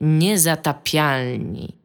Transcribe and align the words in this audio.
Niezatapialni. 0.00 1.80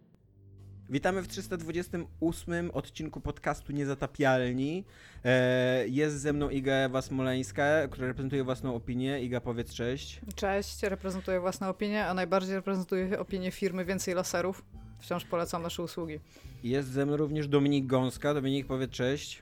Witamy 0.90 1.22
w 1.22 1.28
328 1.28 2.72
odcinku 2.72 3.22
podcastu 3.22 3.74
Niezatapialni. 3.74 4.86
E, 5.26 5.88
jest 5.88 6.22
ze 6.22 6.34
mną 6.34 6.50
Iga 6.50 6.74
Ewa 6.74 7.02
Smoleńska, 7.02 7.88
która 7.88 8.08
reprezentuje 8.08 8.44
własną 8.44 8.76
opinię. 8.76 9.22
Iga, 9.22 9.42
powiedz 9.42 9.74
cześć. 9.74 10.22
Cześć, 10.36 10.84
reprezentuję 10.84 11.40
własną 11.40 11.68
opinię, 11.68 12.06
a 12.06 12.14
najbardziej 12.14 12.56
reprezentuję 12.56 13.20
opinię 13.20 13.52
firmy 13.52 13.86
Więcej 13.86 14.14
Laserów. 14.14 14.64
Wciąż 15.00 15.26
polecam 15.26 15.64
nasze 15.64 15.84
usługi. 15.84 16.20
Jest 16.64 16.90
ze 16.90 17.06
mną 17.06 17.18
również 17.18 17.48
Dominik 17.48 17.86
Gąska. 17.86 18.34
Dominik, 18.34 18.68
powiedz 18.68 18.92
cześć. 18.92 19.42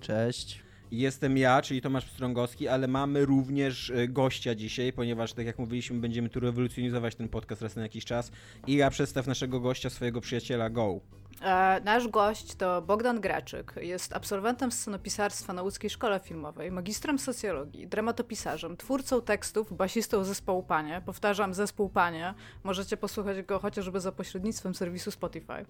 Cześć. 0.00 0.61
Jestem 0.92 1.38
ja, 1.38 1.62
czyli 1.62 1.80
Tomasz 1.80 2.04
Pstrągowski, 2.04 2.68
ale 2.68 2.88
mamy 2.88 3.24
również 3.26 3.90
e, 3.90 4.08
gościa 4.08 4.54
dzisiaj, 4.54 4.92
ponieważ 4.92 5.32
tak 5.32 5.46
jak 5.46 5.58
mówiliśmy, 5.58 6.00
będziemy 6.00 6.28
tu 6.28 6.40
rewolucjonizować 6.40 7.14
ten 7.14 7.28
podcast 7.28 7.62
raz 7.62 7.76
na 7.76 7.82
jakiś 7.82 8.04
czas. 8.04 8.32
I 8.66 8.74
ja 8.76 8.90
przedstaw 8.90 9.26
naszego 9.26 9.60
gościa, 9.60 9.90
swojego 9.90 10.20
przyjaciela 10.20 10.70
Go. 10.70 11.00
E, 11.40 11.80
nasz 11.84 12.08
gość 12.08 12.54
to 12.54 12.82
Bogdan 12.82 13.20
Graczyk. 13.20 13.74
Jest 13.80 14.12
absolwentem 14.12 14.72
scenopisarstwa 14.72 15.52
na 15.52 15.62
łódzkiej 15.62 15.90
szkole 15.90 16.20
filmowej, 16.20 16.72
magistrem 16.72 17.18
socjologii, 17.18 17.86
dramatopisarzem, 17.86 18.76
twórcą 18.76 19.22
tekstów, 19.22 19.76
basistą 19.76 20.24
zespołu 20.24 20.62
Panie. 20.62 21.02
Powtarzam, 21.06 21.54
zespół 21.54 21.88
Panie. 21.88 22.34
Możecie 22.64 22.96
posłuchać 22.96 23.42
go 23.42 23.58
chociażby 23.58 24.00
za 24.00 24.12
pośrednictwem 24.12 24.74
serwisu 24.74 25.10
Spotify. 25.10 25.66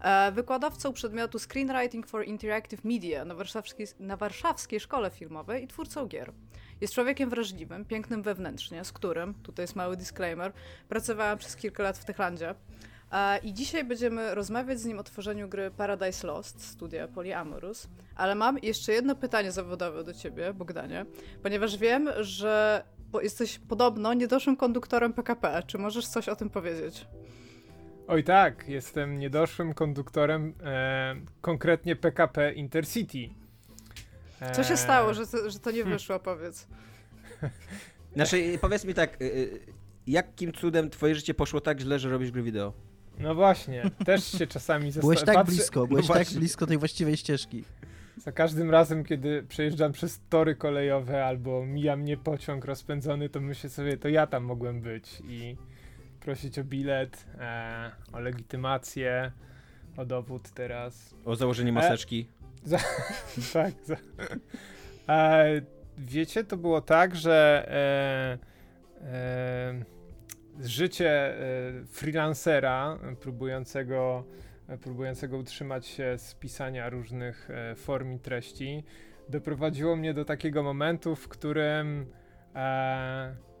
E, 0.00 0.32
wykładowcą 0.32 0.92
przedmiotu 0.92 1.38
Screenwriting 1.38 2.06
for 2.06 2.24
Interactive 2.24 2.84
Media 2.84 3.24
na 3.24 3.34
warszawskiej, 3.34 3.86
na 4.00 4.16
warszawskiej 4.16 4.80
szkole 4.80 5.10
filmowej 5.10 5.64
i 5.64 5.66
twórcą 5.66 6.06
gier. 6.06 6.32
Jest 6.80 6.94
człowiekiem 6.94 7.30
wrażliwym, 7.30 7.84
pięknym 7.84 8.22
wewnętrznie, 8.22 8.84
z 8.84 8.92
którym, 8.92 9.34
tutaj 9.34 9.62
jest 9.62 9.76
mały 9.76 9.96
disclaimer, 9.96 10.52
pracowałam 10.88 11.38
przez 11.38 11.56
kilka 11.56 11.82
lat 11.82 11.98
w 11.98 12.04
Techlandzie. 12.04 12.54
I 13.42 13.52
dzisiaj 13.52 13.84
będziemy 13.84 14.34
rozmawiać 14.34 14.80
z 14.80 14.84
nim 14.84 14.98
o 14.98 15.02
tworzeniu 15.02 15.48
gry 15.48 15.70
Paradise 15.70 16.26
Lost 16.26 16.64
studia 16.64 17.08
Polyamorous. 17.08 17.88
Ale 18.16 18.34
mam 18.34 18.58
jeszcze 18.62 18.92
jedno 18.92 19.14
pytanie 19.14 19.52
zawodowe 19.52 20.04
do 20.04 20.14
ciebie, 20.14 20.54
Bogdanie, 20.54 21.06
ponieważ 21.42 21.76
wiem, 21.76 22.08
że 22.20 22.84
jesteś 23.22 23.58
podobno 23.58 24.14
niedoszłym 24.14 24.56
konduktorem 24.56 25.12
PKP. 25.12 25.62
Czy 25.66 25.78
możesz 25.78 26.06
coś 26.06 26.28
o 26.28 26.36
tym 26.36 26.50
powiedzieć? 26.50 27.06
Oj 28.08 28.24
tak, 28.24 28.68
jestem 28.68 29.18
niedoszłym 29.18 29.74
konduktorem, 29.74 30.54
e, 30.64 31.16
konkretnie 31.40 31.96
PKP 31.96 32.52
Intercity. 32.52 33.34
E... 34.40 34.52
Co 34.52 34.64
się 34.64 34.76
stało, 34.76 35.14
że 35.14 35.26
to, 35.26 35.50
że 35.50 35.58
to 35.58 35.70
nie 35.70 35.76
hmm. 35.76 35.92
wyszło, 35.92 36.18
powiedz? 36.18 36.66
Znaczy, 38.14 38.58
powiedz 38.60 38.84
mi 38.84 38.94
tak, 38.94 39.22
y, 39.22 39.24
y, 39.24 39.60
jakim 40.06 40.52
cudem 40.52 40.90
twoje 40.90 41.14
życie 41.14 41.34
poszło 41.34 41.60
tak 41.60 41.80
źle, 41.80 41.98
że 41.98 42.08
robisz 42.08 42.30
gry 42.30 42.42
wideo? 42.42 42.72
No 43.18 43.34
właśnie, 43.34 43.90
też 44.04 44.24
się 44.24 44.46
czasami 44.46 44.92
zastanawiam. 44.92 45.24
Byłeś 45.24 45.36
tak 45.36 45.46
blisko, 45.46 45.86
byłeś 45.86 46.08
no 46.08 46.14
tak 46.14 46.28
blisko 46.28 46.66
tej 46.66 46.78
właściwej 46.78 47.16
ścieżki. 47.16 47.64
Za 48.16 48.32
każdym 48.32 48.70
razem, 48.70 49.04
kiedy 49.04 49.42
przejeżdżam 49.42 49.92
przez 49.92 50.20
tory 50.28 50.56
kolejowe 50.56 51.24
albo 51.24 51.66
mija 51.66 51.96
mnie 51.96 52.16
pociąg 52.16 52.64
rozpędzony, 52.64 53.28
to 53.28 53.40
myślę 53.40 53.70
sobie, 53.70 53.96
to 53.96 54.08
ja 54.08 54.26
tam 54.26 54.44
mogłem 54.44 54.80
być 54.80 55.22
i 55.28 55.56
prosić 56.20 56.58
o 56.58 56.64
bilet, 56.64 57.26
e, 57.38 57.90
o 58.12 58.20
legitymację, 58.20 59.32
o 59.96 60.04
dowód 60.04 60.50
teraz. 60.50 61.14
O 61.24 61.36
założenie 61.36 61.70
e, 61.70 61.72
maseczki. 61.72 62.28
E, 62.66 62.68
za, 62.68 62.78
tak. 63.52 63.74
Za, 63.84 63.96
e, 65.08 65.62
wiecie, 65.98 66.44
to 66.44 66.56
było 66.56 66.80
tak, 66.80 67.16
że 67.16 67.66
e, 67.68 69.06
e, 69.06 69.93
życie 70.60 71.10
e, 71.10 71.36
freelancera 71.86 72.98
próbującego, 73.20 74.24
próbującego 74.80 75.38
utrzymać 75.38 75.86
się 75.86 76.18
z 76.18 76.34
pisania 76.34 76.90
różnych 76.90 77.48
form 77.76 78.12
i 78.12 78.18
treści 78.18 78.84
doprowadziło 79.28 79.96
mnie 79.96 80.14
do 80.14 80.24
takiego 80.24 80.62
momentu, 80.62 81.16
w 81.16 81.28
którym 81.28 82.06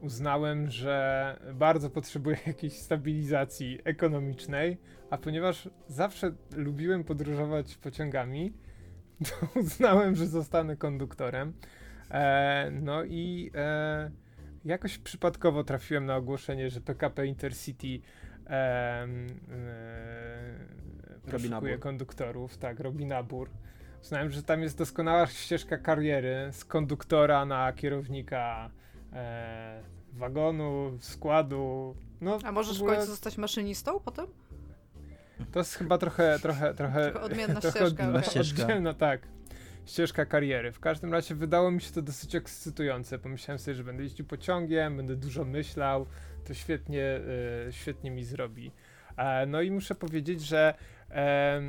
uznałem, 0.04 0.70
że 0.70 1.36
bardzo 1.54 1.90
potrzebuję 1.90 2.36
jakiejś 2.46 2.72
stabilizacji 2.72 3.78
ekonomicznej, 3.84 4.78
a 5.10 5.18
ponieważ 5.18 5.68
zawsze 5.88 6.32
lubiłem 6.56 7.04
podróżować 7.04 7.76
pociągami, 7.76 8.52
to 9.28 9.60
uznałem, 9.60 10.14
że 10.14 10.26
zostanę 10.26 10.76
konduktorem. 10.76 11.52
E, 12.10 12.70
no 12.70 13.04
i 13.04 13.50
e, 13.54 14.10
jakoś 14.64 14.98
przypadkowo 14.98 15.64
trafiłem 15.64 16.06
na 16.06 16.16
ogłoszenie, 16.16 16.70
że 16.70 16.80
PKP 16.80 17.26
Intercity 17.26 18.00
e, 18.46 18.50
e, 18.50 19.08
poszukuje 21.30 21.78
konduktorów, 21.78 22.58
tak, 22.58 22.80
robi 22.80 23.06
nabór. 23.06 23.50
Uznałem, 24.02 24.30
że 24.30 24.42
tam 24.42 24.62
jest 24.62 24.78
doskonała 24.78 25.26
ścieżka 25.26 25.78
kariery 25.78 26.48
z 26.52 26.64
konduktora 26.64 27.44
na 27.44 27.72
kierownika 27.72 28.70
e, 29.12 29.82
wagonu, 30.12 30.98
składu. 31.00 31.96
No, 32.20 32.38
A 32.44 32.52
możesz 32.52 32.78
w, 32.78 32.82
ogóle... 32.82 32.96
w 32.96 32.98
końcu 32.98 33.12
zostać 33.12 33.38
maszynistą 33.38 34.00
potem? 34.00 34.26
To 35.52 35.58
jest 35.58 35.74
chyba 35.74 35.98
trochę, 35.98 36.38
trochę, 36.42 36.74
trochę, 36.74 37.10
trochę 37.10 37.20
odmienna 37.20 37.60
trochę 37.60 37.78
ścieżka. 37.78 38.04
Odmienna 38.04 38.22
ścieżka. 38.22 38.62
Oddzielna, 38.62 38.94
tak. 38.94 39.33
Ścieżka 39.86 40.26
kariery. 40.26 40.72
W 40.72 40.80
każdym 40.80 41.12
razie 41.12 41.34
wydało 41.34 41.70
mi 41.70 41.80
się 41.80 41.92
to 41.92 42.02
dosyć 42.02 42.34
ekscytujące. 42.34 43.18
Pomyślałem 43.18 43.58
sobie, 43.58 43.74
że 43.74 43.84
będę 43.84 44.02
jeździł 44.02 44.26
pociągiem, 44.26 44.96
będę 44.96 45.16
dużo 45.16 45.44
myślał, 45.44 46.06
to 46.44 46.54
świetnie, 46.54 47.20
y, 47.68 47.72
świetnie 47.72 48.10
mi 48.10 48.24
zrobi. 48.24 48.72
E, 49.16 49.46
no 49.46 49.62
i 49.62 49.70
muszę 49.70 49.94
powiedzieć, 49.94 50.40
że 50.40 50.74
e, 51.10 51.60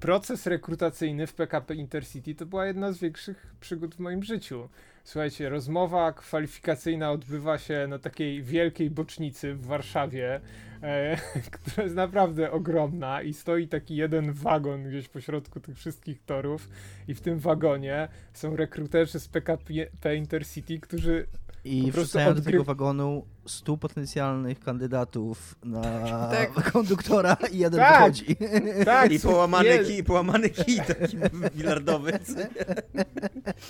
proces 0.00 0.46
rekrutacyjny 0.46 1.26
w 1.26 1.34
PKP 1.34 1.74
Intercity 1.74 2.34
to 2.34 2.46
była 2.46 2.66
jedna 2.66 2.92
z 2.92 2.98
większych 2.98 3.54
przygód 3.60 3.94
w 3.94 3.98
moim 3.98 4.22
życiu. 4.22 4.68
Słuchajcie, 5.04 5.48
rozmowa 5.48 6.12
kwalifikacyjna 6.12 7.10
odbywa 7.10 7.58
się 7.58 7.86
na 7.88 7.98
takiej 7.98 8.42
wielkiej 8.42 8.90
bocznicy 8.90 9.54
w 9.54 9.66
Warszawie, 9.66 10.40
e, 10.82 11.16
która 11.52 11.82
jest 11.82 11.96
naprawdę 11.96 12.50
ogromna 12.50 13.22
i 13.22 13.34
stoi 13.34 13.68
taki 13.68 13.96
jeden 13.96 14.32
wagon 14.32 14.84
gdzieś 14.84 15.08
pośrodku 15.08 15.60
tych 15.60 15.76
wszystkich 15.76 16.24
torów 16.24 16.68
i 17.08 17.14
w 17.14 17.20
tym 17.20 17.38
wagonie 17.38 18.08
są 18.32 18.56
rekruterzy 18.56 19.20
z 19.20 19.28
PKP 19.28 20.16
Intercity, 20.16 20.80
którzy 20.80 21.26
i 21.64 21.92
wrzucają 21.92 22.28
odgry... 22.28 22.44
do 22.44 22.50
tego 22.50 22.64
wagonu 22.64 23.26
100 23.46 23.76
potencjalnych 23.76 24.60
kandydatów 24.60 25.54
na 25.64 25.82
tak. 26.36 26.72
konduktora 26.72 27.36
i 27.52 27.58
jeden 27.58 27.80
tak. 27.80 27.98
wychodzi. 27.98 28.36
Tak, 28.84 29.12
I 29.12 29.20
połamany, 29.20 29.78
ki, 29.78 30.04
połamany 30.04 30.50
kij 30.50 30.76
taki 30.76 31.16
bilardowy. 31.56 32.12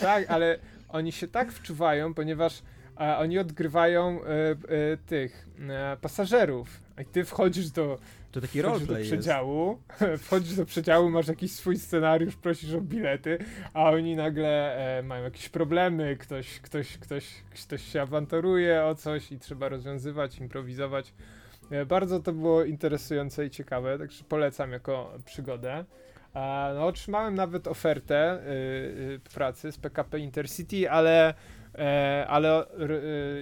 Tak, 0.01 0.31
ale 0.31 0.59
oni 0.89 1.12
się 1.12 1.28
tak 1.28 1.53
wczuwają, 1.53 2.15
ponieważ 2.15 2.62
a, 2.97 3.19
oni 3.19 3.39
odgrywają 3.39 4.21
e, 4.25 4.51
e, 4.51 4.56
tych 4.97 5.49
e, 5.69 5.97
pasażerów. 6.01 6.81
I 7.00 7.04
ty 7.04 7.25
wchodzisz 7.25 7.70
do, 7.70 7.98
to 8.32 8.41
taki 8.41 8.62
roleplay 8.62 9.03
do 9.03 9.08
przedziału, 9.08 9.78
wchodzisz 10.25 10.54
do 10.54 10.66
przedziału, 10.66 11.10
masz 11.10 11.28
jakiś 11.28 11.53
swój 11.53 11.76
scenariusz, 11.76 12.36
prosisz 12.36 12.75
o 12.75 12.80
bilety, 12.80 13.38
a 13.75 13.91
oni 13.91 14.16
nagle 14.16 14.76
e, 14.98 15.03
mają 15.03 15.25
jakieś 15.25 15.48
problemy, 15.48 16.16
ktoś, 16.16 16.60
ktoś, 16.60 16.98
ktoś, 16.98 17.26
ktoś 17.64 17.82
się 17.82 18.03
awanturuje 18.03 18.84
o 18.84 18.94
coś 18.94 19.32
i 19.32 19.38
trzeba 19.38 19.69
rozwiązywać, 19.69 20.38
improwizować. 20.38 21.14
E, 21.70 21.86
bardzo 21.86 22.20
to 22.20 22.32
było 22.32 22.64
interesujące 22.64 23.47
i 23.47 23.50
ciekawe, 23.50 23.98
także 23.98 24.24
polecam 24.24 24.72
jako 24.72 25.12
przygodę. 25.24 25.84
No, 26.74 26.86
otrzymałem 26.86 27.34
nawet 27.34 27.66
ofertę 27.66 28.41
y, 28.41 28.50
y, 29.14 29.20
pracy 29.34 29.72
z 29.72 29.78
PKP 29.78 30.19
Intercity, 30.19 30.91
ale, 30.91 31.34
e, 31.74 32.26
ale 32.28 32.66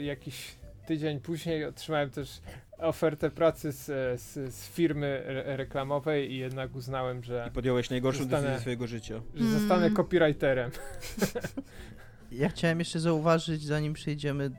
jakiś 0.03 0.57
tydzień 0.87 1.21
później 1.21 1.65
otrzymałem 1.65 2.11
też 2.11 2.41
ofertę 2.79 3.31
pracy 3.31 3.73
z, 3.73 3.85
z, 4.21 4.55
z 4.55 4.69
firmy 4.69 5.23
re 5.27 5.57
reklamowej 5.57 6.33
i 6.33 6.39
jednak 6.39 6.75
uznałem, 6.75 7.25
że. 7.25 7.47
I 7.49 7.51
podjąłeś 7.51 7.91
najgorszą 7.91 8.21
zostanę, 8.21 8.43
decyzję 8.43 8.61
swojego 8.61 8.87
życia. 8.87 9.21
Że 9.35 9.45
mm. 9.45 9.59
zostanę 9.59 9.91
copywriterem. 9.91 10.71
Ja 12.33 12.49
chciałem 12.49 12.79
jeszcze 12.79 13.01
zauważyć, 13.01 13.63
zanim 13.63 13.93
przejdziemy 13.93 14.51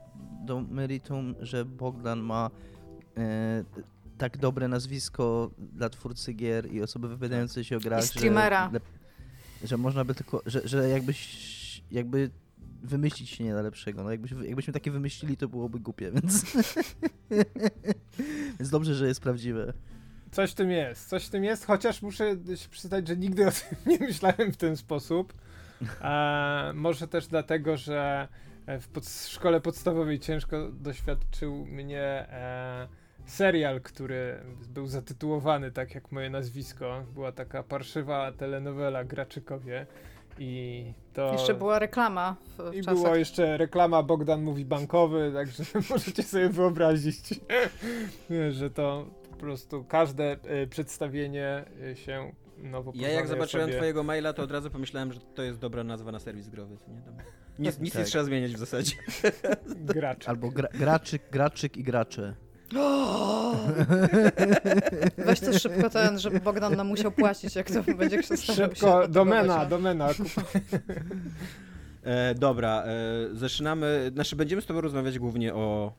do 0.46 0.62
meritum, 0.62 1.36
że 1.40 1.66
Bogdan 1.66 2.20
ma 2.20 2.50
e, 3.18 3.64
tak 4.18 4.38
dobre 4.38 4.68
nazwisko 4.68 5.52
dla 5.58 5.90
twórcy 5.90 6.34
gier 6.34 6.72
i 6.72 6.82
osoby 6.82 7.08
wypowiadającej 7.08 7.64
się 7.64 7.78
o 7.78 7.80
grach, 7.80 8.04
I 8.04 8.08
streamera. 8.08 8.70
Że, 8.74 8.80
że 9.68 9.78
można 9.78 10.06
by 10.06 10.16
tylko, 10.16 10.42
że, 10.46 10.62
że 10.68 10.90
jakbyś 10.90 11.84
jakby 11.92 12.30
wymyślić 12.84 13.30
się 13.30 13.44
nie 13.44 13.54
da 13.54 13.62
lepszego. 13.62 14.04
No 14.04 14.12
jakbyś, 14.12 14.32
jakbyśmy 14.32 14.74
takie 14.74 14.92
wymyślili, 14.92 15.38
to 15.38 15.48
byłoby 15.48 15.80
głupie, 15.80 16.12
więc 16.12 16.46
więc 18.60 18.70
dobrze, 18.70 18.96
że 18.96 19.08
jest 19.08 19.22
prawdziwe. 19.22 19.74
Coś 20.32 20.52
w 20.52 20.56
tym 20.56 20.72
jest, 20.72 21.10
coś 21.10 21.26
w 21.26 21.30
tym 21.30 21.44
jest, 21.44 21.66
chociaż 21.66 22.02
muszę 22.02 22.36
się 22.56 22.70
przyznać, 22.70 23.08
że 23.08 23.18
nigdy 23.18 23.48
o 23.48 23.52
tym 23.52 23.78
nie 23.92 24.00
myślałem 24.00 24.52
w 24.52 24.58
ten 24.58 24.78
sposób. 24.78 25.34
E, 26.02 26.72
może 26.76 27.08
też 27.08 27.28
dlatego, 27.28 27.78
że 27.78 28.28
w 28.68 28.88
pod 28.88 29.10
szkole 29.10 29.62
podstawowej 29.62 30.20
ciężko 30.20 30.72
doświadczył 30.72 31.66
mnie 31.66 32.02
e, 32.02 32.88
serial, 33.26 33.82
który 33.82 34.40
był 34.70 34.88
zatytułowany 34.88 35.72
tak 35.72 35.96
jak 35.96 36.12
moje 36.12 36.30
nazwisko. 36.30 37.06
Była 37.14 37.32
taka 37.32 37.64
parszywa 37.64 38.32
telenowela 38.32 39.04
Graczykowie. 39.04 39.88
I 40.44 40.94
to. 41.14 41.32
Jeszcze 41.32 41.54
była 41.54 41.80
reklama 41.80 42.36
w 42.58 42.74
I 42.76 42.80
czasach. 42.80 42.94
było 43.04 43.16
jeszcze 43.16 43.58
reklama 43.58 44.04
Bogdan 44.04 44.44
mówi 44.44 44.66
bankowy, 44.66 45.32
także 45.34 45.64
możecie 45.90 46.24
sobie 46.24 46.50
wyobrazić, 46.50 47.20
że 48.60 48.70
to 48.70 49.06
po 49.30 49.36
prostu 49.36 49.84
każde 49.84 50.24
e, 50.44 50.68
przedstawienie 50.68 51.66
e, 51.92 51.96
się 51.96 52.32
nowo 52.58 52.92
Ja 52.96 53.10
jak 53.10 53.28
zobaczyłem 53.28 53.70
osobie- 53.70 53.76
twojego 53.76 54.04
maila, 54.04 54.34
to 54.34 54.44
od 54.44 54.52
razu 54.52 54.70
pomyślałem, 54.70 55.14
że 55.14 55.20
to 55.36 55.44
jest 55.44 55.60
dobra 55.60 55.84
nazwa 55.84 56.12
na 56.12 56.20
serwis 56.20 56.48
growy. 56.50 56.78
Nie? 56.88 57.02
Tam 57.02 57.14
nic 57.60 57.80
nic 57.80 57.94
nie 57.94 58.00
Tak. 58.00 58.08
trzeba 58.10 58.24
zmieniać 58.24 58.54
w 58.54 58.60
zasadzie. 58.60 58.96
Albo 60.26 60.50
gra, 60.50 60.68
graczyk, 60.80 61.22
graczyk 61.32 61.78
i 61.78 61.84
gracze. 61.84 62.36
Weź 65.26 65.40
to 65.40 65.60
szybko 65.60 65.90
ten, 65.90 66.20
żeby 66.20 66.40
Bogdan 66.40 66.76
nam 66.76 66.88
musiał 66.88 67.12
płacić, 67.12 67.56
jak 67.56 67.72
to 67.72 67.84
będzie 67.84 68.24
się 68.24 68.38
Szybko, 68.38 69.08
domena, 69.08 69.66
domena. 69.66 70.10
E, 72.04 72.36
dobra, 72.36 72.84
e, 72.84 72.96
zaczynamy. 73.34 74.12
Znaczy, 74.14 74.36
będziemy 74.36 74.62
z 74.62 74.66
Tobą 74.66 74.82
rozmawiać 74.82 75.20
głównie 75.20 75.54
o 75.54 75.94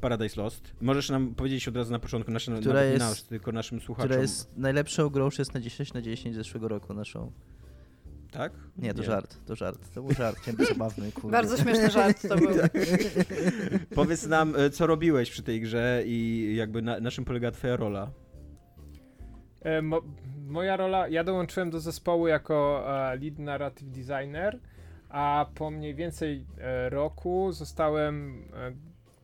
Paradise 0.00 0.40
Lost. 0.40 0.72
Możesz 0.80 1.10
nam 1.10 1.34
powiedzieć 1.34 1.68
od 1.68 1.76
razu 1.76 1.92
na 1.92 1.98
początku, 1.98 2.30
naszym, 2.30 2.56
Która 2.60 2.74
nawet 2.74 2.92
jest- 2.92 3.04
nasz, 3.04 3.22
tylko 3.22 3.52
naszym 3.52 3.80
słuchaczom. 3.80 4.08
Która 4.08 4.22
jest 4.22 4.50
najlepszą 4.56 5.08
grą 5.08 5.30
6 5.30 5.52
na 5.52 5.60
10 5.60 5.92
na 5.92 6.02
10 6.02 6.34
zeszłego 6.34 6.68
roku 6.68 6.94
naszą. 6.94 7.32
Tak? 8.30 8.52
Nie, 8.76 8.94
to 8.94 9.02
żart, 9.02 9.36
to 9.46 9.56
żart. 9.56 9.94
To 9.94 10.02
był 10.02 10.14
żart, 10.14 10.50
być 10.56 10.68
zabawny, 10.68 11.12
kurde. 11.20 11.30
Bardzo 11.30 11.56
śmieszny 11.56 11.90
żart 11.90 12.28
to 12.28 12.36
był. 12.36 12.50
Powiedz 13.94 14.26
nam, 14.26 14.56
e, 14.56 14.70
co 14.70 14.86
robiłeś 14.86 15.30
przy 15.30 15.42
tej 15.42 15.60
grze 15.60 16.02
i 16.06 16.52
jakby 16.56 16.82
na, 16.82 17.00
na 17.00 17.10
czym 17.10 17.24
polega 17.24 17.50
Twoja 17.50 17.76
rola. 17.76 18.10
E, 19.62 19.82
mo, 19.82 20.02
moja 20.46 20.76
rola, 20.76 21.08
ja 21.08 21.24
dołączyłem 21.24 21.70
do 21.70 21.80
zespołu 21.80 22.26
jako 22.26 22.84
e, 22.86 23.16
lead 23.16 23.38
narrative 23.38 23.90
designer, 23.90 24.58
a 25.08 25.46
po 25.54 25.70
mniej 25.70 25.94
więcej 25.94 26.46
e, 26.58 26.90
roku 26.90 27.52
zostałem 27.52 28.44
e, 28.54 28.72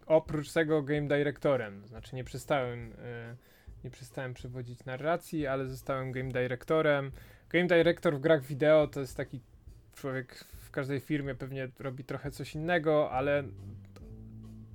oprócz 0.06 0.52
tego 0.52 0.82
game 0.82 1.08
directorem. 1.08 1.86
Znaczy 1.86 2.16
nie 2.16 2.24
przestałem, 2.24 2.92
e, 2.98 3.36
nie 3.84 3.90
przestałem 3.90 4.34
przewodzić 4.34 4.84
narracji, 4.84 5.46
ale 5.46 5.66
zostałem 5.66 6.12
game 6.12 6.28
directorem. 6.28 7.12
Game 7.48 7.66
director 7.66 8.16
w 8.16 8.20
grach 8.20 8.42
wideo 8.42 8.86
to 8.86 9.00
jest 9.00 9.16
taki 9.16 9.40
człowiek 9.94 10.44
w 10.60 10.70
każdej 10.70 11.00
firmie 11.00 11.34
pewnie 11.34 11.68
robi 11.78 12.04
trochę 12.04 12.30
coś 12.30 12.54
innego, 12.54 13.10
ale 13.10 13.44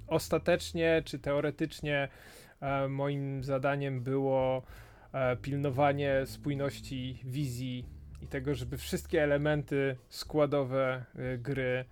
ostatecznie 0.08 1.02
czy 1.06 1.20
teoretycznie 1.20 2.08
e, 2.62 2.88
moim 2.88 3.44
zadaniem 3.44 4.04
było 4.04 4.64
e, 5.14 5.36
pilnowanie 5.36 6.26
spójności 6.26 7.20
wizji 7.24 7.86
i 8.22 8.28
tego, 8.28 8.56
żeby 8.56 8.78
wszystkie 8.78 9.24
elementy 9.24 9.96
składowe 10.10 11.06
e, 11.16 11.38
gry 11.38 11.86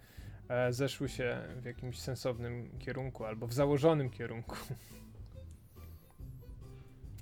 zeszły 0.70 1.10
się 1.10 1.42
w 1.62 1.66
jakimś 1.66 2.00
sensownym 2.00 2.70
kierunku 2.80 3.26
albo 3.26 3.48
w 3.48 3.54
założonym 3.54 4.10
kierunku. 4.10 4.56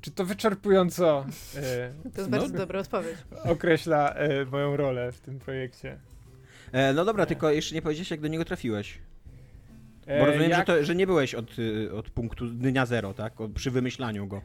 Czy 0.07 0.11
to 0.11 0.25
wyczerpująco 0.25 1.25
e, 1.55 1.91
To 2.03 2.21
jest 2.21 2.31
No. 2.31 2.37
bardzo 2.39 2.57
dobra 2.57 2.79
odpowiedź. 2.79 3.17
określa 3.43 4.13
e, 4.13 4.45
moją 4.45 4.77
rolę 4.77 5.11
w 5.11 5.19
tym 5.21 5.39
projekcie? 5.39 5.97
E, 6.71 6.93
no 6.93 7.05
dobra, 7.05 7.23
Nie. 7.23 7.27
tylko 7.27 7.51
jeszcze 7.51 7.75
nie 7.75 7.81
powiedziałeś, 7.81 8.11
jak 8.11 8.21
do 8.21 8.27
niego 8.27 8.45
trafiłeś. 8.45 8.99
E, 10.05 10.19
Bo 10.19 10.25
rozumiem, 10.25 10.49
jak- 10.49 10.59
że, 10.59 10.65
to, 10.65 10.83
że 10.83 10.95
nie 10.95 11.07
byłeś 11.07 11.35
od, 11.35 11.59
y, 11.59 11.93
od 11.93 12.09
punktu 12.09 12.47
dnia 12.47 12.85
zero, 12.85 13.13
tak? 13.13 13.41
O, 13.41 13.49
przy 13.49 13.71
wymyślaniu 13.71 14.27
go. 14.27 14.41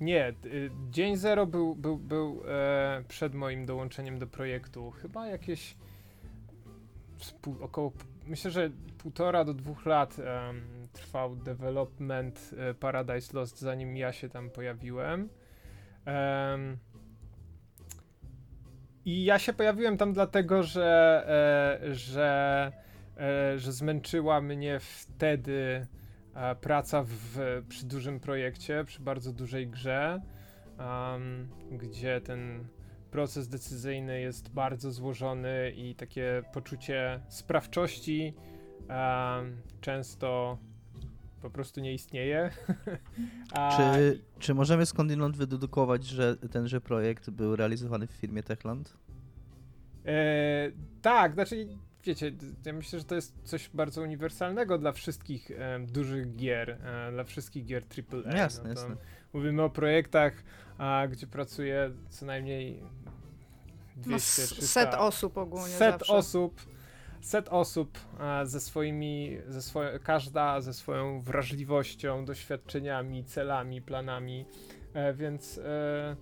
Nie, 0.00 0.28
y, 0.44 0.70
dzień 0.90 1.16
zero 1.16 1.46
był, 1.46 1.74
był, 1.74 1.98
był 1.98 2.42
e, 2.48 3.02
przed 3.08 3.34
moim 3.34 3.66
dołączeniem 3.66 4.18
do 4.18 4.26
projektu. 4.26 4.90
Chyba 4.90 5.26
jakieś 5.26 5.76
około, 7.60 7.92
myślę, 8.26 8.50
że 8.50 8.70
półtora 8.98 9.44
do 9.44 9.54
dwóch 9.54 9.86
lat 9.86 10.18
em, 10.18 10.88
trwał 10.92 11.36
development 11.36 12.50
e, 12.56 12.74
Paradise 12.74 13.36
Lost, 13.36 13.60
zanim 13.60 13.96
ja 13.96 14.12
się 14.12 14.28
tam 14.28 14.50
pojawiłem. 14.50 15.28
Em, 16.04 16.78
I 19.04 19.24
ja 19.24 19.38
się 19.38 19.52
pojawiłem 19.52 19.96
tam 19.96 20.12
dlatego, 20.12 20.62
że, 20.62 21.24
e, 21.82 21.94
że, 21.94 22.72
e, 23.16 23.58
że 23.58 23.72
zmęczyła 23.72 24.40
mnie 24.40 24.80
wtedy 24.80 25.86
e, 26.34 26.54
praca 26.54 27.02
w, 27.06 27.62
przy 27.68 27.86
dużym 27.86 28.20
projekcie, 28.20 28.84
przy 28.84 29.02
bardzo 29.02 29.32
dużej 29.32 29.68
grze, 29.68 30.20
em, 30.78 31.48
gdzie 31.72 32.20
ten 32.20 32.68
proces 33.14 33.48
decyzyjny 33.48 34.20
jest 34.20 34.48
bardzo 34.48 34.92
złożony 34.92 35.72
i 35.76 35.94
takie 35.94 36.42
poczucie 36.52 37.20
sprawczości 37.28 38.34
często 39.80 40.58
po 41.42 41.50
prostu 41.50 41.80
nie 41.80 41.94
istnieje. 41.94 42.50
A, 43.52 43.76
Czy, 43.76 44.20
czy 44.38 44.54
możemy 44.54 44.86
skądinąd 44.86 45.36
wydedukować, 45.36 46.04
że 46.04 46.36
tenże 46.36 46.80
projekt 46.80 47.30
był 47.30 47.56
realizowany 47.56 48.06
w 48.06 48.10
firmie 48.10 48.42
Techland? 48.42 48.96
E, 50.06 50.70
tak, 51.02 51.34
znaczy, 51.34 51.68
wiecie, 52.04 52.32
ja 52.64 52.72
myślę, 52.72 52.98
że 52.98 53.04
to 53.04 53.14
jest 53.14 53.34
coś 53.44 53.70
bardzo 53.74 54.02
uniwersalnego 54.02 54.78
dla 54.78 54.92
wszystkich 54.92 55.50
em, 55.50 55.86
dużych 55.86 56.36
gier, 56.36 56.70
e, 56.70 57.12
dla 57.12 57.24
wszystkich 57.24 57.64
gier 57.64 57.82
AAA. 57.82 58.36
Jasne, 58.36 58.64
no 58.64 58.70
jasne. 58.70 58.96
Mówimy 59.32 59.62
o 59.62 59.70
projektach, 59.70 60.42
a, 60.78 61.06
gdzie 61.10 61.26
pracuje 61.26 61.90
co 62.08 62.26
najmniej 62.26 62.82
200, 63.96 64.10
No, 64.10 64.16
s- 64.16 64.50
300, 64.50 64.66
set 64.66 64.94
osób 64.94 65.38
ogólnie 65.38 65.68
set 65.74 65.92
zawsze. 65.98 66.12
osób, 66.12 66.60
set 67.20 67.48
osób 67.48 67.98
a, 68.18 68.44
ze 68.44 68.60
swoimi, 68.60 69.38
ze 69.48 69.62
swoje, 69.62 69.98
każda 69.98 70.60
ze 70.60 70.74
swoją 70.74 71.20
wrażliwością, 71.20 72.24
doświadczeniami, 72.24 73.24
celami, 73.24 73.82
planami, 73.82 74.46
e, 74.94 75.14
więc 75.14 75.58
e, 75.58 76.16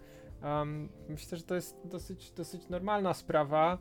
myślę, 1.08 1.38
że 1.38 1.44
to 1.44 1.54
jest 1.54 1.76
dosyć, 1.84 2.30
dosyć 2.30 2.68
normalna 2.68 3.14
sprawa, 3.14 3.78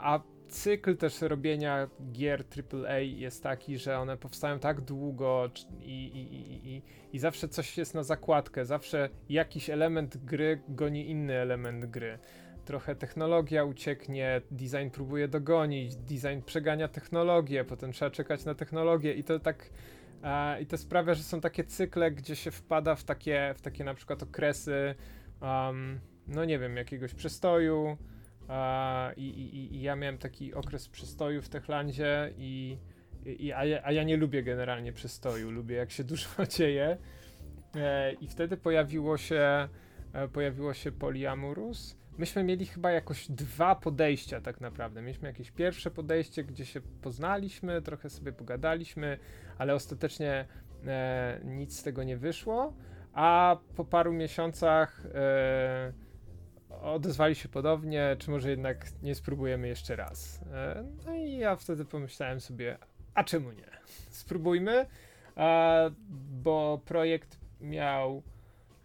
a 0.00 0.20
cykl 0.48 0.96
też 0.96 1.20
robienia 1.22 1.88
gier 2.12 2.44
AAA 2.72 2.98
jest 2.98 3.42
taki, 3.42 3.78
że 3.78 3.98
one 3.98 4.16
powstają 4.16 4.58
tak 4.58 4.80
długo 4.80 5.50
i, 5.80 5.84
i, 5.84 6.34
i, 6.34 6.68
i, 6.76 6.82
i 7.12 7.18
zawsze 7.18 7.48
coś 7.48 7.78
jest 7.78 7.94
na 7.94 8.02
zakładkę, 8.02 8.64
zawsze 8.64 9.08
jakiś 9.28 9.70
element 9.70 10.16
gry 10.16 10.62
goni 10.68 11.10
inny 11.10 11.34
element 11.34 11.86
gry 11.86 12.18
trochę 12.64 12.94
technologia 12.94 13.64
ucieknie, 13.64 14.40
design 14.50 14.90
próbuje 14.92 15.28
dogonić, 15.28 15.96
design 15.96 16.40
przegania 16.46 16.88
technologię, 16.88 17.64
potem 17.64 17.92
trzeba 17.92 18.10
czekać 18.10 18.44
na 18.44 18.54
technologię 18.54 19.14
i 19.14 19.24
to 19.24 19.38
tak 19.38 19.70
e, 20.22 20.62
i 20.62 20.66
to 20.66 20.78
sprawia, 20.78 21.14
że 21.14 21.22
są 21.22 21.40
takie 21.40 21.64
cykle, 21.64 22.10
gdzie 22.10 22.36
się 22.36 22.50
wpada 22.50 22.94
w 22.94 23.04
takie, 23.04 23.54
w 23.56 23.60
takie 23.60 23.84
na 23.84 23.94
przykład 23.94 24.22
okresy 24.22 24.94
um, 25.40 26.00
no 26.28 26.44
nie 26.44 26.58
wiem, 26.58 26.76
jakiegoś 26.76 27.14
przestoju 27.14 27.96
e, 28.48 29.14
i, 29.14 29.28
i, 29.28 29.76
i 29.76 29.82
ja 29.82 29.96
miałem 29.96 30.18
taki 30.18 30.54
okres 30.54 30.88
przestoju 30.88 31.42
w 31.42 31.48
Techlandzie 31.48 32.32
i, 32.38 32.78
i 33.24 33.52
a, 33.52 33.64
ja, 33.64 33.80
a 33.84 33.92
ja 33.92 34.02
nie 34.02 34.16
lubię 34.16 34.42
generalnie 34.42 34.92
przestoju, 34.92 35.50
lubię 35.50 35.76
jak 35.76 35.90
się 35.90 36.04
dużo 36.14 36.28
dzieje. 36.48 36.96
E, 37.76 38.12
i 38.12 38.28
wtedy 38.28 38.56
pojawiło 38.56 39.18
się 39.18 39.68
e, 40.12 40.28
pojawiło 40.28 40.74
się 40.74 40.92
Polyamorous 40.92 41.96
myśmy 42.18 42.44
mieli 42.44 42.66
chyba 42.66 42.90
jakoś 42.90 43.30
dwa 43.30 43.74
podejścia 43.74 44.40
tak 44.40 44.60
naprawdę. 44.60 45.02
Mieliśmy 45.02 45.28
jakieś 45.28 45.50
pierwsze 45.50 45.90
podejście, 45.90 46.44
gdzie 46.44 46.66
się 46.66 46.80
poznaliśmy, 46.80 47.82
trochę 47.82 48.10
sobie 48.10 48.32
pogadaliśmy, 48.32 49.18
ale 49.58 49.74
ostatecznie 49.74 50.44
e, 50.86 51.40
nic 51.44 51.78
z 51.78 51.82
tego 51.82 52.02
nie 52.02 52.16
wyszło, 52.16 52.74
a 53.12 53.56
po 53.76 53.84
paru 53.84 54.12
miesiącach 54.12 55.06
e, 55.14 55.92
odezwali 56.82 57.34
się 57.34 57.48
podobnie, 57.48 58.16
czy 58.18 58.30
może 58.30 58.50
jednak 58.50 58.86
nie 59.02 59.14
spróbujemy 59.14 59.68
jeszcze 59.68 59.96
raz. 59.96 60.40
E, 60.52 60.84
no 61.06 61.14
i 61.14 61.36
ja 61.36 61.56
wtedy 61.56 61.84
pomyślałem 61.84 62.40
sobie, 62.40 62.78
a 63.14 63.24
czemu 63.24 63.52
nie? 63.52 63.70
Spróbujmy, 64.10 64.86
e, 65.36 65.90
bo 66.42 66.80
projekt 66.84 67.40
miał 67.60 68.22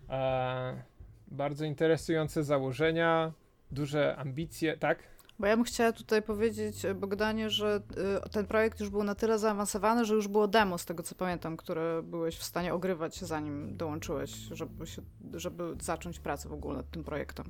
e, 0.09 0.83
bardzo 1.31 1.65
interesujące 1.65 2.43
założenia, 2.43 3.31
duże 3.71 4.15
ambicje, 4.15 4.77
tak? 4.77 4.99
Bo 5.39 5.47
ja 5.47 5.55
bym 5.55 5.65
chciała 5.65 5.91
tutaj 5.91 6.21
powiedzieć, 6.21 6.85
e, 6.85 6.95
Bogdanie, 6.95 7.49
że 7.49 7.81
y, 8.25 8.29
ten 8.29 8.47
projekt 8.47 8.79
już 8.79 8.89
był 8.89 9.03
na 9.03 9.15
tyle 9.15 9.39
zaawansowany, 9.39 10.05
że 10.05 10.15
już 10.15 10.27
było 10.27 10.47
demo, 10.47 10.77
z 10.77 10.85
tego 10.85 11.03
co 11.03 11.15
pamiętam, 11.15 11.57
które 11.57 12.03
byłeś 12.03 12.37
w 12.37 12.43
stanie 12.43 12.73
ogrywać, 12.73 13.19
zanim 13.19 13.77
dołączyłeś, 13.77 14.31
żeby, 14.31 14.87
się, 14.87 15.01
żeby 15.33 15.75
zacząć 15.81 16.19
pracę 16.19 16.49
w 16.49 16.53
ogóle 16.53 16.77
nad 16.77 16.91
tym 16.91 17.03
projektem. 17.03 17.45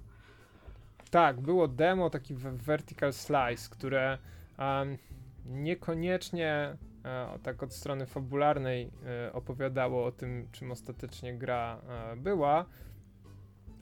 Tak, 1.11 1.41
było 1.41 1.67
demo, 1.67 2.09
taki 2.09 2.35
vertical 2.35 3.13
slice, 3.13 3.69
które 3.69 4.17
um, 4.59 4.97
niekoniecznie 5.45 6.77
e, 7.05 7.39
tak 7.43 7.63
od 7.63 7.73
strony 7.73 8.05
fabularnej 8.05 8.91
e, 9.05 9.33
opowiadało 9.33 10.05
o 10.05 10.11
tym, 10.11 10.47
czym 10.51 10.71
ostatecznie 10.71 11.37
gra 11.37 11.81
e, 11.87 12.15
była. 12.15 12.65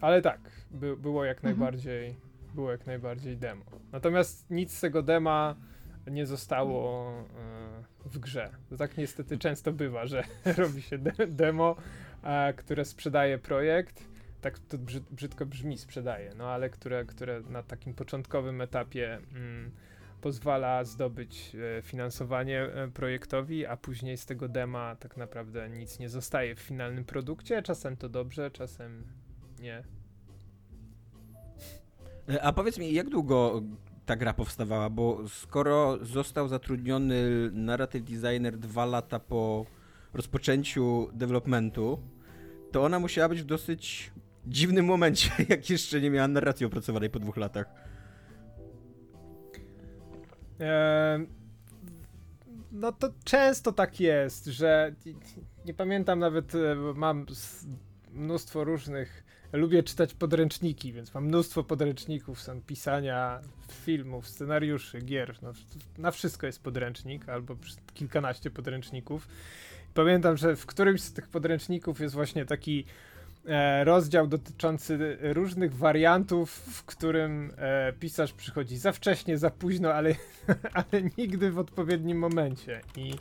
Ale 0.02 0.22
tak, 0.22 0.40
by, 0.72 0.98
było 0.98 1.26
jak 1.26 1.38
Mhm. 1.38 1.54
najbardziej 1.54 2.16
było 2.56 2.72
jak 2.72 2.86
najbardziej 2.86 3.38
demo. 3.38 3.66
Natomiast 3.92 4.50
nic 4.50 4.78
z 4.78 4.82
tego 4.82 5.02
dema 5.02 5.56
nie 6.12 6.26
zostało 6.26 7.12
e, 8.06 8.10
w 8.10 8.20
grze. 8.20 8.50
To 8.70 8.78
tak 8.78 8.98
niestety 8.98 9.38
często 9.38 9.74
bywa, 9.74 10.06
że 10.06 10.24
robi 10.58 10.82
się 10.82 10.98
de 10.98 11.28
demo, 11.28 11.76
e, 12.24 12.54
które 12.54 12.86
sprzedaje 12.86 13.38
projekt. 13.38 14.04
Tak 14.42 14.60
to 14.60 14.78
brzyd 14.78 15.04
brzydko 15.12 15.46
brzmi, 15.46 15.78
sprzedaje, 15.78 16.32
no 16.38 16.48
ale 16.50 16.70
które, 16.70 17.06
które 17.06 17.42
na 17.42 17.64
takim 17.64 17.94
początkowym 17.94 18.62
etapie 18.62 19.20
mm, 19.36 19.72
pozwala 20.22 20.84
zdobyć 20.84 21.56
e, 21.56 21.82
finansowanie 21.82 22.70
projektowi, 22.94 23.66
a 23.66 23.78
później 23.78 24.18
z 24.18 24.26
tego 24.26 24.48
dema 24.50 24.96
tak 24.96 25.18
naprawdę 25.18 25.70
nic 25.70 26.00
nie 26.00 26.10
zostaje 26.10 26.56
w 26.56 26.60
finalnym 26.60 27.06
produkcie. 27.06 27.62
Czasem 27.62 27.98
to 27.98 28.10
dobrze, 28.10 28.52
czasem 28.52 29.04
nie. 29.60 29.84
E, 32.30 32.44
A 32.44 32.54
powiedz 32.54 32.78
mi, 32.78 32.94
jak 32.94 33.10
długo 33.10 33.62
ta 34.06 34.16
gra 34.16 34.34
powstawała? 34.34 34.90
Bo 34.90 35.30
skoro 35.30 35.98
został 36.06 36.48
zatrudniony 36.48 37.50
narrative 37.52 38.04
designer 38.04 38.58
dwa 38.58 38.86
lata 38.86 39.20
po 39.20 39.66
rozpoczęciu 40.14 41.10
developmentu, 41.14 42.02
to 42.72 42.84
ona 42.84 43.00
musiała 43.00 43.30
być 43.30 43.42
w 43.42 43.46
dosyć 43.46 44.12
dziwnym 44.48 44.86
momencie, 44.86 45.32
jak 45.50 45.70
jeszcze 45.70 46.02
nie 46.02 46.10
miała 46.10 46.28
narracji 46.28 46.66
opracowanej 46.66 47.10
po 47.10 47.20
dwóch 47.20 47.38
latach. 47.38 47.68
Eee, 50.60 51.28
no 52.72 52.92
to 52.92 53.10
często 53.24 53.72
tak 53.72 54.00
jest, 54.00 54.46
że 54.46 54.96
nie 55.66 55.74
pamiętam 55.74 56.20
nawet, 56.20 56.56
e, 56.56 56.76
mam 56.96 57.26
mnóstwo 58.12 58.64
różnych. 58.64 59.24
Lubię 59.54 59.84
czytać 59.84 60.14
podręczniki, 60.14 60.94
więc 60.94 61.14
mam 61.14 61.26
mnóstwo 61.26 61.64
podręczników, 61.64 62.42
są 62.42 62.62
pisania 62.62 63.42
filmów, 63.72 64.28
scenariuszy, 64.28 65.00
gier. 65.02 65.36
No, 65.42 65.54
na 65.98 66.12
wszystko 66.12 66.46
jest 66.46 66.64
podręcznik, 66.64 67.30
albo 67.30 67.56
kilkanaście 67.94 68.52
podręczników. 68.52 69.28
Pamiętam, 69.94 70.38
że 70.38 70.56
w 70.56 70.66
którymś 70.66 71.02
z 71.02 71.14
tych 71.14 71.28
podręczników 71.28 72.00
jest 72.00 72.16
właśnie 72.16 72.46
taki 72.46 72.86
e, 73.46 73.84
rozdział 73.84 74.28
dotyczący 74.28 75.18
różnych 75.22 75.76
wariantów, 75.76 76.52
w 76.52 76.86
którym 76.86 77.52
e, 77.58 77.94
pisarz 77.94 78.34
przychodzi 78.34 78.78
za 78.78 78.92
wcześnie, 78.92 79.38
za 79.38 79.50
późno, 79.50 79.94
ale, 79.94 80.16
ale 80.74 81.04
nigdy 81.18 81.52
w 81.52 81.60
odpowiednim 81.60 82.20
momencie. 82.20 82.82
I 82.96 83.14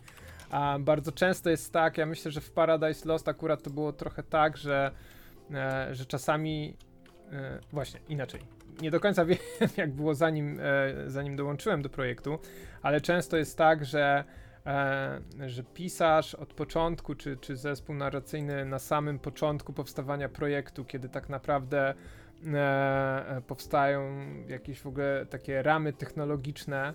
a, 0.50 0.78
bardzo 0.80 1.12
często 1.12 1.50
jest 1.50 1.73
tak, 1.73 1.99
ja 1.99 2.06
myślę, 2.06 2.30
że 2.30 2.40
w 2.40 2.50
Paradise 2.50 3.09
Lost 3.09 3.28
akurat 3.28 3.62
to 3.62 3.71
było 3.71 3.92
trochę 3.92 4.23
tak, 4.23 4.56
że, 4.56 4.90
że 5.92 6.06
czasami 6.06 6.76
e, 7.32 7.58
właśnie 7.72 8.00
inaczej. 8.08 8.40
Nie 8.82 8.90
do 8.90 9.00
końca 9.00 9.24
wiem, 9.26 9.38
jak 9.76 9.92
było 9.92 10.14
zanim, 10.14 10.60
e, 10.60 11.10
zanim 11.10 11.36
dołączyłem 11.36 11.82
do 11.82 11.88
projektu, 11.88 12.38
ale 12.82 13.00
często 13.00 13.36
jest 13.36 13.58
tak, 13.58 13.84
że 13.84 14.24
e, 14.66 15.20
że 15.46 15.62
pisarz 15.62 16.34
od 16.34 16.54
początku, 16.54 17.14
czy, 17.14 17.36
czy 17.36 17.56
zespół 17.56 17.94
narracyjny 17.94 18.64
na 18.64 18.78
samym 18.78 19.18
początku 19.18 19.72
powstawania 19.72 20.28
projektu, 20.28 20.84
kiedy 20.84 21.08
tak 21.08 21.28
naprawdę 21.28 21.94
e, 22.46 22.58
e, 23.28 23.42
powstają 23.46 24.02
jakieś 24.48 24.80
w 24.80 24.86
ogóle 24.86 25.26
takie 25.26 25.62
ramy 25.62 25.92
technologiczne, 25.92 26.94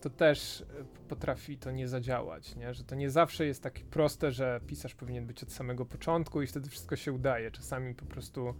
to 0.00 0.10
też 0.10 0.60
e, 0.60 0.64
potrafi 1.08 1.58
to 1.58 1.70
nie 1.70 1.88
zadziałać, 1.88 2.56
nie? 2.56 2.74
że 2.74 2.84
to 2.84 2.94
nie 2.94 3.10
zawsze 3.10 3.46
jest 3.46 3.62
takie 3.62 3.84
proste, 3.84 4.32
że 4.32 4.60
pisarz 4.66 4.94
powinien 4.94 5.26
być 5.26 5.42
od 5.42 5.52
samego 5.52 5.86
początku 5.86 6.42
i 6.42 6.46
wtedy 6.46 6.70
wszystko 6.70 6.96
się 6.96 7.12
udaje. 7.12 7.50
Czasami 7.50 7.94
po 7.94 8.04
prostu 8.04 8.54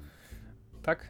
tak? 0.82 1.08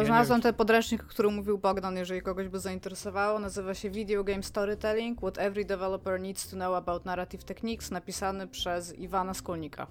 Nie 0.00 0.06
Znalazłam 0.06 0.40
ten 0.40 0.54
podręcznik, 0.54 1.02
o 1.02 1.06
którym 1.06 1.34
mówił 1.34 1.58
Bogdan, 1.58 1.96
jeżeli 1.96 2.22
kogoś 2.22 2.48
by 2.48 2.60
zainteresowało. 2.60 3.38
Nazywa 3.38 3.74
się 3.74 3.90
Video 3.90 4.24
Game 4.24 4.42
Storytelling 4.42 5.18
What 5.18 5.38
Every 5.38 5.64
Developer 5.64 6.20
Needs 6.20 6.50
to 6.50 6.56
Know 6.56 6.74
About 6.74 7.04
Narrative 7.04 7.44
Techniques, 7.44 7.90
napisany 7.90 8.46
przez 8.46 8.98
Iwana 8.98 9.34
Skolnika. 9.34 9.86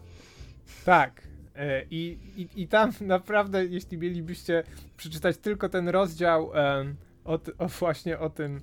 Tak. 0.86 1.22
E, 1.56 1.84
I, 1.90 2.20
i, 2.38 2.62
I 2.62 2.68
tam 2.68 2.92
naprawdę, 3.02 3.66
jeśli 3.66 3.98
mielibyście 3.98 4.64
przeczytać 4.98 5.38
tylko 5.38 5.70
ten 5.70 5.90
rozdział 5.90 6.52
em, 6.54 6.96
o, 7.26 7.40
o 7.58 7.68
właśnie 7.68 8.20
o 8.20 8.30
tym. 8.30 8.62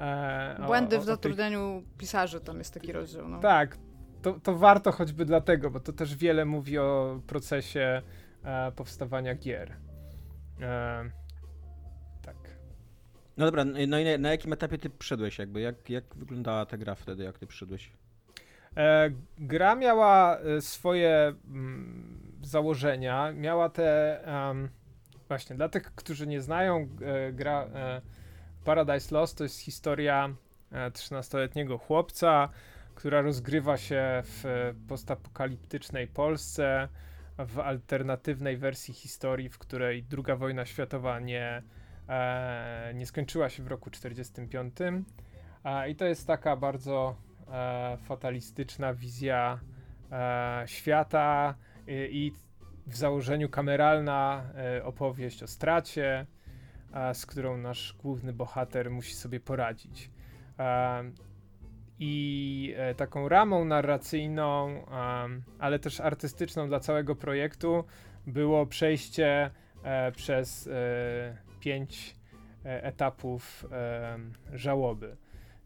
E, 0.00 0.56
o- 0.62 0.66
Błędy 0.66 0.96
o, 0.96 0.98
w 0.98 1.02
o 1.02 1.06
tej- 1.06 1.14
zatrudnianiu 1.14 1.82
pisarzy, 1.98 2.40
tam 2.40 2.58
jest 2.58 2.74
taki 2.74 2.92
rozdział. 2.92 3.28
No. 3.28 3.40
Tak, 3.40 3.78
to, 4.22 4.32
to 4.32 4.58
warto 4.58 4.92
choćby 4.92 5.24
dlatego, 5.24 5.70
bo 5.70 5.80
to 5.80 5.92
też 5.92 6.16
wiele 6.16 6.44
mówi 6.44 6.78
o 6.78 7.20
procesie 7.26 8.02
e, 8.44 8.72
powstawania 8.72 9.34
gier. 9.34 9.76
E, 10.60 11.10
tak. 12.22 12.36
No 13.36 13.44
dobra, 13.46 13.64
no 13.64 13.78
i 13.78 13.86
na, 13.88 13.96
na 14.18 14.30
jakim 14.30 14.52
etapie 14.52 14.78
ty 14.78 14.90
przyszedłeś 14.90 15.38
jakby? 15.38 15.60
Jak, 15.60 15.90
jak 15.90 16.04
wyglądała 16.16 16.66
ta 16.66 16.78
gra 16.78 16.94
wtedy, 16.94 17.24
jak 17.24 17.38
ty 17.38 17.46
przyszedłeś? 17.46 17.92
E, 18.76 19.10
gra 19.38 19.74
miała 19.74 20.38
e, 20.38 20.60
swoje 20.60 21.34
mm, 21.48 22.38
założenia, 22.42 23.32
miała 23.32 23.68
te 23.68 24.20
em, 24.24 24.68
właśnie 25.28 25.56
dla 25.56 25.68
tych, 25.68 25.94
którzy 25.94 26.26
nie 26.26 26.40
znają 26.40 26.88
e, 27.02 27.32
gra 27.32 27.64
e, 27.74 28.00
Paradise 28.64 29.14
Lost 29.14 29.38
to 29.38 29.44
jest 29.44 29.60
historia 29.60 30.34
e, 30.72 30.90
13-letniego 30.90 31.78
chłopca, 31.78 32.48
która 32.94 33.20
rozgrywa 33.20 33.76
się 33.76 34.22
w 34.24 34.46
e, 34.46 34.74
postapokaliptycznej 34.88 36.06
Polsce 36.06 36.88
w 37.38 37.58
alternatywnej 37.58 38.56
wersji 38.56 38.94
historii, 38.94 39.48
w 39.48 39.58
której 39.58 40.04
II 40.12 40.38
wojna 40.38 40.66
światowa 40.66 41.20
nie, 41.20 41.62
e, 42.08 42.92
nie 42.94 43.06
skończyła 43.06 43.48
się 43.48 43.62
w 43.62 43.66
roku 43.66 43.90
45. 43.90 44.74
A, 45.62 45.86
I 45.86 45.96
to 45.96 46.04
jest 46.04 46.26
taka 46.26 46.56
bardzo 46.56 47.16
e, 47.48 47.98
fatalistyczna 48.04 48.94
wizja 48.94 49.60
e, 50.12 50.62
świata 50.66 51.54
i, 51.86 52.32
w 52.86 52.96
założeniu 52.96 53.48
kameralna 53.48 54.44
e, 54.54 54.84
opowieść 54.84 55.42
o 55.42 55.46
stracie, 55.46 56.18
e, 56.18 56.39
z 57.12 57.26
którą 57.26 57.56
nasz 57.56 57.92
główny 57.92 58.32
bohater 58.32 58.90
musi 58.90 59.14
sobie 59.14 59.40
poradzić. 59.40 60.10
I 61.98 62.74
e, 62.76 62.94
taką 62.94 63.28
ramą 63.28 63.64
narracyjną, 63.64 64.84
ale 65.58 65.78
też 65.78 66.00
artystyczną 66.00 66.68
dla 66.68 66.80
całego 66.80 67.16
projektu 67.16 67.84
było 68.26 68.66
przejście 68.66 69.50
e, 69.82 70.12
przez 70.12 70.66
e, 70.66 70.70
pięć 71.60 72.16
etapów 72.64 73.66
żałoby 74.52 75.16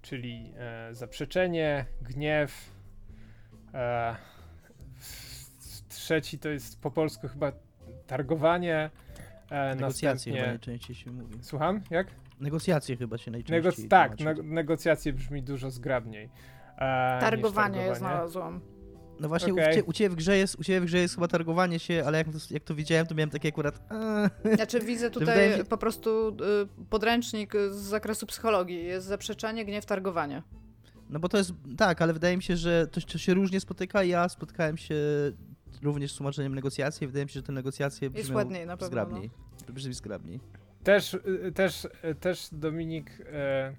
czyli 0.04 0.52
zaprzeczenie, 0.90 1.85
gniew. 2.02 2.71
Trzeci 5.88 6.38
to 6.38 6.49
jest 6.49 6.81
po 6.81 6.90
polsku 6.90 7.28
chyba 7.28 7.52
targowanie. 8.07 8.90
E, 9.50 9.74
Negocjacje 9.74 10.32
chyba 10.32 10.44
następnie... 10.46 10.46
najczęściej 10.46 10.96
się 10.96 11.10
mówi. 11.12 11.34
Słucham? 11.42 11.80
Jak? 11.90 12.06
Negocjacje 12.40 12.96
chyba 12.96 13.18
się 13.18 13.30
najczęściej 13.30 13.72
Negoc- 13.72 13.88
tak, 13.88 14.20
ne- 14.20 14.34
negocjacje 14.42 15.12
brzmi 15.12 15.42
dużo 15.42 15.70
zgrabniej. 15.70 16.24
E, 16.76 17.18
Targowanie 17.20 17.78
ja 17.78 17.84
targowanie. 17.86 17.94
znalazłam. 18.14 18.60
No 19.20 19.28
właśnie 19.28 19.52
Okej. 19.52 19.72
u, 19.72 19.74
cie, 19.74 19.84
u, 19.84 19.92
ciebie 19.92 20.10
w 20.10 20.14
grze 20.14 20.36
jest, 20.36 20.58
u 20.58 20.64
ciebie 20.64 20.80
w 20.80 20.84
grze 20.84 20.98
jest 20.98 21.14
chyba 21.14 21.28
targowanie 21.28 21.78
się, 21.78 22.02
ale 22.06 22.18
jak 22.18 22.26
to, 22.26 22.38
jak 22.50 22.64
to 22.64 22.74
widziałem, 22.74 23.06
to 23.06 23.14
miałem 23.14 23.30
takie 23.30 23.48
akurat... 23.48 23.80
eee. 24.44 24.54
Znaczy 24.56 24.80
widzę 24.80 25.10
tutaj 25.20 25.56
się- 25.56 25.64
po 25.64 25.78
prostu 25.78 26.28
y, 26.28 26.86
podręcznik 26.90 27.52
z 27.70 27.74
zakresu 27.76 28.26
psychologii. 28.26 28.84
Jest 28.84 29.06
zaprzeczenie, 29.06 29.64
gniew, 29.64 29.86
targowanie. 29.86 30.42
No 31.10 31.20
bo 31.20 31.28
to 31.28 31.38
jest, 31.38 31.52
tak, 31.76 32.02
ale 32.02 32.12
wydaje 32.12 32.36
mi 32.36 32.42
się, 32.42 32.56
że 32.56 32.86
to, 32.86 33.00
to 33.00 33.18
się 33.18 33.34
różnie 33.34 33.60
spotyka. 33.60 34.04
Ja 34.04 34.28
spotkałem 34.28 34.76
się 34.76 34.94
również 35.85 36.12
z 36.12 36.17
tłumaczeniem 36.17 36.55
negocjacji. 36.55 37.07
Wydaje 37.07 37.25
mi 37.25 37.29
się, 37.29 37.35
że 37.35 37.43
te 37.43 37.53
negocjacje 37.53 38.09
Jest 38.14 38.23
brzmią 38.26 38.37
ładniej 38.37 38.67
na 38.67 38.76
pewno, 38.76 38.87
zgrabniej. 38.87 39.31
Brzmi 39.69 39.95
zgrabniej. 39.95 40.41
Też, 40.85 41.14
y, 41.14 41.53
też, 41.55 41.85
y, 42.05 42.14
też 42.14 42.49
Dominik, 42.53 43.11
e, 43.33 43.75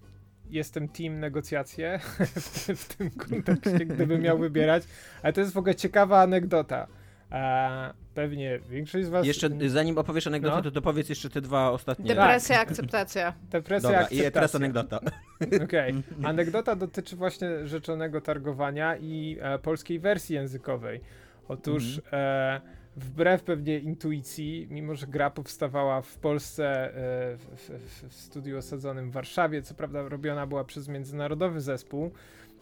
jestem 0.49 0.87
team 0.89 1.19
negocjacje 1.19 1.99
w, 2.35 2.65
tym- 2.65 2.75
w 2.75 2.95
tym 2.95 3.09
kontekście, 3.11 3.85
gdybym 3.95 4.21
miał 4.21 4.37
wybierać, 4.37 4.83
ale 5.23 5.33
to 5.33 5.41
jest 5.41 5.53
w 5.53 5.57
ogóle 5.57 5.75
ciekawa 5.75 6.21
anegdota. 6.21 6.87
E, 7.31 7.93
pewnie 8.13 8.59
większość 8.69 9.05
z 9.05 9.09
was... 9.09 9.25
Jeszcze 9.27 9.49
y, 9.61 9.69
zanim 9.69 9.97
opowiesz 9.97 10.27
anegdotę, 10.27 10.55
No. 10.55 10.61
to 10.61 10.71
dopowiedz 10.71 11.09
jeszcze 11.09 11.29
te 11.29 11.41
dwa 11.41 11.71
ostatnie. 11.71 12.05
Depresja, 12.15 12.59
akceptacja. 12.59 13.33
Depresja, 13.51 13.89
Dobra, 13.89 14.07
i 14.07 14.17
teraz 14.17 14.25
akceptacja. 14.27 14.57
anegdota. 14.57 14.99
Okej. 15.65 15.93
Anegdota 16.23 16.75
dotyczy 16.75 17.15
właśnie 17.15 17.67
rzeczonego 17.67 18.21
targowania 18.21 18.97
i 18.97 19.37
e, 19.41 19.59
polskiej 19.59 19.99
wersji 19.99 20.35
językowej. 20.35 21.01
Otóż 21.47 22.01
e, 22.11 22.61
wbrew 22.95 23.43
pewnie 23.43 23.79
intuicji, 23.79 24.67
mimo 24.71 24.95
że 24.95 25.07
gra 25.07 25.29
powstawała 25.29 26.01
w 26.01 26.17
Polsce 26.17 26.65
e, 26.65 27.37
w, 27.37 27.69
w, 28.07 28.13
studiu 28.13 28.57
osadzonym 28.57 29.09
w 29.09 29.13
Warszawie, 29.13 29.61
co 29.61 29.75
prawda 29.75 30.09
robiona 30.09 30.47
była 30.47 30.63
przez 30.63 30.87
międzynarodowy 30.87 31.61
zespół, 31.61 32.11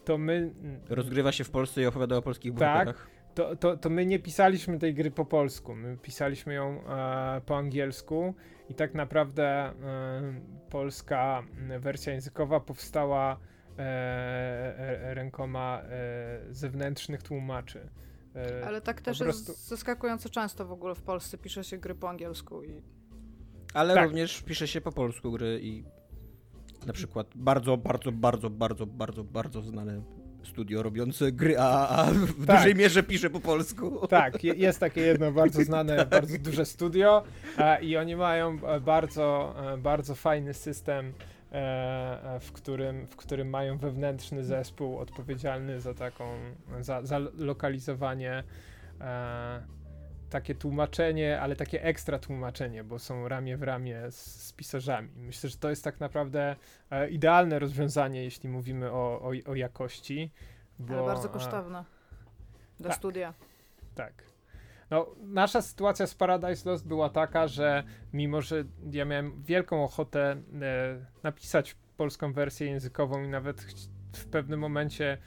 to 0.05 0.17
my... 0.17 0.51
Rozgrywa 0.89 1.31
się 1.31 1.43
w 1.43 1.49
Polsce 1.49 1.81
i 1.81 1.85
opowiada 1.85 2.17
o 2.17 2.21
polskich 2.21 2.51
Tak. 2.51 2.59
bohaterach. 2.59 3.07
To, 3.35 3.55
to, 3.55 3.77
to 3.77 3.89
my 3.89 4.05
nie 4.05 4.19
pisaliśmy 4.19 4.79
tej 4.79 4.93
gry 4.93 5.11
po 5.11 5.25
polsku, 5.25 5.75
my 5.75 5.97
pisaliśmy 5.97 6.53
ją 6.53 6.83
e, 6.87 7.41
po 7.45 7.57
angielsku 7.57 8.33
i 8.69 8.73
tak 8.73 8.93
naprawdę 8.93 9.45
e, 9.45 9.73
polska 10.69 11.43
wersja 11.79 12.13
językowa 12.13 12.59
powstała 12.59 13.37
e, 13.77 13.81
e, 13.81 15.13
rękoma 15.13 15.81
e, 15.81 16.39
zewnętrznych 16.53 17.23
tłumaczy. 17.23 17.89
E, 18.35 18.65
Ale 18.67 18.81
tak 18.81 19.01
też 19.01 19.19
po 19.19 19.25
jest 19.25 19.45
prostu- 19.45 19.67
zaskakująco 19.69 20.29
często 20.29 20.65
w 20.65 20.71
ogóle 20.71 20.95
w 20.95 21.01
Polsce 21.01 21.37
pisze 21.37 21.63
się 21.63 21.77
gry 21.77 21.95
po 21.95 22.09
angielsku 22.09 22.63
i 22.63 22.81
Ale 23.73 23.93
Tak. 23.93 24.03
również 24.05 24.41
pisze 24.41 24.67
się 24.67 24.81
po 24.81 24.91
polsku 24.91 25.31
gry 25.31 25.59
i 25.63 25.83
na 26.85 26.93
przykład 26.93 27.27
bardzo, 27.35 27.77
bardzo, 27.77 28.11
bardzo, 28.11 28.49
bardzo, 28.49 28.85
bardzo, 28.85 29.23
bardzo 29.23 29.61
znane 29.61 30.01
studio 30.43 30.83
robiące 30.83 31.31
gry 31.31 31.57
AAA 31.59 32.05
w 32.13 32.45
Tak. 32.45 32.57
dużej 32.57 32.75
mierze 32.75 33.03
pisze 33.03 33.29
po 33.29 33.39
polsku. 33.39 34.07
Tak, 34.07 34.43
je- 34.43 34.53
jest 34.53 34.79
takie 34.79 35.01
jedno 35.01 35.31
bardzo 35.31 35.63
znane, 35.69 36.05
bardzo 36.05 36.37
duże 36.37 36.65
studio 36.65 37.23
e, 37.57 37.83
i 37.83 37.97
oni 37.97 38.15
mają 38.15 38.67
e, 38.67 38.79
bardzo, 38.79 39.55
bardzo 39.77 40.15
fajny 40.15 40.53
system, 40.53 41.13
w 42.39 42.51
którym, 42.53 43.07
w 43.07 43.15
którym 43.15 43.49
mają 43.49 43.77
wewnętrzny 43.77 44.43
zespół 44.43 44.97
odpowiedzialny 44.97 45.81
za 45.81 45.93
taką, 45.93 46.25
za, 46.79 47.05
za 47.05 47.19
lokalizowanie, 47.37 48.43
e, 49.01 49.63
takie 50.29 50.55
tłumaczenie, 50.55 51.41
ale 51.41 51.55
takie 51.55 51.83
ekstra 51.83 52.19
tłumaczenie, 52.19 52.83
bo 52.83 52.99
są 52.99 53.27
ramię 53.27 53.57
w 53.57 53.63
ramię 53.63 54.11
z, 54.11 54.47
z 54.47 54.53
pisarzami. 54.53 55.09
Myślę, 55.15 55.49
że 55.49 55.57
to 55.57 55.69
jest 55.69 55.83
tak 55.83 55.99
naprawdę 55.99 56.55
e, 56.91 57.09
idealne 57.09 57.59
rozwiązanie, 57.59 58.23
jeśli 58.23 58.49
mówimy 58.49 58.91
o, 58.91 59.21
o, 59.21 59.31
o 59.45 59.55
jakości. 59.55 60.31
Bo, 60.79 60.93
ale 60.93 61.05
bardzo 61.05 61.29
e, 61.29 61.31
kosztowne 61.31 61.85
do 62.79 62.89
tak. 62.89 62.97
studia. 62.97 63.33
tak. 63.95 64.32
No, 64.93 65.15
nasza 65.19 65.61
sytuacja 65.61 66.07
z 66.07 66.15
Paradise 66.15 66.69
Lost 66.69 66.87
była 66.87 67.09
taka, 67.09 67.47
że 67.47 67.83
mimo, 68.13 68.41
że 68.41 68.63
ja 68.91 69.05
miałem 69.05 69.43
wielką 69.43 69.83
ochotę 69.83 70.31
e, 70.31 70.37
napisać 71.23 71.75
polską 71.97 72.33
wersję 72.33 72.67
językową 72.67 73.23
i 73.23 73.27
nawet 73.27 73.61
w 74.13 74.25
pewnym 74.25 74.59
momencie 74.59 75.17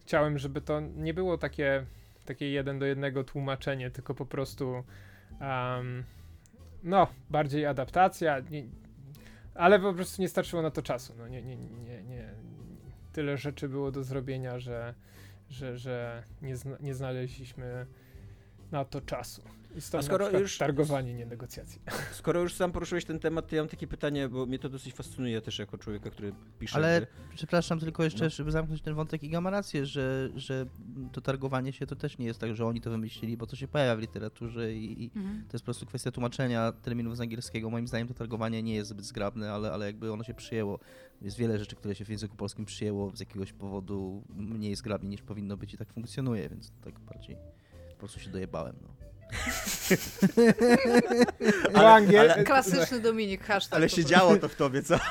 chciałem, 0.00 0.38
żeby 0.38 0.60
to 0.60 0.80
nie 0.80 1.14
było 1.14 1.38
takie, 1.38 1.86
takie 2.24 2.50
jeden 2.50 2.78
do 2.78 2.86
jednego 2.86 3.24
tłumaczenie, 3.24 3.90
tylko 3.90 4.14
po 4.14 4.26
prostu 4.26 4.84
em, 5.40 6.04
no, 6.82 7.06
bardziej 7.30 7.66
adaptacja, 7.66 8.40
nie, 8.40 8.64
ale 9.54 9.80
po 9.80 9.94
prostu 9.94 10.22
nie 10.22 10.28
starczyło 10.28 10.62
na 10.62 10.70
to 10.70 10.82
czasu. 10.82 11.14
No, 11.18 11.28
nie, 11.28 11.42
nie, 11.42 11.56
nie, 11.56 12.02
nie. 12.02 12.28
Tyle 13.12 13.36
rzeczy 13.36 13.68
było 13.68 13.90
do 13.90 14.04
zrobienia, 14.04 14.58
że, 14.58 14.94
że, 15.48 15.78
że 15.78 16.22
nie, 16.42 16.56
zna, 16.56 16.76
nie 16.80 16.94
znaleźliśmy 16.94 17.86
na 18.72 18.84
to 18.84 19.00
czasu. 19.00 19.42
I 19.76 19.80
stąd 19.80 20.04
A 20.04 20.06
skoro 20.06 20.30
już- 20.38 20.58
targowanie, 20.58 21.14
nie 21.14 21.26
negocjacje. 21.26 21.80
Skoro 22.12 22.40
już 22.40 22.54
sam 22.54 22.72
poruszyłeś 22.72 23.04
ten 23.04 23.18
temat, 23.18 23.48
to 23.48 23.56
ja 23.56 23.62
mam 23.62 23.68
takie 23.68 23.86
pytanie, 23.86 24.28
bo 24.28 24.46
mnie 24.46 24.58
to 24.58 24.68
dosyć 24.68 24.94
fascynuje 24.94 25.40
też 25.40 25.58
jako 25.58 25.78
człowieka, 25.78 26.10
który 26.10 26.32
pisze 26.58 26.76
Ale 26.76 27.00
gry. 27.00 27.06
przepraszam, 27.34 27.80
tylko 27.80 28.04
jeszcze, 28.04 28.24
No. 28.24 28.30
żeby 28.30 28.50
zamknąć 28.52 28.82
ten 28.82 28.94
wątek, 28.94 29.22
Iga 29.22 29.40
ma 29.40 29.50
rację, 29.50 29.86
że, 29.86 30.28
że 30.36 30.66
to 31.12 31.20
targowanie 31.20 31.72
się 31.72 31.86
to 31.86 31.96
też 31.96 32.18
nie 32.18 32.26
jest 32.26 32.40
tak, 32.40 32.56
że 32.56 32.66
oni 32.66 32.80
to 32.80 32.90
wymyślili, 32.90 33.36
bo 33.36 33.46
to 33.46 33.56
się 33.56 33.68
pojawia 33.68 33.96
w 33.96 34.00
literaturze 34.00 34.74
i, 34.74 35.02
i 35.04 35.10
Mhm. 35.16 35.44
to 35.48 35.54
jest 35.56 35.62
po 35.62 35.66
prostu 35.66 35.86
kwestia 35.86 36.10
tłumaczenia 36.12 36.72
terminów 36.72 37.16
z 37.16 37.20
angielskiego. 37.20 37.70
Moim 37.70 37.88
zdaniem 37.88 38.08
to 38.08 38.14
targowanie 38.14 38.62
nie 38.62 38.74
jest 38.74 38.90
zbyt 38.90 39.04
zgrabne, 39.04 39.52
ale, 39.52 39.72
ale 39.72 39.86
jakby 39.86 40.12
ono 40.12 40.24
się 40.24 40.34
przyjęło. 40.34 40.78
Jest 41.22 41.36
wiele 41.36 41.58
rzeczy, 41.58 41.76
które 41.76 41.94
się 41.94 42.04
w 42.04 42.08
języku 42.08 42.36
polskim 42.36 42.64
przyjęło 42.64 43.16
z 43.16 43.20
jakiegoś 43.20 43.52
powodu 43.52 44.22
mniej 44.36 44.76
zgrabnie 44.76 45.08
niż 45.08 45.22
powinno 45.22 45.56
być 45.56 45.74
i 45.74 45.78
tak 45.78 45.92
funkcjonuje, 45.92 46.48
więc 46.48 46.72
tak 46.84 46.98
bardziej 47.00 47.36
prostu 48.06 48.20
się 48.20 48.30
dojebałem. 48.30 48.76
No. 48.82 48.88
Ale, 51.80 52.18
ale- 52.20 52.44
Klasyczny 52.44 53.00
Dominik, 53.00 53.44
hashtag. 53.44 53.76
Ale 53.76 53.88
się 53.88 54.04
działo 54.04 54.36
to 54.36 54.48
w 54.48 54.54
tobie, 54.54 54.82
co? 54.82 54.94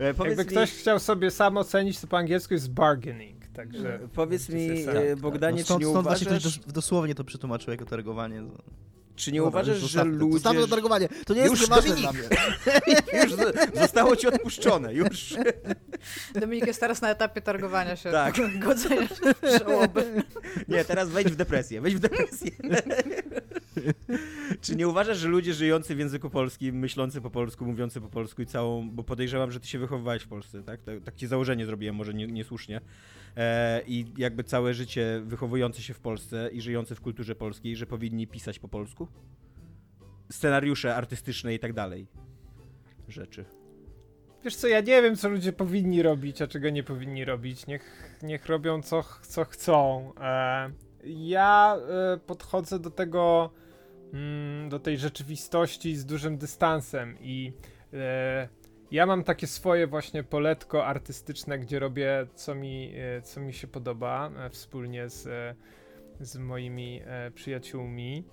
E, 0.00 0.04
Jakby 0.06 0.36
mi, 0.36 0.44
ktoś 0.44 0.72
chciał 0.72 0.98
sobie 0.98 1.30
sam 1.30 1.56
ocenić, 1.56 2.00
to 2.00 2.06
po 2.06 2.18
angielsku 2.18 2.54
jest 2.54 2.70
bargaining, 2.72 3.46
także... 3.46 3.98
powiedz 4.14 4.48
mi, 4.48 4.70
e, 4.70 4.84
sam. 4.84 4.94
Bogdanie, 5.20 5.58
no 5.58 5.64
stąd, 5.64 5.80
czy 5.80 5.86
nie 5.86 5.92
stąd 5.92 6.06
właśnie 6.06 6.26
uważasz, 6.26 6.42
ktoś 6.52 6.64
dos- 6.64 6.72
dosłownie 6.74 7.14
to 7.14 7.24
przetłumaczył 7.24 7.70
jako 7.70 7.84
targowanie. 7.84 8.42
Czy 9.18 9.32
nie 9.32 9.38
Dobra, 9.38 9.48
uważasz 9.60 9.74
że 9.76 9.80
zostawmy 9.82 10.12
ludzie... 10.16 10.32
Zostawmy 10.32 10.60
to 10.60 10.66
targowanie. 10.68 11.08
To 11.26 11.34
nie 11.34 11.40
jest 11.40 11.50
Już 11.52 11.60
nieważne 11.60 11.90
Dominik. 11.90 12.10
dla 12.10 12.12
mnie. 12.12 12.28
już 13.22 13.32
zo- 13.32 13.78
zostało 13.80 14.16
ci 14.16 14.26
odpuszczone, 14.26 14.94
już. 14.94 15.34
Dominik 16.40 16.66
jest 16.66 16.80
teraz 16.80 17.02
na 17.02 17.10
etapie 17.10 17.40
targowania 17.40 17.96
się, 17.96 18.10
Tak. 18.10 18.34
godzenia 18.58 19.08
żałoby. 19.58 20.22
Nie, 20.68 20.84
teraz 20.84 21.08
wejdź 21.10 21.28
w 21.28 21.36
depresję, 21.36 21.80
wejdź 21.80 21.96
w 21.96 22.00
depresję. 22.00 22.50
Czy 24.60 24.76
nie 24.76 24.88
uważasz, 24.88 25.18
że 25.18 25.28
ludzie 25.28 25.54
żyjący 25.54 25.94
w 25.94 25.98
języku 25.98 26.30
polskim, 26.30 26.78
myślący 26.78 27.20
po 27.20 27.30
polsku, 27.30 27.64
mówiący 27.66 28.00
po 28.00 28.08
polsku 28.08 28.42
i 28.42 28.46
całą, 28.46 28.90
bo 28.90 29.04
podejrzewam, 29.04 29.52
że 29.52 29.60
ty 29.60 29.68
się 29.68 29.78
wychowywałeś 29.78 30.22
w 30.22 30.28
Polsce, 30.28 30.62
tak? 30.62 30.82
Tak, 30.82 30.94
tak 31.04 31.14
ci 31.16 31.26
założenie 31.26 31.66
zrobiłem, 31.66 31.94
może 31.94 32.14
nie, 32.14 32.26
niesłusznie. 32.26 32.80
E, 33.36 33.82
I 33.86 34.06
jakby 34.16 34.44
całe 34.44 34.74
życie 34.74 35.22
wychowujący 35.24 35.82
się 35.82 35.94
w 35.94 36.00
Polsce 36.00 36.50
i 36.52 36.60
żyjący 36.60 36.94
w 36.94 37.00
kulturze 37.00 37.34
polskiej, 37.34 37.76
że 37.76 37.86
powinni 37.86 38.26
pisać 38.26 38.58
po 38.58 38.68
polsku? 38.68 39.08
Scenariusze 40.30 40.96
artystyczne 40.96 41.54
i 41.54 41.58
tak 41.58 41.72
dalej. 41.72 42.06
Rzeczy. 43.08 43.44
Wiesz 44.44 44.56
co, 44.56 44.68
ja 44.68 44.80
nie 44.80 45.02
wiem, 45.02 45.16
co 45.16 45.28
ludzie 45.28 45.52
powinni 45.52 46.02
robić, 46.02 46.42
a 46.42 46.46
czego 46.46 46.70
nie 46.70 46.82
powinni 46.82 47.24
robić. 47.24 47.66
Niech, 47.66 48.14
niech 48.22 48.46
robią, 48.46 48.82
co, 48.82 49.04
co 49.22 49.44
chcą. 49.44 50.12
E, 50.20 50.70
ja 51.04 51.76
e, 51.76 52.18
podchodzę 52.18 52.78
do 52.78 52.90
tego, 52.90 53.50
mm, 54.12 54.68
do 54.68 54.78
tej 54.78 54.98
rzeczywistości 54.98 55.96
z 55.96 56.06
dużym 56.06 56.38
dystansem 56.38 57.16
i 57.20 57.52
e, 57.92 58.48
ja 58.90 59.06
mam 59.06 59.24
takie 59.24 59.46
swoje 59.46 59.86
właśnie 59.86 60.22
poletko 60.22 60.86
artystyczne, 60.86 61.58
gdzie 61.58 61.78
robię, 61.78 62.26
co 62.34 62.54
mi, 62.54 62.92
e, 62.96 63.22
co 63.22 63.40
mi 63.40 63.52
się 63.52 63.66
podoba, 63.66 64.30
e, 64.38 64.50
wspólnie 64.50 65.08
z, 65.08 65.26
e, 65.26 65.54
z 66.20 66.36
moimi 66.36 67.02
przyjaciółmi. 67.34 68.24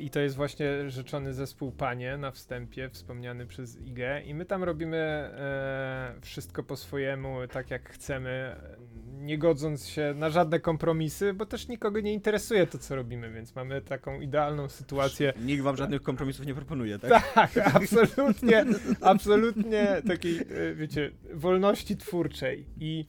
I 0.00 0.10
to 0.10 0.20
jest 0.20 0.36
właśnie 0.36 0.90
rzeczony 0.90 1.34
zespół 1.34 1.72
Panie 1.72 2.16
na 2.16 2.30
wstępie, 2.30 2.88
wspomniany 2.88 3.46
przez 3.46 3.80
Igę. 3.80 4.22
I 4.22 4.34
my 4.34 4.44
tam 4.44 4.64
robimy 4.64 4.96
e, 4.96 6.14
wszystko 6.20 6.62
po 6.62 6.76
swojemu, 6.76 7.36
tak 7.52 7.70
jak 7.70 7.90
chcemy, 7.90 8.56
nie 9.06 9.38
godząc 9.38 9.86
się 9.86 10.14
na 10.16 10.30
żadne 10.30 10.60
kompromisy, 10.60 11.34
bo 11.34 11.46
też 11.46 11.68
nikogo 11.68 12.00
nie 12.00 12.12
interesuje 12.12 12.66
to, 12.66 12.78
co 12.78 12.96
robimy, 12.96 13.30
więc 13.30 13.54
mamy 13.54 13.80
taką 13.80 14.20
idealną 14.20 14.68
sytuację. 14.68 15.32
Nikt 15.40 15.62
wam 15.62 15.76
żadnych 15.76 16.02
kompromisów 16.02 16.46
nie 16.46 16.54
proponuje, 16.54 16.98
tak? 16.98 17.32
Tak, 17.34 17.58
absolutnie, 17.74 18.64
absolutnie 19.00 20.02
takiej, 20.06 20.38
e, 20.38 20.74
wiecie, 20.74 21.10
wolności 21.34 21.96
twórczej. 21.96 22.64
I 22.80 23.06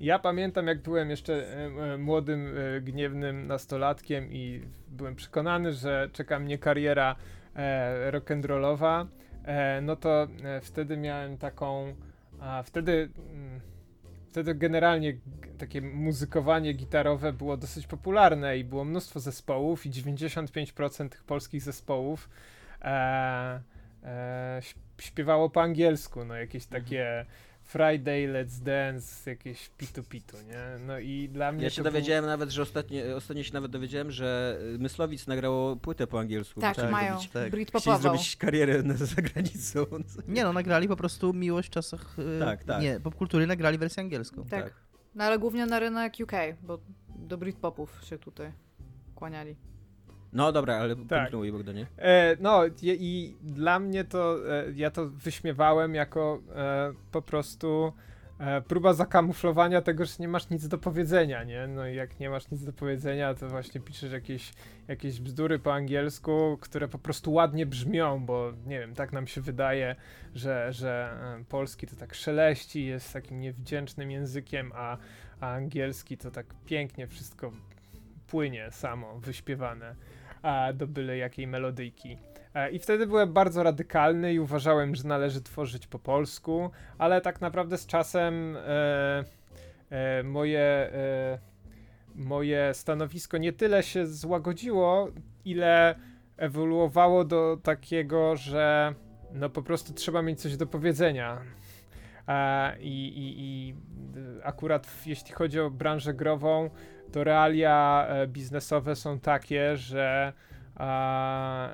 ja 0.00 0.18
pamiętam, 0.18 0.66
jak 0.66 0.82
byłem 0.82 1.10
jeszcze 1.10 1.34
e, 1.34 1.66
e, 1.94 1.98
młodym, 1.98 2.54
e, 2.58 2.80
gniewnym 2.80 3.46
nastolatkiem 3.46 4.32
i 4.32 4.62
byłem 4.88 5.16
przekonany, 5.16 5.72
że 5.72 6.08
czeka 6.12 6.38
mnie 6.38 6.58
kariera 6.58 7.16
rock'n'rollowa, 8.10 9.06
no 9.82 9.96
to 9.96 10.28
wtedy 10.62 10.96
miałem 10.96 11.38
taką, 11.38 11.94
wtedy, 12.64 13.08
mm, 13.32 13.60
wtedy 14.30 14.54
generalnie 14.54 15.16
takie 15.58 15.80
muzykowanie 15.82 16.72
gitarowe 16.72 17.32
było 17.32 17.56
dosyć 17.56 17.86
popularne 17.86 18.58
i 18.58 18.64
było 18.64 18.84
mnóstwo 18.84 19.20
zespołów 19.20 19.86
i 19.86 19.90
95% 19.90 21.08
tych 21.08 21.24
polskich 21.24 21.62
zespołów 21.62 22.28
e, 22.82 23.60
e, 24.04 24.60
śp- 24.60 25.02
śpiewało 25.02 25.50
po 25.50 25.62
angielsku, 25.62 26.24
no 26.24 26.34
jakieś 26.34 26.66
takie 26.66 27.26
Friday, 27.66 28.28
Let's 28.28 28.62
Dance, 28.62 29.30
jakieś 29.30 29.68
pitu 29.68 30.02
pitu, 30.02 30.36
nie? 30.48 30.84
No 30.86 30.98
i 30.98 31.28
dla 31.28 31.52
mnie 31.52 31.64
Ja 31.64 31.70
się 31.70 31.76
to 31.76 31.82
był- 31.82 31.92
dowiedziałem 31.92 32.26
nawet, 32.26 32.50
że 32.50 32.62
ostatnio, 32.62 33.16
ostatnio 33.16 33.42
się 33.42 33.52
nawet 33.52 33.70
dowiedziałem, 33.70 34.10
że 34.10 34.58
y, 34.74 34.78
Myslowic 34.78 35.26
nagrało 35.26 35.76
płytę 35.76 36.06
po 36.06 36.20
angielsku. 36.20 36.60
Tak, 36.60 36.72
Chcieli 36.76 36.92
mają. 36.92 37.12
zrobić- 37.14 37.22
tak. 37.22 37.30
Chcieli 37.30 37.50
Britpopową. 37.50 37.98
zrobić 38.02 38.36
karierę 38.36 38.82
na, 38.82 38.94
za 38.94 39.22
granicą. 39.22 39.86
Nie 40.28 40.44
no, 40.44 40.52
nagrali 40.52 40.88
po 40.88 40.96
prostu 40.96 41.32
Miłość 41.32 41.68
w 41.68 41.72
czasach... 41.72 42.18
y, 42.18 42.40
Tak, 42.40 42.64
tak. 42.64 42.82
Nie, 42.82 43.00
popkultury 43.00 43.46
nagrali 43.46 43.78
wersję 43.78 44.02
angielską. 44.02 44.44
Tak. 44.44 44.64
tak. 44.64 44.74
No 45.14 45.24
ale 45.24 45.38
głównie 45.38 45.66
na 45.66 45.78
rynek 45.78 46.14
UK, 46.22 46.32
bo 46.62 46.78
do 47.08 47.38
Britpopów 47.38 48.00
się 48.04 48.18
tutaj 48.18 48.52
kłaniali. 49.14 49.56
No 50.36 50.52
dobra, 50.52 50.76
ale 50.76 50.96
Tak. 50.96 51.08
kontynuuj 51.08 51.52
Bogdanie. 51.52 51.86
E, 51.98 52.36
no 52.40 52.66
i, 52.66 52.72
i 52.82 53.36
dla 53.42 53.78
mnie 53.78 54.04
to, 54.04 54.50
e, 54.52 54.64
ja 54.74 54.90
to 54.90 55.08
wyśmiewałem 55.08 55.94
jako 55.94 56.40
e, 56.54 56.92
po 57.12 57.22
prostu 57.22 57.92
e, 58.38 58.60
próba 58.60 58.92
zakamuflowania 58.92 59.82
tego, 59.82 60.04
że 60.04 60.12
nie 60.18 60.28
masz 60.28 60.50
nic 60.50 60.68
do 60.68 60.78
powiedzenia, 60.78 61.44
nie? 61.44 61.66
No 61.66 61.88
i 61.88 61.94
jak 61.94 62.20
nie 62.20 62.30
masz 62.30 62.50
nic 62.50 62.64
do 62.64 62.72
powiedzenia, 62.72 63.34
to 63.34 63.48
właśnie 63.48 63.80
piszesz 63.80 64.12
jakieś, 64.12 64.52
jakieś 64.88 65.20
bzdury 65.20 65.58
po 65.58 65.74
angielsku, 65.74 66.58
które 66.60 66.88
po 66.88 66.98
prostu 66.98 67.32
ładnie 67.32 67.66
brzmią, 67.66 68.26
bo 68.26 68.52
nie 68.66 68.80
wiem, 68.80 68.94
tak 68.94 69.12
nam 69.12 69.26
się 69.26 69.40
wydaje, 69.40 69.96
że, 70.34 70.72
że 70.72 71.18
e, 71.40 71.44
polski 71.44 71.86
to 71.86 71.96
tak 71.96 72.14
szeleści, 72.14 72.86
jest 72.86 73.12
takim 73.12 73.40
niewdzięcznym 73.40 74.10
językiem, 74.10 74.72
a, 74.74 74.96
a 75.40 75.52
angielski 75.54 76.18
to 76.18 76.30
tak 76.30 76.46
pięknie 76.66 77.06
wszystko 77.06 77.52
płynie 78.26 78.70
samo, 78.70 79.18
wyśpiewane 79.18 79.94
do 80.74 80.86
byle 80.86 81.16
jakiej 81.16 81.46
melodyjki. 81.46 82.18
E, 82.56 82.70
I 82.70 82.78
wtedy 82.78 83.06
byłem 83.06 83.32
bardzo 83.32 83.62
radykalny 83.62 84.34
i 84.34 84.40
uważałem, 84.40 84.94
że 84.94 85.08
należy 85.08 85.42
tworzyć 85.42 85.86
po 85.86 85.98
polsku, 85.98 86.70
ale 86.98 87.20
tak 87.20 87.40
naprawdę 87.40 87.78
z 87.78 87.86
czasem 87.86 88.56
e, 88.56 89.24
e, 89.90 90.22
moje, 90.22 90.60
e, 90.60 91.38
moje 92.14 92.74
stanowisko 92.74 93.38
nie 93.38 93.52
tyle 93.52 93.82
się 93.82 94.06
złagodziło, 94.06 95.08
ile 95.44 95.94
ewoluowało 96.36 97.24
do 97.24 97.58
takiego, 97.62 98.36
że 98.36 98.94
no 99.32 99.50
po 99.50 99.62
prostu 99.62 99.94
trzeba 99.94 100.22
mieć 100.22 100.40
coś 100.40 100.56
do 100.56 100.66
powiedzenia. 100.66 101.40
E, 102.28 102.80
I, 102.80 103.08
i, 103.08 103.34
I 103.38 103.74
akurat 104.42 105.06
jeśli 105.06 105.32
chodzi 105.32 105.60
o 105.60 105.70
branżę 105.70 106.14
grową, 106.14 106.70
to 107.12 107.24
realia 107.24 108.06
e, 108.08 108.26
biznesowe 108.26 108.96
są 108.96 109.20
takie, 109.20 109.76
że 109.76 110.32
a, 110.76 111.68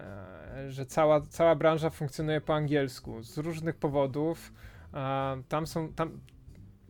że 0.69 0.87
cała, 0.87 1.21
cała 1.21 1.55
branża 1.55 1.91
funkcjonuje 1.91 2.41
po 2.41 2.55
angielsku 2.55 3.23
z 3.23 3.39
różnych 3.39 3.77
powodów. 3.77 4.53
A, 4.93 5.37
tam 5.49 5.67
są, 5.67 5.93
tam, 5.93 6.21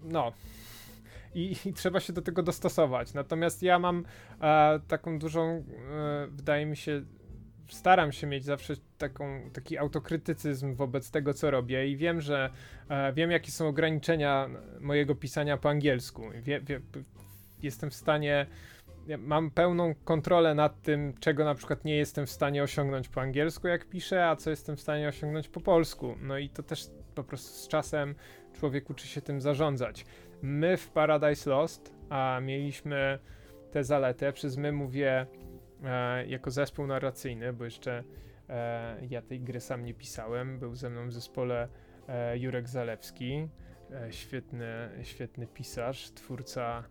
no. 0.03 0.33
I, 1.35 1.57
I, 1.65 1.73
trzeba 1.73 2.01
się 2.01 2.13
do 2.13 2.23
tego 2.23 2.43
dostosować. 2.43 3.15
Natomiast 3.15 3.63
ja 3.63 3.79
mam 3.79 4.05
taką 4.89 5.19
dużą, 5.19 5.43
e, 5.51 6.27
wydaje 6.31 6.67
mi 6.67 6.77
się, 6.77 7.03
staram 7.69 8.13
się 8.13 8.27
mieć 8.27 8.45
zawsze 8.45 8.75
taką, 8.99 9.51
taki 9.53 9.79
autokrytycyzm 9.79 10.75
wobec 10.75 11.11
tego, 11.11 11.35
co 11.35 11.51
robię 11.51 11.89
i 11.89 11.97
wiem, 11.97 12.21
że 12.21 12.51
e, 12.89 13.13
wiem, 13.13 13.31
jakie 13.31 13.51
są 13.51 13.69
ograniczenia 13.69 14.49
mojego 14.81 15.15
pisania 15.15 15.57
po 15.57 15.71
angielsku. 15.71 16.23
Wie, 16.43 16.61
wie, 16.61 16.81
jestem 17.65 17.91
w 17.91 17.95
stanie 17.95 18.47
mam 19.19 19.51
pełną 19.51 19.95
kontrolę 19.95 20.55
nad 20.55 20.83
tym, 20.83 21.15
czego 21.21 21.45
na 21.45 21.55
przykład 21.55 21.85
nie 21.85 21.97
jestem 21.97 22.27
w 22.27 22.31
stanie 22.31 22.63
osiągnąć 22.63 23.09
po 23.09 23.21
angielsku, 23.21 23.69
jak 23.69 23.89
piszę, 23.89 24.29
a 24.29 24.37
co 24.37 24.51
jestem 24.51 24.77
w 24.77 24.81
stanie 24.81 25.09
osiągnąć 25.09 25.49
po 25.49 25.61
polsku. 25.61 26.15
No 26.21 26.39
i 26.39 26.49
to 26.49 26.63
też 26.63 26.87
po 27.15 27.25
prostu 27.25 27.65
z 27.65 27.69
czasem 27.69 28.15
człowiek 28.53 28.91
uczy 28.91 29.07
się 29.07 29.21
tym 29.21 29.41
zarządzać. 29.41 30.05
My 30.43 30.77
w 30.77 30.91
Paradise 30.91 31.51
Lost 31.51 31.95
a 32.11 32.41
mieliśmy 32.43 33.19
tę 33.71 33.85
zaletę, 33.85 34.33
przez 34.33 34.57
my 34.57 34.73
mówię 34.73 35.27
e, 35.85 36.27
jako 36.27 36.51
zespół 36.51 36.87
narracyjny, 36.87 37.53
bo 37.53 37.65
jeszcze 37.65 38.05
e, 38.49 39.07
ja 39.11 39.23
tej 39.23 39.41
gry 39.41 39.61
sam 39.61 39.85
nie 39.85 39.95
pisałem. 39.95 40.59
Był 40.59 40.75
ze 40.75 40.91
mną 40.91 41.09
w 41.09 41.13
zespole 41.13 41.69
e, 42.09 42.39
Jurek 42.39 42.69
Zalewski, 42.69 43.49
e, 43.91 44.13
świetny, 44.13 44.89
świetny 45.03 45.47
pisarz, 45.47 46.11
twórca 46.11 46.85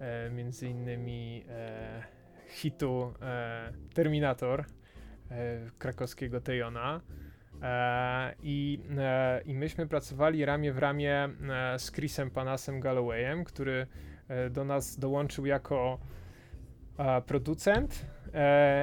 e, 0.00 0.30
między 0.30 0.68
innymi 0.68 1.44
e, 1.48 2.02
hitu 2.48 3.14
e, 3.22 3.72
Terminator 3.94 4.60
e, 4.60 4.64
krakowskiego 5.78 6.40
Tejona. 6.40 7.00
E, 7.62 8.34
I, 8.42 8.80
e, 8.98 9.40
I 9.44 9.54
myśmy 9.54 9.86
pracowali 9.86 10.44
ramię 10.44 10.72
w 10.72 10.78
ramię 10.78 11.28
z 11.78 11.92
Chrisem 11.92 12.30
Panasem 12.30 12.80
Gallowayem, 12.80 13.44
który 13.44 13.86
do 14.50 14.64
nas 14.64 14.98
dołączył 14.98 15.46
jako 15.46 15.98
producent, 17.26 18.06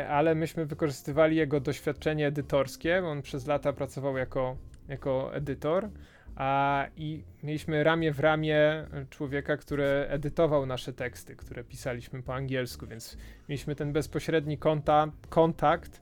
ale 0.09 0.35
myśmy 0.35 0.65
wykorzystywali 0.65 1.35
jego 1.35 1.59
doświadczenie 1.59 2.27
edytorskie. 2.27 3.03
On 3.05 3.21
przez 3.21 3.47
lata 3.47 3.73
pracował 3.73 4.17
jako, 4.17 4.57
jako 4.87 5.35
edytor 5.35 5.89
a, 6.35 6.87
I 6.97 7.23
mieliśmy 7.43 7.83
ramię 7.83 8.11
w 8.11 8.19
ramię 8.19 8.87
człowieka, 9.09 9.57
który 9.57 9.85
edytował 10.07 10.65
nasze 10.65 10.93
teksty, 10.93 11.35
które 11.35 11.63
pisaliśmy 11.63 12.23
po 12.23 12.33
angielsku, 12.35 12.87
więc 12.87 13.17
mieliśmy 13.49 13.75
ten 13.75 13.93
bezpośredni 13.93 14.57
konta, 14.57 15.11
kontakt 15.29 16.01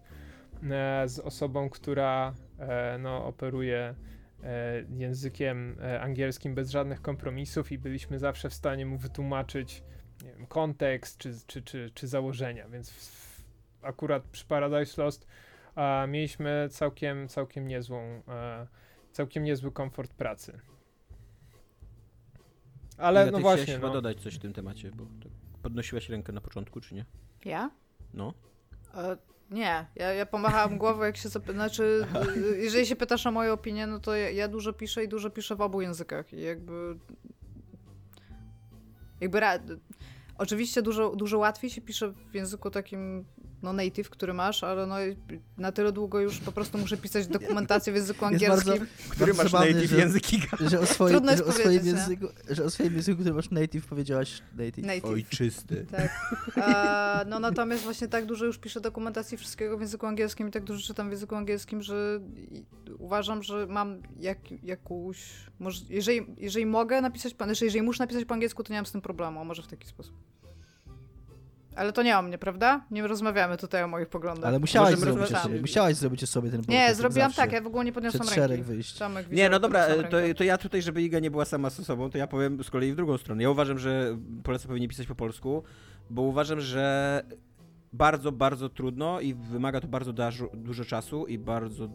e, 0.64 1.08
z 1.08 1.20
osobą, 1.20 1.70
która 1.70 2.34
e, 2.60 2.98
no, 2.98 3.26
operuje 3.26 3.96
e, 4.44 4.84
językiem 4.98 5.76
e, 5.82 6.02
angielskim 6.02 6.56
bez 6.56 6.70
żadnych 6.70 7.02
kompromisów 7.02 7.72
i 7.72 7.78
byliśmy 7.78 8.20
zawsze 8.20 8.50
w 8.50 8.54
stanie 8.54 8.86
mu 8.86 8.98
wytłumaczyć 8.98 9.84
wiem, 10.24 10.46
kontekst 10.48 11.18
czy, 11.18 11.34
czy, 11.48 11.62
czy, 11.62 11.92
czy 11.94 12.08
założenia, 12.08 12.70
więc 12.70 12.92
w, 12.92 13.44
akurat 13.82 14.24
przy 14.24 14.46
Paradise 14.46 15.04
Lost 15.04 15.28
mieliśmy 16.08 16.68
całkiem, 16.72 17.28
całkiem 17.28 17.68
niezłą 17.68 18.22
e, 18.28 18.68
całkiem 19.14 19.44
niezły 19.44 19.72
komfort 19.72 20.14
pracy. 20.14 20.60
Ale 22.98 23.24
Ile 23.24 23.32
no 23.32 23.40
właśnie. 23.40 23.74
chyba 23.74 23.88
no. 23.88 23.94
dodać 23.94 24.22
coś 24.22 24.36
w 24.36 24.40
tym 24.40 24.54
temacie, 24.54 24.92
bo 24.92 25.06
podnosiłaś 25.62 26.10
rękę 26.10 26.34
na 26.34 26.42
początku, 26.42 26.82
czy 26.82 26.96
nie? 26.96 27.06
Ja? 27.46 27.72
No. 28.14 28.34
E, 28.96 29.18
nie, 29.52 29.86
ja, 29.96 30.14
ja 30.14 30.26
pomachałam 30.26 30.78
głową, 30.78 31.04
jak 31.04 31.18
się 31.18 31.30
zapyta, 31.30 31.54
znaczy, 31.54 32.08
jeżeli 32.58 32.86
się 32.86 32.96
pytasz 32.96 33.28
o 33.28 33.32
moją 33.32 33.54
opinię, 33.54 33.88
no 33.88 34.00
to 34.00 34.16
ja, 34.16 34.30
ja, 34.30 34.48
dużo 34.48 34.74
piszę 34.74 35.04
i 35.04 35.08
dużo 35.08 35.30
piszę 35.30 35.56
w 35.56 35.62
obu 35.62 35.82
językach 35.82 36.34
i 36.34 36.42
jakby 36.42 36.98
jakby 39.22 39.40
ra... 39.40 39.60
oczywiście 40.38 40.82
dużo, 40.82 41.16
dużo 41.16 41.38
łatwiej 41.38 41.70
się 41.70 41.82
pisze 41.82 42.14
w 42.32 42.36
języku 42.36 42.70
takim 42.70 43.26
no 43.64 43.74
native, 43.74 44.10
który 44.10 44.34
masz, 44.34 44.64
ale 44.64 44.88
no 44.88 44.96
na 45.58 45.72
tyle 45.72 45.92
długo 45.92 46.20
już 46.20 46.40
po 46.40 46.52
prostu 46.52 46.78
muszę 46.78 46.98
pisać 46.98 47.28
dokumentację 47.28 47.94
w 47.94 47.96
języku 47.96 48.26
angielskim. 48.26 48.74
Bardzo, 48.74 48.86
który 49.16 49.34
masz 49.34 49.52
zabawny, 49.52 49.74
native 49.74 49.90
że, 49.92 49.98
język 49.98 50.24
że 50.68 50.80
o, 50.80 50.86
swoim, 50.86 51.28
że, 51.38 51.46
o 51.46 51.52
swoim 51.52 51.86
języku, 51.86 52.28
że 52.50 52.64
o 52.64 52.70
swoim 52.70 52.96
języku, 52.96 53.22
który 53.22 53.36
masz 53.36 53.52
native 53.52 53.86
powiedziałaś 53.86 54.42
native. 54.58 54.86
native. 54.86 55.06
Ojczysty. 55.06 55.86
Tak. 55.92 56.36
A, 56.56 57.26
no 57.28 57.40
natomiast 57.40 57.84
właśnie 57.84 58.08
tak 58.08 58.26
dużo 58.26 58.46
już 58.46 58.58
piszę 58.58 58.82
dokumentacji 58.82 59.38
wszystkiego 59.38 59.78
w 59.78 59.82
języku 59.82 60.06
angielskim 60.06 60.48
i 60.48 60.52
tak 60.52 60.64
dużo 60.64 60.88
czytam 60.88 61.08
w 61.08 61.12
języku 61.12 61.36
angielskim, 61.36 61.82
że 61.82 62.20
uważam, 63.00 63.44
że 63.44 63.68
mam 63.68 64.02
jak, 64.20 64.64
jakąś... 64.64 65.20
Może, 65.60 65.86
jeżeli, 65.90 66.26
jeżeli 66.38 66.66
mogę 66.66 67.02
napisać, 67.02 67.36
znaczy 67.36 67.66
jeżeli 67.66 67.82
muszę 67.82 68.04
napisać 68.04 68.26
po 68.26 68.34
angielsku, 68.34 68.64
to 68.64 68.74
nie 68.74 68.78
mam 68.78 68.86
z 68.86 68.92
tym 68.92 69.02
problemu, 69.02 69.40
a 69.40 69.44
może 69.44 69.64
w 69.64 69.68
taki 69.68 69.88
sposób. 69.88 70.33
Ale 71.76 71.94
to 71.94 72.04
nie 72.04 72.18
o 72.18 72.22
mnie, 72.22 72.38
prawda? 72.38 72.82
Nie 72.92 73.08
rozmawiamy 73.08 73.58
tutaj 73.58 73.84
o 73.84 73.88
moich 73.88 74.08
poglądach. 74.08 74.46
Ale 74.46 74.60
musiałaś, 74.60 74.96
zrobić, 74.96 75.38
sobie, 75.38 75.62
musiałaś 75.62 75.96
zrobić 75.96 76.30
sobie 76.30 76.52
ten 76.52 76.62
Nie, 76.68 76.96
zrobiłam 76.96 77.34
tak, 77.34 77.52
ja 77.52 77.62
w 77.62 77.68
ogóle 77.68 77.86
nie 77.86 77.94
podniosłam 77.94 78.22
ręki. 78.22 78.36
szereg 78.36 78.64
wyjść. 78.64 79.00
nie, 79.32 79.50
no 79.50 79.60
dobra, 79.60 79.88
to, 80.12 80.18
to, 80.38 80.44
ja 80.44 80.58
tutaj, 80.58 80.82
żeby 80.82 81.02
Iga 81.02 81.20
nie 81.20 81.32
była 81.32 81.46
sama 81.46 81.70
ze 81.70 81.84
sobą, 81.84 82.10
to 82.10 82.18
ja 82.18 82.28
powiem 82.28 82.64
z 82.64 82.70
kolei 82.70 82.92
w 82.92 82.96
drugą 82.96 83.18
stronę. 83.18 83.44
Ja 83.44 83.50
uważam, 83.50 83.80
że 83.80 84.18
Polacy 84.44 84.68
powinni 84.68 84.88
pisać 84.88 85.08
po 85.08 85.16
polsku, 85.16 85.64
bo 86.10 86.22
uważam, 86.22 86.60
że 86.62 87.24
bardzo, 87.94 88.32
bardzo 88.32 88.70
trudno 88.70 89.20
i 89.20 89.34
wymaga 89.34 89.82
to 89.82 89.88
bardzo 89.88 90.14
dużo 90.54 90.86
czasu 90.86 91.26
i 91.28 91.38
bardzo 91.38 91.90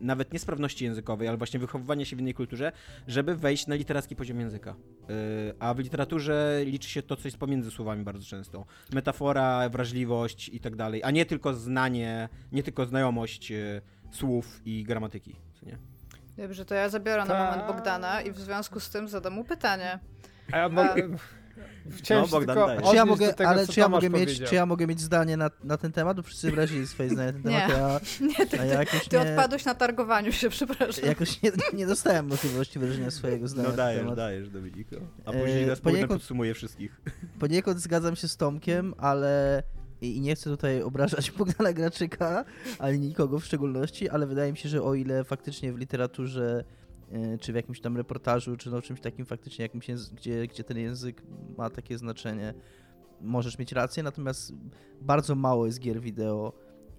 nawet 0.00 0.32
niesprawności 0.32 0.84
językowej, 0.84 1.28
ale 1.28 1.36
właśnie 1.36 1.60
wychowywania 1.60 2.04
się 2.04 2.16
w 2.16 2.20
innej 2.20 2.34
kulturze, 2.34 2.72
żeby 3.06 3.36
wejść 3.36 3.66
na 3.66 3.74
literacki 3.74 4.16
poziom 4.16 4.40
języka. 4.40 4.74
Yy, 5.08 5.54
a 5.58 5.74
w 5.74 5.78
literaturze 5.78 6.60
liczy 6.64 6.88
się 6.88 7.02
to, 7.02 7.16
co 7.16 7.28
jest 7.28 7.38
pomiędzy 7.38 7.70
słowami 7.70 8.04
bardzo 8.04 8.26
często. 8.26 8.66
Metafora, 8.92 9.68
wrażliwość 9.68 10.48
i 10.48 10.60
tak 10.60 10.76
dalej, 10.76 11.02
a 11.04 11.10
nie 11.10 11.26
tylko 11.26 11.54
znanie, 11.54 12.28
nie 12.52 12.62
tylko 12.62 12.86
znajomość 12.86 13.50
yy, 13.50 13.82
słów 14.10 14.60
i 14.64 14.84
gramatyki. 14.84 15.36
Nie? 15.62 15.78
Dobrze, 16.36 16.64
to 16.64 16.74
ja 16.74 16.88
zabiorę 16.88 17.24
na 17.24 17.44
moment. 17.44 17.66
Bogdana 17.66 18.22
i 18.22 18.30
w 18.30 18.38
związku 18.38 18.80
z 18.80 18.90
tym 18.90 19.08
zadam 19.08 19.32
mu 19.32 19.44
pytanie. 19.44 19.98
A 20.52 20.58
ja 20.58 20.68
mogę... 20.68 21.08
Chciałem 21.90 22.24
no, 22.24 22.28
Bogdan, 22.28 22.56
tylko 22.56 22.90
czy 22.90 22.96
ja 22.96 23.06
mogę, 23.06 23.34
tego, 23.34 23.50
ale 23.50 23.66
czy 23.66 23.80
ja 23.80 23.88
mogę, 23.88 24.10
mieć, 24.10 24.42
czy 24.42 24.54
ja 24.54 24.66
mogę 24.66 24.86
mieć 24.86 25.00
zdanie 25.00 25.36
na, 25.36 25.50
na 25.64 25.76
ten 25.76 25.92
temat? 25.92 26.16
Bo 26.16 26.22
wszyscy 26.22 26.50
wyrazili 26.50 26.86
swoje 26.86 27.10
zdanie 27.10 27.32
na 27.32 27.32
ten 27.32 27.42
temat. 27.42 27.68
Nie, 28.20 28.36
a, 28.36 28.40
nie 28.40 28.46
ty, 28.46 28.56
ja 28.56 28.64
jakoś 28.64 29.08
ty 29.08 29.16
nie, 29.16 29.22
odpadłeś 29.22 29.64
na 29.64 29.74
targowaniu 29.74 30.32
się, 30.32 30.50
przepraszam. 30.50 31.04
Jakoś 31.04 31.42
nie, 31.42 31.52
nie 31.72 31.86
dostałem 31.86 32.26
możliwości 32.26 32.78
wyrażenia 32.78 33.10
swojego 33.10 33.48
zdania. 33.48 33.68
No 33.68 33.76
dajesz, 33.76 34.00
temat. 34.00 34.16
dajesz, 34.16 34.50
Dominiko. 34.50 34.96
A 35.24 35.32
później 35.32 35.66
nas 35.66 35.80
poniekąd, 35.80 36.20
podsumuję 36.20 36.54
wszystkich. 36.54 37.00
Poniekąd 37.38 37.80
zgadzam 37.80 38.16
się 38.16 38.28
z 38.28 38.36
Tomkiem, 38.36 38.94
ale 38.98 39.62
i 40.00 40.20
nie 40.20 40.34
chcę 40.34 40.50
tutaj 40.50 40.82
obrażać 40.82 41.30
Bogdana 41.38 41.72
Graczyka, 41.72 42.44
ani 42.78 42.98
nikogo 42.98 43.38
w 43.38 43.44
szczególności, 43.44 44.08
ale 44.08 44.26
wydaje 44.26 44.52
mi 44.52 44.58
się, 44.58 44.68
że 44.68 44.82
o 44.82 44.94
ile 44.94 45.24
faktycznie 45.24 45.72
w 45.72 45.78
literaturze 45.78 46.64
E, 46.64 46.79
czy 47.40 47.52
w 47.52 47.56
jakimś 47.56 47.80
tam 47.80 47.96
reportażu, 47.96 48.56
czy 48.56 48.70
no 48.70 48.82
czymś 48.82 49.00
takim 49.00 49.26
faktycznie, 49.26 49.62
jakimś 49.62 49.86
gdzie, 50.12 50.46
gdzie 50.46 50.64
ten 50.64 50.78
język 50.78 51.22
ma 51.58 51.70
takie 51.70 51.98
znaczenie, 51.98 52.54
możesz 53.20 53.58
mieć 53.58 53.72
rację, 53.72 54.02
natomiast 54.02 54.52
bardzo 55.00 55.34
mało 55.34 55.66
jest 55.66 55.80
gier 55.80 56.00
wideo, 56.00 56.52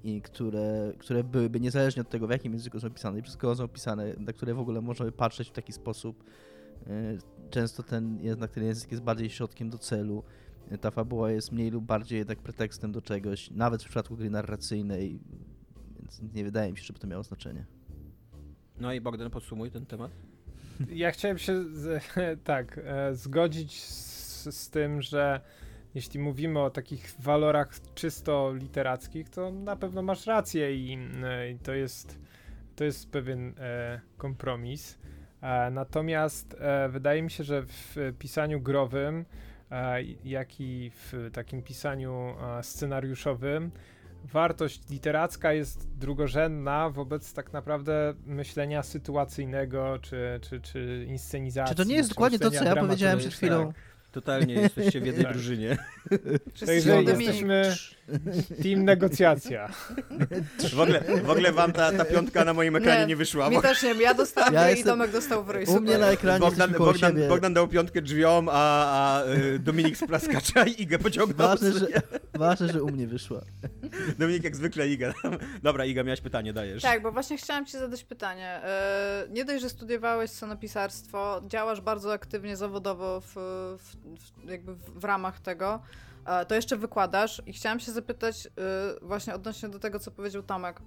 i 0.03 0.21
które, 0.21 0.93
które 0.97 1.23
byłyby 1.23 1.59
niezależnie 1.59 2.01
od 2.01 2.09
tego, 2.09 2.27
w 2.27 2.29
jakim 2.29 2.53
języku 2.53 2.79
są 2.79 2.89
pisane 2.89 3.19
i 3.19 3.21
przez 3.21 3.37
kogo 3.37 3.55
są 3.55 3.67
pisane, 3.67 4.13
na 4.17 4.33
które 4.33 4.53
w 4.53 4.59
ogóle 4.59 4.81
można 4.81 5.05
by 5.05 5.11
patrzeć 5.11 5.49
w 5.49 5.51
taki 5.51 5.73
sposób. 5.73 6.23
E, 6.87 7.17
często 7.49 7.83
ten 7.83 8.19
jednak 8.21 8.51
ten 8.51 8.63
język 8.63 8.91
jest 8.91 9.03
bardziej 9.03 9.29
środkiem 9.29 9.69
do 9.69 9.77
celu. 9.77 10.23
Ta 10.81 10.91
fabuła 10.91 11.31
jest 11.31 11.51
mniej 11.51 11.71
lub 11.71 11.85
bardziej 11.85 12.19
jednak 12.19 12.39
pretekstem 12.39 12.91
do 12.91 13.01
czegoś, 13.01 13.51
nawet 13.51 13.83
w 13.83 13.85
przypadku 13.85 14.15
gry 14.15 14.29
narracyjnej, 14.29 15.19
więc 15.99 16.21
nie 16.33 16.43
wydaje 16.43 16.71
mi 16.71 16.77
się, 16.77 16.83
żeby 16.83 16.99
to 16.99 17.07
miało 17.07 17.23
znaczenie. 17.23 17.65
No 18.81 18.93
i 18.93 19.01
Bogdan, 19.01 19.29
podsumuj 19.29 19.71
ten 19.71 19.85
temat. 19.85 20.11
Ja 20.89 21.11
chciałem 21.11 21.37
się 21.37 21.63
z, 21.63 22.03
tak 22.43 22.79
e, 22.83 23.15
zgodzić 23.15 23.83
z, 23.83 24.55
z 24.55 24.69
tym, 24.69 25.01
że 25.01 25.41
jeśli 25.95 26.19
mówimy 26.19 26.59
o 26.59 26.69
takich 26.69 27.15
walorach 27.19 27.79
czysto 27.95 28.53
literackich, 28.53 29.29
to 29.29 29.51
na 29.51 29.75
pewno 29.75 30.01
masz 30.01 30.25
rację 30.25 30.75
i, 30.75 30.97
e, 31.23 31.51
i 31.51 31.59
to, 31.59 31.73
jest, 31.73 32.19
to 32.75 32.83
jest 32.83 33.11
pewien 33.11 33.53
e, 33.57 34.01
kompromis. 34.17 34.97
E, 35.41 35.71
natomiast 35.71 36.55
e, 36.59 36.89
wydaje 36.89 37.21
mi 37.21 37.31
się, 37.31 37.43
że 37.43 37.63
w 37.63 37.95
pisaniu 38.19 38.61
growym, 38.61 39.25
e, 39.71 40.03
jak 40.25 40.61
i 40.61 40.91
w 40.95 41.29
takim 41.33 41.61
pisaniu 41.61 42.35
scenariuszowym, 42.61 43.71
wartość 44.23 44.81
literacka 44.89 45.53
jest 45.53 45.97
drugorzędna 45.97 46.89
wobec 46.89 47.33
tak 47.33 47.53
naprawdę 47.53 48.13
myślenia 48.25 48.83
sytuacyjnego 48.83 49.99
czy, 50.01 50.39
czy, 50.41 50.61
czy 50.61 51.05
inscenizacji. 51.07 51.75
Czy 51.75 51.83
to 51.83 51.89
nie 51.89 51.95
jest 51.95 52.09
dokładnie 52.09 52.39
to, 52.39 52.51
co 52.51 52.63
ja 52.63 52.75
powiedziałem 52.75 53.19
przed 53.19 53.33
chwilą? 53.33 53.67
Tak. 53.67 53.75
Totalnie 54.11 54.53
jesteście 54.53 55.01
w 55.01 55.05
jednej 55.09 55.25
tak. 55.25 55.33
drużynie. 55.33 55.77
Także 56.65 57.03
jesteśmy 57.03 57.75
team 58.63 58.85
negocjacja. 58.85 59.69
W 60.73 60.79
ogóle, 60.79 61.03
w 61.23 61.29
ogóle 61.29 61.51
wam 61.51 61.71
ta, 61.71 61.91
ta 61.91 62.05
piątka 62.05 62.45
na 62.45 62.53
moim 62.53 62.75
ekranie 62.75 63.01
nie, 63.01 63.07
nie 63.07 63.15
wyszła. 63.15 63.49
Mi 63.49 63.61
też 63.61 63.83
nie, 63.83 63.93
ja 63.93 64.13
dostałem 64.13 64.53
ja 64.53 64.71
i 64.71 64.83
Tomek 64.83 65.11
dostał 65.11 65.43
w 65.43 65.49
U 65.67 65.81
mnie 65.81 65.97
na 65.97 66.07
ekranie 66.07 66.39
Bogdan, 66.39 66.71
Bogdan, 66.71 67.15
Bogdan, 67.29 67.53
dał 67.53 67.67
piątkę 67.67 68.01
drzwiom, 68.01 68.49
a, 68.51 68.53
a 68.53 69.25
y, 69.25 69.59
Dominik 69.59 69.97
z 69.97 70.07
plaskacza 70.07 70.63
i 70.63 70.81
Igę 70.81 70.99
pociągnął. 70.99 71.47
Ważne 71.47 71.71
że, 71.73 71.87
ważne, 72.33 72.67
że 72.67 72.83
u 72.83 72.91
mnie 72.91 73.07
wyszła. 73.07 73.41
Dominik 74.19 74.43
jak 74.43 74.55
zwykle 74.55 74.87
Iga. 74.87 75.13
Dobra, 75.63 75.85
Iga, 75.85 76.03
miałaś 76.03 76.21
pytanie, 76.21 76.53
dajesz. 76.53 76.83
Tak, 76.83 77.01
bo 77.01 77.11
właśnie 77.11 77.37
chciałam 77.37 77.65
ci 77.65 77.77
zadać 77.77 78.03
pytanie. 78.03 78.47
E, 78.47 79.27
nie 79.29 79.45
dość, 79.45 79.61
że 79.61 79.69
studiowałeś 79.69 80.31
scenopisarstwo, 80.31 81.41
działasz 81.47 81.81
bardzo 81.81 82.13
aktywnie 82.13 82.57
zawodowo 82.57 83.21
w, 83.21 83.35
w 83.79 84.49
jakby 84.49 84.75
w 84.75 85.03
ramach 85.03 85.39
tego, 85.39 85.81
to 86.47 86.55
jeszcze 86.55 86.77
wykładasz 86.77 87.41
i 87.45 87.53
chciałam 87.53 87.79
się 87.79 87.91
zapytać 87.91 88.47
e, 88.47 88.49
właśnie 89.01 89.35
odnośnie 89.35 89.69
do 89.69 89.79
tego, 89.79 89.99
co 89.99 90.11
powiedział 90.11 90.43
Tomek 90.43 90.81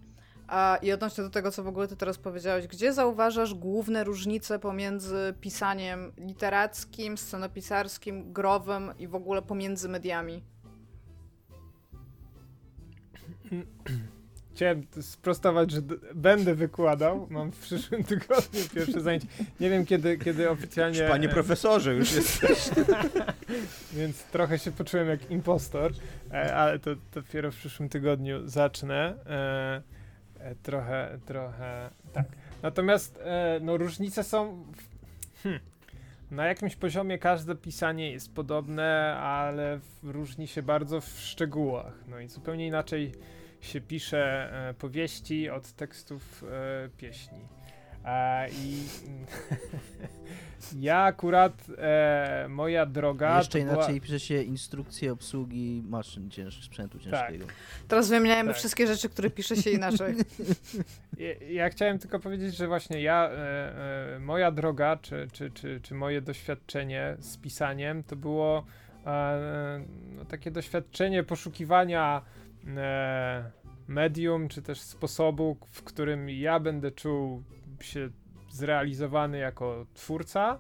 i 0.83 0.93
odnośnie 0.93 1.25
do 1.25 1.31
tego, 1.31 1.51
co 1.51 1.63
w 1.63 1.69
ogóle 1.69 1.89
ty 1.89 1.97
teraz 1.97 2.19
powiedziałeś, 2.19 2.67
gdzie 2.67 2.93
zauważasz 2.93 3.55
główne 3.55 4.05
różnice 4.05 4.59
pomiędzy 4.59 5.35
pisaniem 5.41 6.13
literackim, 6.17 7.19
scenopisarskim, 7.19 8.33
growym 8.33 8.91
i 8.99 9.09
w 9.09 9.15
ogóle 9.15 9.43
pomiędzy 9.43 9.89
mediami? 9.89 10.43
Chciałem 14.55 14.87
sprostować, 15.01 15.71
że 15.71 15.81
będę 16.15 16.55
wykładał. 16.55 17.27
Mam 17.31 17.53
w 17.53 17.59
przyszłym 17.59 18.05
tygodniu 18.15 18.61
pierwsze 18.75 19.01
zajęcie. 19.01 19.27
Nie 19.61 19.71
wiem, 19.71 19.87
kiedy, 19.87 20.19
kiedy 20.19 20.51
oficjalnie. 20.51 21.01
Panie 21.09 21.29
profesorze, 21.29 21.95
już 21.95 22.13
jesteś. 22.17 22.71
Więc 23.93 24.23
trochę 24.25 24.59
się 24.59 24.73
poczułem 24.73 25.09
jak 25.09 25.31
impostor, 25.31 25.93
e, 26.33 26.55
ale 26.57 26.79
to, 26.79 26.95
to 26.95 27.01
dopiero 27.15 27.53
w 27.53 27.57
przyszłym 27.57 27.89
tygodniu 27.89 28.49
zacznę. 28.49 29.15
E, 29.27 29.83
e, 30.41 30.55
trochę, 30.63 31.19
trochę 31.27 31.91
tak. 32.13 32.27
Natomiast 32.63 33.19
no, 33.61 33.77
różnice 33.77 34.25
są. 34.25 34.65
Hmm, 35.43 35.61
na 36.31 36.47
jakimś 36.47 36.77
poziomie 36.77 37.19
każde 37.19 37.55
pisanie 37.55 38.13
jest 38.13 38.35
podobne, 38.35 39.17
ale 39.17 39.81
różni 40.03 40.47
się 40.47 40.63
bardzo 40.63 41.01
w 41.01 41.21
szczegółach. 41.21 41.95
No 42.09 42.21
i 42.21 42.29
zupełnie 42.29 42.67
inaczej 42.67 43.13
się 43.65 43.81
pisze 43.81 44.53
e, 44.69 44.75
powieści 44.75 45.51
od 45.51 45.73
tekstów 45.73 46.45
e, 46.45 46.89
pieśni. 46.89 47.39
I 48.53 48.83
ja 50.87 50.99
akurat, 51.03 51.67
e, 51.79 52.47
moja 52.49 52.87
droga. 52.87 53.39
Jeszcze 53.39 53.61
inaczej 53.61 53.95
była... 53.95 54.01
pisze 54.01 54.21
się 54.21 54.43
instrukcje 54.43 55.13
obsługi 55.13 55.83
maszyn 55.89 56.31
cięż, 56.31 56.65
sprzętu 56.65 56.99
tak. 56.99 57.05
ciężkiego. 57.05 57.47
Tak. 57.47 57.55
Teraz 57.89 58.09
wymieniajmy 58.09 58.51
tak. 58.51 58.59
wszystkie 58.59 58.87
rzeczy, 58.87 59.09
które 59.09 59.31
pisze 59.31 59.57
się 59.57 59.71
inaczej. 59.71 60.15
Ja, 61.19 61.47
ja 61.51 61.71
chciałem 61.71 61.99
tylko 61.99 62.19
powiedzieć, 62.19 62.57
że 62.57 62.69
właśnie 62.69 63.03
ja, 63.03 63.31
e, 63.31 64.17
e, 64.17 64.19
moja 64.21 64.51
droga, 64.51 64.97
czy, 64.97 65.29
czy, 65.33 65.51
czy, 65.51 65.81
czy 65.83 65.95
moje 65.95 66.21
doświadczenie 66.21 67.17
z 67.19 67.37
pisaniem, 67.37 68.03
to 68.03 68.17
było 68.17 68.65
no, 70.17 70.25
takie 70.25 70.51
doświadczenie 70.51 71.23
poszukiwania 71.23 72.23
e, 72.77 73.51
medium, 73.89 74.49
czy 74.49 74.63
też 74.63 74.81
sposobu, 74.81 75.57
w 75.71 75.83
którym 75.83 76.31
ja 76.31 76.61
będę 76.61 76.91
czuł 76.91 77.43
się 77.81 78.09
zrealizowany 78.51 79.39
jako 79.39 79.87
twórca 79.95 80.59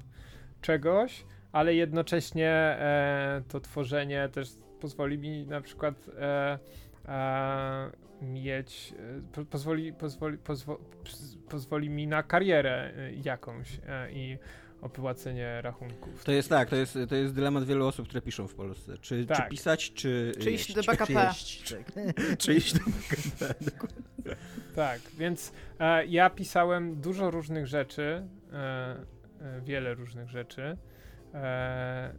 czegoś, 0.60 1.24
ale 1.52 1.74
jednocześnie 1.74 2.50
e, 2.50 3.42
to 3.48 3.60
tworzenie 3.60 4.28
też 4.28 4.48
pozwoli 4.80 5.18
mi 5.18 5.46
na 5.46 5.60
przykład 5.60 6.10
e, 6.18 6.58
e, 7.08 7.90
mieć, 8.22 8.94
po, 9.32 9.44
pozwoli, 9.44 9.92
pozwoli, 9.92 10.38
pozwo, 10.38 10.78
pozwoli 11.48 11.90
mi 11.90 12.06
na 12.06 12.22
karierę 12.22 12.92
e, 12.96 13.12
jakąś 13.12 13.80
e, 13.86 14.12
i 14.84 14.86
opłacenie 14.86 15.62
rachunków. 15.62 16.24
To 16.24 16.32
jest 16.32 16.48
tak, 16.48 16.70
to 16.70 16.76
jest, 16.76 16.98
to 17.08 17.14
jest 17.14 17.34
dylemat 17.34 17.64
wielu 17.64 17.86
osób, 17.86 18.08
które 18.08 18.22
piszą 18.22 18.48
w 18.48 18.54
Polsce. 18.54 18.98
Czy, 18.98 19.26
tak. 19.26 19.36
czy 19.36 19.50
pisać, 19.50 19.92
czy 19.92 20.32
Czy 20.40 20.50
iść 20.50 20.74
do 20.74 20.82
BKP. 20.82 21.30
Czy, 21.64 21.84
czy 22.38 22.54
iść 22.54 22.72
do 22.72 22.80
BKP, 22.84 23.54
Tak, 24.74 25.00
więc 25.18 25.52
e, 25.78 26.06
ja 26.06 26.30
pisałem 26.30 27.00
dużo 27.00 27.30
różnych 27.30 27.66
rzeczy, 27.66 28.28
e, 28.52 28.56
e, 29.40 29.60
wiele 29.60 29.94
różnych 29.94 30.28
rzeczy 30.28 30.62
e, 30.62 31.36
e, 31.40 32.14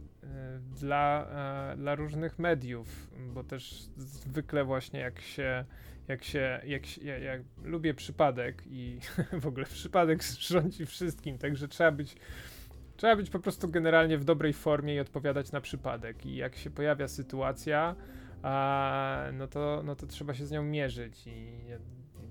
dla, 0.80 1.26
e, 1.72 1.76
dla 1.76 1.94
różnych 1.94 2.38
mediów, 2.38 3.10
bo 3.34 3.44
też 3.44 3.88
zwykle 3.96 4.64
właśnie 4.64 5.00
jak 5.00 5.20
się 5.20 5.64
jak 6.08 6.24
się, 6.24 6.60
jak, 6.66 6.86
się, 6.86 7.04
ja, 7.04 7.18
ja 7.18 7.32
lubię 7.64 7.94
przypadek 7.94 8.62
i 8.66 8.98
w 9.40 9.46
ogóle 9.46 9.66
przypadek 9.66 10.22
rządzi 10.50 10.86
wszystkim, 10.86 11.38
także 11.38 11.68
trzeba 11.68 11.92
być 11.92 12.16
Trzeba 12.96 13.16
być 13.16 13.30
po 13.30 13.38
prostu 13.38 13.68
generalnie 13.68 14.18
w 14.18 14.24
dobrej 14.24 14.52
formie 14.52 14.94
i 14.94 15.00
odpowiadać 15.00 15.52
na 15.52 15.60
przypadek. 15.60 16.26
I 16.26 16.36
jak 16.36 16.56
się 16.56 16.70
pojawia 16.70 17.08
sytuacja, 17.08 17.96
a, 18.42 19.22
no, 19.32 19.48
to, 19.48 19.82
no 19.84 19.96
to 19.96 20.06
trzeba 20.06 20.34
się 20.34 20.46
z 20.46 20.50
nią 20.50 20.62
mierzyć. 20.62 21.26
I 21.26 21.60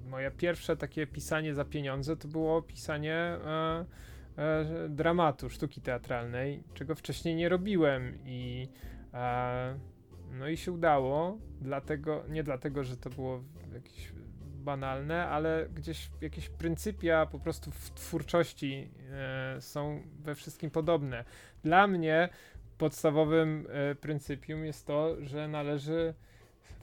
moje 0.10 0.32
pierwsze 0.32 0.78
takie 0.78 1.08
pisanie 1.08 1.54
za 1.54 1.66
pieniądze 1.66 2.18
to 2.18 2.28
było 2.28 2.62
pisanie 2.62 3.16
e, 3.16 3.86
e, 4.38 4.90
dramatu, 4.90 5.50
sztuki 5.50 5.82
teatralnej, 5.82 6.64
czego 6.74 6.96
wcześniej 6.96 7.36
nie 7.36 7.50
robiłem. 7.50 8.18
I 8.26 8.70
e, 9.14 9.80
no 10.32 10.48
i 10.48 10.58
się 10.58 10.72
udało, 10.72 11.38
dlatego, 11.62 12.24
nie 12.30 12.44
dlatego, 12.44 12.84
że 12.84 12.98
to 12.98 13.10
było 13.10 13.44
jakieś 13.74 14.15
banalne, 14.66 15.28
ale 15.28 15.68
gdzieś 15.76 16.10
jakieś 16.22 16.50
pryncypia 16.50 17.26
po 17.26 17.40
prostu 17.40 17.72
w 17.72 17.92
twórczości 17.92 18.90
e, 19.12 19.62
są 19.62 20.02
we 20.24 20.36
wszystkim 20.36 20.72
podobne. 20.72 21.24
Dla 21.64 21.88
mnie 21.88 22.30
podstawowym 22.78 23.68
e, 23.70 23.96
pryncypium 23.96 24.66
jest 24.66 24.88
to, 24.88 25.16
że 25.22 25.48
należy 25.48 26.14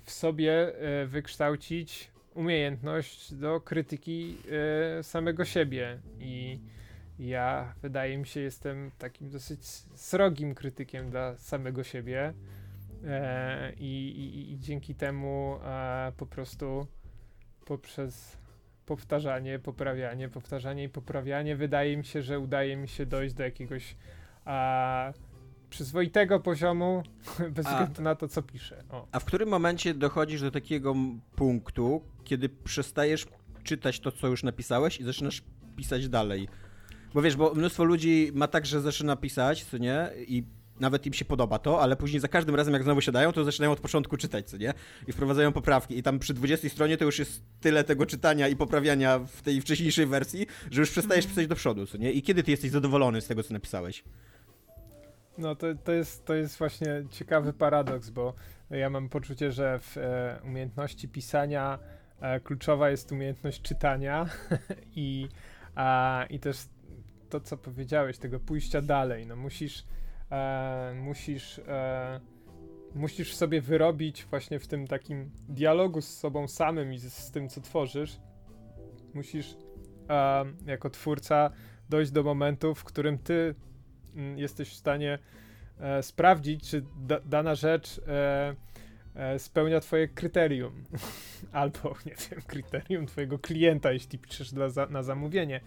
w 0.04 0.10
sobie 0.10 0.52
e, 0.52 1.06
wykształcić 1.06 2.10
umiejętność 2.34 3.34
do 3.34 3.60
krytyki 3.60 4.36
samego 5.02 5.44
siebie 5.44 5.98
i 6.20 6.60
ja 7.18 7.74
wydaje 7.82 8.18
mi 8.18 8.26
się 8.26 8.40
jestem 8.40 8.90
takim 8.98 9.30
dosyć 9.30 9.66
srogim 9.94 10.54
krytykiem 10.54 11.10
dla 11.10 11.36
samego 11.36 11.84
siebie 11.84 12.32
i, 13.76 14.08
i, 14.08 14.52
i, 14.52 14.58
dzięki 14.58 14.94
temu 14.94 15.58
po 16.16 16.26
prostu 16.26 16.86
poprzez 17.64 18.36
powtarzanie, 18.86 19.58
poprawianie, 19.58 20.28
powtarzanie 20.28 20.84
i 20.84 20.88
poprawianie, 20.88 21.56
wydaje 21.56 21.96
mi 21.96 22.04
się, 22.04 22.22
że 22.22 22.40
udaje 22.40 22.76
mi 22.76 22.88
się 22.88 23.06
dojść 23.06 23.34
do 23.34 23.42
jakiegoś 23.42 23.96
a, 24.44 25.12
przyzwoitego 25.70 26.40
poziomu, 26.40 27.02
bez 27.56 27.66
a, 27.66 27.70
względu 27.70 28.02
na 28.02 28.14
to, 28.14 28.28
co 28.28 28.42
piszę. 28.42 28.84
O. 28.90 29.06
A 29.12 29.20
w 29.20 29.24
którym 29.24 29.48
momencie 29.48 29.94
dochodzisz 29.94 30.40
do 30.40 30.50
takiego 30.50 30.94
punktu, 31.36 32.02
kiedy 32.24 32.48
przestajesz 32.48 33.26
czytać 33.62 34.00
to, 34.00 34.12
co 34.12 34.28
już 34.28 34.42
napisałeś 34.42 35.00
i 35.00 35.04
zaczynasz 35.04 35.42
pisać 35.76 36.08
dalej? 36.08 36.48
Bo 37.14 37.22
wiesz, 37.22 37.36
bo 37.36 37.54
mnóstwo 37.54 37.84
ludzi 37.84 38.30
ma 38.34 38.48
tak, 38.48 38.66
że 38.66 38.80
zaczyna 38.80 39.16
pisać, 39.16 39.64
co 39.64 39.78
nie? 39.78 40.10
I 40.16 40.44
nawet 40.82 41.06
im 41.06 41.12
się 41.12 41.24
podoba 41.24 41.58
to, 41.58 41.80
ale 41.80 41.96
później 41.96 42.20
za 42.20 42.28
każdym 42.28 42.54
razem, 42.54 42.74
jak 42.74 42.82
znowu 42.82 43.00
siadają, 43.00 43.32
to 43.32 43.44
zaczynają 43.44 43.72
od 43.72 43.80
początku 43.80 44.16
czytać, 44.16 44.50
co 44.50 44.56
nie? 44.56 44.74
I 45.08 45.12
wprowadzają 45.12 45.52
poprawki. 45.52 45.98
I 45.98 46.02
tam 46.02 46.18
przy 46.18 46.34
20 46.34 46.68
stronie 46.68 46.96
to 46.96 47.04
już 47.04 47.18
jest 47.18 47.42
tyle 47.60 47.84
tego 47.84 48.06
czytania 48.06 48.48
i 48.48 48.56
poprawiania 48.56 49.18
w 49.18 49.42
tej 49.42 49.60
wcześniejszej 49.60 50.06
wersji, 50.06 50.46
że 50.70 50.80
już 50.80 50.90
przestajesz 50.90 51.26
pisać 51.26 51.46
do 51.46 51.54
przodu, 51.54 51.86
co 51.86 51.98
nie? 51.98 52.12
I 52.12 52.22
kiedy 52.22 52.42
ty 52.42 52.50
jesteś 52.50 52.70
zadowolony 52.70 53.20
z 53.20 53.26
tego, 53.26 53.42
co 53.42 53.52
napisałeś? 53.52 54.04
No 55.38 55.54
to, 55.54 55.66
to, 55.84 55.92
jest, 55.92 56.24
to 56.24 56.34
jest 56.34 56.58
właśnie 56.58 57.04
ciekawy 57.10 57.52
paradoks, 57.52 58.10
bo 58.10 58.34
ja 58.70 58.90
mam 58.90 59.08
poczucie, 59.08 59.52
że 59.52 59.78
w 59.78 59.96
e, 59.96 60.40
umiejętności 60.44 61.08
pisania 61.08 61.78
e, 62.20 62.40
kluczowa 62.40 62.90
jest 62.90 63.12
umiejętność 63.12 63.62
czytania 63.62 64.26
i, 64.96 65.28
a, 65.74 66.26
i 66.30 66.38
też 66.38 66.56
to, 67.28 67.40
co 67.40 67.56
powiedziałeś, 67.56 68.18
tego 68.18 68.40
pójścia 68.40 68.82
dalej. 68.82 69.26
No 69.26 69.36
musisz, 69.36 69.84
e, 70.32 70.94
musisz, 70.94 71.58
e, 71.58 72.20
musisz 72.94 73.34
sobie 73.34 73.60
wyrobić 73.60 74.24
właśnie 74.24 74.58
w 74.58 74.66
tym 74.66 74.86
takim 74.86 75.30
dialogu 75.48 76.00
z 76.00 76.18
sobą 76.18 76.48
samym 76.48 76.92
i 76.92 76.98
z, 76.98 77.12
z 77.12 77.30
tym, 77.30 77.48
co 77.48 77.60
tworzysz. 77.60 78.20
Musisz 79.14 79.56
e, 80.08 80.44
jako 80.66 80.90
twórca 80.90 81.50
dojść 81.88 82.10
do 82.10 82.22
momentu, 82.22 82.74
w 82.74 82.84
którym 82.84 83.18
ty 83.18 83.54
m, 84.14 84.24
mm, 84.24 84.38
jesteś 84.38 84.68
w 84.68 84.74
stanie 84.74 85.18
e, 85.78 86.02
sprawdzić, 86.02 86.70
czy 86.70 86.84
da, 86.96 87.20
dana 87.20 87.54
rzecz 87.54 88.00
e, 88.08 88.54
e, 89.14 89.38
spełnia 89.38 89.80
twoje 89.80 90.08
kryterium. 90.08 90.84
Albo, 91.52 91.94
nie 92.06 92.14
wiem, 92.30 92.42
kryterium 92.52 93.06
twojego 93.06 93.38
klienta, 93.38 93.92
jeśli 93.92 94.18
piszesz 94.18 94.50
za, 94.50 94.86
na 94.86 95.02
zamówienie 95.02 95.60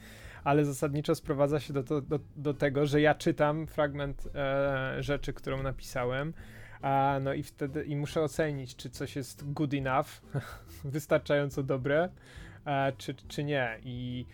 ale 0.45 0.65
zasadniczo 0.65 1.15
sprowadza 1.15 1.59
się 1.59 1.73
do, 1.73 1.83
to, 1.83 2.01
do, 2.01 2.19
do 2.35 2.53
tego, 2.53 2.85
że 2.85 3.01
ja 3.01 3.15
czytam 3.15 3.67
fragment 3.67 4.27
e, 4.35 5.03
rzeczy, 5.03 5.33
którą 5.33 5.63
napisałem, 5.63 6.33
a, 6.81 7.19
no 7.21 7.33
i 7.33 7.43
wtedy 7.43 7.83
i 7.83 7.95
muszę 7.95 8.21
ocenić, 8.21 8.75
czy 8.75 8.89
coś 8.89 9.15
jest 9.15 9.53
good 9.53 9.73
enough, 9.73 10.07
wystarczająco 10.83 11.63
dobre, 11.63 12.09
e, 12.65 12.93
czy, 12.97 13.13
czy 13.13 13.43
nie. 13.43 13.79
I, 13.83 14.25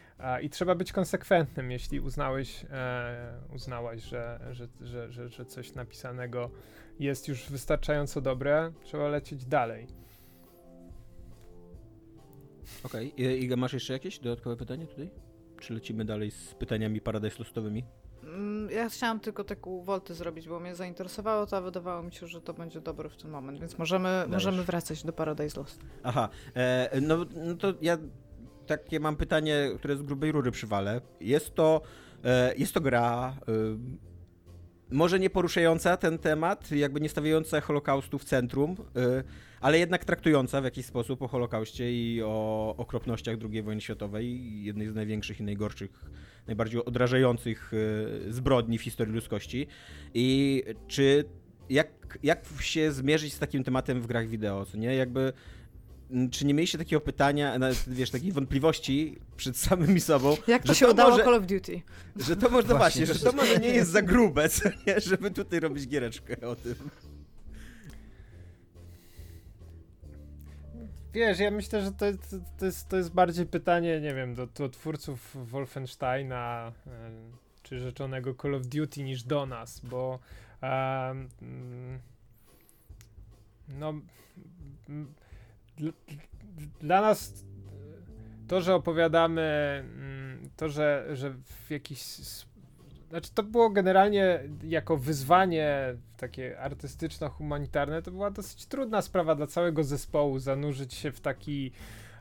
I 0.42 0.50
trzeba 0.50 0.76
być 0.76 0.92
konsekwentnym, 0.92 1.72
jeśli 1.72 2.00
uznałeś, 2.00 2.66
e, 2.72 3.40
uznałaś, 3.54 4.02
że, 4.02 4.40
że, 4.52 4.68
że, 4.82 5.12
że, 5.12 5.30
że 5.30 5.46
coś 5.46 5.74
napisanego 5.74 6.52
jest 7.00 7.28
już 7.28 7.50
wystarczająco 7.50 8.22
dobre, 8.22 8.72
trzeba 8.84 9.08
lecieć 9.08 9.46
dalej. 9.46 9.88
Okej, 12.84 13.14
okay. 13.14 13.38
Iga, 13.38 13.56
masz 13.56 13.74
jeszcze 13.74 13.94
jakieś 13.94 14.20
dodatkowe 14.20 14.58
pytanie 14.58 14.88
tutaj? 14.88 15.31
Czy 15.62 15.74
lecimy 15.74 16.06
dalej 16.06 16.32
z 16.32 16.54
pytaniami 16.54 17.02
Paradise 17.02 17.36
Lostowymi? 17.40 17.84
Mm, 18.24 18.72
ja 18.72 18.90
chciałam 18.90 19.20
tylko 19.20 19.44
taką 19.44 19.82
woltę 19.82 20.14
zrobić, 20.14 20.48
bo 20.48 20.60
mnie 20.60 20.76
zainteresowało 20.76 21.46
to, 21.46 21.58
a 21.58 21.62
wydawało 21.62 22.04
mi 22.04 22.14
się, 22.14 22.28
że 22.28 22.42
to 22.42 22.54
będzie 22.54 22.82
dobre 22.82 23.10
w 23.10 23.18
ten 23.18 23.32
moment, 23.32 23.60
więc 23.60 23.78
możemy, 23.78 24.26
możemy 24.28 24.64
wracać 24.64 25.04
do 25.04 25.14
Paradise 25.14 25.60
Lost. 25.60 25.80
Aha, 26.04 26.30
e, 26.56 27.02
no, 27.02 27.18
no 27.36 27.56
to 27.56 27.74
ja 27.82 27.98
takie 28.68 29.00
mam 29.00 29.16
pytanie, 29.16 29.70
które 29.78 29.98
z 29.98 30.02
grubej 30.02 30.32
rury 30.32 30.52
przywalę. 30.52 31.02
Jest 31.20 31.56
to, 31.56 31.82
e, 32.24 32.56
jest 32.56 32.74
to 32.74 32.82
gra, 32.82 33.36
e, 33.48 33.52
może 34.92 35.20
nie 35.20 35.30
poruszająca 35.30 35.98
ten 35.98 36.18
temat, 36.18 36.72
jakby 36.72 37.02
nie 37.02 37.10
stawiająca 37.10 37.62
Holokaustu 37.62 38.20
w 38.20 38.24
centrum, 38.24 38.72
y, 38.72 39.24
ale 39.62 39.80
jednak 39.80 40.06
traktująca 40.06 40.62
w 40.62 40.64
jakiś 40.64 40.86
sposób 40.86 41.22
o 41.22 41.28
Holokauście 41.28 41.94
i 41.94 42.22
o 42.24 42.76
okropnościach 42.78 43.38
II 43.52 43.62
wojny 43.62 43.82
światowej, 43.82 44.64
jednej 44.64 44.88
z 44.88 44.96
największych 44.96 45.40
i 45.40 45.44
najgorszych, 45.44 46.06
najbardziej 46.48 46.86
odrażających 46.86 47.74
y, 47.74 48.34
zbrodni 48.34 48.78
w 48.78 48.82
historii 48.82 49.14
ludzkości. 49.14 49.68
I 50.14 50.64
czy 50.88 51.26
jak, 51.70 52.20
jak 52.24 52.46
się 52.60 52.92
zmierzyć 52.92 53.34
z 53.34 53.40
takim 53.40 53.64
tematem 53.64 54.02
w 54.02 54.08
grach 54.08 54.28
wideo, 54.28 54.66
co 54.66 54.78
nie? 54.78 54.96
Jakby 54.96 55.34
czy 56.32 56.46
nie 56.46 56.54
mieliście 56.54 56.78
takiego 56.78 57.02
pytania, 57.02 57.58
wiesz, 57.88 58.12
takiej 58.12 58.32
wątpliwości 58.32 59.18
przed 59.38 59.58
samymi 59.68 60.02
sobą? 60.02 60.38
Jak 60.48 60.64
to 60.64 60.74
się 60.74 60.86
to 60.86 60.92
udało 60.92 61.12
może, 61.12 61.24
Call 61.24 61.36
of 61.36 61.46
Duty? 61.46 61.82
Że 62.16 62.36
to 62.36 62.50
można 62.50 62.76
właśnie, 62.76 63.06
właśnie, 63.06 63.20
że 63.24 63.32
to 63.32 63.38
może 63.38 63.58
nie 63.58 63.70
jest 63.70 63.92
za 63.92 64.02
grube, 64.02 64.50
co 64.50 64.70
nie? 64.88 65.00
Żeby 65.00 65.32
tutaj 65.32 65.60
robić 65.60 65.88
giereczkę 65.88 66.48
o 66.48 66.56
tym. 66.56 66.76
Wiesz, 71.14 71.40
ja 71.40 71.52
myślę, 71.52 71.82
że 71.82 71.92
to, 71.92 72.06
to, 72.58 72.66
jest, 72.66 72.90
to 72.90 72.98
jest 72.98 73.14
bardziej 73.14 73.46
pytanie, 73.46 74.02
nie 74.02 74.14
wiem, 74.14 74.36
do, 74.36 74.48
do 74.48 74.70
twórców 74.70 75.50
Wolfensteina 75.50 76.72
e, 76.88 77.12
czy 77.64 77.80
rzeczonego 77.80 78.36
Call 78.42 78.56
of 78.56 78.68
Duty 78.68 79.04
niż 79.04 79.24
do 79.24 79.46
nas, 79.46 79.80
bo 79.80 80.20
um, 80.62 81.30
no 83.68 83.94
dla 86.80 87.02
nas 87.02 87.46
to, 88.48 88.62
że 88.62 88.76
opowiadamy, 88.76 89.42
mm, 89.98 90.50
to, 90.58 90.70
że, 90.70 91.08
że 91.14 91.30
w 91.32 91.72
jakiś. 91.72 92.02
Znaczy, 93.12 93.32
to 93.34 93.44
było 93.44 93.70
generalnie 93.70 94.40
jako 94.64 94.98
wyzwanie 94.98 95.96
takie 96.18 96.60
artystyczno-humanitarne, 96.60 98.02
to 98.02 98.12
była 98.12 98.32
dosyć 98.32 98.66
trudna 98.66 99.02
sprawa 99.02 99.36
dla 99.36 99.48
całego 99.48 99.84
zespołu 99.84 100.40
zanurzyć 100.40 100.94
się 100.94 101.12
w 101.12 101.22
taki. 101.22 101.72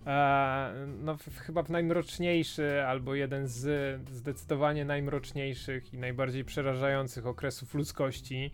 E, 0.07 0.72
no, 0.98 1.16
chyba 1.46 1.62
w 1.62 1.70
najmroczniejszy, 1.70 2.83
albo 2.87 3.14
jeden 3.14 3.48
z 3.48 4.00
zdecydowanie 4.11 4.85
najmroczniejszych 4.85 5.94
i 5.94 5.98
najbardziej 5.98 6.44
przerażających 6.44 7.26
okresów 7.26 7.74
ludzkości. 7.74 8.50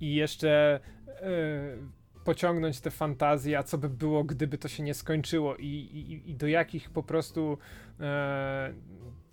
I 0.00 0.14
jeszcze 0.14 0.80
e, 1.06 2.00
pociągnąć 2.24 2.80
te 2.80 2.90
fantazje, 2.90 3.58
a 3.58 3.62
co 3.62 3.78
by 3.78 3.88
było, 3.88 4.24
gdyby 4.24 4.58
to 4.58 4.68
się 4.68 4.82
nie 4.82 4.94
skończyło 4.94 5.56
i, 5.56 5.66
i, 5.66 6.30
i 6.30 6.34
do 6.34 6.46
jakich 6.46 6.90
po 6.90 7.02
prostu 7.02 7.58
e, 8.00 8.72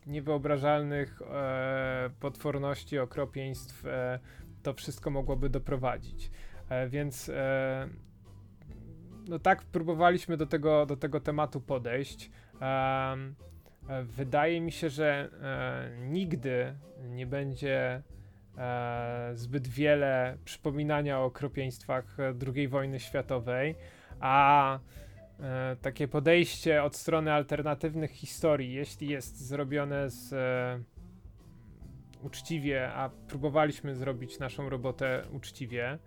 niewyobrażalnych 0.07 1.21
e, 1.21 2.09
potworności, 2.19 2.99
okropieństw 2.99 3.85
e, 3.85 4.19
to 4.63 4.73
wszystko 4.73 5.09
mogłoby 5.09 5.49
doprowadzić. 5.49 6.31
E, 6.69 6.87
więc 6.87 7.29
e, 7.29 7.89
no 9.29 9.39
tak 9.39 9.63
próbowaliśmy 9.63 10.37
do 10.37 10.45
tego, 10.45 10.85
do 10.85 10.97
tego 10.97 11.19
tematu 11.19 11.61
podejść. 11.61 12.31
E, 12.61 13.17
wydaje 14.03 14.61
mi 14.61 14.71
się, 14.71 14.89
że 14.89 15.29
nigdy 15.99 16.75
nie 17.09 17.25
będzie 17.25 18.01
e, 18.57 19.31
zbyt 19.33 19.67
wiele 19.67 20.37
przypominania 20.45 21.19
o 21.19 21.25
okropieństwach 21.25 22.19
e, 22.19 22.33
II 22.55 22.67
wojny 22.67 22.99
światowej, 22.99 23.75
a 24.19 24.75
e, 24.75 24.79
takie 25.81 26.07
podejście 26.07 26.83
od 26.83 26.95
strony 26.95 27.33
alternatywnych 27.33 28.11
historii, 28.11 28.73
jeśli 28.73 29.07
jest 29.07 29.47
zrobione 29.47 30.09
z 30.09 30.33
e, 30.33 30.79
uczciwie, 32.21 32.93
a 32.93 33.09
próbowaliśmy 33.27 33.95
zrobić 33.95 34.39
naszą 34.39 34.69
robotę 34.69 35.23
uczciwie, 35.31 35.99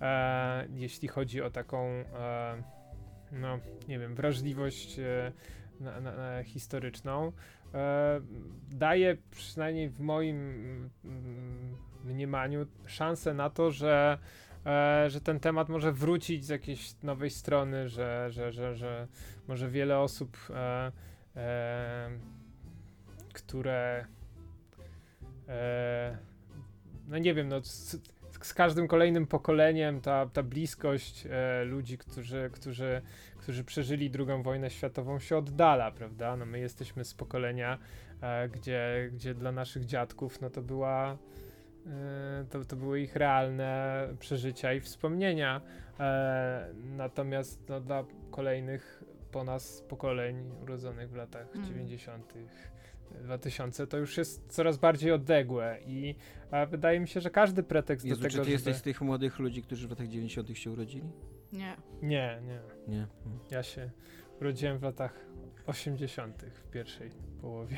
e, 0.00 0.68
jeśli 0.74 1.08
chodzi 1.08 1.42
o 1.42 1.50
taką, 1.50 1.86
e, 1.86 2.62
no 3.32 3.58
nie 3.88 3.98
wiem, 3.98 4.14
wrażliwość 4.14 4.96
na, 5.80 6.00
na, 6.00 6.16
na 6.16 6.42
historyczną, 6.42 7.32
e, 7.74 8.20
daje 8.70 9.16
przynajmniej 9.30 9.88
w 9.88 10.00
moim 10.00 10.36
mm, 11.04 11.76
mniemaniu 12.04 12.66
szansę 12.86 13.34
na 13.34 13.50
to, 13.50 13.70
że, 13.70 14.18
e, 14.18 14.18
że 15.08 15.20
ten 15.20 15.40
temat 15.40 15.68
może 15.68 15.92
wrócić 15.92 16.44
z 16.44 16.48
jakiejś 16.48 17.02
nowej 17.02 17.30
strony, 17.30 17.88
że, 17.88 18.26
że, 18.30 18.52
że, 18.52 18.74
że 18.74 19.08
może 19.48 19.70
wiele 19.70 19.98
osób, 19.98 20.36
e, 20.50 20.92
e, 21.36 22.10
które 23.32 24.06
e, 25.48 26.18
no 27.08 27.18
nie 27.18 27.34
wiem, 27.34 27.48
no 27.48 27.62
z, 27.62 27.96
z 28.44 28.54
każdym 28.54 28.88
kolejnym 28.88 29.26
pokoleniem 29.26 30.00
ta, 30.00 30.26
ta 30.26 30.42
bliskość 30.42 31.26
e, 31.30 31.64
ludzi, 31.64 31.98
którzy, 31.98 32.50
którzy, 32.52 33.02
którzy 33.38 33.64
przeżyli 33.64 34.10
II 34.18 34.42
wojnę 34.42 34.70
światową 34.70 35.18
się 35.18 35.36
oddala, 35.36 35.90
prawda? 35.90 36.36
No 36.36 36.46
my 36.46 36.58
jesteśmy 36.58 37.04
z 37.04 37.14
pokolenia, 37.14 37.78
e, 38.20 38.48
gdzie, 38.48 39.10
gdzie 39.12 39.34
dla 39.34 39.52
naszych 39.52 39.84
dziadków 39.84 40.40
no 40.40 40.50
to 40.50 40.62
była 40.62 41.12
e, 41.12 41.16
to, 42.50 42.64
to 42.64 42.76
były 42.76 43.00
ich 43.00 43.16
realne 43.16 44.08
przeżycia 44.18 44.72
i 44.72 44.80
wspomnienia. 44.80 45.60
E, 46.00 46.68
natomiast 46.84 47.68
no, 47.68 47.80
dla 47.80 48.04
kolejnych 48.30 49.04
po 49.32 49.44
nas 49.44 49.84
pokoleń 49.88 50.50
urodzonych 50.62 51.10
w 51.10 51.14
latach 51.14 51.56
mm. 51.56 51.66
90. 51.68 52.34
2000 53.22 53.86
to 53.86 53.98
już 53.98 54.16
jest 54.16 54.52
coraz 54.52 54.76
bardziej 54.76 55.12
odległe 55.12 55.78
i 55.86 56.14
a 56.50 56.66
wydaje 56.66 57.00
mi 57.00 57.08
się, 57.08 57.20
że 57.20 57.30
każdy 57.30 57.62
pretekst 57.62 58.06
Jezu, 58.06 58.20
do 58.20 58.22
tego, 58.22 58.30
czy 58.30 58.38
ty 58.38 58.44
żeby... 58.44 58.52
jesteś 58.52 58.76
z 58.76 58.82
tych 58.82 59.00
młodych 59.00 59.38
ludzi, 59.38 59.62
którzy 59.62 59.86
w 59.86 59.90
latach 59.90 60.08
90 60.08 60.58
się 60.58 60.70
urodzili? 60.70 61.10
Nie. 61.52 61.76
Nie, 62.02 62.40
nie. 62.46 62.60
Nie. 62.88 63.06
Ja 63.50 63.62
się 63.62 63.90
urodziłem 64.40 64.78
w 64.78 64.82
latach 64.82 65.26
80 65.66 66.42
w 66.42 66.70
pierwszej 66.70 67.10
połowie. 67.40 67.76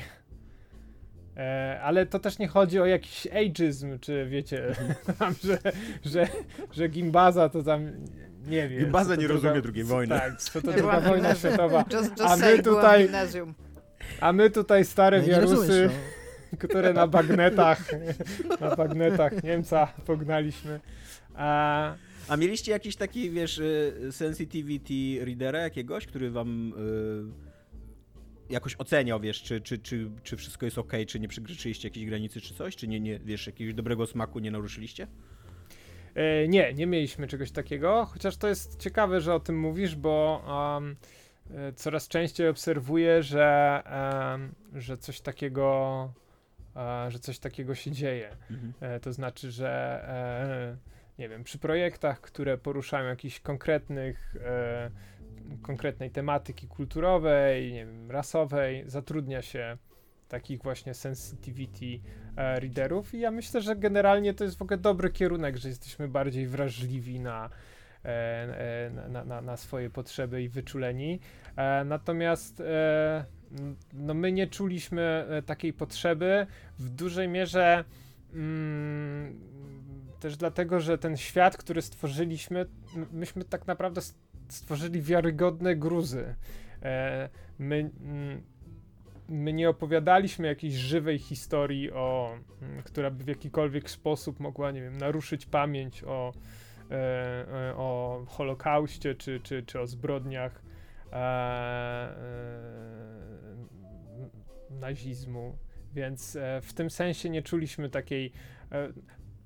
E, 1.37 1.79
ale 1.83 2.05
to 2.05 2.19
też 2.19 2.39
nie 2.39 2.47
chodzi 2.47 2.79
o 2.79 2.85
jakiś 2.85 3.27
ageism, 3.27 3.99
czy 3.99 4.27
wiecie, 4.29 4.75
tam, 5.19 5.35
że, 5.43 5.57
że, 6.05 6.27
że 6.71 6.87
Gimbaza 6.87 7.49
to 7.49 7.63
tam 7.63 7.91
nie 8.47 8.69
wiem. 8.69 8.79
Gimbaza 8.79 9.15
nie 9.15 9.27
rozumie 9.27 9.61
drugiej 9.61 9.83
wojny. 9.83 10.19
Tak, 10.19 10.37
co 10.37 10.61
to 10.61 10.73
druga 10.73 10.99
wojna 10.99 11.35
światowa. 11.39 11.85
Just, 11.93 12.09
just 12.09 12.21
a 12.21 12.37
my 12.37 12.63
tutaj, 12.63 13.09
a 14.21 14.33
my 14.33 14.49
tutaj 14.49 14.85
stare 14.85 15.21
no 15.21 15.27
wiarusy. 15.27 15.89
które 16.59 16.93
na 16.93 17.07
bagnetach, 17.07 17.79
na 18.59 18.75
bagnetach 18.75 19.43
Niemca 19.43 19.87
pognaliśmy. 20.05 20.79
A, 21.35 21.95
A 22.27 22.37
mieliście 22.37 22.71
jakiś 22.71 22.95
taki, 22.95 23.29
wiesz, 23.29 23.57
y, 23.57 24.07
sensitivity 24.11 25.25
readera 25.25 25.59
jakiegoś, 25.59 26.07
który 26.07 26.31
wam 26.31 26.73
y, 26.73 27.48
jakoś 28.49 28.75
oceniał, 28.77 29.19
wiesz, 29.19 29.43
czy, 29.43 29.61
czy, 29.61 29.77
czy, 29.77 30.11
czy 30.23 30.37
wszystko 30.37 30.65
jest 30.65 30.77
ok, 30.77 30.93
czy 31.07 31.19
nie 31.19 31.27
przekroczyliście 31.27 31.87
jakiejś 31.87 32.05
granicy, 32.05 32.41
czy 32.41 32.53
coś, 32.53 32.75
czy 32.75 32.87
nie, 32.87 32.99
nie 32.99 33.19
wiesz, 33.19 33.47
jakiegoś 33.47 33.73
dobrego 33.73 34.07
smaku 34.07 34.39
nie 34.39 34.51
naruszyliście? 34.51 35.07
E, 36.15 36.47
nie, 36.47 36.73
nie 36.73 36.87
mieliśmy 36.87 37.27
czegoś 37.27 37.51
takiego, 37.51 38.05
chociaż 38.05 38.37
to 38.37 38.47
jest 38.47 38.79
ciekawe, 38.79 39.21
że 39.21 39.33
o 39.33 39.39
tym 39.39 39.59
mówisz, 39.59 39.95
bo 39.95 40.43
um, 40.47 40.95
coraz 41.75 42.07
częściej 42.07 42.47
obserwuję, 42.47 43.23
że, 43.23 43.81
em, 44.33 44.55
że 44.81 44.97
coś 44.97 45.21
takiego 45.21 46.13
e, 46.75 47.11
że 47.11 47.19
coś 47.19 47.39
takiego 47.39 47.75
się 47.75 47.91
dzieje. 47.91 48.37
Mhm. 48.51 48.73
E, 48.79 48.99
to 48.99 49.13
znaczy, 49.13 49.51
że 49.51 50.87
nie 51.19 51.29
wiem, 51.29 51.43
przy 51.43 51.57
projektach, 51.57 52.21
które 52.21 52.57
poruszają 52.57 53.07
jakiś 53.09 53.39
konkretnych 53.39 54.35
konkretnej 55.61 56.11
tematyki 56.11 56.67
kulturowej, 56.67 57.73
nie 57.73 57.85
wiem, 57.85 58.11
rasowej, 58.11 58.83
zatrudnia 58.87 59.41
się 59.41 59.77
takich 60.29 60.61
właśnie 60.61 60.93
sensitivity 60.93 61.99
e, 62.35 62.59
readerów 62.59 63.13
i 63.13 63.19
ja 63.19 63.31
myślę, 63.31 63.61
że 63.61 63.75
generalnie 63.75 64.33
to 64.33 64.43
jest 64.43 64.57
w 64.57 64.61
ogóle 64.61 64.77
dobry 64.77 65.09
kierunek, 65.09 65.57
że 65.57 65.69
jesteśmy 65.69 66.07
bardziej 66.07 66.47
wrażliwi 66.47 67.19
na, 67.19 67.49
e, 68.05 68.09
e, 68.09 69.09
na, 69.09 69.25
na, 69.25 69.41
na 69.41 69.57
swoje 69.57 69.89
potrzeby 69.89 70.43
i 70.43 70.49
wyczuleni. 70.49 71.19
Natomiast 71.85 72.63
no 73.93 74.13
my 74.13 74.31
nie 74.31 74.47
czuliśmy 74.47 75.27
takiej 75.45 75.73
potrzeby 75.73 76.47
w 76.79 76.89
dużej 76.89 77.27
mierze 77.27 77.83
mm, 78.33 79.39
też 80.19 80.37
dlatego, 80.37 80.79
że 80.79 80.97
ten 80.97 81.17
świat, 81.17 81.57
który 81.57 81.81
stworzyliśmy, 81.81 82.65
myśmy 83.11 83.43
tak 83.43 83.67
naprawdę 83.67 84.01
stworzyli 84.49 85.01
wiarygodne 85.01 85.75
gruzy. 85.75 86.35
E, 86.83 87.29
my, 87.59 87.91
mm, 88.01 88.43
my 89.29 89.53
nie 89.53 89.69
opowiadaliśmy 89.69 90.47
jakiejś 90.47 90.73
żywej 90.73 91.19
historii, 91.19 91.91
o, 91.91 92.35
mm, 92.61 92.83
która 92.83 93.11
by 93.11 93.23
w 93.23 93.27
jakikolwiek 93.27 93.89
sposób 93.89 94.39
mogła, 94.39 94.71
nie 94.71 94.81
wiem, 94.81 94.97
naruszyć 94.97 95.45
pamięć 95.45 96.03
o, 96.03 96.33
e, 96.91 96.95
e, 97.69 97.75
o 97.75 98.23
Holokauście 98.27 99.15
czy, 99.15 99.39
czy, 99.39 99.63
czy 99.63 99.79
o 99.79 99.87
zbrodniach 99.87 100.63
nazizmu. 104.69 105.57
Więc 105.93 106.37
w 106.61 106.73
tym 106.73 106.89
sensie 106.89 107.29
nie 107.29 107.41
czuliśmy 107.41 107.89
takiej. 107.89 108.31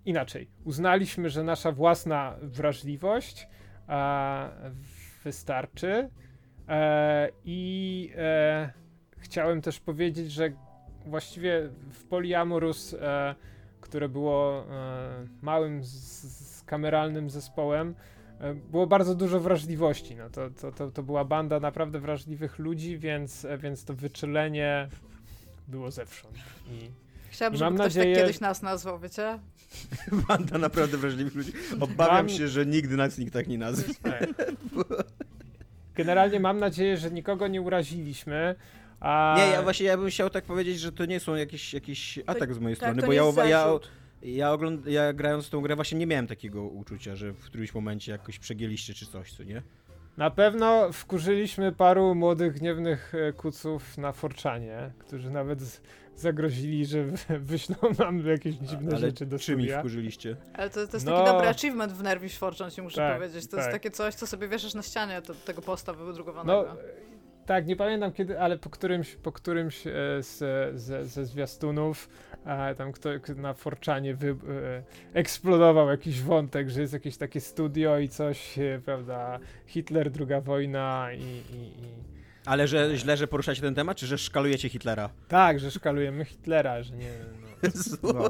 Inaczej, 0.05 0.49
uznaliśmy, 0.63 1.29
że 1.29 1.43
nasza 1.43 1.71
własna 1.71 2.37
wrażliwość 2.41 3.47
wystarczy. 5.23 6.09
E, 6.69 7.29
I 7.45 8.11
e, 8.17 8.73
chciałem 9.17 9.61
też 9.61 9.79
powiedzieć, 9.79 10.31
że 10.31 10.51
właściwie 11.05 11.69
w 11.91 12.03
Polyamorous, 12.03 12.93
e, 12.93 13.35
które 13.81 14.09
było 14.09 14.65
małym 15.41 15.83
z, 15.83 16.63
kameralnym 16.65 17.29
zespołem, 17.29 17.95
było 18.71 18.87
bardzo 18.87 19.15
dużo 19.15 19.39
wrażliwości. 19.39 20.15
No 20.15 20.29
to, 20.29 20.49
to, 20.49 20.71
to, 20.71 20.91
to 20.91 21.03
była 21.03 21.25
banda 21.25 21.59
naprawdę 21.59 21.99
wrażliwych 21.99 22.59
ludzi, 22.59 22.97
więc, 22.97 23.47
więc 23.57 23.85
to 23.85 23.93
wyczulenie 23.93 24.87
było 25.67 25.91
zewsząd. 25.91 26.35
I 26.71 26.91
Chciałabym, 27.29 27.57
żeby 27.57 27.71
mam 27.71 27.79
ktoś 27.79 27.95
nadzieję- 27.95 28.15
tak 28.15 28.23
kiedyś 28.23 28.39
nas 28.39 28.61
nazwał, 28.61 28.99
wiecie? 28.99 29.39
Banda 30.27 30.57
naprawdę 30.57 30.97
wrażliwych 30.97 31.35
ludzi. 31.35 31.51
Obawiam 31.79 32.15
Mam- 32.15 32.29
się, 32.29 32.47
że 32.47 32.65
nigdy 32.65 32.97
nas 32.97 33.17
nikt 33.17 33.33
tak 33.33 33.47
nie 33.47 33.57
nazwie. 33.57 33.93
Tak. 34.03 34.29
Generalnie 35.95 36.39
mam 36.39 36.59
nadzieję, 36.59 36.97
że 36.97 37.11
nikogo 37.11 37.47
nie 37.47 37.61
uraziliśmy. 37.61 38.55
A... 38.99 39.35
Nie, 39.37 39.43
ja 39.53 39.61
właśnie 39.63 39.85
ja 39.85 39.97
bym 39.97 40.09
chciał 40.09 40.29
tak 40.29 40.43
powiedzieć, 40.43 40.79
że 40.79 40.91
to 40.91 41.05
nie 41.05 41.19
są 41.19 41.35
jakiś, 41.35 41.73
jakiś 41.73 42.19
atak 42.25 42.53
z 42.53 42.59
mojej 42.59 42.77
tak, 42.77 42.89
strony, 42.89 43.01
to 43.01 43.07
bo 43.07 43.13
ja, 43.13 43.49
ja, 43.49 43.67
ja, 44.23 44.51
ogląd- 44.53 44.87
ja 44.87 45.13
grając 45.13 45.47
w 45.47 45.49
tą 45.49 45.61
grę 45.61 45.75
właśnie 45.75 45.97
nie 45.99 46.07
miałem 46.07 46.27
takiego 46.27 46.63
uczucia, 46.63 47.15
że 47.15 47.33
w 47.33 47.45
którymś 47.45 47.73
momencie 47.73 48.11
jakoś 48.11 48.39
przegięliście 48.39 48.93
czy 48.93 49.05
coś, 49.05 49.33
co 49.33 49.43
nie? 49.43 49.61
Na 50.17 50.29
pewno 50.31 50.91
wkurzyliśmy 50.93 51.71
paru 51.71 52.15
młodych, 52.15 52.53
gniewnych 52.53 53.13
e, 53.15 53.33
kuców 53.33 53.97
na 53.97 54.11
Forczanie, 54.11 54.91
którzy 54.99 55.29
nawet 55.29 55.61
z- 55.61 55.81
zagrozili, 56.15 56.85
że 56.85 57.03
wy- 57.03 57.39
wyślą 57.51 57.75
nam 57.99 58.27
jakieś 58.27 58.55
dziwne 58.55 58.91
Ale 58.91 58.99
rzeczy 58.99 59.25
do 59.25 59.39
czym 59.39 59.59
ich 59.59 59.65
studia. 59.65 59.79
wkurzyliście? 59.79 60.35
Ale 60.53 60.69
to, 60.69 60.87
to 60.87 60.93
jest 60.97 61.05
No. 61.05 61.11
taki 61.17 61.31
dobry 61.31 61.47
achievement 61.47 61.93
w 61.93 62.03
Nervish 62.03 62.37
Fortune, 62.37 62.71
ci 62.71 62.81
muszę 62.81 62.95
Tak, 62.97 63.17
powiedzieć. 63.17 63.45
To 63.45 63.51
tak. 63.51 63.59
jest 63.59 63.71
takie 63.71 63.91
coś, 63.91 64.15
co 64.15 64.27
sobie 64.27 64.47
wieszasz 64.47 64.73
na 64.73 64.81
ścianie 64.81 65.21
to, 65.21 65.33
tego 65.33 65.61
posta 65.61 65.93
No, 65.93 66.05
wydrukowanego. 66.05 66.71
e, 66.71 66.75
tak, 67.45 67.67
nie 67.67 67.75
pamiętam 67.75 68.11
kiedy, 68.11 68.39
ale 68.39 68.57
po 68.57 68.69
którymś, 68.69 69.15
po 69.15 69.31
którymś 69.31 69.87
e, 69.87 69.91
z, 70.19 70.39
ze, 71.07 71.25
zwiastunów 71.25 72.09
e, 72.45 72.75
tam 72.75 72.91
kto, 72.91 73.09
na 73.35 73.53
Forczanie 73.53 74.15
wy, 74.15 74.29
e, 74.29 74.83
eksplodował 75.19 75.89
jakiś 75.89 76.21
wątek, 76.21 76.69
że 76.69 76.81
jest 76.81 76.93
jakieś 76.93 77.17
takie 77.17 77.41
studio 77.41 77.99
i 77.99 78.09
coś, 78.09 78.59
e, 78.59 78.81
prawda, 78.85 79.39
Hitler, 79.65 80.11
druga 80.11 80.41
wojna 80.41 81.09
i, 81.13 81.21
i, 81.55 81.83
i 81.83 82.12
Ale 82.45 82.67
że 82.67 82.97
źle, 82.97 83.17
że 83.17 83.27
poruszacie 83.27 83.61
ten 83.61 83.75
temat, 83.75 83.97
czy 83.97 84.07
że 84.07 84.17
szkalujecie 84.17 84.69
Hitlera? 84.69 85.09
tak, 85.27 85.59
że 85.59 85.71
szkalujemy 85.71 86.25
Hitlera, 86.25 86.83
że 86.83 86.95
nie 86.95 87.11
no. 87.41 87.47
No. 88.13 88.29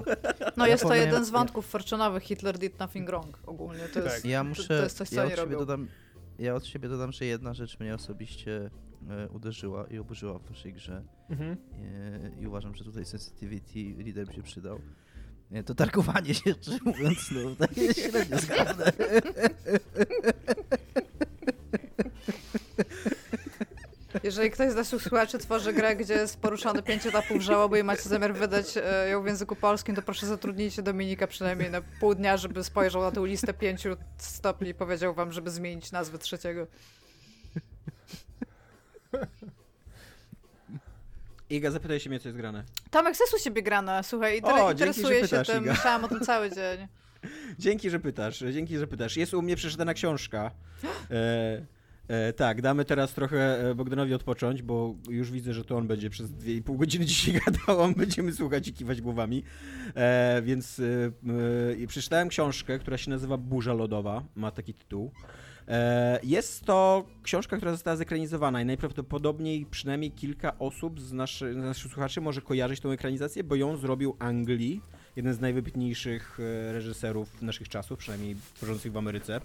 No 0.58 0.68
jest 0.68 0.84
to 0.84 0.96
jeden 0.96 1.26
z 1.26 1.30
wątków 1.30 1.66
fortunowych. 1.66 2.24
Hitler 2.24 2.58
did 2.58 2.80
nothing 2.80 3.08
wrong 3.08 3.40
ogólnie. 3.46 3.80
To 3.94 4.00
jest, 4.00 4.16
Tak. 4.16 4.26
Ja 4.26 4.44
muszę. 4.44 4.68
to 4.68 4.74
jest 4.84 4.98
coś, 4.98 5.10
co 5.10 5.16
ja, 5.16 5.24
siebie 5.24 5.36
robią. 5.36 5.58
dodam, 5.60 5.88
ja 6.40 6.56
od 6.56 6.66
siebie 6.66 6.90
dodam, 6.90 7.12
że 7.12 7.26
jedna 7.26 7.54
rzecz 7.54 7.80
mnie 7.80 7.96
osobiście 7.96 8.70
e, 9.10 9.30
uderzyła 9.30 9.88
i 9.88 9.98
oburzyła 10.00 10.40
w 10.40 10.44
waszej 10.50 10.74
grze. 10.74 11.04
Mhm. 11.30 11.58
E, 12.38 12.42
I 12.42 12.48
uważam, 12.48 12.76
że 12.76 12.84
tutaj 12.84 13.06
sensitivity 13.06 14.26
by 14.26 14.34
się 14.34 14.44
przydał. 14.44 14.80
E, 15.52 15.64
To 15.64 15.76
targowanie 15.76 16.34
się, 16.34 16.54
szczerze 16.62 16.78
mówiąc, 16.86 17.32
no, 17.32 17.56
takie 17.68 17.94
średnio 17.94 18.40
zgrabne. 18.40 18.86
Jeżeli 24.24 24.52
ktoś 24.52 24.72
z 24.72 24.76
naszych 24.76 25.02
słuchaczy 25.02 25.38
tworzy 25.38 25.74
grę, 25.74 25.96
gdzie 25.96 26.14
jest 26.14 26.40
poruszany 26.40 26.84
pięć 26.84 27.06
etapów 27.06 27.42
żałoby 27.42 27.80
i 27.80 27.84
macie 27.84 28.02
zamiar 28.02 28.34
wydać 28.34 28.66
e, 28.78 29.10
ją 29.10 29.24
w 29.24 29.28
języku 29.28 29.56
polskim, 29.56 29.96
to 29.96 30.02
proszę 30.02 30.26
zatrudnijcie 30.28 30.82
Dominika 30.84 31.28
przynajmniej 31.28 31.72
na 31.72 31.82
pół 32.00 32.16
dnia, 32.16 32.38
żeby 32.38 32.64
spojrzał 32.64 33.02
na 33.02 33.12
tę 33.12 33.28
listę 33.28 33.54
pięciu 33.54 33.90
stopni 34.18 34.70
i 34.70 34.74
powiedział 34.74 35.14
wam, 35.14 35.32
żeby 35.32 35.52
zmienić 35.52 35.92
nazwę 35.92 36.18
trzeciego. 36.18 36.68
Iga, 41.50 41.72
zapytaj 41.72 42.00
się 42.00 42.10
mnie, 42.10 42.20
co 42.20 42.30
jest 42.30 42.38
grane. 42.38 42.64
Tomek, 42.92 43.18
co 43.18 43.24
jest 43.24 43.48
u 43.48 43.64
grane? 43.64 44.04
Słuchaj, 44.04 44.42
O, 44.44 44.48
inter- 44.48 44.76
dzięki, 44.76 45.00
interesuję 45.00 45.22
że 45.22 45.28
się 45.28 45.30
pytasz, 45.30 45.48
tym, 45.48 45.64
Iga. 45.64 45.74
myślałam 45.74 46.04
o 46.04 46.08
tym 46.08 46.20
cały 46.20 46.50
dzień. 46.52 46.88
Dzięki, 47.60 47.90
że 47.90 48.00
pytasz, 48.00 48.44
dzięki, 48.54 48.78
że 48.78 48.88
pytasz. 48.88 49.18
Jest 49.18 49.34
u 49.34 49.42
mnie 49.42 49.56
przeczytana 49.56 49.94
książka. 49.94 50.52
E, 51.12 51.66
e, 52.08 52.34
tak, 52.34 52.62
damy 52.62 52.86
teraz 52.86 53.14
trochę 53.14 53.70
e, 53.70 53.76
Bogdanowi 53.76 54.14
odpocząć, 54.14 54.62
bo 54.62 54.96
już 55.10 55.32
widzę, 55.32 55.54
że 55.54 55.66
to 55.66 55.78
on 55.78 55.88
będzie 55.88 56.10
przez 56.10 56.32
2,5 56.32 56.78
godziny 56.78 57.06
dzisiaj 57.16 57.42
gadał, 57.46 57.94
będziemy 57.98 58.32
słuchać 58.34 58.68
i 58.68 58.74
kiwać 58.74 59.02
głowami. 59.02 59.44
E, 59.96 60.42
więc 60.42 60.80
e, 60.80 60.84
e, 61.84 61.88
przeczytałem 61.88 62.30
książkę, 62.30 62.80
która 62.80 62.98
się 62.98 63.10
nazywa 63.10 63.38
Burza 63.38 63.74
Lodowa, 63.74 64.24
ma 64.36 64.52
taki 64.52 64.74
tytuł. 64.74 65.12
E, 65.68 66.20
Jest 66.24 66.66
to 66.66 67.06
książka, 67.24 67.58
która 67.58 67.72
została 67.72 67.98
zekranizowana 67.98 68.62
i 68.62 68.66
najprawdopodobniej 68.66 69.66
przynajmniej 69.66 70.12
kilka 70.12 70.60
osób 70.60 71.02
z, 71.02 71.14
naszy, 71.14 71.54
z 71.54 71.58
naszych 71.58 71.92
słuchaczy 71.92 72.22
może 72.22 72.42
kojarzyć 72.42 72.80
tą 72.80 72.92
ekranizację, 72.92 73.44
bo 73.44 73.56
ją 73.56 73.78
zrobił 73.78 74.16
Angli, 74.20 74.82
jeden 75.16 75.34
z 75.34 75.40
najwybitniejszych 75.40 76.38
reżyserów 76.72 77.42
naszych 77.42 77.70
czasów, 77.70 78.00
przynajmniej 78.00 78.36
tworzących 78.54 78.92
w 78.92 78.98
Ameryce. 78.98 79.42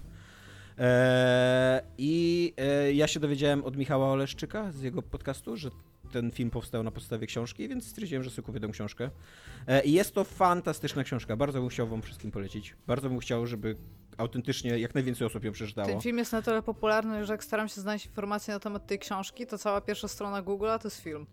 E, 0.79 1.81
I 1.97 2.53
e, 2.57 2.93
ja 2.93 3.07
się 3.07 3.19
dowiedziałem 3.19 3.63
od 3.63 3.77
Michała 3.77 4.11
Oleszczyka 4.11 4.71
z 4.71 4.81
jego 4.81 5.01
podcastu, 5.01 5.57
że 5.57 5.69
ten 6.11 6.31
film 6.31 6.49
powstał 6.49 6.83
na 6.83 6.91
podstawie 6.91 7.27
książki, 7.27 7.69
więc 7.69 7.87
stwierdziłem, 7.87 8.23
że 8.23 8.29
sobie 8.29 8.45
kupię 8.45 8.59
tę 8.59 8.67
książkę. 8.67 9.09
E, 9.67 9.83
I 9.83 9.91
jest 9.91 10.13
to 10.13 10.23
fantastyczna 10.23 11.03
książka. 11.03 11.35
Bardzo 11.35 11.59
bym 11.59 11.69
chciał 11.69 11.87
wam 11.87 12.01
wszystkim 12.01 12.31
polecić. 12.31 12.75
Bardzo 12.87 13.09
bym 13.09 13.19
chciał, 13.19 13.47
żeby 13.47 13.75
autentycznie 14.17 14.79
jak 14.79 14.95
najwięcej 14.95 15.27
osób 15.27 15.43
ją 15.43 15.51
przeczytało. 15.51 15.87
Ten 15.87 16.01
film 16.01 16.17
jest 16.17 16.31
na 16.31 16.41
tyle 16.41 16.61
popularny, 16.61 17.25
że 17.25 17.33
jak 17.33 17.43
staram 17.43 17.67
się 17.67 17.81
znaleźć 17.81 18.05
informacje 18.05 18.53
na 18.53 18.59
temat 18.59 18.87
tej 18.87 18.99
książki, 18.99 19.47
to 19.47 19.57
cała 19.57 19.81
pierwsza 19.81 20.07
strona 20.07 20.43
Google'a 20.43 20.79
to 20.79 20.87
jest 20.87 21.01
film. 21.01 21.25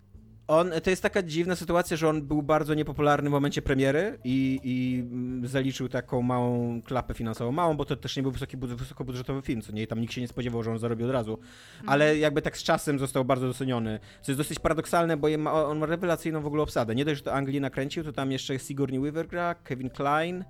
On, 0.47 0.71
to 0.83 0.89
jest 0.89 1.03
taka 1.03 1.23
dziwna 1.23 1.55
sytuacja, 1.55 1.97
że 1.97 2.09
on 2.09 2.21
był 2.21 2.41
bardzo 2.41 2.73
niepopularny 2.73 3.29
w 3.29 3.31
momencie 3.31 3.61
premiery 3.61 4.19
i, 4.23 4.59
i 4.63 4.99
mm, 4.99 5.47
zaliczył 5.47 5.89
taką 5.89 6.21
małą 6.21 6.81
klapę 6.81 7.13
finansową. 7.13 7.51
Małą, 7.51 7.77
bo 7.77 7.85
to 7.85 7.95
też 7.95 8.15
nie 8.15 8.23
był 8.23 8.31
wysoki, 8.31 8.57
wysokobudżetowy 8.57 9.41
film, 9.41 9.61
co 9.61 9.71
nie? 9.71 9.87
Tam 9.87 10.01
nikt 10.01 10.13
się 10.13 10.21
nie 10.21 10.27
spodziewał, 10.27 10.63
że 10.63 10.71
on 10.71 10.79
zarobi 10.79 11.03
od 11.03 11.11
razu. 11.11 11.39
Ale 11.85 12.05
mhm. 12.05 12.21
jakby 12.21 12.41
tak 12.41 12.57
z 12.57 12.63
czasem 12.63 12.99
został 12.99 13.25
bardzo 13.25 13.47
doceniony. 13.47 13.99
Co 14.21 14.31
jest 14.31 14.39
dosyć 14.39 14.59
paradoksalne, 14.59 15.17
bo 15.17 15.27
ma, 15.37 15.65
on 15.65 15.77
ma 15.77 15.85
rewelacyjną 15.85 16.41
w 16.41 16.47
ogóle 16.47 16.63
obsadę. 16.63 16.95
Nie 16.95 17.05
dość, 17.05 17.17
że 17.17 17.23
to 17.23 17.33
Anglii 17.33 17.61
nakręcił, 17.61 18.03
to 18.03 18.13
tam 18.13 18.31
jeszcze 18.31 18.59
Sigourney 18.59 18.99
Weaver 18.99 19.27
gra, 19.27 19.55
Kevin 19.55 19.89
Klein. 19.89 20.43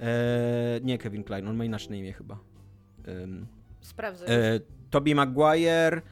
Eee, 0.00 0.08
nie 0.82 0.98
Kevin 0.98 1.24
Klein, 1.24 1.48
on 1.48 1.56
ma 1.56 1.64
inaczej 1.64 1.90
na 1.90 1.96
imię 1.96 2.12
chyba. 2.12 2.38
Ehm, 3.06 3.46
Sprawdzę. 3.80 4.28
E, 4.28 4.60
Toby 4.90 5.14
Maguire 5.14 6.02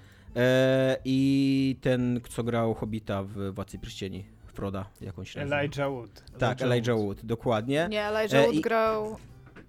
i 1.05 1.77
ten, 1.81 2.21
co 2.29 2.45
grał 2.45 2.75
Hobita 2.75 3.23
w 3.23 3.55
Władcy 3.55 3.79
Pierścieni. 3.79 4.25
Froda, 4.59 4.85
jakąś 5.01 5.37
Elijah 5.37 5.91
Wood. 5.91 6.25
Tak, 6.39 6.63
Elijah, 6.63 6.63
Elijah 6.63 6.97
Wood. 6.97 7.25
dokładnie. 7.25 7.87
Nie, 7.91 8.05
Elijah 8.05 8.41
e, 8.41 8.43
Wood 8.43 8.55
i, 8.55 8.61
grał... 8.61 9.17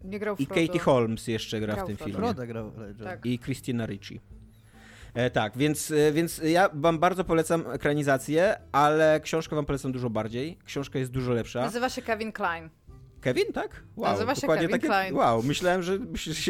Nie 0.04 0.20
grał 0.20 0.36
I 0.40 0.48
Katie 0.48 0.80
Holmes 0.80 1.28
jeszcze 1.28 1.60
gra 1.60 1.74
grał 1.74 1.86
w 1.86 1.88
tym 1.88 1.98
Frodo. 1.98 2.12
filmie. 2.12 2.28
Froda 2.28 2.46
grał 2.46 2.72
Elijah. 2.78 3.04
Tak. 3.04 3.26
I 3.26 3.40
Christina 3.40 3.86
Ricci. 3.86 4.20
E, 5.14 5.30
tak, 5.30 5.58
więc, 5.58 5.92
e, 5.92 6.12
więc 6.12 6.42
ja 6.44 6.70
wam 6.74 7.00
bardzo 7.00 7.24
polecam 7.24 7.64
ekranizację, 7.72 8.56
ale 8.72 9.20
książkę 9.20 9.56
wam 9.56 9.66
polecam 9.66 9.92
dużo 9.92 10.10
bardziej. 10.10 10.58
Książka 10.66 11.00
jest 11.00 11.12
dużo 11.12 11.34
lepsza. 11.34 11.62
Nazywa 11.62 11.90
się 11.90 12.02
Kevin 12.02 12.32
Klein. 12.32 12.70
Kevin, 13.22 13.54
tak? 13.54 13.84
Wow, 13.96 14.12
nazywa 14.12 14.36
się 14.36 14.48
Kevin 14.48 14.70
takie, 14.70 14.88
Klein. 14.88 15.16
Wow, 15.16 15.44
myślałem, 15.44 15.84
że, 15.84 15.98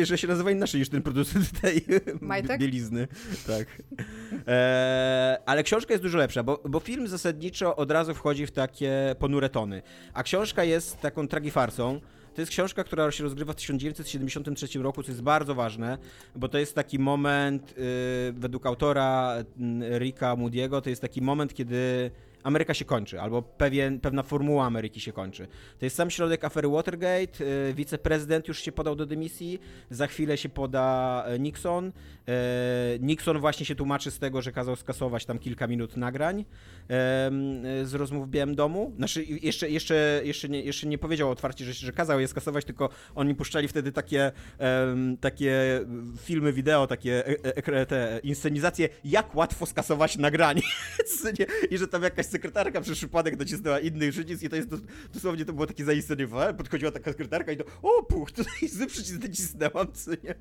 że 0.04 0.18
się 0.18 0.28
nazywa 0.28 0.52
inaczej 0.52 0.80
niż 0.80 0.90
ten 0.90 1.02
producent 1.02 1.62
tej 1.62 1.86
Majtek? 2.22 2.60
bielizny. 2.62 3.08
Tak. 3.48 3.68
E, 4.48 5.38
ale 5.46 5.64
książka 5.64 5.94
jest 5.94 6.04
dużo 6.04 6.18
lepsza, 6.18 6.44
bo, 6.44 6.62
bo 6.66 6.80
film 6.80 7.08
zasadniczo 7.08 7.76
od 7.76 7.92
razu 7.92 8.14
wchodzi 8.14 8.46
w 8.46 8.52
takie 8.52 9.16
ponure 9.20 9.50
tony. 9.50 9.82
A 10.14 10.24
książka 10.24 10.64
jest 10.64 11.02
taką 11.02 11.28
tragifarsą. 11.28 12.02
To 12.36 12.42
jest 12.42 12.52
książka, 12.52 12.84
która 12.84 13.12
się 13.12 13.24
rozgrywa 13.24 13.54
w 13.54 13.56
1973 13.56 14.80
roku, 14.80 15.04
co 15.04 15.12
jest 15.12 15.22
bardzo 15.22 15.56
ważne, 15.56 15.98
bo 16.36 16.48
to 16.50 16.58
jest 16.58 16.76
taki 16.76 17.00
moment, 17.00 17.78
yy, 17.78 17.84
według 18.34 18.66
autora 18.66 19.36
Ricka 19.98 20.36
Moody'ego, 20.36 20.82
to 20.82 20.90
jest 20.90 21.02
taki 21.02 21.22
moment, 21.22 21.54
kiedy 21.54 22.12
Ameryka 22.44 22.74
się 22.74 22.86
kończy, 22.86 23.22
albo 23.22 23.42
pewien, 23.42 24.00
pewna 24.00 24.24
formuła 24.24 24.66
Ameryki 24.66 25.00
się 25.00 25.12
kończy. 25.12 25.48
To 25.80 25.86
jest 25.86 25.96
sam 25.96 26.10
środek 26.10 26.44
afery 26.44 26.68
Watergate, 26.68 27.44
yy, 27.46 27.74
wiceprezydent 27.74 28.48
już 28.48 28.60
się 28.60 28.72
podał 28.72 28.96
do 28.96 29.06
dymisji, 29.06 29.60
za 29.90 30.08
chwilę 30.08 30.38
się 30.38 30.50
poda 30.50 31.24
e, 31.28 31.40
Nixon. 31.40 31.86
Yy, 31.86 32.34
Nixon 33.00 33.40
właśnie 33.40 33.66
się 33.66 33.76
tłumaczy 33.76 34.12
z 34.12 34.20
tego, 34.20 34.42
że 34.42 34.52
kazał 34.52 34.76
skasować 34.76 35.26
tam 35.26 35.40
kilka 35.40 35.68
minut 35.68 35.98
nagrań 35.98 36.38
yy, 36.40 36.46
z 37.86 37.94
rozmów 37.94 38.28
w 38.28 38.30
Białym 38.30 38.56
Domu. 38.56 38.94
Znaczy, 38.98 39.26
jeszcze, 39.26 39.70
jeszcze, 39.70 40.22
jeszcze, 40.24 40.50
nie, 40.50 40.62
jeszcze 40.62 40.88
nie 40.88 40.98
powiedział 40.98 41.32
otwarcie, 41.32 41.66
że, 41.66 41.74
że 41.74 41.92
kazał 41.92 42.20
je 42.20 42.28
skasować, 42.28 42.66
tylko 42.66 42.90
oni 43.16 43.36
puszczali 43.36 43.68
wtedy 43.68 43.92
takie, 43.92 44.32
takie 45.22 45.86
filmy 46.22 46.54
wideo, 46.54 46.88
takie 46.88 47.26
e, 47.44 47.86
te 47.86 48.20
inscenizacje, 48.24 48.90
jak 49.04 49.36
łatwo 49.36 49.66
skasować 49.66 50.18
nagranie. 50.18 50.62
I 51.72 51.78
że 51.78 51.88
tam 51.88 52.04
jakaś 52.04 52.29
sekretarka 52.30 52.82
przez 52.82 52.98
przypadek 52.98 53.40
nacisnęła 53.40 53.80
inny 53.80 54.12
przycisk 54.12 54.44
i 54.44 54.50
to 54.50 54.56
jest 54.56 54.70
dosłownie 55.14 55.46
to 55.46 55.54
było 55.54 55.68
takie 55.68 55.86
zainstalowane. 55.86 56.54
Podchodziła 56.54 56.92
taka 56.92 57.12
sekretarka 57.12 57.52
i 57.52 57.58
to 57.58 57.64
o 57.82 58.04
puch, 58.04 58.32
tutaj 58.44 58.70
zły 58.70 58.88
przycisk 58.88 59.22
nacisnęłam, 59.22 59.88
co 59.94 60.12
nie? 60.12 60.36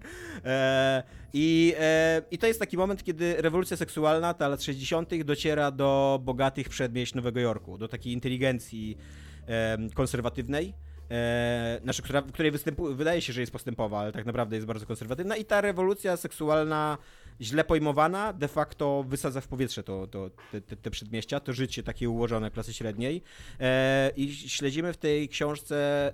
E, 0.45 1.03
i, 1.33 1.75
e, 1.79 2.23
I 2.31 2.39
to 2.39 2.47
jest 2.47 2.61
taki 2.61 2.77
moment, 2.77 3.05
kiedy 3.05 3.35
rewolucja 3.39 3.77
seksualna, 3.77 4.35
ta 4.35 4.49
lat 4.49 4.63
60. 4.63 5.25
dociera 5.25 5.71
do 5.71 6.21
bogatych 6.25 6.69
przedmieść 6.69 7.15
Nowego 7.15 7.41
Jorku, 7.41 7.79
do 7.79 7.89
takiej 7.89 8.13
inteligencji 8.13 8.99
e, 9.47 9.79
konserwatywnej. 9.95 10.75
E, 11.11 11.81
znaczy, 11.83 12.03
która, 12.03 12.23
której 12.23 12.51
występu, 12.51 12.95
wydaje 12.95 13.21
się, 13.21 13.33
że 13.33 13.41
jest 13.41 13.53
postępowa, 13.53 14.01
ale 14.01 14.13
tak 14.13 14.27
naprawdę 14.27 14.57
jest 14.57 14.67
bardzo 14.67 14.87
konserwatywna 14.87 15.37
i 15.37 15.45
ta 15.45 15.61
rewolucja 15.61 16.17
seksualna 16.17 16.99
źle 17.41 17.65
pojmowana 17.65 18.33
de 18.33 18.49
facto 18.49 19.05
wysadza 19.09 19.41
w 19.41 19.49
powietrze 19.49 19.83
to, 19.83 20.07
to, 20.07 20.31
te, 20.51 20.61
te, 20.61 20.91
przedmieścia, 20.91 21.41
to 21.41 21.53
życie 21.53 21.83
takie 21.83 22.11
ułożone 22.11 22.51
klasy 22.51 22.73
średniej. 22.73 23.23
E, 23.61 24.11
I 24.17 24.35
śledzimy 24.35 24.93
w 24.93 24.97
tej 24.97 25.29
książce 25.29 26.13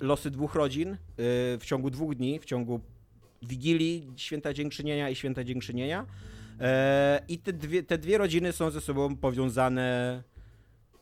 losy 0.00 0.30
dwóch 0.30 0.54
rodzin 0.54 0.90
e, 0.90 0.96
w 1.58 1.62
ciągu 1.64 1.90
dwóch 1.90 2.14
dni, 2.14 2.38
w 2.38 2.44
ciągu 2.44 2.80
Wigilii, 3.42 4.12
Święta 4.16 4.54
Dziękczynienia 4.54 5.10
i 5.10 5.14
Święta 5.14 5.44
Dziękczynienia. 5.44 6.06
E, 6.60 7.20
I 7.28 7.38
te 7.38 7.52
dwie, 7.52 7.82
te 7.82 7.98
dwie 7.98 8.18
rodziny 8.18 8.52
są 8.52 8.70
ze 8.70 8.80
sobą 8.80 9.16
powiązane 9.16 10.22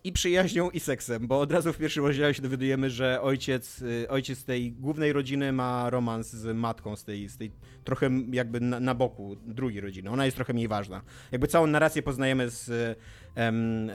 i 0.07 0.13
przyjaźnią, 0.13 0.71
i 0.71 0.81
seksem, 0.81 1.27
bo 1.27 1.41
od 1.41 1.53
razu 1.53 1.73
w 1.73 1.79
pierwszym 1.79 2.07
rozdziale 2.07 2.35
się 2.35 2.43
dowiadujemy, 2.43 2.91
że 2.91 3.23
ojciec, 3.23 3.83
y, 3.83 4.09
ojciec 4.09 4.45
tej 4.45 4.73
głównej 4.73 5.13
rodziny 5.13 5.53
ma 5.53 5.91
romans 5.91 6.33
z 6.33 6.57
matką 6.57 6.97
z 6.97 7.05
tej, 7.05 7.29
z 7.29 7.37
tej 7.37 7.51
trochę 7.85 8.11
jakby 8.33 8.61
na, 8.61 8.81
na 8.81 8.95
boku 8.95 9.37
drugiej 9.47 9.81
rodziny. 9.81 10.11
Ona 10.11 10.25
jest 10.25 10.37
trochę 10.37 10.53
mniej 10.53 10.69
ważna. 10.69 11.03
Jakby 11.33 11.47
całą 11.47 11.67
narrację 11.67 12.03
poznajemy 12.03 12.51
z 12.51 12.99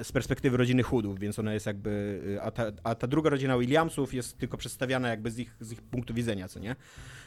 z 0.04 0.12
perspektywy 0.12 0.58
rodziny 0.58 0.84
Hoodów, 0.84 1.20
więc 1.20 1.40
ona 1.40 1.54
jest 1.54 1.66
jakby, 1.66 2.22
y, 2.26 2.42
a 2.42 2.52
ta, 2.52 2.66
a 2.84 2.96
ta 2.96 3.08
druga 3.08 3.30
rodzina 3.30 3.58
Williamsów 3.58 4.14
jest 4.14 4.38
tylko 4.38 4.58
przedstawiana 4.58 5.10
jakby 5.10 5.32
z 5.32 5.40
ich, 5.40 5.56
z 5.60 5.72
ich 5.72 5.82
punktu 5.82 6.14
widzenia, 6.14 6.48
co 6.48 6.60
nie? 6.60 6.76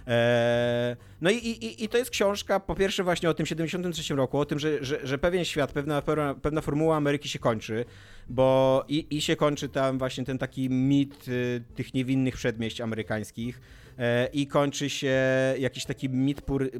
Eee, 0.07 0.97
no 1.21 1.31
i, 1.31 1.37
i, 1.37 1.85
i 1.85 1.89
to 1.89 1.99
jest 1.99 2.11
książka 2.11 2.61
po 2.61 2.75
pierwsze 2.75 3.05
właśnie 3.05 3.31
o 3.31 3.35
tym 3.35 3.47
73 3.47 4.15
roku, 4.15 4.39
o 4.39 4.45
tym, 4.45 4.59
że, 4.59 4.85
że, 4.85 5.07
że 5.07 5.19
pewien 5.19 5.45
świat, 5.45 5.73
pewna, 5.73 6.03
pewna 6.43 6.61
formuła 6.61 6.97
Ameryki 6.97 7.29
się 7.29 7.39
kończy, 7.39 7.85
bo 8.29 8.85
i, 8.89 9.17
i 9.17 9.21
się 9.21 9.37
kończy 9.37 9.69
tam 9.69 9.99
właśnie 9.99 10.25
ten 10.25 10.39
taki 10.39 10.71
mit 10.71 11.29
y, 11.29 11.65
tych 11.75 11.95
niewinnych 11.95 12.35
przedmieść 12.35 12.81
amerykańskich 12.81 13.61
e, 13.99 14.27
i 14.27 14.47
kończy 14.47 14.91
się 14.91 15.15
jakiś 15.59 15.85
taki 15.85 16.09
mit 16.09 16.43
pury, 16.43 16.71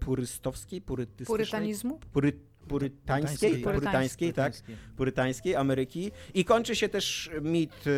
purystowski, 0.00 0.80
purytanizmu? 0.80 2.00
Pury, 2.12 2.32
purytańskiej, 2.68 3.58
purytańskiej, 3.58 4.32
tak, 4.32 4.52
purytańskiej 4.96 5.56
Ameryki. 5.56 6.10
I 6.34 6.44
kończy 6.44 6.76
się 6.76 6.88
też 6.88 7.30
mit 7.42 7.86
y, 7.86 7.90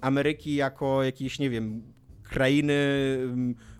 Ameryki 0.00 0.54
jako 0.54 1.02
jakiejś, 1.02 1.38
nie 1.38 1.50
wiem, 1.50 1.82
krainy 2.22 2.74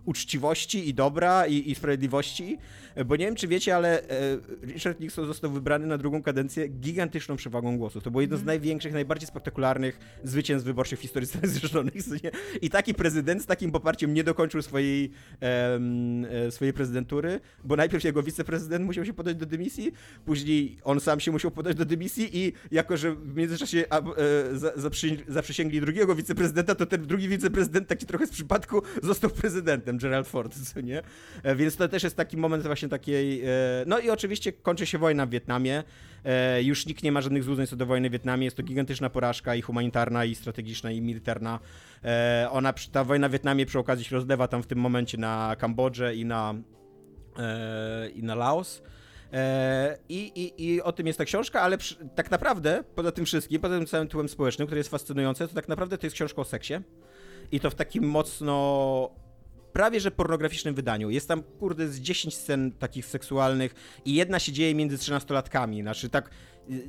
uczciwości 0.06 0.88
i 0.88 0.94
dobra 0.94 1.46
i, 1.46 1.70
i 1.70 1.74
sprawiedliwości, 1.74 2.58
bo 3.04 3.16
nie 3.16 3.24
wiem, 3.24 3.34
czy 3.34 3.48
wiecie, 3.48 3.76
ale 3.76 4.02
e, 4.02 4.38
Richard 4.62 5.00
Nixon 5.00 5.26
został 5.26 5.50
wybrany 5.50 5.86
na 5.86 5.98
drugą 5.98 6.22
kadencję 6.22 6.68
gigantyczną 6.68 7.36
przewagą 7.36 7.78
głosów. 7.78 8.04
To 8.04 8.10
było 8.10 8.20
jedno 8.20 8.36
z 8.36 8.40
mhm. 8.40 8.46
największych, 8.46 8.92
najbardziej 8.92 9.28
spektakularnych 9.28 9.98
zwycięstw 10.24 10.66
wyborczych 10.66 10.98
w 10.98 11.02
historii 11.02 11.28
Stanów 11.28 11.50
Zjednoczonych. 11.50 11.94
I 12.62 12.70
taki 12.70 12.94
prezydent 12.94 13.42
z 13.42 13.46
takim 13.46 13.72
poparciem 13.72 14.14
nie 14.14 14.24
dokończył 14.24 14.62
swojej, 14.62 15.10
e, 15.42 16.50
swojej 16.50 16.72
prezydentury, 16.72 17.40
bo 17.64 17.76
najpierw 17.76 18.04
jego 18.04 18.22
wiceprezydent 18.22 18.84
musiał 18.84 19.04
się 19.04 19.12
podać 19.12 19.36
do 19.36 19.46
dymisji, 19.46 19.92
później 20.24 20.78
on 20.84 21.00
sam 21.00 21.20
się 21.20 21.30
musiał 21.30 21.50
podać 21.50 21.76
do 21.76 21.84
dymisji 21.84 22.38
i 22.38 22.52
jako, 22.70 22.96
że 22.96 23.14
w 23.14 23.36
międzyczasie 23.36 23.84
a, 23.90 23.98
e, 23.98 24.02
zaprzysięgli 25.28 25.80
drugiego 25.80 26.14
wiceprezydenta, 26.14 26.74
to 26.74 26.86
ten 26.86 27.06
drugi 27.06 27.28
wiceprezydent 27.28 27.88
taki 27.88 28.06
trochę 28.06 28.26
z 28.26 28.30
przypadku 28.30 28.82
został 29.02 29.30
prezydentem, 29.30 29.98
Gerald 29.98 30.28
Ford, 30.28 30.54
co 30.74 30.80
nie? 30.80 31.02
Więc 31.56 31.76
to 31.76 31.88
też 31.88 32.02
jest 32.02 32.16
taki 32.16 32.36
moment 32.36 32.62
właśnie 32.62 32.85
właśnie 32.88 32.98
takiej. 32.98 33.44
E, 33.44 33.48
no 33.86 33.98
i 33.98 34.10
oczywiście 34.10 34.52
kończy 34.52 34.86
się 34.86 34.98
wojna 34.98 35.26
w 35.26 35.30
Wietnamie. 35.30 35.84
E, 36.24 36.62
już 36.62 36.86
nikt 36.86 37.02
nie 37.02 37.12
ma 37.12 37.20
żadnych 37.20 37.44
złudzeń 37.44 37.66
co 37.66 37.76
do 37.76 37.86
wojny 37.86 38.08
w 38.08 38.12
Wietnamie. 38.12 38.44
Jest 38.44 38.56
to 38.56 38.62
gigantyczna 38.62 39.10
porażka 39.10 39.54
i 39.54 39.62
humanitarna, 39.62 40.24
i 40.24 40.34
strategiczna, 40.34 40.90
i 40.90 41.00
militarna. 41.00 41.60
E, 42.04 42.48
ona, 42.50 42.72
ta 42.92 43.04
wojna 43.04 43.28
w 43.28 43.32
Wietnamie 43.32 43.66
przy 43.66 43.78
okazji 43.78 44.04
się 44.04 44.16
rozlewa 44.16 44.48
tam 44.48 44.62
w 44.62 44.66
tym 44.66 44.78
momencie 44.78 45.18
na 45.18 45.56
Kambodżę 45.58 46.14
i 46.14 46.24
na, 46.24 46.54
i 48.14 48.22
na 48.22 48.34
Laos. 48.34 48.82
I, 50.08 50.32
i, 50.34 50.64
I 50.66 50.82
o 50.82 50.92
tym 50.92 51.06
jest 51.06 51.18
ta 51.18 51.24
książka, 51.24 51.60
ale 51.60 51.78
przy, 51.78 51.96
tak 52.14 52.30
naprawdę, 52.30 52.84
poza 52.94 53.12
tym 53.12 53.24
wszystkim, 53.24 53.60
poza 53.60 53.76
tym 53.76 53.86
całym 53.86 54.08
tłem 54.08 54.28
społecznym, 54.28 54.66
który 54.66 54.78
jest 54.78 54.90
fascynujący, 54.90 55.48
to 55.48 55.54
tak 55.54 55.68
naprawdę 55.68 55.98
to 55.98 56.06
jest 56.06 56.14
książka 56.14 56.42
o 56.42 56.44
seksie. 56.44 56.74
I 57.52 57.60
to 57.60 57.70
w 57.70 57.74
takim 57.74 58.04
mocno 58.04 59.25
prawie 59.76 60.00
że 60.00 60.10
pornograficznym 60.10 60.74
wydaniu. 60.74 61.10
Jest 61.10 61.28
tam, 61.28 61.42
kurde, 61.42 61.88
z 61.88 62.00
10 62.00 62.34
scen 62.36 62.72
takich 62.72 63.06
seksualnych 63.06 63.74
i 64.04 64.14
jedna 64.14 64.38
się 64.38 64.52
dzieje 64.52 64.74
między 64.74 64.96
13-latkami. 64.96 65.82
Znaczy 65.82 66.08
tak, 66.08 66.30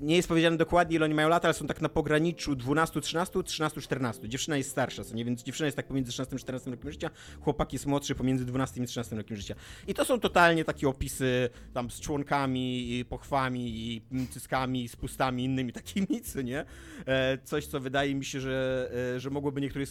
nie 0.01 0.15
jest 0.15 0.28
powiedziane 0.28 0.57
dokładnie, 0.57 0.95
ile 0.95 1.05
oni 1.05 1.13
mają 1.13 1.30
lat, 1.30 1.45
ale 1.45 1.53
są 1.53 1.67
tak 1.67 1.82
na 1.82 1.89
pograniczu 1.89 2.53
12-13, 2.53 3.41
13-14. 3.41 4.28
Dziewczyna 4.28 4.57
jest 4.57 4.69
starsza, 4.69 5.03
co 5.03 5.15
nie? 5.15 5.25
Więc 5.25 5.43
dziewczyna 5.43 5.65
jest 5.65 5.78
tak 5.78 5.88
pomiędzy 5.88 6.11
13-14 6.11 6.71
rokiem 6.71 6.91
życia, 6.91 7.09
chłopak 7.41 7.73
jest 7.73 7.86
młodszy 7.86 8.15
pomiędzy 8.15 8.45
12 8.45 8.84
i 8.84 8.86
13 8.86 9.15
rokiem 9.15 9.38
życia. 9.38 9.55
I 9.88 9.93
to 9.93 10.05
są 10.05 10.19
totalnie 10.19 10.65
takie 10.65 10.89
opisy 10.89 11.49
tam 11.73 11.91
z 11.91 11.99
członkami, 11.99 12.91
i 12.99 13.05
pochwami, 13.05 13.69
i 13.69 14.01
cyskami, 14.30 14.84
i 14.84 14.88
spustami, 14.88 15.43
innymi 15.43 15.73
takimi, 15.73 16.21
co 16.21 16.41
nie? 16.41 16.65
E, 17.05 17.38
coś, 17.43 17.67
co 17.67 17.80
wydaje 17.80 18.15
mi 18.15 18.25
się, 18.25 18.39
że, 18.39 18.89
e, 19.15 19.19
że 19.19 19.30
mogłoby 19.30 19.61
niektórych 19.61 19.89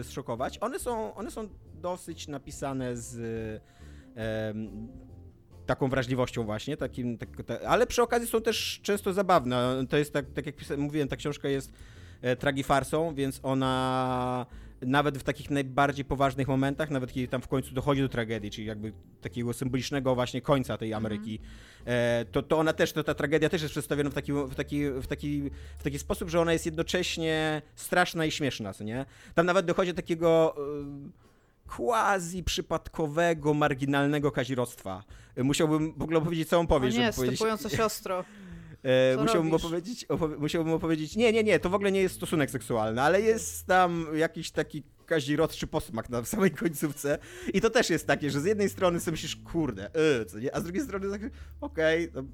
e, 0.00 0.04
zszokować. 0.04 0.58
One 0.60 0.78
są, 0.78 1.14
one 1.14 1.30
są 1.30 1.48
dosyć 1.74 2.28
napisane 2.28 2.96
z 2.96 3.16
taką 5.66 5.88
wrażliwością 5.88 6.44
właśnie, 6.44 6.76
takim, 6.76 7.18
tak, 7.18 7.28
ta, 7.46 7.60
ale 7.60 7.86
przy 7.86 8.02
okazji 8.02 8.28
są 8.28 8.40
też 8.40 8.80
często 8.82 9.12
zabawne. 9.12 9.84
To 9.88 9.96
jest 9.96 10.12
tak, 10.12 10.26
tak 10.34 10.46
jak 10.46 10.78
mówiłem, 10.78 11.08
ta 11.08 11.16
książka 11.16 11.48
jest 11.48 11.72
e, 12.22 12.36
tragifarsą, 12.36 13.14
więc 13.14 13.40
ona 13.42 14.46
nawet 14.82 15.18
w 15.18 15.22
takich 15.22 15.50
najbardziej 15.50 16.04
poważnych 16.04 16.48
momentach, 16.48 16.90
nawet 16.90 17.12
kiedy 17.12 17.28
tam 17.28 17.42
w 17.42 17.48
końcu 17.48 17.74
dochodzi 17.74 18.02
do 18.02 18.08
tragedii, 18.08 18.50
czyli 18.50 18.66
jakby 18.66 18.92
takiego 19.20 19.52
symbolicznego 19.52 20.14
właśnie 20.14 20.40
końca 20.40 20.78
tej 20.78 20.94
Ameryki, 20.94 21.38
e, 21.84 22.24
to, 22.32 22.42
to 22.42 22.58
ona 22.58 22.72
też, 22.72 22.92
to 22.92 23.04
ta 23.04 23.14
tragedia 23.14 23.48
też 23.48 23.62
jest 23.62 23.72
przedstawiona 23.72 24.10
w 24.10 24.14
taki, 24.14 24.32
w, 24.32 24.54
taki, 24.54 24.90
w, 24.90 25.06
taki, 25.06 25.50
w 25.78 25.82
taki 25.82 25.98
sposób, 25.98 26.28
że 26.30 26.40
ona 26.40 26.52
jest 26.52 26.66
jednocześnie 26.66 27.62
straszna 27.74 28.24
i 28.24 28.30
śmieszna, 28.30 28.72
co 28.72 28.84
nie? 28.84 29.06
Tam 29.34 29.46
nawet 29.46 29.66
dochodzi 29.66 29.92
do 29.92 29.96
takiego... 29.96 30.56
quasi 31.66 32.44
przypadkowego, 32.44 33.54
marginalnego 33.54 34.32
kazirodztwa. 34.32 35.04
Musiałbym 35.36 35.94
w 35.96 36.02
ogóle 36.02 36.18
opowiedzieć 36.18 36.48
całą 36.48 36.66
powieść, 36.66 36.96
o 36.96 37.00
nie, 37.00 37.12
żeby 37.12 37.36
powiedzieć... 37.36 37.72
siostro. 37.72 38.24
E, 38.82 39.16
musiałbym 39.16 39.54
opowiedzieć, 39.54 40.06
opowie- 40.08 40.38
musiałbym 40.38 40.72
opowiedzieć, 40.72 41.16
nie, 41.16 41.32
nie, 41.32 41.44
nie, 41.44 41.58
to 41.58 41.70
w 41.70 41.74
ogóle 41.74 41.92
nie 41.92 42.00
jest 42.00 42.14
stosunek 42.14 42.50
seksualny, 42.50 43.02
ale 43.02 43.20
jest 43.20 43.66
tam 43.66 44.06
jakiś 44.14 44.50
taki 44.50 44.82
kazirodczy 45.06 45.66
posmak 45.66 46.10
na 46.10 46.24
samej 46.24 46.50
końcówce 46.50 47.18
i 47.54 47.60
to 47.60 47.70
też 47.70 47.90
jest 47.90 48.06
takie, 48.06 48.30
że 48.30 48.40
z 48.40 48.44
jednej 48.44 48.68
strony 48.68 49.00
sobie 49.00 49.12
myślisz, 49.12 49.36
kurde, 49.36 49.90
yy, 50.18 50.26
co 50.26 50.38
nie, 50.38 50.54
a 50.54 50.60
z 50.60 50.64
drugiej 50.64 50.82
strony 50.82 51.10
tak, 51.10 51.30
okej, 51.60 52.10
okay, 52.10 52.24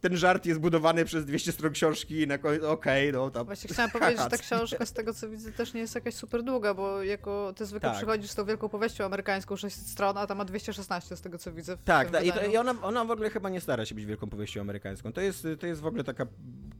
ten 0.00 0.16
żart 0.16 0.46
jest 0.46 0.60
budowany 0.60 1.04
przez 1.04 1.24
200 1.24 1.52
stron 1.52 1.72
książki 1.72 2.20
i 2.20 2.26
na 2.26 2.38
końcu, 2.38 2.70
okej, 2.70 3.08
okay, 3.10 3.20
no 3.20 3.30
tam... 3.30 3.46
Właśnie 3.46 3.70
chciałam 3.70 3.90
powiedzieć, 3.90 4.18
że 4.18 4.30
ta 4.30 4.38
książka 4.46 4.86
z 4.86 4.92
tego 4.92 5.14
co 5.14 5.28
widzę 5.28 5.52
też 5.52 5.74
nie 5.74 5.80
jest 5.80 5.94
jakaś 5.94 6.14
super 6.14 6.42
długa, 6.42 6.74
bo 6.74 7.02
jako 7.02 7.52
ty 7.56 7.66
zwykle 7.66 7.88
tak. 7.88 7.96
przychodzisz 7.96 8.30
z 8.30 8.34
tą 8.34 8.44
wielką 8.44 8.68
powieścią 8.68 9.04
amerykańską 9.04 9.56
600 9.56 9.86
stron, 9.86 10.18
a 10.18 10.26
ta 10.26 10.34
ma 10.34 10.44
216 10.44 11.16
z 11.16 11.20
tego 11.20 11.38
co 11.38 11.52
widzę. 11.52 11.76
tak, 11.84 12.10
tak 12.10 12.26
i, 12.26 12.32
to, 12.32 12.46
i, 12.46 12.56
ona, 12.56 12.74
ona 12.82 13.04
w 13.04 13.10
ogóle 13.10 13.30
chyba 13.30 13.48
nie 13.48 13.60
stara 13.60 13.86
się 13.86 13.94
być 13.94 14.04
wielką 14.04 14.30
powieścią 14.30 14.60
amerykańską. 14.60 15.12
To 15.12 15.20
jest, 15.20 15.46
to 15.60 15.66
jest 15.66 15.80
w 15.80 15.86
ogóle 15.86 16.04
taka 16.04 16.26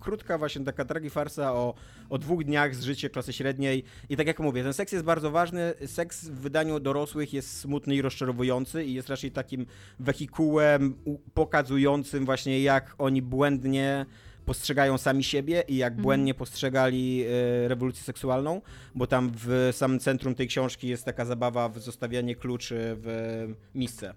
krótka 0.00 0.38
właśnie 0.38 0.64
taka 0.64 0.84
tragi 0.84 1.10
farsa 1.10 1.52
o, 1.52 1.74
o 2.10 2.18
dwóch 2.18 2.44
dniach 2.44 2.74
z 2.74 2.82
życia 2.82 3.08
klasy 3.08 3.32
średniej 3.32 3.84
i 4.08 4.16
tak 4.16 4.26
jak 4.26 4.40
mówię, 4.40 4.62
ten 4.62 4.72
seks 4.72 4.92
jest 4.92 5.04
bardzo 5.04 5.30
ważny, 5.30 5.74
seks 5.86 6.24
w 6.24 6.40
wydaniu 6.40 6.80
dorosłych 6.80 7.32
jest 7.32 7.60
smutny 7.60 7.94
i 7.94 8.02
rozczarowujący 8.02 8.84
i 8.84 8.94
jest 8.94 9.08
raczej 9.08 9.30
takim 9.30 9.66
wehikułem 9.98 10.94
pokazującym 11.34 12.24
właśnie 12.24 12.62
jak 12.62 12.94
oni 13.06 13.22
błędnie 13.22 14.06
postrzegają 14.44 14.98
sami 14.98 15.24
siebie 15.24 15.64
i 15.68 15.76
jak 15.76 15.92
mhm. 15.92 16.02
błędnie 16.02 16.34
postrzegali 16.34 17.24
e, 17.24 17.68
rewolucję 17.68 18.02
seksualną, 18.04 18.60
bo 18.94 19.06
tam 19.06 19.32
w 19.34 19.68
samym 19.72 19.98
centrum 19.98 20.34
tej 20.34 20.48
książki 20.48 20.88
jest 20.88 21.04
taka 21.04 21.24
zabawa 21.24 21.68
w 21.68 21.78
zostawianie 21.78 22.36
kluczy 22.36 22.96
w 22.98 23.54
miejsce 23.74 24.14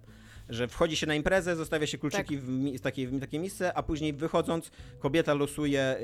że 0.50 0.68
wchodzi 0.68 0.96
się 0.96 1.08
na 1.08 1.16
imprezę, 1.16 1.56
zostawia 1.56 1.88
się 1.88 1.98
kluczyki 1.98 2.36
tak. 2.36 2.46
w, 2.46 2.80
takie, 2.82 3.08
w 3.08 3.20
takie 3.20 3.40
miejsce, 3.40 3.74
a 3.74 3.84
później 3.84 4.14
wychodząc 4.14 4.72
kobieta 5.00 5.34
losuje 5.34 5.96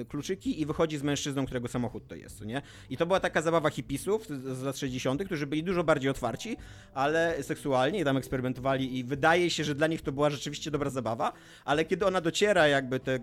y, 0.00 0.04
kluczyki 0.08 0.60
i 0.60 0.66
wychodzi 0.66 0.98
z 0.98 1.02
mężczyzną, 1.02 1.44
którego 1.44 1.68
samochód 1.68 2.08
to 2.08 2.14
jest, 2.14 2.44
nie? 2.44 2.62
I 2.90 2.96
to 2.96 3.06
była 3.06 3.20
taka 3.20 3.42
zabawa 3.42 3.70
hipisów 3.70 4.26
z 4.28 4.62
lat 4.62 4.78
60., 4.78 5.24
którzy 5.24 5.46
byli 5.46 5.64
dużo 5.64 5.84
bardziej 5.84 6.10
otwarci, 6.10 6.56
ale 6.94 7.42
seksualnie 7.42 8.04
tam 8.04 8.16
eksperymentowali 8.16 8.98
i 8.98 9.04
wydaje 9.04 9.50
się, 9.50 9.64
że 9.64 9.74
dla 9.74 9.86
nich 9.86 10.02
to 10.02 10.12
była 10.12 10.30
rzeczywiście 10.30 10.70
dobra 10.70 10.90
zabawa, 10.90 11.32
ale 11.64 11.84
kiedy 11.84 12.06
ona 12.06 12.20
dociera 12.20 12.68
jakby 12.68 13.00
te 13.00 13.18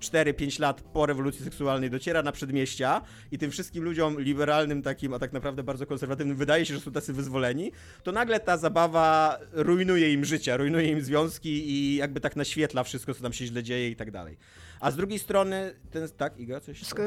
4-5 0.00 0.60
lat 0.60 0.80
po 0.80 1.06
rewolucji 1.06 1.44
seksualnej 1.44 1.90
dociera 1.90 2.22
na 2.22 2.32
przedmieścia 2.32 3.02
i 3.32 3.38
tym 3.38 3.50
wszystkim 3.50 3.84
ludziom 3.84 4.20
liberalnym, 4.20 4.82
takim, 4.82 5.14
a 5.14 5.18
tak 5.18 5.32
naprawdę 5.32 5.62
bardzo 5.62 5.86
konserwatywnym, 5.86 6.36
wydaje 6.36 6.66
się, 6.66 6.74
że 6.74 6.80
są 6.80 6.92
tacy 6.92 7.12
wyzwoleni, 7.12 7.72
to 8.02 8.12
nagle 8.12 8.40
ta 8.40 8.56
zabawa 8.56 9.38
rujnuje 9.52 10.12
im 10.12 10.24
życie, 10.24 10.56
rujnuje 10.56 10.88
im 10.90 11.00
związki 11.00 11.70
i 11.70 11.96
jakby 11.96 12.20
tak 12.20 12.36
naświetla 12.36 12.84
wszystko, 12.84 13.14
co 13.14 13.22
tam 13.22 13.32
się 13.32 13.46
źle 13.46 13.62
dzieje 13.62 13.90
i 13.90 13.96
tak 13.96 14.10
dalej. 14.10 14.36
A 14.80 14.90
z 14.90 14.96
drugiej 14.96 15.18
strony, 15.18 15.74
ten, 15.90 16.08
tak, 16.16 16.38
Iga, 16.38 16.60
coś? 16.60 16.82
Sk 16.82 17.00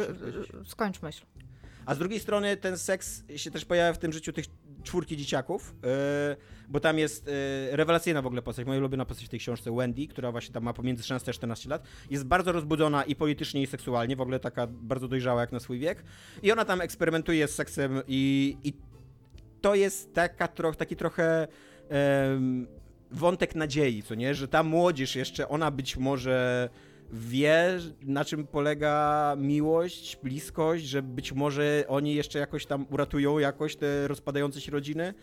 skończ 0.65 1.01
myśl. 1.01 1.25
A 1.85 1.95
z 1.95 1.97
drugiej 1.97 2.19
strony 2.19 2.57
ten 2.57 2.77
seks 2.77 3.23
się 3.35 3.51
też 3.51 3.65
pojawia 3.65 3.93
w 3.93 3.97
tym 3.97 4.13
życiu 4.13 4.33
tych 4.33 4.45
czwórki 4.87 5.17
dzieciaków, 5.17 5.75
yy, 5.83 5.89
bo 6.67 6.79
tam 6.79 6.99
jest 6.99 7.27
yy, 7.27 7.33
rewelacyjna 7.71 8.21
w 8.21 8.25
ogóle 8.25 8.41
postać, 8.41 8.67
moja 8.67 8.79
ulubiona 8.79 9.05
postać 9.05 9.25
w 9.25 9.29
tej 9.29 9.39
książce, 9.39 9.71
Wendy, 9.75 10.07
która 10.07 10.31
właśnie 10.31 10.53
tam 10.53 10.63
ma 10.63 10.73
pomiędzy 10.73 11.03
16 11.03 11.31
a 11.31 11.33
14 11.33 11.69
lat, 11.69 11.83
jest 12.09 12.25
bardzo 12.25 12.51
rozbudzona 12.51 13.03
i 13.03 13.15
politycznie 13.15 13.61
i 13.61 13.67
seksualnie, 13.67 14.15
w 14.15 14.21
ogóle 14.21 14.39
taka 14.39 14.67
bardzo 14.67 15.07
dojrzała 15.07 15.41
jak 15.41 15.51
na 15.51 15.59
swój 15.59 15.79
wiek 15.79 16.03
i 16.43 16.51
ona 16.51 16.65
tam 16.65 16.81
eksperymentuje 16.81 17.47
z 17.47 17.55
seksem 17.55 18.01
i, 18.07 18.57
i 18.63 18.73
to 19.61 19.75
jest 19.75 20.13
taka, 20.13 20.47
tro, 20.47 20.73
taki 20.73 20.95
trochę... 20.95 21.47
Wątek 23.11 23.55
nadziei, 23.55 24.03
co 24.03 24.15
nie? 24.15 24.35
Że 24.35 24.47
ta 24.47 24.63
młodzież 24.63 25.15
jeszcze, 25.15 25.49
ona 25.49 25.71
być 25.71 25.97
może 25.97 26.69
wie, 27.11 27.79
na 28.01 28.25
czym 28.25 28.47
polega 28.47 29.35
miłość, 29.37 30.19
bliskość, 30.23 30.85
że 30.85 31.01
być 31.01 31.33
może 31.33 31.83
oni 31.87 32.15
jeszcze 32.15 32.39
jakoś 32.39 32.65
tam 32.65 32.85
uratują 32.89 33.39
jakoś 33.39 33.75
te 33.75 34.07
rozpadające 34.07 34.61
się 34.61 34.71
rodziny. 34.71 35.13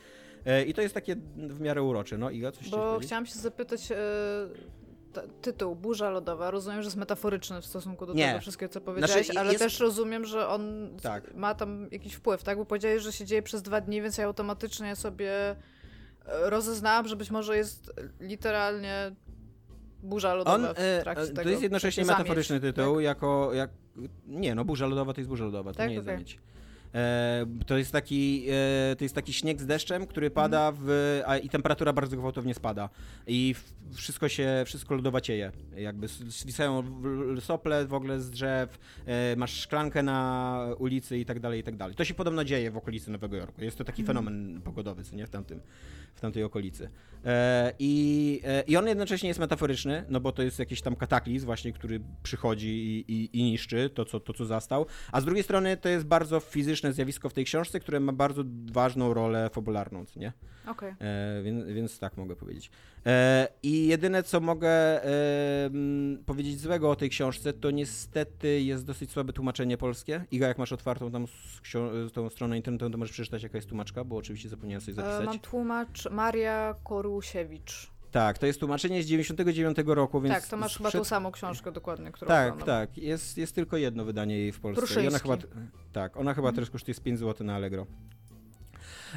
E, 0.46 0.64
I 0.64 0.74
to 0.74 0.82
jest 0.82 0.94
takie 0.94 1.16
w 1.36 1.60
miarę 1.60 1.82
urocze. 1.82 2.18
No 2.18 2.30
Iga, 2.30 2.52
coś 2.52 2.70
Bo 2.70 2.98
chciałam 3.02 3.26
się 3.26 3.34
zapytać, 3.34 3.92
e, 3.92 3.96
tytuł 5.42 5.76
Burza 5.76 6.10
Lodowa, 6.10 6.50
rozumiem, 6.50 6.82
że 6.82 6.86
jest 6.86 6.96
metaforyczny 6.96 7.60
w 7.60 7.66
stosunku 7.66 8.06
do 8.06 8.14
Nie. 8.14 8.26
tego 8.26 8.40
wszystkiego, 8.40 8.72
co 8.72 8.80
powiedziałeś, 8.80 9.26
znaczy, 9.26 9.40
ale 9.40 9.52
jest... 9.52 9.64
też 9.64 9.80
rozumiem, 9.80 10.24
że 10.24 10.48
on 10.48 10.90
tak. 11.02 11.34
ma 11.34 11.54
tam 11.54 11.88
jakiś 11.90 12.14
wpływ, 12.14 12.42
tak? 12.42 12.58
Bo 12.58 12.64
powiedziałeś, 12.64 13.02
że 13.02 13.12
się 13.12 13.24
dzieje 13.24 13.42
przez 13.42 13.62
dwa 13.62 13.80
dni, 13.80 14.02
więc 14.02 14.18
ja 14.18 14.24
automatycznie 14.24 14.96
sobie 14.96 15.50
e, 15.50 15.56
rozeznałam, 16.26 17.08
że 17.08 17.16
być 17.16 17.30
może 17.30 17.56
jest 17.56 17.92
literalnie 18.20 19.12
burza 20.04 20.34
lodowa 20.34 20.56
On, 20.56 20.74
w 20.74 20.78
e, 20.78 21.02
trakcie 21.02 21.26
tego. 21.26 21.42
To 21.42 21.48
jest 21.48 21.62
jednocześnie 21.62 22.04
metaforyczny 22.04 22.60
tytuł, 22.60 22.94
tak? 22.94 23.04
jako... 23.04 23.54
Jak, 23.54 23.70
nie, 24.26 24.54
no 24.54 24.64
burza 24.64 24.86
lodowa 24.86 25.12
to 25.12 25.20
jest 25.20 25.28
burza 25.28 25.44
lodowa, 25.44 25.72
to 25.72 25.78
tak? 25.78 25.88
nie 25.88 25.94
jest 25.94 26.06
okay. 26.06 26.14
zamieć. 26.14 26.38
E, 26.94 27.46
to 27.66 27.78
jest 27.78 27.92
taki, 27.92 28.46
e, 28.50 28.96
to 28.96 29.04
jest 29.04 29.14
taki 29.14 29.32
śnieg 29.32 29.60
z 29.60 29.66
deszczem, 29.66 30.06
który 30.06 30.30
pada 30.30 30.72
w, 30.76 31.20
a, 31.26 31.36
i 31.36 31.48
temperatura 31.48 31.92
bardzo 31.92 32.16
gwałtownie 32.16 32.54
spada. 32.54 32.88
I 33.26 33.54
wszystko 33.92 34.28
się, 34.28 34.62
wszystko 34.66 34.94
lodowacieje. 34.94 35.52
Jakby 35.76 36.08
zwisają 36.08 36.82
sople 37.40 37.86
w 37.86 37.94
ogóle 37.94 38.20
z 38.20 38.30
drzew, 38.30 38.78
e, 39.06 39.36
masz 39.36 39.60
szklankę 39.60 40.02
na 40.02 40.68
ulicy 40.78 41.18
i 41.18 41.24
tak 41.24 41.40
dalej, 41.40 41.60
i 41.60 41.62
tak 41.62 41.76
dalej. 41.76 41.96
To 41.96 42.04
się 42.04 42.14
podobno 42.14 42.44
dzieje 42.44 42.70
w 42.70 42.76
okolicy 42.76 43.10
Nowego 43.10 43.36
Jorku. 43.36 43.64
Jest 43.64 43.78
to 43.78 43.84
taki 43.84 44.02
mm. 44.02 44.06
fenomen 44.06 44.60
pogodowy, 44.64 45.04
co 45.04 45.16
nie, 45.16 45.26
w 45.26 45.30
tamtym, 45.30 45.60
w 46.14 46.20
tamtej 46.20 46.44
okolicy. 46.44 46.88
I, 47.78 48.42
I 48.66 48.76
on 48.76 48.86
jednocześnie 48.86 49.28
jest 49.28 49.40
metaforyczny, 49.40 50.04
no 50.08 50.20
bo 50.20 50.32
to 50.32 50.42
jest 50.42 50.58
jakiś 50.58 50.82
tam 50.82 50.96
kataklizm 50.96 51.46
właśnie, 51.46 51.72
który 51.72 52.00
przychodzi 52.22 52.68
i, 52.68 53.12
i, 53.12 53.40
i 53.40 53.42
niszczy 53.42 53.90
to 53.90 54.04
co, 54.04 54.20
to, 54.20 54.32
co 54.32 54.44
zastał. 54.44 54.86
A 55.12 55.20
z 55.20 55.24
drugiej 55.24 55.44
strony 55.44 55.76
to 55.76 55.88
jest 55.88 56.06
bardzo 56.06 56.40
fizyczny 56.40 56.92
zjawisko 56.92 57.28
w 57.28 57.32
tej 57.32 57.44
książce, 57.44 57.80
które 57.80 58.00
ma 58.00 58.12
bardzo 58.12 58.42
ważną 58.72 59.14
rolę 59.14 59.50
fabularną, 59.52 60.04
nie? 60.16 60.32
Okay. 60.66 60.96
E, 61.00 61.42
więc, 61.42 61.66
więc 61.66 61.98
tak 61.98 62.16
mogę 62.16 62.36
powiedzieć. 62.36 62.70
E, 63.06 63.48
I 63.62 63.86
jedyne, 63.86 64.22
co 64.22 64.40
mogę 64.40 64.68
e, 65.04 65.70
powiedzieć 66.26 66.60
złego 66.60 66.90
o 66.90 66.96
tej 66.96 67.10
książce, 67.10 67.52
to 67.52 67.70
niestety 67.70 68.62
jest 68.62 68.84
dosyć 68.84 69.10
słabe 69.10 69.32
tłumaczenie 69.32 69.76
polskie. 69.76 70.24
Iga, 70.30 70.48
jak 70.48 70.58
masz 70.58 70.72
otwartą 70.72 71.10
tam 71.10 71.26
tą 72.12 72.30
stronę 72.30 72.56
internetową, 72.56 72.92
to 72.92 72.98
możesz 72.98 73.12
przeczytać, 73.12 73.42
jaka 73.42 73.58
jest 73.58 73.68
tłumaczka, 73.68 74.04
bo 74.04 74.16
oczywiście 74.16 74.48
zapomniałem 74.48 74.80
sobie 74.80 74.94
zapisać. 74.94 75.22
E, 75.22 75.24
mam 75.24 75.38
tłumacz 75.38 76.10
Maria 76.10 76.74
Korusiewicz. 76.84 77.94
Tak, 78.14 78.38
to 78.38 78.46
jest 78.46 78.60
tłumaczenie 78.60 79.02
z 79.02 79.06
99 79.06 79.76
roku, 79.86 80.20
więc... 80.20 80.34
Tak, 80.34 80.46
to 80.46 80.56
masz 80.56 80.76
chyba 80.76 80.90
tą 80.90 81.04
samą 81.04 81.32
książkę 81.32 81.72
dokładnie, 81.72 82.12
którą 82.12 82.28
Tak, 82.28 82.52
oglądam. 82.52 82.86
tak. 82.86 82.98
Jest, 82.98 83.38
jest 83.38 83.54
tylko 83.54 83.76
jedno 83.76 84.04
wydanie 84.04 84.38
jej 84.38 84.52
w 84.52 84.60
Polsce. 84.60 84.80
Pruszyński. 84.80 85.04
I 85.04 85.08
ona 85.08 85.18
chyba, 85.18 85.36
tak, 85.92 86.16
ona 86.16 86.34
chyba 86.34 86.48
mhm. 86.48 86.64
też 86.64 86.70
kosztuje 86.70 86.94
z 86.94 87.00
5 87.00 87.18
zł 87.18 87.46
na 87.46 87.54
Allegro. 87.54 87.86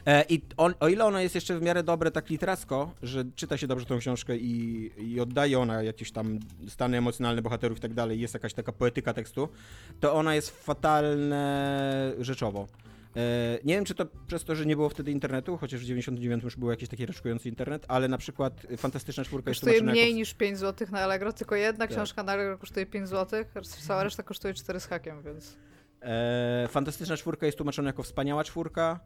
E, 0.06 0.26
I 0.30 0.42
on, 0.58 0.74
o 0.80 0.88
ile 0.88 1.06
ona 1.06 1.22
jest 1.22 1.36
jeszcze 1.36 1.60
w 1.60 1.62
miarę 1.62 1.84
dobre 1.84 2.12
tak 2.12 2.30
literacko, 2.30 2.92
że 3.04 3.26
czyta 3.36 3.58
się 3.58 3.68
dobrze 3.68 3.86
tą 3.86 4.00
książkę 4.00 4.38
i, 4.38 4.92
i 4.98 5.20
oddaje 5.20 5.60
ona 5.60 5.84
jakieś 5.84 6.12
tam 6.12 6.40
stany 6.68 6.98
emocjonalne 6.98 7.42
bohaterów 7.42 7.78
i 7.78 7.82
tak 7.82 7.94
dalej, 7.94 8.20
jest 8.20 8.34
jakaś 8.34 8.54
taka 8.54 8.72
poetyka 8.72 9.14
tekstu, 9.14 9.50
to 10.00 10.14
ona 10.14 10.36
jest 10.36 10.66
fatalne 10.66 12.14
rzeczowo. 12.20 12.68
E, 13.18 13.60
nie 13.64 13.76
wiem, 13.76 13.86
czy 13.86 13.96
to 13.96 14.06
przez 14.28 14.44
to, 14.44 14.56
że 14.56 14.66
nie 14.66 14.76
było 14.76 14.90
wtedy 14.90 15.12
internetu, 15.12 15.58
chociaż 15.58 15.82
w 15.82 15.84
99 15.84 16.44
już 16.44 16.56
był 16.56 16.70
jakiś 16.70 16.90
taki 16.90 17.06
raczkujący 17.06 17.50
internet, 17.50 17.86
ale 17.88 18.08
na 18.08 18.18
przykład 18.18 18.68
Fantastyczna 18.78 19.24
Czwórka 19.24 19.52
kosztuje 19.52 19.74
jest 19.74 19.86
mniej 19.86 20.06
jako... 20.06 20.16
niż 20.16 20.34
5 20.34 20.58
zł 20.58 20.88
na 20.92 21.00
Allegro, 21.00 21.34
tylko 21.34 21.56
jedna 21.56 21.88
tak. 21.88 21.96
książka 21.96 22.24
na 22.24 22.32
Allegro 22.32 22.58
kosztuje 22.58 22.86
5 22.86 23.10
zł, 23.10 23.44
cała 23.88 24.04
reszta 24.04 24.24
kosztuje 24.24 24.54
4 24.54 24.80
z 24.80 24.86
hakiem, 24.86 25.24
więc... 25.24 25.58
E, 26.02 26.68
Fantastyczna 26.68 27.18
Czwórka 27.18 27.46
jest 27.46 27.58
tłumaczona 27.58 27.90
jako 27.90 28.04
Wspaniała 28.04 28.44
Czwórka, 28.44 29.00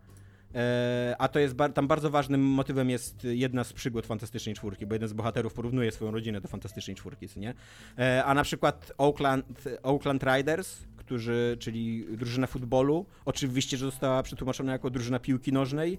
a 1.17 1.27
to 1.27 1.39
jest 1.39 1.55
tam 1.73 1.87
bardzo 1.87 2.09
ważnym 2.09 2.41
motywem 2.41 2.89
jest 2.89 3.23
jedna 3.23 3.63
z 3.63 3.73
przygód 3.73 4.05
Fantastycznej 4.05 4.55
Czwórki, 4.55 4.85
bo 4.85 4.95
jeden 4.95 5.09
z 5.09 5.13
bohaterów 5.13 5.53
porównuje 5.53 5.91
swoją 5.91 6.11
rodzinę 6.11 6.41
do 6.41 6.47
Fantastycznej 6.47 6.95
Czwórki, 6.95 7.27
nie? 7.37 7.53
E, 7.97 8.23
a 8.25 8.33
na 8.33 8.43
przykład 8.43 8.93
Oakland, 8.97 9.63
Oakland 9.83 10.23
Riders, 10.23 10.77
którzy, 10.97 11.57
czyli 11.59 12.05
drużyna 12.17 12.47
futbolu, 12.47 13.05
oczywiście, 13.25 13.77
że 13.77 13.85
została 13.85 14.23
przetłumaczona 14.23 14.71
jako 14.71 14.89
drużyna 14.89 15.19
piłki 15.19 15.53
nożnej, 15.53 15.97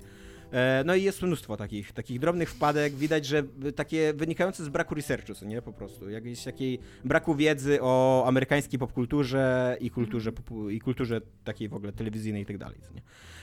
E, 0.52 0.82
no 0.86 0.94
i 0.94 1.02
jest 1.02 1.22
mnóstwo 1.22 1.56
takich, 1.56 1.92
takich 1.92 2.18
drobnych 2.20 2.50
wpadek. 2.50 2.94
Widać, 2.94 3.26
że 3.26 3.42
takie 3.76 4.12
wynikające 4.14 4.64
z 4.64 4.68
braku 4.68 4.94
researchu, 4.94 5.32
nie? 5.46 5.62
Po 5.62 5.72
prostu. 5.72 6.10
Jakiejś 6.10 6.44
takiej 6.44 6.78
braku 7.04 7.34
wiedzy 7.34 7.78
o 7.82 8.24
amerykańskiej 8.26 8.78
popkulturze 8.78 9.76
i 9.80 9.90
kulturze, 9.90 10.32
i 10.70 10.80
kulturze 10.80 11.20
takiej 11.44 11.68
w 11.68 11.74
ogóle 11.74 11.92
telewizyjnej 11.92 12.42
i 12.42 12.46
tak 12.46 12.58
dalej? 12.58 12.78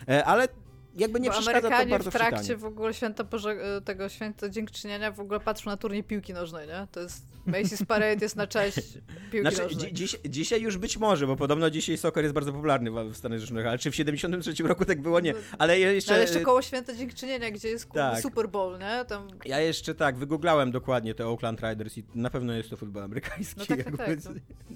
E, 0.07 0.25
ale 0.25 0.47
jakby 0.95 1.19
nie 1.19 1.29
Bo 1.29 1.33
przeszkadza 1.33 1.57
Amerykanie 1.59 1.85
to 1.85 1.89
bardzo 1.89 2.11
w 2.11 2.13
trakcie 2.13 2.55
w, 2.55 2.59
w 2.59 2.65
ogóle 2.65 2.93
święta 2.93 3.23
Boże, 3.23 3.49
e, 3.49 3.81
tego 3.81 4.09
święta 4.09 4.49
dziękczynienia 4.49 5.11
w 5.11 5.19
ogóle 5.19 5.39
patrzą 5.39 5.69
na 5.69 5.77
turniej 5.77 6.03
piłki 6.03 6.33
nożnej, 6.33 6.67
nie? 6.67 6.87
To 6.91 6.99
jest 6.99 7.23
Macy's 7.47 7.85
Parade 7.85 8.25
jest 8.25 8.35
na 8.35 8.47
cześć 8.47 8.77
piłki 9.31 9.41
znaczy, 9.41 9.63
nożnej. 9.63 9.93
Dziś, 9.93 10.17
dzisiaj 10.25 10.61
już 10.61 10.77
być 10.77 10.97
może, 10.97 11.27
bo 11.27 11.35
podobno 11.35 11.69
dzisiaj 11.69 11.97
soccer 11.97 12.23
jest 12.23 12.33
bardzo 12.33 12.53
popularny 12.53 12.91
w 12.91 13.17
Stanach 13.17 13.39
Zjednoczonych, 13.39 13.67
ale 13.67 13.77
czy 13.77 13.91
w 13.91 13.95
73 13.95 14.63
roku 14.63 14.85
tak 14.85 15.01
było? 15.01 15.19
Nie. 15.19 15.33
No, 15.33 15.39
ale 15.57 15.79
jeszcze... 15.79 16.11
No, 16.11 16.15
ale 16.15 16.23
jeszcze 16.23 16.41
koło 16.41 16.61
święta 16.61 16.93
dziękczynienia, 16.93 17.51
gdzie 17.51 17.69
jest 17.69 17.89
tak. 17.91 18.21
Super 18.21 18.49
Bowl, 18.49 18.79
nie? 18.79 19.05
Tam... 19.05 19.27
Ja 19.45 19.59
jeszcze 19.59 19.95
tak, 19.95 20.17
wygooglałem 20.17 20.71
dokładnie 20.71 21.15
te 21.15 21.27
Oakland 21.27 21.61
Riders 21.61 21.97
i 21.97 22.03
na 22.15 22.29
pewno 22.29 22.53
jest 22.53 22.69
to 22.69 22.77
futbol 22.77 23.03
amerykański. 23.03 23.59
No 23.59 23.65
tak, 23.65 23.83
tak, 23.83 23.97
tak, 23.97 24.17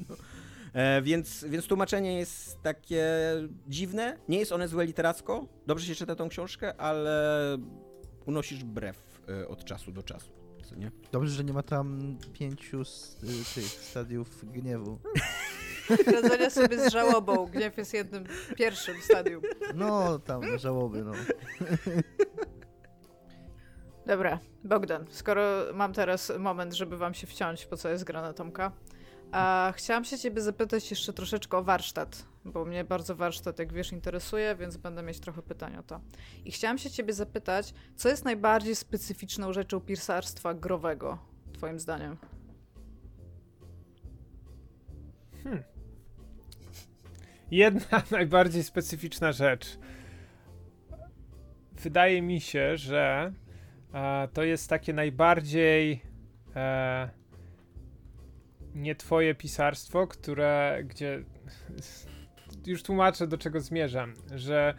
no. 0.09 0.15
E, 0.73 1.01
więc, 1.01 1.45
więc 1.49 1.67
tłumaczenie 1.67 2.17
jest 2.17 2.61
takie 2.61 3.05
dziwne. 3.67 4.17
Nie 4.29 4.39
jest 4.39 4.51
one 4.51 4.67
złe 4.67 4.85
literacko. 4.85 5.47
Dobrze 5.67 5.85
się 5.85 5.95
czyta 5.95 6.15
tą 6.15 6.29
książkę, 6.29 6.81
ale 6.81 7.57
unosisz 8.25 8.63
brew 8.63 9.21
e, 9.29 9.47
od 9.47 9.65
czasu 9.65 9.91
do 9.91 10.03
czasu. 10.03 10.31
Co 10.63 10.75
nie? 10.75 10.91
Dobrze, 11.11 11.33
że 11.33 11.43
nie 11.43 11.53
ma 11.53 11.63
tam 11.63 12.17
pięciu 12.33 12.85
z, 12.85 13.23
y, 13.23 13.55
tych 13.55 13.65
stadiów 13.65 14.51
gniewu. 14.51 14.99
Radzenia 16.13 16.49
sobie 16.49 16.89
z 16.89 16.91
żałobą. 16.91 17.45
Gniew 17.45 17.77
jest 17.77 17.93
jednym 17.93 18.23
pierwszym 18.55 18.95
stadium. 19.01 19.41
No, 19.75 20.19
tam 20.19 20.57
żałoby, 20.57 21.03
no. 21.03 21.11
Dobra, 24.05 24.39
Bogdan, 24.63 25.05
skoro 25.09 25.43
mam 25.73 25.93
teraz 25.93 26.31
moment, 26.39 26.73
żeby 26.73 26.97
wam 26.97 27.13
się 27.13 27.27
wciąć, 27.27 27.65
po 27.65 27.77
co 27.77 27.89
jest 27.89 28.03
grana 28.03 28.33
Tomka, 28.33 28.71
a 29.33 29.73
chciałam 29.75 30.05
się 30.05 30.19
ciebie 30.19 30.41
zapytać 30.41 30.89
jeszcze 30.91 31.13
troszeczkę 31.13 31.57
o 31.57 31.63
warsztat, 31.63 32.25
bo 32.45 32.65
mnie 32.65 32.83
bardzo 32.83 33.15
warsztat, 33.15 33.59
jak 33.59 33.73
wiesz, 33.73 33.91
interesuje, 33.91 34.55
więc 34.55 34.77
będę 34.77 35.03
mieć 35.03 35.19
trochę 35.19 35.41
pytań 35.41 35.75
o 35.75 35.83
to. 35.83 36.01
I 36.45 36.51
chciałam 36.51 36.77
się 36.77 36.91
ciebie 36.91 37.13
zapytać, 37.13 37.73
co 37.95 38.09
jest 38.09 38.25
najbardziej 38.25 38.75
specyficzną 38.75 39.53
rzeczą 39.53 39.81
pisarstwa 39.81 40.53
growego, 40.53 41.17
twoim 41.53 41.79
zdaniem? 41.79 42.17
Hmm. 45.43 45.63
Jedna 47.51 48.03
najbardziej 48.11 48.63
specyficzna 48.63 49.31
rzecz. 49.31 49.77
Wydaje 51.71 52.21
mi 52.21 52.41
się, 52.41 52.77
że 52.77 53.33
e, 53.93 54.27
to 54.33 54.43
jest 54.43 54.69
takie 54.69 54.93
najbardziej 54.93 56.01
e, 56.55 57.22
nie 58.75 58.95
twoje 58.95 59.35
pisarstwo, 59.35 60.07
które, 60.07 60.79
gdzie 60.85 61.23
już 62.65 62.83
tłumaczę 62.83 63.27
do 63.27 63.37
czego 63.37 63.59
zmierzam, 63.59 64.13
że 64.35 64.73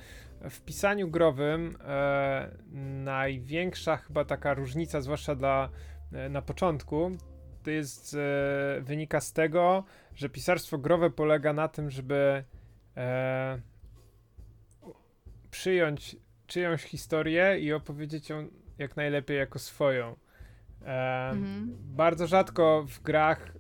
w 0.51 0.61
pisaniu 0.61 1.09
growym 1.09 1.77
e, 1.81 2.51
największa 3.05 3.97
chyba 3.97 4.25
taka 4.25 4.55
różnica, 4.55 5.01
zwłaszcza 5.01 5.35
dla 5.35 5.69
e, 6.13 6.29
na 6.29 6.43
początku, 6.43 7.11
to 7.63 7.71
jest 7.71 8.15
e, 8.15 8.81
wynika 8.81 9.21
z 9.21 9.33
tego, 9.33 9.85
że 10.15 10.29
pisarstwo 10.29 10.79
growe 10.79 11.11
polega 11.11 11.53
na 11.53 11.69
tym, 11.69 11.91
żeby 11.91 12.45
e, 12.97 13.61
przyjąć 15.51 16.17
czyjąś 16.47 16.83
historię 16.83 17.59
i 17.61 17.73
opowiedzieć 17.73 18.29
ją 18.29 18.49
jak 18.79 18.97
najlepiej 18.97 19.39
jako 19.39 19.59
swoją. 19.59 20.17
E, 20.83 21.31
mhm. 21.31 21.77
Bardzo 21.81 22.27
rzadko 22.27 22.85
w 22.89 23.03
grach 23.03 23.53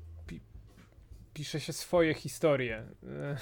pisze 1.34 1.60
się 1.60 1.72
swoje 1.72 2.14
historie. 2.14 2.82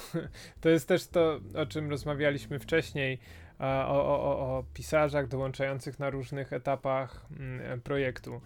To 0.60 0.68
jest 0.68 0.88
też 0.88 1.06
to, 1.06 1.40
o 1.54 1.66
czym 1.66 1.90
rozmawialiśmy 1.90 2.58
wcześniej, 2.58 3.18
o, 3.58 3.88
o, 3.88 4.58
o 4.58 4.64
pisarzach 4.74 5.28
dołączających 5.28 5.98
na 5.98 6.10
różnych 6.10 6.52
etapach 6.52 7.26
mm, 7.38 7.80
projektu. 7.80 8.40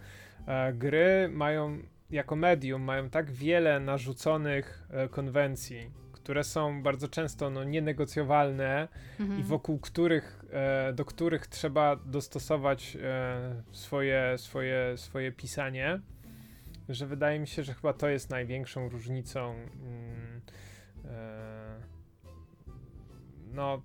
Gry 0.74 1.28
mają, 1.28 1.78
jako 2.10 2.36
medium, 2.36 2.82
mają 2.82 3.10
tak 3.10 3.30
wiele 3.30 3.80
narzuconych 3.80 4.88
e, 4.90 5.08
konwencji, 5.08 5.90
które 6.12 6.44
są 6.44 6.82
bardzo 6.82 7.08
często 7.08 7.50
no, 7.50 7.64
nienegocjowalne 7.64 8.88
mhm. 9.20 9.40
i 9.40 9.42
wokół 9.42 9.78
których, 9.78 10.44
e, 10.50 10.92
do 10.92 11.04
których 11.04 11.46
trzeba 11.46 11.96
dostosować 11.96 12.96
e, 13.02 13.62
swoje, 13.72 14.34
swoje, 14.38 14.96
swoje 14.96 15.32
pisanie 15.32 16.00
że 16.88 17.06
wydaje 17.06 17.38
mi 17.38 17.46
się, 17.46 17.62
że 17.62 17.74
chyba 17.74 17.92
to 17.92 18.08
jest 18.08 18.30
największą 18.30 18.88
różnicą. 18.88 19.54
Mm, 19.54 20.40
e, 21.04 21.80
no. 23.52 23.82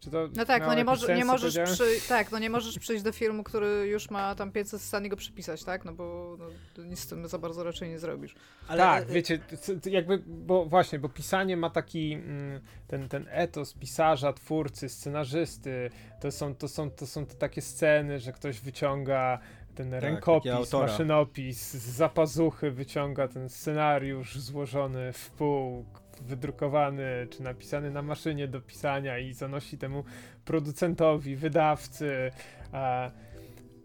Czy 0.00 0.10
to 0.10 0.28
no 0.36 0.44
tak, 0.44 0.62
no 0.66 0.74
nie, 0.74 0.84
może, 0.84 1.16
nie 1.16 1.24
możesz 1.24 1.58
przy, 1.72 1.84
tak, 2.08 2.32
no 2.32 2.38
nie 2.38 2.50
możesz 2.50 2.78
przyjść 2.78 3.02
do 3.02 3.12
filmu, 3.12 3.42
który 3.42 3.86
już 3.86 4.10
ma 4.10 4.34
tam 4.34 4.52
500 4.52 4.82
scen 4.82 5.06
i 5.06 5.08
go 5.08 5.16
przypisać, 5.16 5.64
tak? 5.64 5.84
No 5.84 5.92
bo 5.92 6.36
no, 6.38 6.84
nic 6.84 6.98
z 6.98 7.06
tym 7.06 7.28
za 7.28 7.38
bardzo 7.38 7.64
raczej 7.64 7.88
nie 7.88 7.98
zrobisz. 7.98 8.34
Ale... 8.68 8.78
Tak, 8.78 9.08
wiecie, 9.08 9.38
jakby, 9.84 10.18
bo 10.26 10.64
właśnie, 10.64 10.98
bo 10.98 11.08
pisanie 11.08 11.56
ma 11.56 11.70
taki 11.70 12.12
mm, 12.12 12.60
ten, 12.88 13.08
ten 13.08 13.26
etos 13.30 13.74
pisarza, 13.74 14.32
twórcy, 14.32 14.88
scenarzysty, 14.88 15.90
to 16.20 16.32
są, 16.32 16.54
to 16.54 16.68
są, 16.68 16.90
to 16.90 17.06
są 17.06 17.26
te 17.26 17.34
takie 17.34 17.62
sceny, 17.62 18.18
że 18.18 18.32
ktoś 18.32 18.60
wyciąga 18.60 19.38
ten 19.80 19.90
tak, 19.90 20.02
rękopis, 20.02 20.72
maszynopis, 20.72 21.72
z 21.72 21.90
zapazuchy 21.90 22.70
wyciąga 22.70 23.28
ten 23.28 23.48
scenariusz 23.48 24.38
złożony 24.38 25.12
w 25.12 25.30
pół, 25.30 25.84
wydrukowany 26.20 27.26
czy 27.30 27.42
napisany 27.42 27.90
na 27.90 28.02
maszynie 28.02 28.48
do 28.48 28.60
pisania 28.60 29.18
i 29.18 29.32
zanosi 29.32 29.78
temu 29.78 30.04
producentowi, 30.44 31.36
wydawcy. 31.36 32.30
A, 32.72 33.10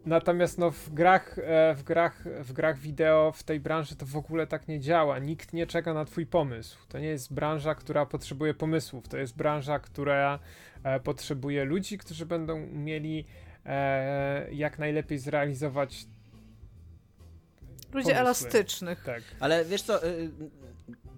natomiast 0.06 0.58
no, 0.58 0.72
w, 0.72 0.90
grach, 0.90 1.40
e, 1.40 1.76
w, 1.76 1.84
grach, 1.84 2.24
w 2.44 2.54
grach 2.54 2.80
wideo 2.80 3.32
w 3.36 3.44
tej 3.44 3.60
branży 3.60 3.96
to 3.96 4.06
w 4.06 4.18
ogóle 4.18 4.48
tak 4.48 4.68
nie 4.68 4.80
działa. 4.80 5.20
Nikt 5.20 5.54
nie 5.54 5.68
czeka 5.68 5.94
na 5.94 6.06
twój 6.06 6.26
pomysł. 6.26 6.78
To 6.90 7.00
nie 7.00 7.08
jest 7.08 7.34
branża, 7.34 7.76
która 7.76 8.06
potrzebuje 8.06 8.54
pomysłów. 8.54 9.08
To 9.08 9.18
jest 9.18 9.38
branża, 9.38 9.80
która 9.80 10.40
e, 10.84 11.00
potrzebuje 11.00 11.66
ludzi, 11.66 11.98
którzy 11.98 12.26
będą 12.26 12.60
mieli 12.68 13.26
e, 13.66 14.54
jak 14.54 14.80
najlepiej 14.80 15.20
zrealizować. 15.20 16.06
Ludzi 17.94 18.12
elastycznych. 18.12 19.04
Tak. 19.04 19.24
Ale 19.40 19.66
wiesz 19.66 19.82
co, 19.82 20.08
y, 20.08 20.32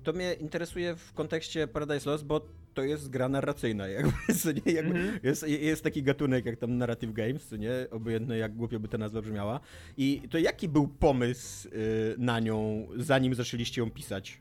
to 0.04 0.14
mnie 0.14 0.34
interesuje 0.34 0.95
w 0.95 1.14
kontekście 1.14 1.68
Paradise 1.68 2.10
Lost, 2.10 2.26
bo 2.26 2.41
to 2.74 2.84
jest 2.84 3.10
gra 3.10 3.30
narracyjna, 3.30 3.88
jakby, 3.98 4.34
co 4.41 4.52
nie? 4.52 4.74
Jakby 4.74 5.00
mm 5.00 5.18
-hmm. 5.18 5.20
jest, 5.26 5.48
jest 5.48 5.84
taki 5.84 6.04
gatunek 6.04 6.45
jak 6.45 6.60
tam 6.60 6.78
Narrative 6.78 7.14
Games, 7.14 7.48
co 7.48 7.56
nie? 7.56 7.72
Obojętne 7.91 8.38
jak 8.38 8.56
głupio 8.56 8.80
by 8.80 8.88
ta 8.88 8.98
nazwa 8.98 9.22
brzmiała. 9.22 9.60
I 9.98 10.22
to 10.32 10.38
jaki 10.38 10.70
był 10.70 10.88
pomysł 10.88 11.68
y, 11.68 12.16
na 12.18 12.39
nią, 12.39 12.88
zanim 12.98 13.36
zaczęliście 13.36 13.82
ją 13.82 13.91
pisać? 13.91 14.39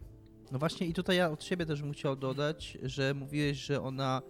No 0.53 0.59
właśnie 0.59 0.87
i 0.87 0.93
tutaj 0.93 1.17
ja 1.17 1.31
od 1.31 1.45
siebie 1.45 1.67
też 1.67 1.83
bym 1.83 1.93
chciał 1.93 2.17
dodać, 2.17 2.79
że 2.83 3.15
mówiłeś, 3.15 3.57
że 3.57 3.83
ona 3.83 4.23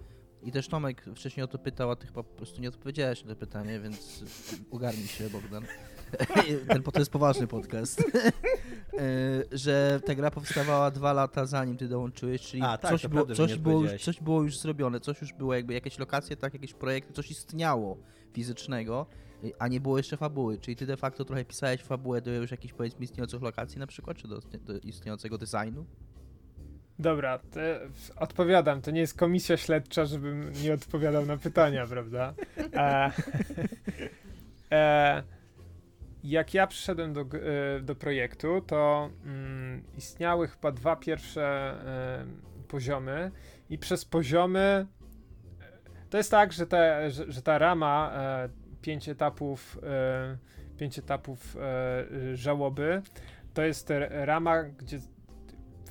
i 0.46 0.52
też 0.52 0.68
Tomek 0.68 1.04
wcześniej 1.14 1.44
o 1.44 1.46
to 1.46 1.58
pytał, 1.58 1.90
a 1.90 1.96
ty 1.96 2.06
chyba 2.06 2.22
po 2.22 2.36
prostu 2.36 2.60
nie 2.60 2.68
odpowiedziałeś 2.68 3.24
na 3.24 3.30
to 3.30 3.36
pytanie, 3.36 3.80
więc 3.80 4.24
ugarnij 4.70 5.06
się, 5.06 5.30
Bogdan. 5.30 5.64
Ten 6.68 6.82
to 6.82 6.98
jest 6.98 7.10
poważny 7.10 7.46
podcast. 7.46 8.02
E, 8.98 9.58
że 9.58 10.00
ta 10.06 10.14
gra 10.14 10.30
powstawała 10.30 10.90
dwa 10.90 11.12
lata 11.12 11.46
zanim 11.46 11.76
ty 11.76 11.88
dołączyłeś, 11.88 12.42
czyli 12.42 12.62
a, 12.62 12.78
tak, 12.78 12.90
coś, 12.90 13.06
było, 13.06 13.26
prawda, 13.26 13.34
coś, 13.34 13.58
było 13.58 13.82
już, 13.82 14.02
coś 14.02 14.20
było 14.20 14.42
już 14.42 14.58
zrobione, 14.58 15.00
coś 15.00 15.20
już 15.20 15.32
było, 15.32 15.54
jakby 15.54 15.74
jakieś 15.74 15.98
lokacje, 15.98 16.36
tak, 16.36 16.54
jakieś 16.54 16.74
projekty, 16.74 17.12
coś 17.12 17.30
istniało 17.30 17.96
fizycznego, 18.32 19.06
a 19.58 19.68
nie 19.68 19.80
było 19.80 19.96
jeszcze 19.96 20.16
fabuły. 20.16 20.58
Czyli 20.58 20.76
ty 20.76 20.86
de 20.86 20.96
facto 20.96 21.24
trochę 21.24 21.44
pisałeś 21.44 21.82
fabułę 21.82 22.20
do 22.20 22.30
już 22.30 22.50
jakichś 22.50 22.74
powiedzmy 22.74 23.04
istniejących 23.04 23.42
lokacji 23.42 23.78
na 23.78 23.86
przykład, 23.86 24.16
czy 24.16 24.28
do, 24.28 24.40
do 24.40 24.78
istniejącego 24.78 25.38
designu? 25.38 25.86
Dobra, 26.98 27.38
odpowiadam. 28.16 28.82
To 28.82 28.90
nie 28.90 29.00
jest 29.00 29.18
komisja 29.18 29.56
śledcza, 29.56 30.04
żebym 30.04 30.52
nie 30.62 30.74
odpowiadał 30.74 31.26
na 31.26 31.36
pytania, 31.36 31.86
prawda? 31.92 32.34
E, 32.74 33.10
e, 34.72 35.22
jak 36.24 36.54
ja 36.54 36.66
przyszedłem 36.66 37.12
do, 37.12 37.20
e, 37.20 37.80
do 37.80 37.94
projektu, 37.94 38.60
to 38.60 39.10
mm, 39.24 39.82
istniały 39.96 40.48
chyba 40.48 40.72
dwa 40.72 40.96
pierwsze 40.96 41.42
e, 41.42 42.26
poziomy 42.68 43.30
i 43.70 43.78
przez 43.78 44.04
poziomy 44.04 44.86
e, 45.60 46.06
to 46.10 46.18
jest 46.18 46.30
tak, 46.30 46.52
że, 46.52 46.66
że, 47.08 47.32
że 47.32 47.42
ta 47.42 47.58
rama 47.58 48.12
e, 48.14 48.48
pięć 48.82 49.08
etapów 49.08 49.78
pięć 50.76 50.98
etapów 50.98 51.56
żałoby 52.34 53.02
to 53.54 53.62
jest 53.62 53.92
rama, 54.10 54.62
gdzie 54.62 54.98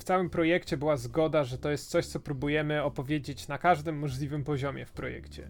całym 0.05 0.29
projekcie 0.29 0.77
była 0.77 0.97
zgoda, 0.97 1.43
że 1.43 1.57
to 1.57 1.71
jest 1.71 1.89
coś, 1.89 2.05
co 2.05 2.19
próbujemy 2.19 2.83
opowiedzieć 2.83 3.47
na 3.47 3.57
każdym 3.57 3.99
możliwym 3.99 4.43
poziomie 4.43 4.85
w 4.85 4.91
projekcie. 4.91 5.47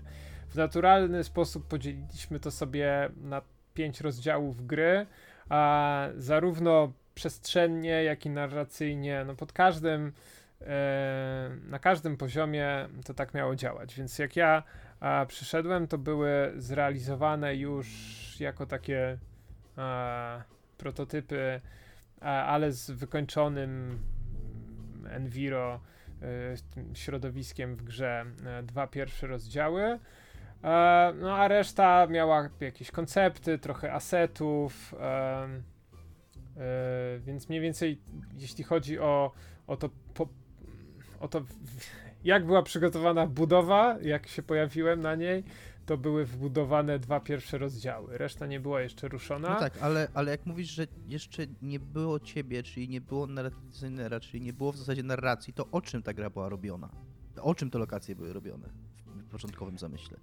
w 0.49 0.55
naturalny 0.55 1.23
sposób 1.23 1.67
podzieliliśmy 1.67 2.39
to 2.39 2.51
sobie 2.51 3.09
na 3.21 3.41
pięć 3.73 4.01
rozdziałów 4.01 4.67
gry, 4.67 5.05
a 5.49 6.07
zarówno 6.17 6.93
przestrzennie, 7.15 8.03
jak 8.03 8.25
i 8.25 8.29
narracyjnie, 8.29 9.23
no 9.27 9.35
pod 9.35 9.53
każdym, 9.53 10.13
e, 10.61 11.49
na 11.69 11.79
każdym 11.79 12.17
poziomie 12.17 12.87
to 13.05 13.13
tak 13.13 13.33
miało 13.33 13.55
działać. 13.55 13.95
Więc 13.95 14.19
jak 14.19 14.35
ja 14.35 14.63
przyszedłem, 15.27 15.87
to 15.87 15.97
były 15.97 16.53
zrealizowane 16.57 17.55
już 17.55 17.87
jako 18.39 18.65
takie 18.65 19.17
prototypy, 20.77 21.61
ale 22.21 22.71
z 22.71 22.91
wykończonym 22.91 23.99
Enviro 25.07 25.79
y, 26.93 26.95
środowiskiem 26.97 27.75
w 27.75 27.83
grze 27.83 28.25
e, 28.45 28.63
dwa 28.63 28.87
pierwsze 28.87 29.27
rozdziały. 29.27 29.83
E, 29.83 29.99
no 31.15 31.35
a 31.35 31.47
reszta 31.47 32.07
miała 32.07 32.49
jakieś 32.59 32.91
koncepty, 32.91 33.57
trochę 33.57 33.93
asetów, 33.93 34.95
e, 34.99 35.49
więc 37.19 37.49
mniej 37.49 37.61
więcej 37.61 38.01
jeśli 38.37 38.63
chodzi 38.63 38.99
o, 38.99 39.31
o 39.67 39.77
to, 39.77 39.89
po, 40.13 40.27
o 41.19 41.27
to 41.27 41.41
jak 42.23 42.45
była 42.45 42.63
przygotowana 42.63 43.27
budowa, 43.27 43.97
jak 44.01 44.27
się 44.27 44.43
pojawiłem 44.43 45.01
na 45.01 45.15
niej, 45.15 45.43
to 45.85 45.97
były 45.97 46.25
wbudowane 46.25 46.99
dwa 46.99 47.19
pierwsze 47.19 47.57
rozdziały. 47.57 48.17
Reszta 48.17 48.45
nie 48.45 48.59
była 48.59 48.81
jeszcze 48.81 49.07
ruszona. 49.07 49.49
No 49.49 49.59
tak, 49.59 49.77
ale, 49.81 50.07
ale 50.13 50.31
jak 50.31 50.45
mówisz, 50.45 50.69
że 50.69 50.87
jeszcze 51.07 51.43
nie 51.61 51.79
było 51.79 52.19
ciebie, 52.19 52.63
czyli 52.63 52.89
nie 52.89 53.01
było 53.01 53.27
narracyjnera, 53.27 54.19
czyli 54.19 54.43
nie 54.43 54.53
było 54.53 54.71
w 54.71 54.77
zasadzie 54.77 55.03
narracji, 55.03 55.53
to 55.53 55.67
o 55.71 55.81
czym 55.81 56.03
ta 56.03 56.13
gra 56.13 56.29
była 56.29 56.49
robiona? 56.49 56.89
O 57.41 57.55
czym 57.55 57.69
te 57.69 57.79
lokacje 57.79 58.15
były 58.15 58.33
robione 58.33 58.69
w 59.05 59.29
początkowym 59.29 59.77
zamyśle? 59.77 60.17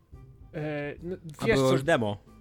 E, 0.55 0.95
no, 1.03 1.17
A 1.39 1.45
było 1.45 1.73
już 1.73 1.83
demo. 1.83 2.32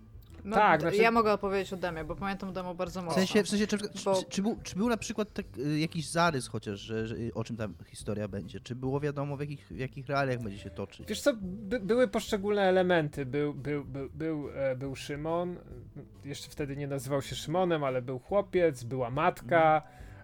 No, 0.45 0.55
Tak, 0.55 0.81
znaczy- 0.81 0.97
Ja 0.97 1.11
mogę 1.11 1.33
opowiedzieć 1.33 1.73
o 1.73 1.77
demie, 1.77 2.03
bo 2.03 2.15
pamiętam 2.15 2.53
demo 2.53 2.75
bardzo 2.75 3.01
W 3.01 3.05
mocno. 3.05 3.17
sensie, 3.17 3.43
w 3.43 3.49
sensie 3.49 3.67
czy, 3.67 3.77
Bo- 4.05 4.15
czy, 4.15 4.25
czy, 4.29 4.41
był, 4.41 4.57
czy 4.63 4.75
był 4.75 4.89
na 4.89 4.97
przykład 4.97 5.33
tak, 5.33 5.45
y, 5.57 5.79
jakiś 5.79 6.09
zarys 6.09 6.47
chociaż, 6.47 6.79
że, 6.79 7.07
że, 7.07 7.15
o 7.35 7.43
czym 7.43 7.57
ta 7.57 7.67
historia 7.87 8.27
będzie? 8.27 8.59
Czy 8.59 8.75
było 8.75 8.99
wiadomo 8.99 9.37
w 9.37 9.39
jakich, 9.39 9.67
w 9.67 9.77
jakich 9.77 10.07
realiach 10.07 10.39
będzie 10.43 10.57
się 10.59 10.69
toczyć? 10.69 11.07
Wiesz 11.09 11.21
co, 11.21 11.33
by, 11.41 11.79
były 11.79 12.07
poszczególne 12.07 12.61
elementy. 12.61 13.25
Był, 13.25 13.53
był, 13.53 13.85
był, 13.85 14.09
był, 14.13 14.49
e, 14.55 14.75
był 14.75 14.95
Szymon, 14.95 15.55
jeszcze 16.25 16.49
wtedy 16.49 16.77
nie 16.77 16.87
nazywał 16.87 17.21
się 17.21 17.35
Szymonem, 17.35 17.83
ale 17.83 18.01
był 18.01 18.19
chłopiec, 18.19 18.83
była 18.83 19.09
matka. 19.09 19.81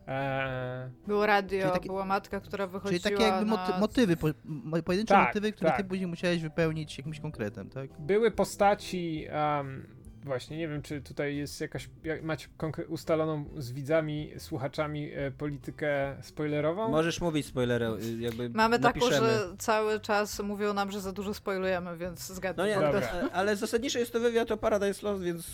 E, 0.07 0.89
Było 1.07 1.26
radio, 1.26 1.61
Czyli 1.61 1.74
takie- 1.74 1.88
była 1.88 2.05
matka, 2.05 2.39
która 2.39 2.65
Czyli 2.68 2.74
wychodziła 2.74 3.03
takie 3.03 3.24
jakby 3.24 3.45
na... 3.45 3.57
moty, 3.57 3.72
motywy, 3.80 4.18
po, 4.18 4.28
mo- 4.45 4.82
pojedyncze 4.84 5.13
Tak, 5.13 5.28
motywy, 5.28 5.51
które 5.51 5.70
tak. 5.70 5.78
ty 5.78 5.84
później 5.84 6.07
musiałeś 6.07 6.41
wypełnić 6.41 6.97
jakimś 6.97 7.20
konkretem, 7.20 7.70
tak? 7.70 7.89
były 7.99 8.32
postaci. 8.32 9.26
em, 9.30 9.97
właśnie, 10.28 10.57
nie 10.57 10.67
wiem, 10.67 10.82
czy 10.82 11.01
tutaj 11.01 11.36
jest 11.36 11.61
jakaś. 11.61 11.89
Jak 12.03 12.23
macie 12.23 12.47
ustaloną 12.88 13.45
z 13.57 13.71
widzami, 13.71 14.32
słuchaczami 14.38 15.11
e, 15.13 15.32
politykę 15.32 16.15
spoilerową? 16.21 16.88
Możesz 16.89 17.21
mówić 17.21 17.45
spoilerę, 17.45 17.97
y, 18.03 18.17
jakby 18.21 18.49
Mamy 18.49 18.80
taką, 18.80 18.99
napiszemy. 18.99 19.28
że 19.30 19.39
cały 19.57 19.99
czas 19.99 20.39
mówią 20.39 20.73
nam, 20.73 20.91
że 20.91 21.01
za 21.01 21.11
dużo 21.11 21.34
spoilujemy, 21.34 21.97
więc 21.97 22.30
No 22.30 22.36
zgadzam 22.36 22.67
nie, 22.67 22.73
się. 22.73 22.80
Dobra. 22.80 23.01
a- 23.23 23.32
ale 23.32 23.55
zasadniczo 23.55 23.99
jest 23.99 24.13
to 24.13 24.19
wywiad 24.19 24.51
o 24.51 24.57
Paradise 24.57 25.07
Lost, 25.07 25.23
więc 25.23 25.47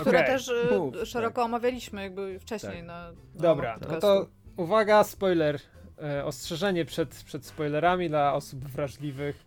Które 0.00 0.18
Okej. 0.20 0.32
też 0.32 0.48
y, 0.48 0.78
Mów, 0.78 0.94
szeroko 1.04 1.34
tak. 1.36 1.44
omawialiśmy 1.44 2.02
jakby 2.02 2.38
wcześniej 2.40 2.76
Tak. 2.76 2.86
na, 2.86 3.12
na 3.34 3.40
Dobra, 3.42 3.72
no 3.74 3.80
podcastu. 3.80 4.00
to 4.00 4.26
uwaga, 4.56 5.04
spoiler. 5.04 5.58
E, 6.02 6.24
ostrzeżenie 6.24 6.84
przed, 6.84 7.08
przed 7.24 7.46
spoilerami 7.46 8.08
dla 8.08 8.34
osób 8.34 8.64
wrażliwych. 8.64 9.44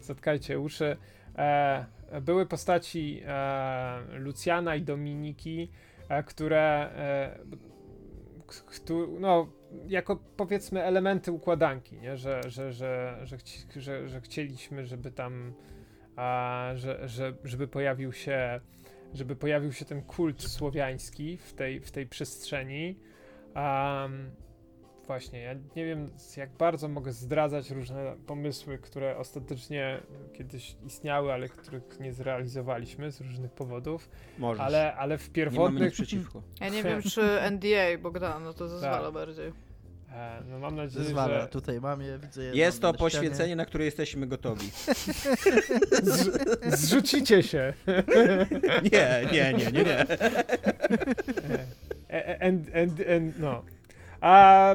Zatkajcie 0.00 0.60
uszy. 0.60 0.96
E, 1.38 1.84
były 2.20 2.46
postaci 2.46 3.22
e, 3.26 4.00
Lucjana 4.18 4.76
i 4.76 4.82
Dominiki, 4.82 5.70
e, 6.08 6.22
które 6.22 6.90
e, 6.94 7.38
no, 9.20 9.48
jako 9.86 10.16
powiedzmy 10.36 10.82
elementy 10.82 11.32
układanki, 11.32 11.98
nie? 11.98 12.16
Że, 12.16 12.40
że, 12.46 12.72
że, 12.72 13.20
że, 13.22 13.38
chci, 13.38 13.80
że, 13.80 14.08
że 14.08 14.20
chcieliśmy, 14.20 14.84
żeby 14.84 15.10
tam 15.10 15.54
a, 16.16 16.70
że, 16.74 17.08
że, 17.08 17.34
żeby 17.44 17.68
pojawił 17.68 18.12
się 18.12 18.60
żeby 19.14 19.36
pojawił 19.36 19.72
się 19.72 19.84
ten 19.84 20.02
kult 20.02 20.42
słowiański 20.42 21.36
w 21.36 21.52
tej, 21.52 21.80
w 21.80 21.90
tej 21.90 22.06
przestrzeni. 22.06 22.98
Um, 23.54 24.30
właśnie, 25.06 25.40
ja 25.40 25.54
nie 25.76 25.84
wiem 25.84 26.10
jak 26.36 26.50
bardzo 26.50 26.88
mogę 26.88 27.12
zdradzać 27.12 27.70
różne 27.70 28.16
pomysły, 28.26 28.78
które 28.78 29.16
ostatecznie 29.16 30.00
kiedyś 30.32 30.76
istniały, 30.86 31.32
ale 31.32 31.48
których 31.48 32.00
nie 32.00 32.12
zrealizowaliśmy 32.12 33.12
z 33.12 33.20
różnych 33.20 33.52
powodów, 33.52 34.08
możesz. 34.38 34.64
ale, 34.64 34.94
ale 34.94 35.18
w 35.18 35.28
nie 35.28 35.34
pierwotnych... 35.34 35.82
nic 35.82 35.92
przeciwko. 35.92 36.42
Ja 36.60 36.68
nie 36.68 36.82
wiem, 36.82 37.02
czy 37.12 37.20
NDA 37.50 37.98
Bogdan, 38.02 38.44
no 38.44 38.52
to 38.52 38.68
zezwala 38.68 39.04
Tak. 39.04 39.14
bardziej. 39.14 39.52
E, 40.12 40.42
no 40.50 40.58
mam 40.58 40.76
nadzieję, 40.76 41.04
Zezwala, 41.04 41.40
że... 41.40 41.48
tutaj 41.48 41.80
mam 41.80 42.02
je, 42.02 42.18
widzę 42.18 42.42
je 42.42 42.52
Jest 42.54 42.80
to 42.80 42.86
na 42.86 42.98
ścianie. 42.98 43.10
poświęcenie, 43.10 43.56
na 43.56 43.64
które 43.64 43.84
jesteśmy 43.84 44.26
gotowi. 44.26 44.70
Z, 46.02 46.30
zrzucicie 46.80 47.42
się. 47.42 47.72
Nie, 48.92 49.28
nie, 49.32 49.52
nie, 49.52 49.72
nie, 49.72 49.84
nie. 49.84 50.00
E, 52.10 52.28
e, 52.28 52.42
and, 52.42 52.74
and, 52.74 53.00
and, 53.00 53.38
no. 53.38 53.62
A, 54.20 54.74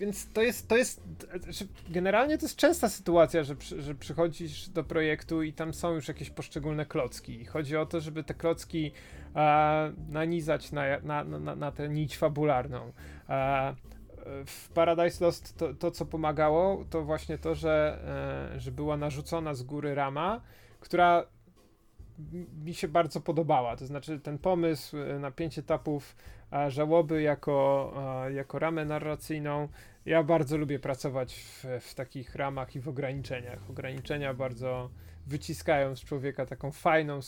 więc 0.00 0.32
to 0.32 0.42
jest, 0.42 0.68
to 0.68 0.76
jest, 0.76 1.02
że 1.48 1.64
generalnie 1.88 2.38
to 2.38 2.44
jest 2.44 2.56
częsta 2.56 2.88
sytuacja, 2.88 3.44
że, 3.44 3.54
że 3.78 3.94
przychodzisz 3.94 4.68
do 4.68 4.84
projektu 4.84 5.42
i 5.42 5.52
tam 5.52 5.74
są 5.74 5.94
już 5.94 6.08
jakieś 6.08 6.30
poszczególne 6.30 6.86
klocki. 6.86 7.40
I 7.40 7.44
chodzi 7.44 7.76
o 7.76 7.86
to, 7.86 8.00
żeby 8.00 8.24
te 8.24 8.34
klocki 8.34 8.92
a, 9.34 9.88
nanizać 10.08 10.72
na, 10.72 10.82
na, 11.02 11.24
na, 11.24 11.56
na 11.56 11.72
tę 11.72 11.88
nić 11.88 12.16
fabularną. 12.16 12.92
A, 13.28 13.74
w 14.46 14.68
Paradise 14.68 15.24
Lost 15.24 15.56
to, 15.56 15.74
to, 15.74 15.90
co 15.90 16.06
pomagało, 16.06 16.84
to 16.90 17.02
właśnie 17.02 17.38
to, 17.38 17.54
że, 17.54 17.98
e, 18.54 18.60
że 18.60 18.72
była 18.72 18.96
narzucona 18.96 19.54
z 19.54 19.62
góry 19.62 19.94
rama, 19.94 20.40
która 20.80 21.26
mi 22.64 22.74
się 22.74 22.88
bardzo 22.88 23.20
podobała. 23.20 23.76
To 23.76 23.86
znaczy 23.86 24.20
ten 24.20 24.38
pomysł 24.38 24.96
e, 24.96 25.18
na 25.18 25.30
pięć 25.30 25.58
etapów 25.58 26.16
e, 26.16 26.43
żałoby 26.68 27.22
jako, 27.22 27.94
jako 28.34 28.58
ramę 28.58 28.84
narracyjną. 28.84 29.68
Ja 30.06 30.22
bardzo 30.22 30.56
lubię 30.56 30.78
pracować 30.78 31.34
w, 31.34 31.64
w 31.80 31.94
takich 31.94 32.34
ramach 32.34 32.76
i 32.76 32.80
w 32.80 32.88
ograniczeniach. 32.88 33.70
Ograniczenia 33.70 34.34
bardzo 34.34 34.90
wyciskają 35.26 35.96
z 35.96 36.04
człowieka 36.04 36.46
taką 36.46 36.72
fajną, 36.72 37.20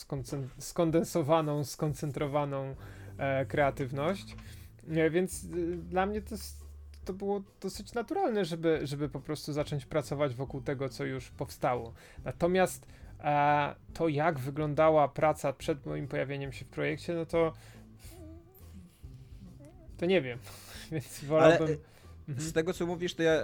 skondensowaną, 0.58 1.64
skoncentrowaną 1.64 2.74
e, 3.18 3.46
kreatywność. 3.46 4.36
E, 4.90 5.10
więc 5.10 5.44
e, 5.44 5.46
dla 5.76 6.06
mnie 6.06 6.22
to, 6.22 6.36
to 7.04 7.12
było 7.12 7.42
dosyć 7.60 7.92
naturalne, 7.92 8.44
żeby, 8.44 8.80
żeby 8.82 9.08
po 9.08 9.20
prostu 9.20 9.52
zacząć 9.52 9.86
pracować 9.86 10.34
wokół 10.34 10.60
tego, 10.60 10.88
co 10.88 11.04
już 11.04 11.30
powstało. 11.30 11.92
Natomiast 12.24 12.86
e, 13.20 13.74
to, 13.94 14.08
jak 14.08 14.38
wyglądała 14.38 15.08
praca 15.08 15.52
przed 15.52 15.86
moim 15.86 16.08
pojawieniem 16.08 16.52
się 16.52 16.64
w 16.64 16.68
projekcie, 16.68 17.14
no 17.14 17.26
to 17.26 17.52
to 19.96 20.06
nie 20.06 20.22
wiem, 20.22 20.38
więc 20.92 21.24
wolałbym... 21.24 21.66
Ale, 21.68 21.76
Mhm. 22.28 22.46
Z 22.48 22.52
tego 22.52 22.72
co 22.72 22.86
mówisz, 22.86 23.14
to 23.14 23.22
ja 23.22 23.42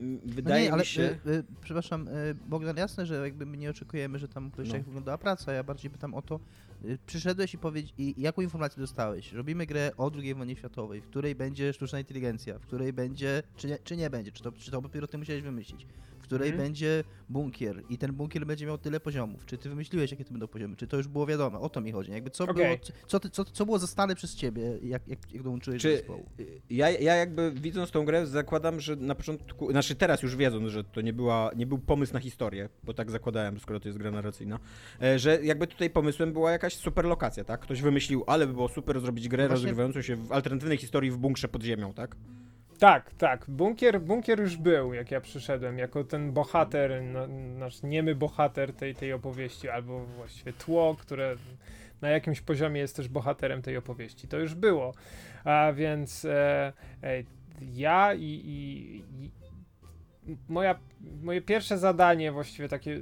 No 0.00 0.18
wydaje 0.24 0.64
nie, 0.64 0.72
ale 0.72 0.80
mi 0.82 0.86
się. 0.86 1.02
y, 1.02 1.30
y, 1.30 1.44
przepraszam, 1.62 2.08
y, 2.08 2.34
Bogdan, 2.46 2.76
jasne, 2.76 3.06
że 3.06 3.14
jakby 3.24 3.46
my 3.46 3.56
nie 3.56 3.70
oczekujemy, 3.70 4.18
że 4.18 4.28
tam 4.28 4.50
ktoś 4.50 4.68
No. 4.68 4.74
jak 4.74 4.84
wyglądała 4.84 5.18
praca, 5.18 5.52
ja 5.52 5.62
bardziej 5.64 5.90
pytam 5.90 6.14
o 6.14 6.22
to, 6.22 6.40
y, 6.84 6.98
przyszedłeś 7.06 7.54
i 7.54 7.58
powiedz, 7.58 7.86
i 7.98 8.14
jaką 8.18 8.42
informację 8.42 8.80
dostałeś? 8.80 9.32
Robimy 9.32 9.66
grę 9.66 9.90
o 9.96 10.10
II 10.14 10.34
wojnie 10.34 10.56
światowej, 10.56 11.00
w 11.00 11.06
której 11.06 11.34
będzie 11.34 11.72
sztuczna 11.72 11.98
inteligencja, 11.98 12.58
w 12.58 12.62
której 12.62 12.92
będzie, 12.92 13.42
czy 13.56 13.66
nie, 13.66 13.78
czy 13.84 13.96
nie 13.96 14.10
będzie, 14.10 14.32
czy 14.32 14.42
to, 14.42 14.52
czy 14.52 14.70
to 14.70 14.80
dopiero 14.80 15.06
ty 15.06 15.18
musiałeś 15.18 15.42
wymyślić, 15.42 15.86
której 16.24 16.48
Mhm. 16.48 16.66
będzie 16.68 17.04
bunkier 17.28 17.82
i 17.88 17.98
ten 17.98 18.12
bunkier 18.12 18.46
będzie 18.46 18.66
miał 18.66 18.78
tyle 18.78 19.00
poziomów, 19.00 19.46
czy 19.46 19.58
ty 19.58 19.68
wymyśliłeś, 19.68 20.10
jakie 20.10 20.24
to 20.24 20.30
będą 20.30 20.48
poziomy, 20.48 20.76
czy 20.76 20.86
to 20.86 20.96
już 20.96 21.08
było 21.08 21.26
wiadome, 21.26 21.58
o 21.58 21.68
to 21.68 21.80
mi 21.80 21.92
chodzi, 21.92 22.12
jakby 22.12 22.30
co, 22.30 22.44
Okej. 22.44 22.54
było, 22.54 22.76
co, 23.06 23.20
ty, 23.20 23.30
co, 23.30 23.44
co 23.44 23.64
było 23.66 23.78
zastane 23.78 24.14
przez 24.14 24.34
ciebie, 24.36 24.62
jak, 24.82 25.08
jak, 25.08 25.32
jak 25.32 25.42
dołączyłeś 25.42 25.82
do 25.82 25.88
Czy 25.88 25.96
zespołu? 25.96 26.24
ja, 26.70 26.90
ja 26.90 27.14
jakby 27.14 27.52
widząc 27.52 27.90
tą 27.90 28.04
grę 28.04 28.26
zakładam, 28.26 28.80
że 28.80 28.96
na 28.96 29.14
początku, 29.14 29.70
znaczy 29.70 29.94
teraz 29.94 30.22
już 30.22 30.36
wiedząc, 30.36 30.68
że 30.70 30.84
to 30.84 31.00
nie, 31.00 31.12
była, 31.12 31.50
nie 31.56 31.66
był 31.66 31.78
pomysł 31.78 32.12
na 32.14 32.20
historię, 32.20 32.68
bo 32.84 32.94
tak 32.94 33.10
zakładałem, 33.10 33.60
skoro 33.60 33.80
to 33.80 33.88
jest 33.88 33.98
gra 33.98 34.10
narracyjna, 34.10 34.58
e, 35.02 35.18
że 35.18 35.38
jakby 35.42 35.66
tutaj 35.66 35.90
pomysłem 35.90 36.32
była 36.32 36.52
jakaś 36.52 36.76
super 36.76 37.04
lokacja, 37.04 37.44
tak? 37.44 37.60
Ktoś 37.60 37.82
wymyślił, 37.82 38.24
ale 38.26 38.46
by 38.46 38.52
było 38.52 38.68
super 38.68 39.00
zrobić 39.00 39.28
grę 39.28 39.42
Właśnie- 39.48 39.54
rozgrywającą 39.54 40.02
się 40.02 40.16
w 40.16 40.32
alternatywnej 40.32 40.78
historii 40.78 41.10
w 41.10 41.16
bunkrze 41.18 41.48
pod 41.48 41.62
ziemią, 41.62 41.92
tak? 41.92 42.16
Tak, 42.78 43.14
tak. 43.14 43.44
Bunkier, 43.48 44.00
bunkier 44.00 44.40
już 44.40 44.56
był, 44.56 44.94
jak 44.94 45.10
ja 45.10 45.20
przyszedłem, 45.20 45.78
jako 45.78 46.04
ten 46.04 46.32
bohater, 46.32 47.02
no, 47.02 47.26
nasz 47.58 47.82
niemy 47.82 48.14
bohater 48.14 48.72
tej, 48.72 48.94
tej 48.94 49.12
opowieści, 49.12 49.68
albo 49.68 50.04
właściwie 50.04 50.52
tło, 50.52 50.96
które 50.98 51.36
na 52.00 52.08
jakimś 52.10 52.40
poziomie 52.40 52.80
jest 52.80 52.96
też 52.96 53.08
bohaterem 53.08 53.62
tej 53.62 53.76
opowieści. 53.76 54.28
To 54.28 54.38
już 54.38 54.54
było. 54.54 54.94
A 55.44 55.72
więc 55.74 56.24
e, 56.24 56.72
e, 57.02 57.22
ja 57.60 58.14
i, 58.14 58.22
i, 58.22 58.96
i 59.24 59.30
moja, 60.48 60.78
moje 61.22 61.42
pierwsze 61.42 61.78
zadanie, 61.78 62.32
właściwie 62.32 62.68
takie, 62.68 63.00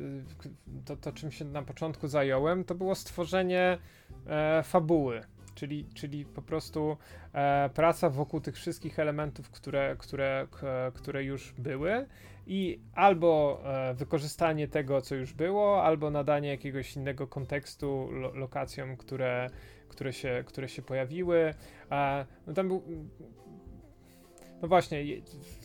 to, 0.85 0.97
to 0.97 1.13
czym 1.13 1.31
się 1.31 1.45
na 1.45 1.63
początku 1.63 2.09
zająłem, 2.09 2.65
to 2.65 2.75
było 2.75 2.95
stworzenie 2.95 3.79
e, 4.27 4.63
fabuły. 4.63 5.23
Czyli, 5.55 5.87
czyli 5.95 6.25
po 6.25 6.43
prostu 6.43 6.97
e, 7.33 7.71
praca 7.75 8.11
wokół 8.11 8.41
tych 8.41 8.55
wszystkich 8.55 8.99
elementów, 8.99 9.51
które, 9.51 9.97
które, 9.99 10.47
które 10.95 11.25
już 11.25 11.53
były 11.59 12.07
i 12.47 12.81
albo 12.95 13.61
e, 13.65 13.95
wykorzystanie 13.95 14.69
tego, 14.69 15.01
co 15.01 15.15
już 15.15 15.33
było, 15.33 15.85
albo 15.85 16.11
nadanie 16.11 16.49
jakiegoś 16.49 16.97
innego 16.97 17.27
kontekstu 17.27 18.09
lo, 18.11 18.35
lokacjom, 18.35 18.97
które, 18.97 19.51
które, 19.89 20.13
się, 20.13 20.45
które 20.47 20.69
się 20.69 20.83
pojawiły. 20.83 21.55
E, 21.91 22.27
no 22.47 22.53
tam 22.53 22.69
był. 22.69 22.83
No 24.63 24.69
właśnie, 24.69 25.05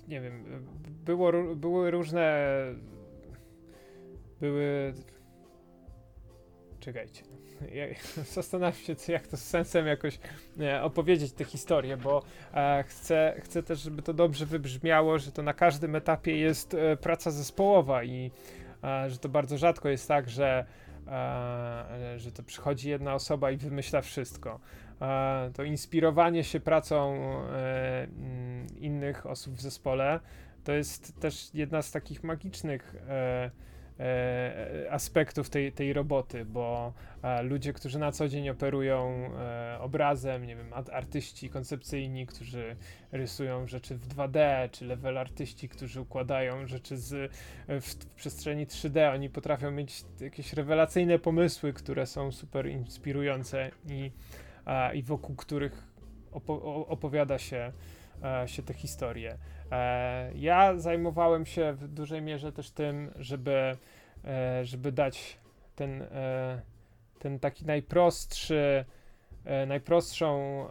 nie 0.07 0.21
wiem, 0.21 0.65
było, 1.05 1.55
były 1.55 1.91
różne. 1.91 2.47
Były. 4.39 4.93
Czekajcie. 6.79 7.36
Zastanawiam 8.35 8.73
się, 8.73 9.13
jak 9.13 9.27
to 9.27 9.37
z 9.37 9.43
sensem 9.43 9.87
jakoś 9.87 10.19
nie, 10.57 10.81
opowiedzieć 10.81 11.33
tę 11.33 11.43
historię, 11.43 11.97
bo 11.97 12.23
e, 12.53 12.83
chcę, 12.87 13.33
chcę 13.43 13.63
też, 13.63 13.79
żeby 13.79 14.01
to 14.01 14.13
dobrze 14.13 14.45
wybrzmiało, 14.45 15.19
że 15.19 15.31
to 15.31 15.43
na 15.43 15.53
każdym 15.53 15.95
etapie 15.95 16.37
jest 16.37 16.73
e, 16.73 16.97
praca 16.97 17.31
zespołowa 17.31 18.03
i 18.03 18.31
e, 18.83 19.09
że 19.09 19.17
to 19.17 19.29
bardzo 19.29 19.57
rzadko 19.57 19.89
jest 19.89 20.07
tak, 20.07 20.29
że, 20.29 20.65
e, 21.07 22.19
że 22.19 22.31
to 22.31 22.43
przychodzi 22.43 22.89
jedna 22.89 23.13
osoba 23.13 23.51
i 23.51 23.57
wymyśla 23.57 24.01
wszystko. 24.01 24.59
E, 25.01 25.51
to 25.53 25.63
inspirowanie 25.63 26.43
się 26.43 26.59
pracą 26.59 27.15
e, 27.15 28.03
mm, 28.03 28.67
innych 28.79 29.25
osób 29.25 29.53
w 29.53 29.61
zespole 29.61 30.19
to 30.67 30.71
jest 30.73 31.19
też 31.19 31.49
jedna 31.53 31.81
z 31.81 31.91
takich 31.91 32.23
magicznych 32.23 32.95
E, 33.09 33.51
aspektów 34.89 35.49
tej, 35.49 35.71
tej 35.71 35.93
roboty, 35.93 36.45
bo 36.45 36.93
e, 37.23 37.43
ludzie, 37.43 37.73
którzy 37.73 37.99
na 37.99 38.11
co 38.11 38.27
dzień 38.27 38.49
operują 38.49 39.29
e, 39.39 39.77
obrazem, 39.79 40.45
nie 40.45 40.55
wiem, 40.55 40.73
artyści 40.73 41.49
koncepcyjni, 41.49 42.25
którzy 42.25 42.75
rysują 43.11 43.67
rzeczy 43.67 43.95
w 43.95 44.07
2D, 44.07 44.69
czy 44.71 44.85
level 44.85 45.17
artyści, 45.17 45.69
którzy 45.69 46.01
układają 46.01 46.67
rzeczy 46.67 46.97
z, 46.97 47.31
w, 47.67 47.85
w 47.85 48.05
przestrzeni 48.15 48.67
3D, 48.67 49.13
oni 49.13 49.29
potrafią 49.29 49.71
mieć 49.71 50.05
jakieś 50.19 50.53
rewelacyjne 50.53 51.19
pomysły, 51.19 51.73
które 51.73 52.05
są 52.05 52.31
super 52.31 52.67
inspirujące 52.67 53.71
i, 53.89 54.11
i 54.93 55.03
wokół 55.03 55.35
których 55.35 55.83
opo 56.31 56.85
opowiada 56.87 57.37
się, 57.37 57.71
się 58.45 58.63
te 58.63 58.73
historie. 58.73 59.37
E, 59.71 60.31
ja 60.35 60.77
zajmowałem 60.77 61.45
się 61.45 61.73
w 61.73 61.87
dużej 61.87 62.21
mierze 62.21 62.51
też 62.51 62.71
tym, 62.71 63.11
żeby, 63.15 63.77
e, 64.25 64.65
żeby 64.65 64.91
dać 64.91 65.37
ten, 65.75 66.01
e, 66.01 66.61
ten 67.19 67.39
taki 67.39 67.65
najprostszy, 67.65 68.85
najprostszą 69.67 70.65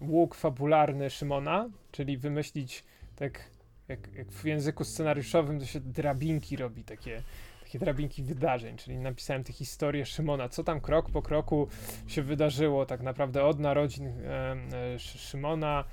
łuk 0.00 0.34
fabularny 0.34 1.10
Szymona, 1.10 1.70
czyli 1.92 2.18
wymyślić 2.18 2.84
tak 3.16 3.50
jak, 3.88 4.14
jak 4.14 4.30
w 4.30 4.44
języku 4.44 4.84
scenariuszowym 4.84 5.60
to 5.60 5.66
się 5.66 5.80
drabinki 5.80 6.56
robi, 6.56 6.84
takie, 6.84 7.22
takie 7.64 7.78
drabinki 7.78 8.22
wydarzeń, 8.22 8.76
czyli 8.76 8.98
napisałem 8.98 9.44
tę 9.44 9.52
historię 9.52 10.06
Szymona, 10.06 10.48
co 10.48 10.64
tam 10.64 10.80
krok 10.80 11.10
po 11.10 11.22
kroku 11.22 11.68
się 12.06 12.22
wydarzyło 12.22 12.86
tak 12.86 13.02
naprawdę 13.02 13.44
od 13.44 13.60
narodzin 13.60 14.06
e, 14.06 14.56
e, 14.94 14.98
Szymona, 14.98 15.84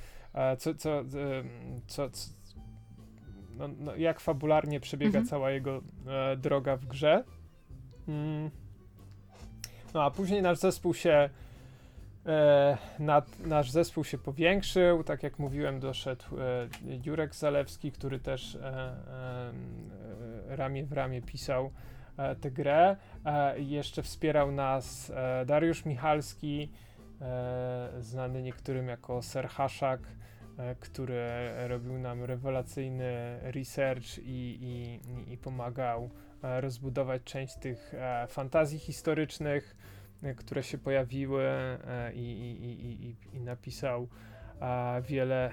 co, 0.57 0.75
co, 0.75 1.03
co, 1.87 2.09
co 2.09 2.41
no, 3.57 3.69
no, 3.79 3.95
jak 3.95 4.19
fabularnie 4.19 4.79
przebiega 4.79 5.19
mhm. 5.19 5.25
cała 5.25 5.51
jego 5.51 5.81
e, 6.07 6.37
droga 6.37 6.77
w 6.77 6.85
grze. 6.85 7.23
Mm. 8.07 8.49
No 9.93 10.03
a 10.03 10.11
później 10.11 10.41
nasz 10.41 10.57
zespół 10.57 10.93
się 10.93 11.29
e, 12.25 12.77
nad, 12.99 13.39
nasz 13.39 13.71
zespół 13.71 14.03
się 14.03 14.17
powiększył, 14.17 15.03
tak 15.03 15.23
jak 15.23 15.39
mówiłem 15.39 15.79
doszedł 15.79 16.25
e, 16.39 16.67
Jurek 17.05 17.35
Zalewski, 17.35 17.91
który 17.91 18.19
też 18.19 18.55
e, 18.55 18.59
e, 18.59 20.55
ramię 20.55 20.85
w 20.85 20.93
ramię 20.93 21.21
pisał 21.21 21.71
e, 22.17 22.35
tę 22.35 22.51
grę. 22.51 22.95
jeszcze 23.57 24.03
wspierał 24.03 24.51
nas 24.51 25.11
Dariusz 25.45 25.85
Michalski, 25.85 26.71
znany 27.99 28.41
niektórym 28.41 28.87
jako 28.87 29.21
Ser 29.21 29.47
Haszak, 29.47 30.01
E, 30.01 30.20
który 30.79 31.21
robił 31.67 31.99
nam 31.99 32.23
rewelacyjny 32.23 33.39
research 33.41 34.17
i, 34.17 34.57
i, 34.61 35.33
i 35.33 35.37
pomagał 35.37 36.09
e, 36.43 36.61
rozbudować 36.61 37.23
część 37.23 37.55
tych 37.55 37.93
e, 37.93 38.27
fantazji 38.27 38.79
historycznych, 38.79 39.75
które 40.37 40.63
się 40.63 40.77
pojawiły 40.77 41.43
i, 42.13 43.15
i 43.33 43.39
napisał 43.39 44.07
wiele 45.01 45.51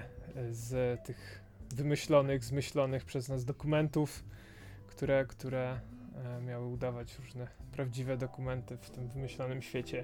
z 0.51 1.01
tych 1.03 1.43
wymyślonych, 1.75 2.43
zmyślonych 2.43 3.05
przez 3.05 3.29
nas 3.29 3.45
dokumentów, 3.45 4.23
które, 4.87 5.25
które 5.25 5.79
miały 6.45 6.67
udawać 6.67 7.19
różne 7.19 7.47
prawdziwe 7.71 8.17
dokumenty 8.17 8.77
w 8.77 8.89
tym 8.89 9.07
wymyślonym 9.07 9.61
świecie. 9.61 10.03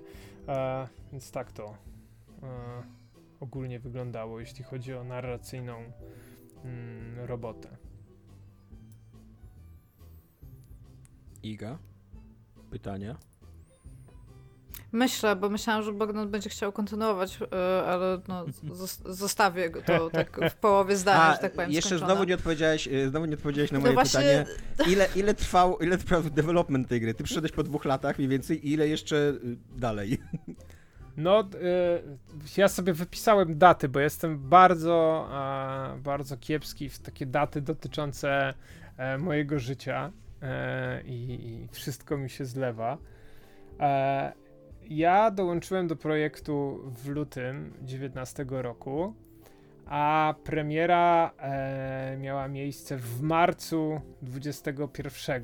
Więc 1.12 1.32
tak 1.32 1.52
to 1.52 1.78
ogólnie 3.39 3.79
wyglądało, 3.79 4.39
jeśli 4.39 4.63
chodzi 4.63 4.93
o 4.93 5.03
narracyjną 5.03 5.91
mm, 6.63 7.19
robotę. 7.25 7.77
Iga? 11.43 11.77
Pytania? 12.69 13.17
Myślę, 14.91 15.36
bo 15.36 15.49
myślałam, 15.49 15.83
że 15.83 15.93
Bogdan 15.93 16.29
będzie 16.29 16.49
chciał 16.49 16.71
kontynuować, 16.71 17.39
e, 17.41 17.86
ale 17.86 18.21
no, 18.27 18.45
zostawię 19.23 19.69
go 19.69 19.81
to 19.81 20.09
tak 20.09 20.39
w 20.51 20.55
połowie 20.55 20.97
zdania, 20.97 21.23
A, 21.23 21.33
że 21.33 21.39
tak 21.39 21.53
powiem. 21.53 21.71
Jeszcze 21.71 21.97
znowu 21.97 22.23
nie 22.23 22.36
odpowiedziałeś, 22.36 22.88
e, 22.88 23.09
znowu 23.09 23.25
nie 23.25 23.33
odpowiedziałeś 23.33 23.71
na 23.71 23.77
no 23.77 23.81
moje 23.81 23.93
no 23.93 23.95
właśnie... 23.95 24.45
pytanie. 24.77 24.91
Ile, 24.93 25.07
ile, 25.15 25.33
trwał, 25.33 25.77
ile 25.77 25.97
trwał 25.97 26.23
development 26.23 26.88
tej 26.88 27.01
gry? 27.01 27.13
Ty 27.13 27.23
przyszedłeś 27.23 27.51
po 27.51 27.63
dwóch 27.63 27.86
latach 27.86 28.17
mniej 28.17 28.29
więcej, 28.29 28.71
ile 28.71 28.88
jeszcze 28.88 29.15
y, 29.15 29.57
dalej? 29.77 30.17
No, 31.18 31.41
y, 31.41 32.57
ja 32.57 32.68
sobie 32.68 32.93
wypisałem 32.93 33.57
daty, 33.57 33.89
bo 33.89 33.99
jestem 33.99 34.49
bardzo, 34.49 35.30
bardzo 36.03 36.38
kiepski 36.38 36.89
w 36.89 36.99
takie 36.99 37.26
daty 37.26 37.61
dotyczące 37.61 38.53
e, 38.97 39.18
mojego 39.18 39.59
życia 39.59 40.11
e, 40.41 41.01
i, 41.05 41.68
wszystko 41.72 42.18
mi 42.18 42.30
się 42.30 42.45
zlewa. 42.45 42.97
E, 43.80 44.34
ja 44.89 45.32
dołączyłem 45.32 45.88
do 45.88 45.95
projektu 45.95 46.82
w 46.86 47.07
lutym 47.07 47.74
19 47.82 48.45
roku, 48.49 49.13
a 49.86 50.36
premiera 50.43 51.32
miała 52.18 52.47
miejsce 52.47 52.97
w 52.97 53.22
marcu 53.22 54.01
21 54.22 55.43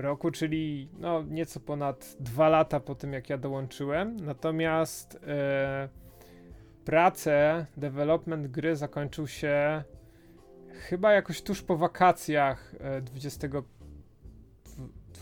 roku, 0.00 0.30
czyli 0.30 0.88
no, 0.98 1.22
nieco 1.22 1.60
ponad 1.60 2.16
dwa 2.20 2.48
lata 2.48 2.80
po 2.80 2.94
tym, 2.94 3.12
jak 3.12 3.30
ja 3.30 3.38
dołączyłem. 3.38 4.16
Natomiast 4.16 5.18
e, 5.26 5.88
pracę, 6.84 7.66
development 7.76 8.46
gry 8.46 8.76
zakończył 8.76 9.26
się 9.26 9.84
chyba 10.76 11.12
jakoś 11.12 11.42
tuż 11.42 11.62
po 11.62 11.76
wakacjach 11.76 12.74
e, 12.80 13.00
20, 13.00 13.48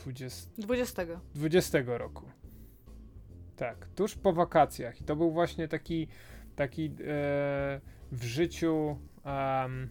20, 0.05 0.51
20. 0.59 1.05
20 1.35 1.79
roku. 1.87 2.25
Tak, 3.57 3.89
tuż 3.95 4.15
po 4.15 4.33
wakacjach. 4.33 5.01
I 5.01 5.05
to 5.05 5.17
był 5.17 5.31
właśnie 5.31 5.69
taki, 5.69 6.09
taki 6.57 6.85
e, 6.87 6.91
w 8.13 8.25
życiu 8.25 8.99
um, 9.25 9.89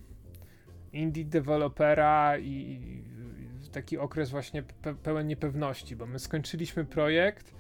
indie 0.94 1.26
dewelopera 1.26 2.38
i, 2.38 3.04
taki 3.74 3.98
okres 3.98 4.30
właśnie 4.30 4.64
pe 4.64 4.96
pełen 4.96 5.28
niepewności, 5.28 5.96
bo 5.96 6.06
my 6.06 6.20
skończyliśmy 6.20 6.86
projekt 6.86 7.54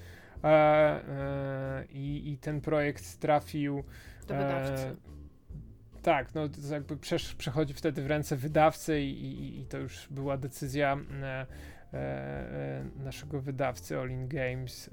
e, 0.44 0.48
e, 0.48 1.86
i, 1.90 2.32
i, 2.32 2.38
ten 2.38 2.62
projekt 2.62 3.20
trafił 3.20 3.84
do 4.28 4.36
wydawcy. 4.36 4.88
E, 4.88 4.96
tak, 6.02 6.36
no 6.36 6.42
jakby 6.72 6.98
przesz, 6.98 7.36
przechodzi 7.36 7.74
wtedy 7.74 8.02
w 8.04 8.08
ręce 8.08 8.36
wydawcy 8.36 9.02
i, 9.02 9.24
i, 9.26 9.62
i 9.62 9.66
to 9.66 9.78
już 9.78 10.08
była 10.12 10.38
decyzja 10.38 10.98
e, 11.22 11.46
e, 11.94 12.86
naszego 13.04 13.42
wydawcy 13.42 14.00
All 14.00 14.10
In 14.10 14.28
Games 14.28 14.90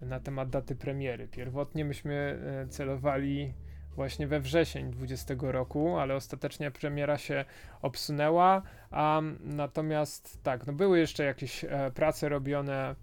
na 0.00 0.20
temat 0.20 0.50
daty 0.50 0.76
premiery. 0.76 1.28
Pierwotnie 1.28 1.84
myśmy 1.84 2.38
celowali 2.70 3.54
właśnie 3.94 4.26
we 4.26 4.40
wrzesień 4.40 4.90
20 4.90 5.34
roku, 5.40 5.98
ale 5.98 6.14
ostatecznie 6.14 6.70
premiera 6.70 7.18
się 7.18 7.44
obsunęła. 7.82 8.62
Um, 8.92 9.38
natomiast 9.42 10.42
tak, 10.42 10.66
no 10.66 10.72
były 10.72 10.98
jeszcze 10.98 11.24
jakieś 11.24 11.64
e, 11.64 11.90
prace 11.94 12.28
robione, 12.28 12.94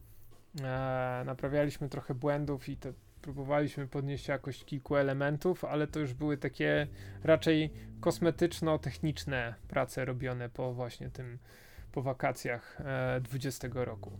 e, 0.64 1.24
naprawialiśmy 1.26 1.90
trochę 1.90 2.14
błędów 2.14 2.70
i 2.70 2.78
to 2.78 2.90
próbowaliśmy 3.22 3.88
podnieść 3.88 4.28
jakość 4.28 4.66
kilku 4.66 4.96
elementów, 4.96 5.66
ale 5.66 5.88
to 5.88 6.00
już 6.00 6.14
były 6.14 6.38
takie 6.38 6.88
raczej 7.24 7.74
kosmetyczno-techniczne 8.00 9.54
prace 9.68 10.06
robione 10.06 10.50
po 10.50 10.74
właśnie 10.74 11.10
tym, 11.10 11.38
po 11.92 12.02
wakacjach 12.02 12.82
e, 12.82 13.22
20 13.22 13.68
roku. 13.74 14.12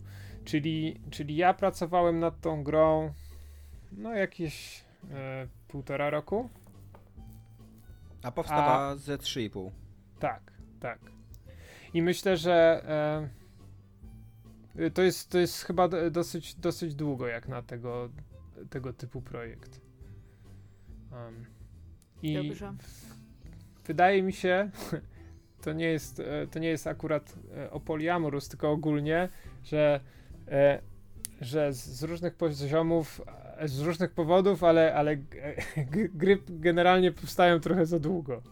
Czyli, 0.44 1.00
czyli 1.10 1.36
ja 1.36 1.54
pracowałem 1.54 2.18
nad 2.18 2.40
tą 2.40 2.64
grą 2.64 3.12
no 3.92 4.14
jakieś 4.14 4.84
e, 5.10 5.48
półtora 5.68 6.10
roku. 6.10 6.50
A 8.22 8.32
powstała 8.32 8.88
A... 8.88 8.96
ze 8.96 9.16
3,5. 9.16 9.70
Tak, 10.18 10.52
tak. 10.80 10.98
I 11.94 12.02
myślę, 12.02 12.36
że 12.36 12.82
e, 14.76 14.90
to, 14.90 15.02
jest, 15.02 15.30
to 15.30 15.38
jest 15.38 15.62
chyba 15.62 15.88
dosyć, 16.10 16.54
dosyć 16.54 16.94
długo 16.94 17.26
jak 17.26 17.48
na 17.48 17.62
tego, 17.62 18.10
tego 18.70 18.92
typu 18.92 19.22
projekt. 19.22 19.80
Um, 21.12 21.46
I 22.22 22.34
Dobrze. 22.34 22.74
wydaje 23.86 24.22
mi 24.22 24.32
się, 24.32 24.70
to 25.64 25.72
nie 25.72 25.86
jest, 25.86 26.20
e, 26.20 26.46
to 26.46 26.58
nie 26.58 26.68
jest 26.68 26.86
akurat 26.86 27.34
e, 27.56 27.70
o 27.70 27.80
poliamorus, 27.80 28.48
tylko 28.48 28.70
ogólnie, 28.70 29.28
że, 29.64 30.00
e, 30.48 30.82
że 31.40 31.72
z 31.72 32.02
różnych 32.02 32.34
poziomów, 32.34 33.20
z 33.64 33.80
różnych 33.80 34.10
powodów, 34.10 34.64
ale, 34.64 34.94
ale 34.94 35.16
gry 36.14 36.38
generalnie 36.48 37.12
powstają 37.12 37.60
trochę 37.60 37.86
za 37.86 37.98
długo, 37.98 38.42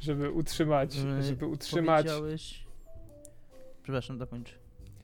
żeby 0.00 0.30
utrzymać, 0.30 0.92
żeby 1.20 1.46
utrzymać... 1.46 2.06
Przepraszam, 3.82 4.18
dokończ. 4.18 4.58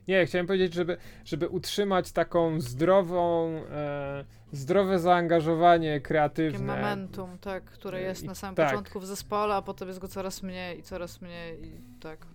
Nie, 0.09 0.27
chciałem 0.27 0.47
powiedzieć, 0.47 0.75
żeby, 0.75 0.97
żeby 1.25 1.49
utrzymać 1.49 2.13
taką 2.13 2.61
zdrową, 2.61 3.49
e, 3.71 4.25
zdrowe 4.53 4.99
zaangażowanie 4.99 6.01
kreatywne. 6.01 6.59
Takie 6.59 6.81
momentum, 6.81 7.39
tak, 7.39 7.65
które 7.65 8.01
jest 8.01 8.25
na 8.25 8.35
samym 8.35 8.55
tak. 8.55 8.71
początku 8.71 9.01
w 9.01 9.07
zespole, 9.07 9.55
a 9.55 9.63
potem 9.63 9.89
jest 9.89 10.01
go 10.01 10.09
coraz 10.09 10.43
mniej 10.43 10.79
i 10.79 10.83
coraz 10.83 11.21
mniej 11.21 11.65
i 11.65 11.73
tak. 12.01 12.27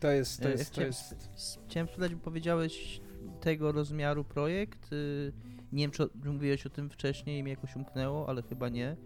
To 0.00 0.10
jest, 0.10 0.42
to 0.42 0.48
jest, 0.48 0.64
to 0.64 0.70
chciałem, 0.72 0.88
jest... 0.88 1.58
Chciałem 1.68 1.88
spytać, 1.88 2.14
bo 2.14 2.20
powiedziałeś 2.24 3.00
tego 3.40 3.72
rozmiaru 3.72 4.24
projekt, 4.24 4.92
y, 4.92 5.32
nie 5.72 5.84
wiem, 5.84 5.90
czy 5.90 6.08
mówiłeś 6.24 6.66
o 6.66 6.70
tym 6.70 6.90
wcześniej 6.90 7.38
i 7.38 7.42
mi 7.42 7.50
jakoś 7.50 7.76
umknęło, 7.76 8.28
ale 8.28 8.42
chyba 8.42 8.68
nie. 8.68 8.96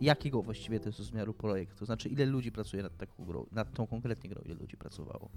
Jakiego 0.00 0.42
właściwie 0.42 0.80
to 0.80 0.88
jest 0.88 0.98
rozmiaru 0.98 1.34
projekt? 1.34 1.78
To 1.78 1.86
znaczy, 1.86 2.08
ile 2.08 2.26
ludzi 2.26 2.52
pracuje 2.52 2.82
nad 2.82 2.96
taką 2.96 3.24
grą, 3.24 3.46
nad 3.52 3.72
tą 3.74 3.86
konkretnie 3.86 4.30
grą, 4.30 4.42
ile 4.42 4.54
ludzi 4.54 4.76
pracowało? 4.76 5.30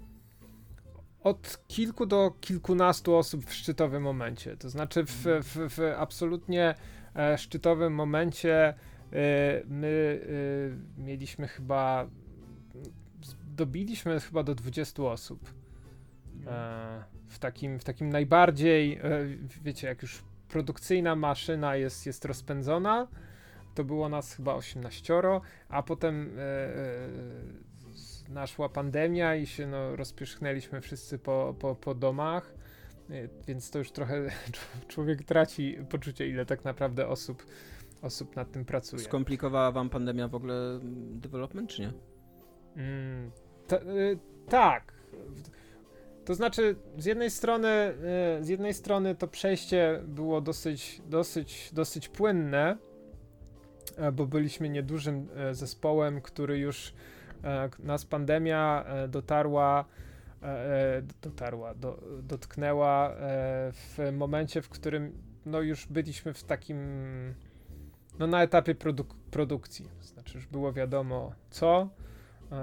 od 1.26 1.58
kilku 1.68 2.06
do 2.06 2.30
kilkunastu 2.40 3.16
osób 3.16 3.44
w 3.44 3.54
szczytowym 3.54 4.02
momencie. 4.02 4.56
To 4.56 4.70
znaczy 4.70 5.04
w, 5.04 5.24
w, 5.42 5.74
w 5.76 5.94
absolutnie 5.98 6.74
e, 7.16 7.38
szczytowym 7.38 7.94
momencie 7.94 8.68
e, 8.68 8.74
my 9.66 10.20
e, 10.98 11.02
mieliśmy 11.02 11.48
chyba 11.48 12.06
dobiliśmy 13.56 14.20
chyba 14.20 14.42
do 14.42 14.54
20 14.54 15.02
osób. 15.02 15.54
E, 16.46 17.04
w, 17.28 17.38
takim, 17.38 17.78
w 17.78 17.84
takim 17.84 18.08
najbardziej, 18.08 19.00
wiecie, 19.62 19.86
jak 19.86 20.02
już 20.02 20.22
produkcyjna 20.48 21.16
maszyna 21.16 21.76
jest, 21.76 22.06
jest 22.06 22.24
rozpędzona, 22.24 23.08
to 23.74 23.84
było 23.84 24.08
nas 24.08 24.34
chyba 24.34 24.54
18, 24.54 25.14
a 25.68 25.82
potem 25.82 26.30
e, 26.38 26.68
naszła 28.28 28.68
pandemia 28.68 29.36
i 29.36 29.46
się 29.46 29.66
no, 29.66 29.96
rozpierzchnęliśmy 29.96 30.80
wszyscy 30.80 31.18
po, 31.18 31.54
po, 31.58 31.74
po 31.74 31.94
domach, 31.94 32.54
y, 33.10 33.28
więc 33.46 33.70
to 33.70 33.78
już 33.78 33.90
trochę 33.90 34.30
człowiek 34.88 35.24
traci 35.24 35.78
poczucie, 35.90 36.28
ile 36.28 36.46
tak 36.46 36.64
naprawdę 36.64 37.08
osób, 37.08 37.46
osób 38.02 38.36
nad 38.36 38.52
tym 38.52 38.64
pracuje. 38.64 39.02
Skomplikowała 39.02 39.72
wam 39.72 39.90
pandemia 39.90 40.28
w 40.28 40.34
ogóle 40.34 40.80
development, 41.10 41.70
czy 41.70 41.82
nie? 41.82 41.92
Mm, 42.76 43.30
y, 43.72 44.18
tak. 44.48 44.92
To 46.26 46.34
znaczy, 46.34 46.76
z 46.98 47.04
jednej 47.04 47.30
strony, 47.30 47.94
y, 48.40 48.44
z 48.44 48.48
jednej 48.48 48.74
strony 48.74 49.14
to 49.14 49.28
przejście 49.28 50.00
było 50.06 50.40
dosyć, 50.40 51.02
dosyć, 51.06 51.70
dosyć 51.72 52.08
płynne, 52.08 52.76
e, 53.96 54.12
bo 54.12 54.26
byliśmy 54.26 54.68
niedużym 54.68 55.28
e, 55.36 55.54
zespołem, 55.54 56.20
który 56.20 56.58
już 56.58 56.92
E, 57.44 57.70
nas 57.78 58.04
pandemia 58.04 58.84
dotarła, 59.08 59.84
dotarła, 61.22 61.74
do, 61.74 61.98
dotknęła 62.22 63.14
w 63.72 64.12
momencie, 64.12 64.62
w 64.62 64.68
którym 64.68 65.12
no 65.46 65.60
już 65.60 65.86
byliśmy 65.86 66.34
w 66.34 66.44
takim, 66.44 66.78
no 68.18 68.26
na 68.26 68.42
etapie 68.42 68.74
produk 68.74 69.14
produkcji. 69.30 69.88
Znaczy 70.02 70.38
już 70.38 70.46
było 70.46 70.72
wiadomo 70.72 71.32
co, 71.50 71.88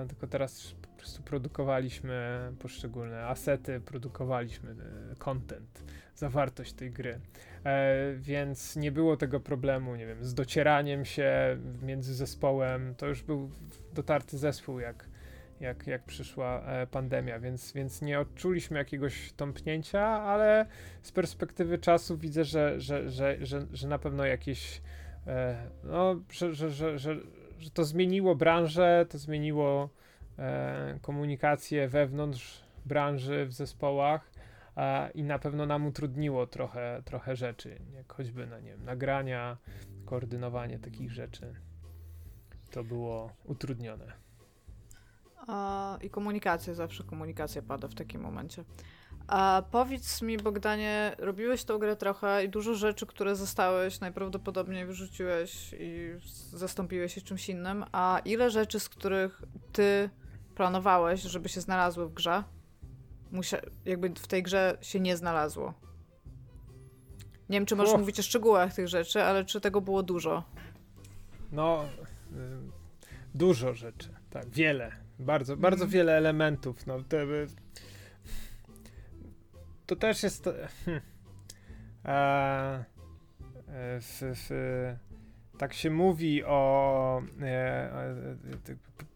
tylko 0.07 0.28
teraz 0.28 0.76
prostu 1.03 1.23
produkowaliśmy 1.23 2.39
poszczególne 2.59 3.25
asety, 3.25 3.81
produkowaliśmy 3.85 4.75
content, 5.17 5.83
zawartość 6.15 6.73
tej 6.73 6.91
gry. 6.91 7.19
E, 7.65 8.13
więc 8.17 8.75
nie 8.75 8.91
było 8.91 9.17
tego 9.17 9.39
problemu, 9.39 9.95
nie 9.95 10.07
wiem, 10.07 10.23
z 10.23 10.33
docieraniem 10.33 11.05
się 11.05 11.57
między 11.81 12.15
zespołem. 12.15 12.95
To 12.95 13.07
już 13.07 13.23
był 13.23 13.49
dotarty 13.93 14.37
zespół, 14.37 14.79
jak, 14.79 15.09
jak, 15.59 15.87
jak 15.87 16.03
przyszła 16.03 16.61
e, 16.65 16.87
pandemia, 16.87 17.39
więc, 17.39 17.73
więc 17.73 18.01
nie 18.01 18.19
odczuliśmy 18.19 18.77
jakiegoś 18.77 19.33
tąpnięcia, 19.33 20.01
ale 20.07 20.65
z 21.01 21.11
perspektywy 21.11 21.77
czasu 21.77 22.17
widzę, 22.17 22.43
że, 22.43 22.79
że, 22.79 23.09
że, 23.09 23.45
że, 23.45 23.67
że 23.73 23.87
na 23.87 23.99
pewno 23.99 24.25
jakieś, 24.25 24.81
e, 25.27 25.67
no, 25.83 26.15
że, 26.31 26.53
że, 26.53 26.69
że, 26.69 26.99
że, 26.99 27.15
to 27.73 27.85
zmieniło 27.85 28.35
branżę, 28.35 29.05
to 29.09 29.17
zmieniło 29.17 29.89
e, 29.99 30.02
komunikację 31.01 31.88
wewnątrz 31.88 32.63
branży, 32.86 33.45
w 33.45 33.53
zespołach 33.53 34.31
i 35.13 35.23
na 35.23 35.39
pewno 35.39 35.65
nam 35.65 35.86
utrudniło 35.86 36.47
trochę, 36.47 37.01
trochę 37.05 37.36
rzeczy, 37.36 37.79
jak 37.95 38.13
choćby 38.13 38.47
na 38.47 38.59
nie 38.59 38.71
wiem, 38.71 38.86
nagrania, 38.86 39.57
koordynowanie 40.05 40.79
takich 40.79 41.11
rzeczy. 41.11 41.55
To 42.71 42.84
było 42.84 43.34
utrudnione. 43.43 44.13
I 46.01 46.09
komunikacja, 46.09 46.73
zawsze 46.73 47.03
komunikacja 47.03 47.61
pada 47.61 47.88
w 47.88 47.95
takim 47.95 48.21
momencie. 48.21 48.63
A 49.27 49.63
powiedz 49.71 50.21
mi, 50.21 50.38
Bogdanie, 50.38 51.15
robiłeś 51.17 51.63
tą 51.63 51.77
grę 51.77 51.95
trochę 51.95 52.45
i 52.45 52.49
dużo 52.49 52.73
rzeczy, 52.73 53.05
które 53.05 53.36
zostałeś, 53.36 53.99
najprawdopodobniej 53.99 54.86
wyrzuciłeś 54.86 55.75
i 55.79 56.11
zastąpiłeś 56.51 57.15
je 57.15 57.21
czymś 57.21 57.49
innym. 57.49 57.86
A 57.91 58.21
ile 58.25 58.49
rzeczy, 58.49 58.79
z 58.79 58.89
których 58.89 59.41
ty 59.71 60.09
planowałeś, 60.55 61.21
żeby 61.21 61.49
się 61.49 61.61
znalazły 61.61 62.09
w 62.09 62.13
grze, 62.13 62.43
musia- 63.31 63.61
jakby 63.85 64.09
w 64.09 64.27
tej 64.27 64.43
grze 64.43 64.77
się 64.81 64.99
nie 64.99 65.17
znalazło. 65.17 65.73
Nie 67.49 67.57
wiem, 67.57 67.65
czy 67.65 67.75
możesz 67.75 67.97
mówić 67.97 68.19
o 68.19 68.23
szczegółach 68.23 68.73
tych 68.73 68.87
rzeczy, 68.87 69.23
ale 69.23 69.45
czy 69.45 69.61
tego 69.61 69.81
było 69.81 70.03
dużo? 70.03 70.43
No, 71.51 71.85
y, 72.31 72.35
dużo 73.35 73.73
rzeczy, 73.73 74.09
tak, 74.29 74.49
wiele. 74.49 74.91
Bardzo, 75.19 75.57
bardzo 75.57 75.83
mm. 75.83 75.91
wiele 75.91 76.17
elementów. 76.17 76.87
No, 76.87 77.03
te, 77.03 77.23
y, 77.23 77.47
to 79.85 79.95
też 79.95 80.23
jest. 80.23 80.49
Hmm, 80.85 81.01
e, 82.05 82.85
w, 84.01 84.21
w, 84.21 84.49
tak 85.57 85.73
się 85.73 85.89
mówi 85.89 86.43
o 86.43 87.21
e, 87.41 87.45
e, 87.45 88.15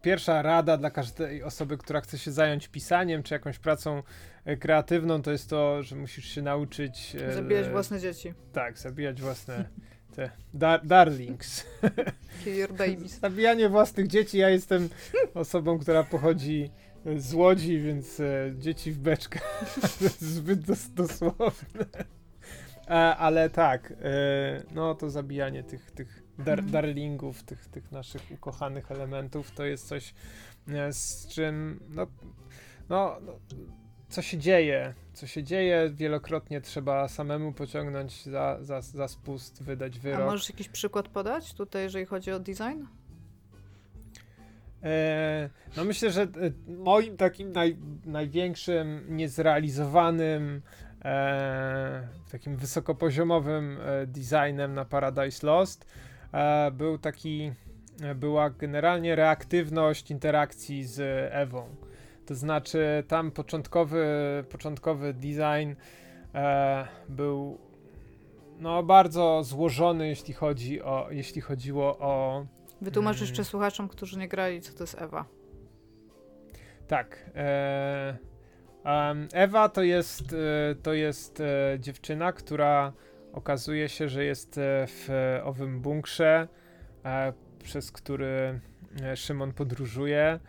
pierwsza 0.01 0.41
rada 0.41 0.77
dla 0.77 0.91
każdej 0.91 1.43
osoby, 1.43 1.77
która 1.77 2.01
chce 2.01 2.17
się 2.17 2.31
zająć 2.31 2.67
pisaniem 2.67 3.23
czy 3.23 3.33
jakąś 3.33 3.59
pracą 3.59 4.03
e, 4.45 4.57
kreatywną, 4.57 5.21
to 5.21 5.31
jest 5.31 5.49
to, 5.49 5.83
że 5.83 5.95
musisz 5.95 6.25
się 6.25 6.41
nauczyć 6.41 7.15
e, 7.15 7.33
zabijać 7.33 7.69
własne 7.69 7.99
dzieci. 7.99 8.33
Tak, 8.53 8.77
zabijać 8.77 9.21
własne 9.21 9.65
te 10.15 10.31
dar 10.53 10.85
darlings. 10.85 11.65
Kill 12.43 12.55
your 12.55 12.73
babies. 12.73 13.19
Zabijanie 13.19 13.69
własnych 13.69 14.07
dzieci. 14.07 14.38
Ja 14.38 14.49
jestem 14.49 14.89
osobą, 15.34 15.80
która 15.80 16.03
pochodzi 16.03 16.72
z 17.15 17.34
Łodzi, 17.34 17.81
więc 17.81 18.19
e, 18.19 18.51
dzieci 18.57 18.91
w 18.91 18.99
beczkę 18.99 19.39
zbyt 20.35 20.59
dos 20.59 20.93
dosłowne. 20.93 21.85
ale 23.18 23.49
tak, 23.49 23.93
no 24.72 24.95
to 24.95 25.09
zabijanie 25.09 25.64
tych, 25.64 25.91
tych 25.91 26.27
dar, 26.39 26.64
darlingów, 26.64 27.43
tych, 27.43 27.68
tych 27.68 27.91
naszych 27.91 28.22
ukochanych 28.31 28.91
elementów, 28.91 29.51
to 29.51 29.65
jest 29.65 29.88
coś, 29.88 30.14
e, 30.68 30.93
z 30.93 31.27
czym, 31.27 31.80
no, 31.89 32.07
no, 32.89 33.18
no 33.22 33.34
co 34.09 34.22
się 34.22 34.38
dzieje, 34.38 34.93
co 35.14 35.27
się 35.27 35.43
dzieje, 35.43 35.89
wielokrotnie 35.93 36.61
trzeba 36.61 37.07
samemu 37.07 37.53
pociągnąć 37.53 38.26
za, 38.26 38.57
za, 38.61 38.81
za 38.81 39.07
spust, 39.07 39.64
wydać 39.64 39.99
wyrok. 39.99 40.22
A 40.22 40.26
możesz 40.26 40.49
jakiś 40.49 40.69
przykład 40.69 41.07
podać 41.07 41.53
tutaj, 41.53 41.84
jeżeli 41.84 42.05
chodzi 42.05 42.31
o 42.31 42.39
design? 42.39 42.84
E, 44.84 45.49
no 45.77 45.85
myślę, 45.85 46.11
że 46.11 46.22
e, 46.22 46.27
moim 46.68 47.18
takim 47.18 47.51
naj, 47.51 47.77
największym 48.05 49.05
niezrealizowanym 49.09 50.61
e, 51.05 52.07
takim 52.31 52.57
wysokopoziomowym 52.57 53.77
designem 54.07 54.73
na 54.73 54.85
Paradise 54.85 55.47
Lost. 55.47 55.85
E, 56.34 56.72
był 56.72 56.98
taki, 56.98 57.52
e, 58.02 58.16
była 58.16 58.49
generalnie 58.49 59.16
reaktywność 59.16 60.12
interakcji 60.12 60.84
z 60.84 60.99
Ewą. 61.34 61.76
To 62.26 62.36
znaczy 62.36 63.04
tam 63.08 63.32
początkowy, 63.32 64.06
początkowy 64.49 65.14
design 65.14 65.74
e, 66.36 66.88
był 67.10 67.58
no, 68.60 68.84
bardzo 68.84 69.44
złożony, 69.44 70.08
jeśli 70.08 70.34
chodzi 70.34 70.82
o, 70.82 71.08
jeśli 71.12 71.41
chodziło 71.41 71.98
o... 71.99 72.45
Wytłumacz 72.82 73.16
Mm. 73.16 73.28
jeszcze 73.28 73.44
słuchaczom, 73.44 73.88
którzy 73.88 74.18
nie 74.18 74.28
grali, 74.28 74.62
co 74.62 74.74
to 74.74 74.84
jest 74.84 75.02
Ewa. 75.02 75.26
Tak. 76.88 77.30
E, 77.36 78.18
Ewa 79.34 79.70
to 79.70 79.84
jest, 79.84 80.34
e, 80.34 80.76
to 80.76 80.94
jest 80.94 81.44
dziewczyna, 81.80 82.34
która 82.34 82.94
okazuje 83.34 83.90
się, 83.90 84.10
że 84.10 84.24
jest 84.26 84.58
e, 84.58 84.88
w 84.88 85.10
e, 85.10 85.44
owym 85.44 85.82
bunkrze, 85.82 86.48
e, 87.06 87.34
przez 87.64 87.91
który 87.91 88.60
Szymon 89.16 89.54
podróżuje. 89.54 90.40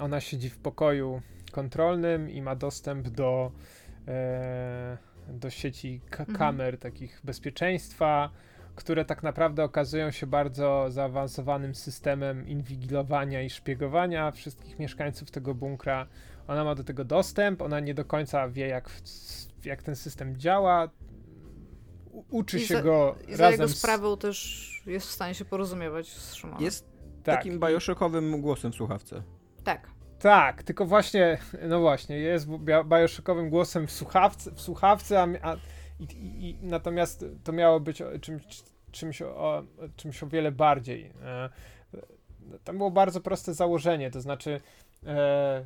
Ona 0.00 0.20
siedzi 0.20 0.50
w 0.50 0.58
pokoju 0.58 1.22
kontrolnym 1.52 2.30
i 2.30 2.42
ma 2.42 2.56
dostęp 2.56 3.08
do, 3.08 3.52
do 5.28 5.50
sieci 5.50 6.00
Mhm. 6.10 6.38
kamer 6.38 6.78
takich 6.78 7.20
bezpieczeństwa, 7.24 8.30
które 8.76 9.04
tak 9.04 9.22
naprawdę 9.22 9.64
okazują 9.64 10.10
się 10.10 10.26
bardzo 10.26 10.86
zaawansowanym 10.88 11.74
systemem 11.74 12.48
inwigilowania 12.48 13.42
i 13.42 13.50
szpiegowania 13.50 14.30
wszystkich 14.30 14.78
mieszkańców 14.78 15.30
tego 15.30 15.54
bunkra. 15.54 16.06
Ona 16.48 16.64
ma 16.64 16.74
do 16.74 16.84
tego 16.84 17.04
dostęp, 17.04 17.62
ona 17.62 17.80
nie 17.80 17.94
do 17.94 18.04
końca 18.04 18.48
wie, 18.48 18.68
jak, 18.68 18.90
jak 19.64 19.82
ten 19.82 19.96
system 19.96 20.36
działa. 20.36 20.88
Uczy 22.30 22.56
I 22.58 22.66
się 22.66 22.74
za- 22.74 22.82
go 22.82 23.14
I 23.28 23.34
za 23.34 23.42
razem 23.44 23.60
jego 23.60 23.68
z... 23.74 23.78
sprawą 23.78 24.16
też 24.16 24.82
jest 24.86 25.06
w 25.06 25.10
stanie 25.10 25.34
się 25.34 25.44
porozumiewać 25.44 26.08
z 26.08 26.34
Szymonem. 26.34 26.62
Jest 26.64 26.88
Tak, 27.24 27.36
takim 27.36 27.58
bajoszockowym 27.58 28.40
głosem 28.40 28.72
w 28.72 28.74
słuchawce. 28.74 29.22
Tak. 29.64 29.90
tak, 30.18 30.62
tylko 30.62 30.86
właśnie, 30.86 31.38
no 31.68 31.80
właśnie, 31.80 32.18
jest 32.18 32.48
bajoszockowym 32.84 33.50
głosem 33.50 33.86
w 33.86 33.92
słuchawce, 33.92 34.50
w 34.52 34.60
słuchawce 34.60 35.22
a, 35.22 35.26
a 35.42 35.56
i, 36.00 36.04
i, 36.04 36.50
i, 36.50 36.58
natomiast 36.62 37.24
to 37.44 37.52
miało 37.52 37.80
być 37.80 38.02
o- 38.02 38.18
czymś, 38.18 38.42
czymś, 38.92 39.22
o, 39.22 39.62
czymś 39.96 40.22
o 40.22 40.26
wiele 40.26 40.52
bardziej. 40.52 41.12
E, 41.24 41.48
tam 42.64 42.76
było 42.78 42.90
bardzo 42.90 43.20
proste 43.20 43.54
założenie, 43.54 44.10
to 44.10 44.20
znaczy 44.20 44.60
e, 45.06 45.64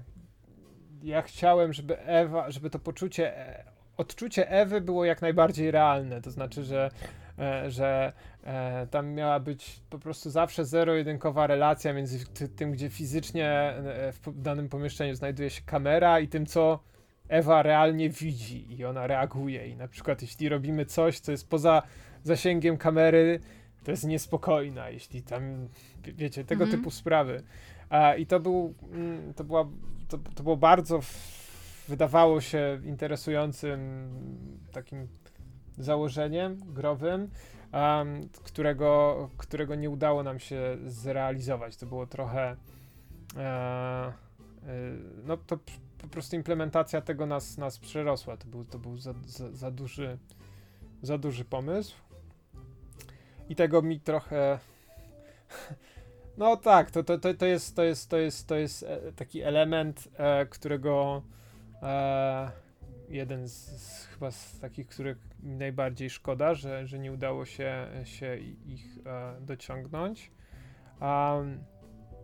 ja 1.03 1.23
chciałem, 1.23 1.73
żeby 1.73 1.99
Ewa, 2.01 2.51
żeby 2.51 2.71
to 2.71 2.79
poczucie, 2.79 3.37
e, 3.39 3.65
odczucie 4.01 4.51
Ewy 4.51 4.81
było 4.81 5.05
jak 5.05 5.23
najbardziej 5.23 5.71
realne, 5.71 6.21
to 6.23 6.31
znaczy, 6.31 6.65
że, 6.65 6.91
e, 7.39 7.71
że 7.71 8.13
e, 8.45 8.87
tam 8.91 9.09
miała 9.13 9.41
być 9.41 9.81
po 9.91 9.99
prostu 9.99 10.31
zawsze 10.31 10.65
zero-jedynkowa 10.65 11.47
relacja 11.47 11.93
między 11.93 12.27
ty, 12.27 12.49
tym, 12.49 12.73
gdzie 12.73 12.89
fizycznie 12.89 13.47
e, 13.49 14.13
w 14.13 14.43
danym 14.43 14.69
pomieszczeniu 14.69 15.15
znajduje 15.15 15.51
się 15.51 15.63
kamera 15.67 16.21
i 16.21 16.29
tym, 16.29 16.47
co 16.47 16.79
Ewa 17.29 17.63
realnie 17.63 18.11
widzi 18.11 18.75
i 18.79 18.85
ona 18.85 19.07
reaguje 19.07 19.69
i 19.69 19.77
na 19.77 19.89
przykład 19.89 20.23
jeśli 20.23 20.49
robimy 20.49 20.85
coś, 20.87 21.21
co 21.21 21.33
jest 21.33 21.49
poza 21.49 21.83
zasięgiem 22.23 22.77
kamery, 22.77 23.41
to 23.85 23.91
jest 23.91 24.05
niespokojna, 24.07 24.91
jeśli 24.91 25.23
tam, 25.23 25.69
wie- 26.05 26.13
wiecie, 26.13 26.45
tego 26.45 26.65
Mhm. 26.65 26.79
typu 26.81 26.91
sprawy. 26.91 27.43
A, 27.89 28.15
I 28.15 28.27
to 28.27 28.41
był, 28.41 28.75
mm, 28.93 29.35
to 29.35 29.45
była, 29.45 29.65
to, 30.09 30.19
to 30.35 30.43
było 30.43 30.57
bardzo, 30.57 31.01
wydawało 31.91 32.41
się 32.41 32.81
interesującym 32.85 33.81
takim 34.73 35.09
założeniem 35.79 36.61
growym, 36.67 37.31
um, 37.73 38.29
którego, 38.45 39.31
którego 39.37 39.75
nie 39.75 39.91
udało 39.91 40.23
nam 40.23 40.39
się 40.39 40.79
zrealizować. 40.87 41.77
To 41.77 41.87
było 41.87 42.07
trochę, 42.07 42.57
e, 43.37 43.43
e, 43.43 44.13
no 45.25 45.37
to 45.37 45.59
po 45.99 46.09
prostu 46.09 46.37
implementacja 46.37 47.01
tego 47.01 47.27
nas, 47.27 47.59
nas 47.59 47.79
przerosła. 47.79 48.37
To 48.37 48.47
był, 48.47 48.65
to 48.65 48.79
był 48.79 48.97
za, 48.97 49.15
za, 49.27 49.53
za 49.53 49.71
duży, 49.71 50.19
za 51.03 51.19
duży 51.19 51.45
pomysł. 51.45 51.97
I 53.49 53.57
tego 53.57 53.83
mi 53.83 54.01
trochę. 54.01 54.59
No 56.39 56.57
tak, 56.57 56.91
to, 56.91 57.05
to, 57.05 57.19
to, 57.19 57.35
to, 57.35 57.47
jest, 57.47 57.77
to, 57.77 57.83
jest, 57.83 58.11
to, 58.11 58.17
jest, 58.17 58.47
to 58.47 58.57
jest 58.57 58.83
e, 58.83 59.13
taki 59.13 59.43
element, 59.43 60.09
e, 60.17 60.47
którego 60.47 61.23
e, 61.83 62.51
jeden 63.09 63.49
z, 63.49 63.53
z 63.83 64.07
chyba 64.07 64.31
z 64.31 64.59
takich, 64.61 64.87
których 64.87 65.19
mi 65.43 65.57
najbardziej 65.57 66.11
szkoda, 66.11 66.55
że, 66.55 66.87
że 66.87 66.99
nie 66.99 67.13
udało 67.13 67.45
się, 67.45 67.87
się 68.05 68.37
ich 68.67 68.99
e, 69.07 69.41
dociągnąć. 69.41 70.31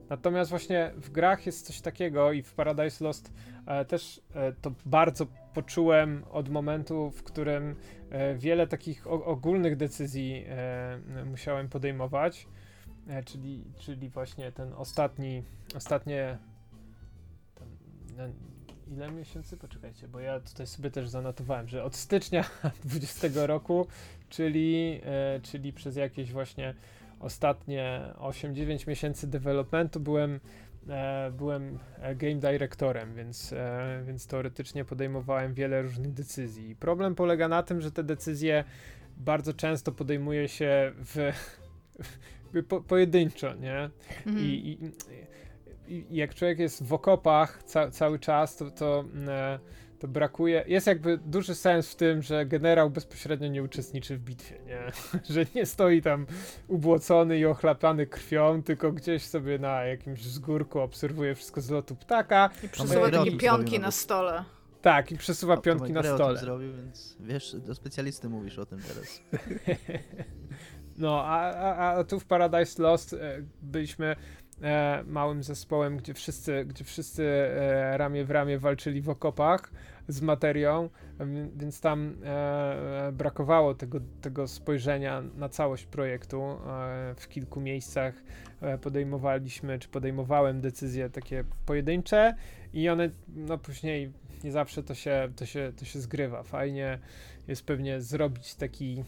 Natomiast 0.09 0.51
właśnie 0.51 0.93
w 0.97 1.11
grach 1.11 1.47
jest 1.47 1.67
coś 1.67 1.81
takiego 1.81 2.33
i 2.33 2.43
w 2.43 2.55
Paradise 2.55 3.05
Lost 3.05 3.33
e, 3.67 3.85
też 3.85 4.21
e, 4.35 4.53
to 4.53 4.73
bardzo 4.87 5.27
poczułem 5.55 6.25
od 6.31 6.49
momentu, 6.49 7.11
w 7.11 7.23
którym 7.23 7.77
e, 8.11 8.35
wiele 8.35 8.67
takich 8.67 9.07
o, 9.07 9.25
ogólnych 9.25 9.77
decyzji 9.77 10.45
e, 10.49 11.25
musiałem 11.25 11.69
podejmować, 11.69 12.49
e, 13.09 13.23
czyli, 13.23 13.65
czyli 13.79 14.09
właśnie 14.09 14.53
ten 14.53 14.73
ostatni, 14.73 15.43
ostatnie 15.77 16.39
tam, 17.55 17.69
no, 18.17 18.25
ile 18.87 19.13
miesięcy? 19.13 19.57
Poczekajcie, 19.57 20.09
bo 20.09 20.21
ja 20.21 20.41
tutaj 20.41 20.67
sobie 20.67 20.91
też 20.91 21.09
zanotowałem, 21.09 21.69
że 21.69 21.85
od 21.85 21.97
stycznia 21.97 22.45
20 22.85 23.29
roku, 23.47 23.87
czyli, 24.29 25.01
e, 25.05 25.41
czyli 25.43 25.73
przez 25.73 25.97
jakieś 25.97 26.33
właśnie 26.33 26.75
ostatnie 27.21 28.01
8-9 28.19 28.89
miesięcy 28.89 29.27
developmentu 29.27 30.01
byłem 30.01 30.41
e, 30.89 31.33
byłem 31.39 31.79
e, 31.99 32.15
game 32.15 32.35
directorem, 32.35 33.15
więc, 33.15 33.53
e, 33.53 34.03
więc 34.07 34.27
teoretycznie 34.27 34.85
podejmowałem 34.85 35.55
wiele 35.55 35.83
różnych 35.83 36.13
decyzji. 36.13 36.77
Problem 36.77 37.15
polega 37.15 37.49
na 37.49 37.63
tym, 37.63 37.81
że 37.81 37.93
te 37.93 38.05
decyzje 38.05 38.65
bardzo 39.17 39.55
często 39.55 39.93
podejmuje 39.93 40.49
się 40.49 40.93
w, 40.97 41.33
w 42.53 42.65
po, 42.65 42.81
pojedynczo, 42.81 43.55
nie? 43.55 43.91
Mhm. 44.27 44.39
I, 44.39 44.79
I 44.83 44.91
jak 46.11 46.35
człowiek 46.35 46.59
jest 46.59 46.85
w 46.85 46.93
okopach 46.93 47.63
ca, 47.63 47.91
cały 47.91 48.19
czas, 48.19 48.57
to, 48.57 48.71
to, 48.71 49.05
e, 49.29 49.59
to 49.99 50.09
brakuje. 50.09 50.65
Jest 50.67 50.87
jakby 50.87 51.19
duży 51.19 51.55
sens 51.55 51.93
w 51.93 51.97
tym, 51.97 52.23
że 52.23 52.47
generał 52.47 52.91
bezpośrednio 52.91 53.49
nie 53.49 53.63
uczestniczy 53.63 54.17
w 54.17 54.21
bitwie, 54.21 54.59
nie? 54.67 54.81
że 55.35 55.47
nie 55.55 55.67
stoi 55.67 56.03
tam 56.03 56.27
ubłocony 56.69 57.39
i 57.39 57.47
ochlapany 57.47 58.07
krwią, 58.07 58.63
tylko 58.63 58.93
gdzieś 58.93 59.23
sobie 59.23 59.59
na 59.59 59.85
jakimś 59.85 60.21
wzgórku 60.21 60.81
obserwuje 60.81 61.35
wszystko 61.35 61.61
z 61.61 61.71
lotu 61.71 61.97
ptaka. 61.97 62.51
I 62.65 62.69
przesuwa 62.69 63.11
takie 63.11 63.37
pionki 63.37 63.81
na 63.81 63.91
stole. 63.91 64.45
Tak, 64.83 65.13
i 65.13 65.17
przesuwa 65.17 65.57
To 65.57 65.63
piątki 65.63 65.93
na 65.93 66.03
stole. 66.03 66.39
zrobił, 66.39 66.73
więc 66.73 67.17
wiesz, 67.21 67.57
do 67.57 67.75
specjalisty 67.75 68.29
mówisz 68.29 68.59
o 68.59 68.67
tym 68.67 68.79
teraz. 68.83 69.21
No, 70.99 71.23
a, 71.25 71.53
a, 71.55 71.99
a 71.99 72.05
tu 72.05 72.21
w 72.21 72.25
Paradise 72.25 72.83
Lost 72.83 73.13
e, 73.13 73.43
byliśmy 73.63 74.17
e, 74.63 75.05
małym 75.07 75.43
zespołem, 75.43 75.97
gdzie 75.97 76.15
wszyscy, 76.15 76.65
gdzie 76.65 76.85
wszyscy 76.85 77.25
e, 77.25 77.99
ramię 77.99 78.25
w 78.25 78.31
ramię 78.31 78.59
walczyli 78.59 79.01
w 79.01 79.09
okopach 79.09 79.71
z 80.09 80.21
materią, 80.23 80.89
więc 81.57 81.81
tam 81.81 82.15
e, 82.25 83.13
brakowało 83.13 83.75
tego, 83.75 84.01
tego 84.21 84.49
spojrzenia 84.49 85.23
na 85.37 85.49
całość 85.49 85.87
projektu. 85.87 86.43
E, 86.43 87.15
w 87.17 87.29
kilku 87.29 87.61
miejscach 87.61 88.15
e, 88.61 88.79
podejmowaliśmy, 88.79 89.79
czy 89.79 89.89
podejmowałem 89.89 90.61
decyzje 90.61 91.11
takie 91.11 91.45
pojedyncze 91.67 92.35
i 92.73 92.89
one, 92.89 93.11
no 93.29 93.59
później 93.59 94.13
nie 94.45 94.53
zawsze 94.53 94.83
to 94.83 94.95
się, 94.95 95.29
to 95.37 95.47
się, 95.47 95.73
to 95.79 95.85
się 95.85 96.01
zgrywa. 96.01 96.43
Fajnie 96.43 96.99
jest 97.49 97.67
pewnie 97.67 98.01
zrobić 98.01 98.55
taki 98.55 99.05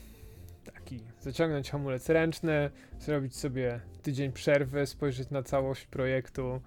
taki, 0.72 1.02
zaciągnąć 1.20 1.70
hamulec 1.70 2.08
ręczny, 2.08 2.70
zrobić 2.98 3.36
sobie 3.36 3.80
tydzień 4.02 4.32
przerwy, 4.32 4.86
spojrzeć 4.86 5.30
na 5.30 5.42
całość 5.42 5.86
projektu 5.86 6.60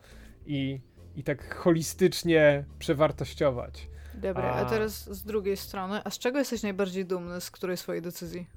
i, 0.46 0.82
i 1.16 1.24
tak 1.24 1.56
holistycznie 1.56 2.66
przewartościować. 2.80 3.90
Dobra, 4.14 4.44
a... 4.44 4.56
A- 4.56 4.66
teraz 4.66 5.10
z 5.10 5.24
drugiej 5.24 5.58
strony, 5.58 6.02
a 6.04 6.10
z 6.10 6.20
czego 6.20 6.40
jesteś 6.40 6.64
najbardziej 6.64 7.06
dumny, 7.06 7.42
z 7.42 7.52
której 7.52 7.78
swojej 7.78 8.02
decyzji? 8.02 8.48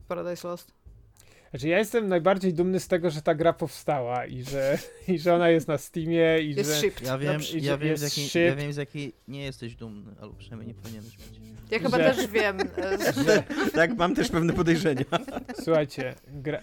w 0.00 0.04
Paradise 0.04 0.48
Lost. 0.48 0.72
Znaczy 1.50 1.68
ja 1.68 1.78
jestem 1.78 2.08
najbardziej 2.08 2.54
dumny 2.54 2.80
z 2.80 2.88
tego, 2.88 3.10
że 3.10 3.22
ta 3.22 3.34
gra 3.34 3.52
powstała 3.52 4.26
i 4.26 4.42
że, 4.42 4.78
i 5.08 5.18
że 5.18 5.34
ona 5.34 5.48
jest 5.48 5.68
na 5.68 5.78
Steamie 5.78 6.38
i 6.42 6.54
Jest 6.54 6.70
że... 6.70 6.76
shipped. 6.76 7.06
Ja 7.06 7.18
wiem, 7.18 7.32
Dobrze, 7.32 7.58
ja 7.58 7.72
że 7.72 7.78
wiem, 7.78 7.96
z 7.96 8.02
jest 8.02 8.16
jakiej, 8.18 8.46
ja 8.46 8.56
wiem, 8.56 8.72
z 8.72 8.76
jakiej 8.76 9.12
nie 9.28 9.42
jesteś 9.44 9.76
dumny, 9.76 10.12
albo 10.20 10.34
przynajmniej 10.34 10.68
nie 10.68 10.74
powinieneś 10.82 11.16
być. 11.16 11.40
Ja 11.70 11.78
chyba 11.78 11.98
że- 11.98 12.04
też 12.14 12.26
wiem. 12.26 12.60
e, 12.60 13.12
że 13.24 13.42
Tak, 13.72 13.96
mam 13.96 14.14
też 14.14 14.28
pewne 14.28 14.52
podejrzenia. 14.52 15.04
Słuchajcie, 15.62 16.14
gra... 16.28 16.60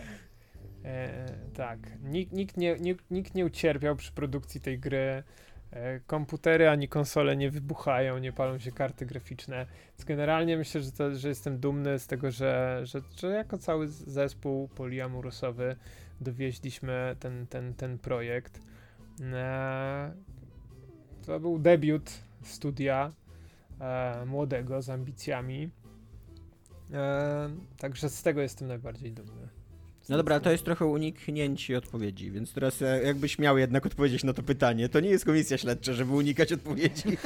E, 0.85 1.25
tak, 1.53 1.79
nikt, 2.03 2.31
nikt, 2.33 2.57
nie, 2.57 2.75
nikt, 2.79 3.11
nikt 3.11 3.35
nie 3.35 3.45
ucierpiał 3.45 3.95
przy 3.95 4.11
produkcji 4.11 4.61
tej 4.61 4.79
gry. 4.79 5.23
E, 5.71 5.99
komputery 5.99 6.69
ani 6.69 6.87
konsole 6.87 7.37
nie 7.37 7.51
wybuchają, 7.51 8.17
nie 8.17 8.33
palą 8.33 8.59
się 8.59 8.71
karty 8.71 9.05
graficzne. 9.05 9.65
Więc 9.89 10.05
generalnie 10.05 10.57
myślę, 10.57 10.81
że, 10.81 10.91
to, 10.91 11.15
że 11.15 11.29
jestem 11.29 11.59
dumny 11.59 11.99
z 11.99 12.07
tego, 12.07 12.31
że, 12.31 12.81
że, 12.83 13.01
że 13.17 13.27
jako 13.27 13.57
cały 13.57 13.87
zespół 13.87 14.67
poliamurosowy 14.67 15.75
dowieźliśmy 16.21 17.15
ten, 17.19 17.47
ten, 17.47 17.73
ten 17.73 17.97
projekt. 17.97 18.61
E, 19.21 20.11
to 21.25 21.39
był 21.39 21.59
debiut 21.59 22.11
studia 22.43 23.11
e, 23.79 24.25
młodego 24.25 24.81
z 24.81 24.89
ambicjami. 24.89 25.69
Także 27.77 28.09
z 28.09 28.23
tego 28.23 28.41
jestem 28.41 28.67
najbardziej 28.67 29.11
dumny. 29.11 29.56
No 30.09 30.17
dobra, 30.17 30.39
to 30.39 30.51
jest 30.51 30.65
trochę 30.65 30.85
uniknięcie 30.85 31.77
odpowiedzi, 31.77 32.31
więc 32.31 32.53
teraz 32.53 32.83
jakbyś 33.03 33.39
miał 33.39 33.57
jednak 33.57 33.85
odpowiedzieć 33.85 34.23
na 34.23 34.33
to 34.33 34.43
pytanie, 34.43 34.89
to 34.89 34.99
nie 34.99 35.09
jest 35.09 35.25
komisja 35.25 35.57
śledcza, 35.57 35.93
żeby 35.93 36.13
unikać 36.13 36.53
odpowiedzi. 36.53 37.03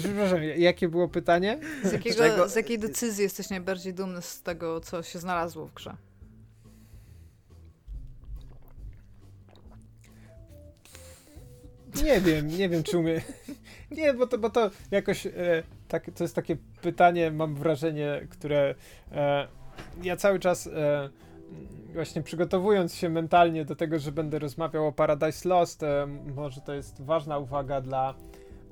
Przepraszam, 0.00 0.42
jakie 0.56 0.88
było 0.88 1.08
pytanie? 1.08 1.58
Z, 1.84 1.92
jakiego, 1.92 2.48
z 2.48 2.56
jakiej 2.56 2.78
decyzji 2.78 3.22
jesteś 3.22 3.50
najbardziej 3.50 3.94
dumny 3.94 4.22
z 4.22 4.42
tego, 4.42 4.80
co 4.80 5.02
się 5.02 5.18
znalazło 5.18 5.66
w 5.66 5.74
grze? 5.74 5.96
Nie 12.04 12.20
wiem, 12.20 12.48
nie 12.48 12.68
wiem, 12.68 12.82
czy 12.82 12.98
umie. 12.98 13.20
Nie, 13.90 14.14
bo 14.14 14.26
to, 14.26 14.38
bo 14.38 14.50
to 14.50 14.70
jakoś 14.90 15.26
e, 15.26 15.30
tak, 15.88 16.10
to 16.14 16.24
jest 16.24 16.34
takie 16.34 16.56
pytanie, 16.82 17.30
mam 17.30 17.54
wrażenie, 17.54 18.26
które 18.30 18.74
e, 19.12 19.48
ja 20.02 20.16
cały 20.16 20.38
czas 20.38 20.66
e, 20.66 21.10
właśnie 21.92 22.22
przygotowując 22.22 22.94
się 22.94 23.08
mentalnie 23.08 23.64
do 23.64 23.76
tego, 23.76 23.98
że 23.98 24.12
będę 24.12 24.38
rozmawiał 24.38 24.86
o 24.86 24.92
Paradise 24.92 25.48
Lost, 25.48 25.82
e, 25.82 26.06
może 26.34 26.60
to 26.60 26.74
jest 26.74 27.02
ważna 27.02 27.38
uwaga 27.38 27.80
dla, 27.80 28.14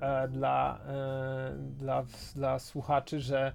e, 0.00 0.28
dla, 0.28 0.80
e, 0.86 1.54
dla, 1.78 2.04
dla 2.34 2.58
słuchaczy, 2.58 3.20
że 3.20 3.52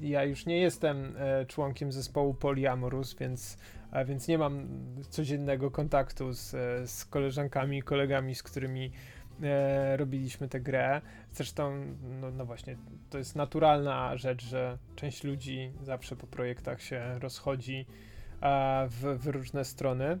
ja 0.00 0.24
już 0.24 0.46
nie 0.46 0.58
jestem 0.58 1.14
członkiem 1.48 1.92
zespołu 1.92 2.34
Polyamorous, 2.34 3.14
więc 3.14 3.58
więc 4.06 4.28
nie 4.28 4.38
mam 4.38 4.68
codziennego 5.08 5.70
kontaktu 5.70 6.32
z, 6.32 6.50
z 6.90 7.04
koleżankami 7.04 7.78
i 7.78 7.82
kolegami, 7.82 8.34
z 8.34 8.42
którymi 8.42 8.92
e, 9.42 9.96
robiliśmy 9.96 10.48
tę 10.48 10.60
grę. 10.60 11.00
Zresztą, 11.32 11.84
no, 12.20 12.30
no, 12.30 12.46
właśnie, 12.46 12.76
to 13.10 13.18
jest 13.18 13.36
naturalna 13.36 14.16
rzecz, 14.16 14.44
że 14.44 14.78
część 14.96 15.24
ludzi 15.24 15.72
zawsze 15.82 16.16
po 16.16 16.26
projektach 16.26 16.82
się 16.82 17.18
rozchodzi 17.18 17.86
e, 18.40 18.88
w, 18.88 19.18
w, 19.18 19.26
różne 19.26 19.64
strony. 19.64 20.18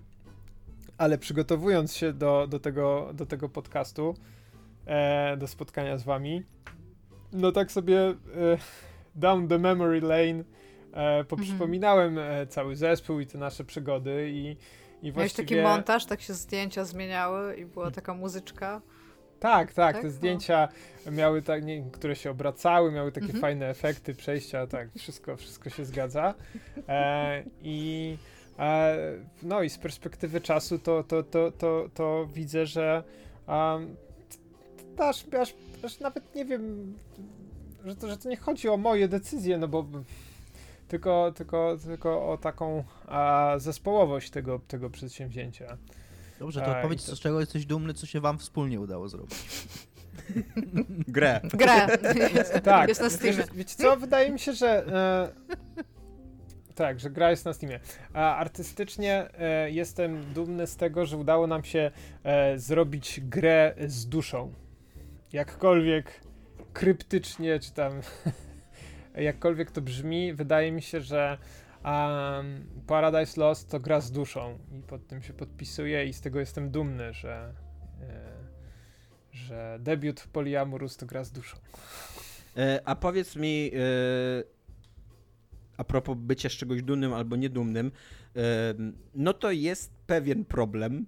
Ale 0.98 1.18
przygotowując 1.18 1.96
się 1.96 2.12
do, 2.12 2.46
do, 2.46 2.60
tego, 2.60 3.10
do 3.14 3.26
tego 3.26 3.48
podcastu, 3.48 4.14
e, 4.86 5.36
do 5.36 5.46
spotkania 5.46 5.98
z 5.98 6.02
wami, 6.02 6.42
no 7.32 7.52
tak 7.52 7.72
sobie 7.72 8.00
e, 8.00 8.14
down 9.14 9.48
the 9.48 9.58
memory 9.58 10.00
lane 10.00 10.44
e, 10.92 11.24
poprzypominałem 11.24 12.18
e, 12.18 12.46
cały 12.46 12.76
zespół 12.76 13.20
i 13.20 13.26
te 13.26 13.38
nasze 13.38 13.64
przygody 13.64 14.30
i, 14.30 14.56
i 15.02 15.12
Miałeś 15.12 15.32
taki 15.32 15.56
montaż, 15.56 16.06
tak 16.06 16.20
się 16.20 16.34
zdjęcia 16.34 16.84
zmieniały 16.84 17.56
i 17.56 17.66
była 17.66 17.90
taka 17.90 18.14
muzyczka. 18.14 18.82
Tak, 19.46 19.72
tak, 19.72 19.94
tak? 19.94 20.02
te 20.02 20.10
zdjęcia 20.10 20.68
no. 21.06 21.12
miały 21.12 21.42
tak, 21.42 21.64
nie, 21.64 21.82
które 21.92 22.16
się 22.16 22.30
obracały, 22.30 22.92
miały 22.92 23.12
takie 23.12 23.26
mhm. 23.26 23.40
fajne 23.40 23.68
efekty 23.68 24.14
przejścia, 24.14 24.66
tak, 24.66 24.88
wszystko, 24.98 25.36
wszystko 25.36 25.70
się 25.70 25.84
zgadza. 25.84 26.34
E, 26.88 27.42
I 27.62 28.16
e, 28.58 28.96
no 29.42 29.62
i 29.62 29.70
z 29.70 29.78
perspektywy 29.78 30.40
czasu 30.40 30.78
to, 30.78 31.04
to, 31.04 31.22
to, 31.22 31.52
to, 31.52 31.88
to 31.94 32.28
widzę, 32.32 32.66
że 32.66 33.02
um, 33.48 33.96
aż, 34.98 35.24
aż, 35.40 35.54
aż 35.82 36.00
nawet 36.00 36.34
nie 36.34 36.44
wiem, 36.44 36.94
że 37.84 37.96
to, 37.96 38.08
że 38.08 38.16
to 38.16 38.28
nie 38.28 38.36
chodzi 38.36 38.68
o 38.68 38.76
moje 38.76 39.08
decyzje, 39.08 39.58
no 39.58 39.68
bo 39.68 39.86
tylko, 40.88 41.32
tylko, 41.36 41.76
tylko 41.84 42.28
o 42.32 42.38
taką 42.38 42.84
a, 43.06 43.54
zespołowość 43.58 44.30
tego, 44.30 44.60
tego 44.68 44.90
przedsięwzięcia. 44.90 45.76
Dobrze, 46.38 46.60
to 46.60 46.76
odpowiedz, 46.76 47.06
to... 47.06 47.16
z 47.16 47.20
czego 47.20 47.40
jesteś 47.40 47.66
dumny, 47.66 47.94
co 47.94 48.06
się 48.06 48.20
wam 48.20 48.38
wspólnie 48.38 48.80
udało 48.80 49.08
zrobić. 49.08 49.38
Grę. 51.08 51.40
Grę. 51.44 51.86
tak. 52.62 52.88
Jest 52.88 53.00
na 53.00 53.10
Steamie. 53.10 53.36
Wiecie, 53.36 53.50
wiecie 53.54 53.74
co, 53.76 53.96
wydaje 53.96 54.30
mi 54.30 54.38
się, 54.38 54.52
że... 54.52 54.86
E, 54.86 55.56
tak, 56.74 57.00
że 57.00 57.10
gra 57.10 57.30
jest 57.30 57.44
na 57.44 57.52
Steamie. 57.52 57.80
A 58.12 58.36
artystycznie 58.36 59.28
e, 59.38 59.70
jestem 59.70 60.32
dumny 60.34 60.66
z 60.66 60.76
tego, 60.76 61.06
że 61.06 61.16
udało 61.16 61.46
nam 61.46 61.64
się 61.64 61.90
e, 62.24 62.58
zrobić 62.58 63.20
grę 63.20 63.74
z 63.86 64.06
duszą. 64.08 64.52
Jakkolwiek 65.32 66.20
kryptycznie, 66.72 67.60
czy 67.60 67.72
tam 67.72 67.92
jakkolwiek 69.14 69.70
to 69.70 69.80
brzmi, 69.80 70.34
wydaje 70.34 70.72
mi 70.72 70.82
się, 70.82 71.00
że 71.00 71.38
um, 71.86 72.66
Paradise 72.86 73.40
Lost 73.40 73.70
to 73.70 73.80
gra 73.80 74.00
z 74.00 74.10
duszą 74.12 74.58
i 74.78 74.82
pod 74.82 75.06
tym 75.06 75.22
się 75.22 75.32
podpisuję 75.32 76.06
i 76.06 76.12
z 76.12 76.20
tego 76.20 76.40
jestem 76.40 76.70
dumny, 76.70 77.12
że, 77.12 77.54
e, 78.00 78.32
że 79.32 79.78
debiut 79.80 80.26
Polyamorous 80.32 80.96
to 80.96 81.06
gra 81.06 81.24
z 81.24 81.32
duszą. 81.32 81.56
E, 82.56 82.80
a 82.84 82.96
powiedz 82.96 83.36
mi, 83.36 83.70
e, 83.74 83.78
a 85.76 85.84
propos 85.84 86.16
bycia 86.18 86.48
z 86.48 86.52
czegoś 86.52 86.82
dumnym 86.82 87.12
albo 87.12 87.36
niedumnym, 87.36 87.92
no 89.14 89.32
to 89.32 89.50
jest 89.50 89.92
pewien 90.06 90.44
problem 90.44 91.06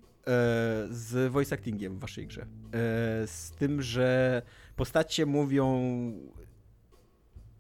z 0.90 1.32
voice 1.32 1.54
actingiem 1.54 1.96
w 1.96 2.00
waszej 2.00 2.26
grze. 2.26 2.46
Z 3.26 3.50
tym, 3.50 3.82
że 3.82 4.42
postacie 4.76 5.26
mówią 5.26 5.72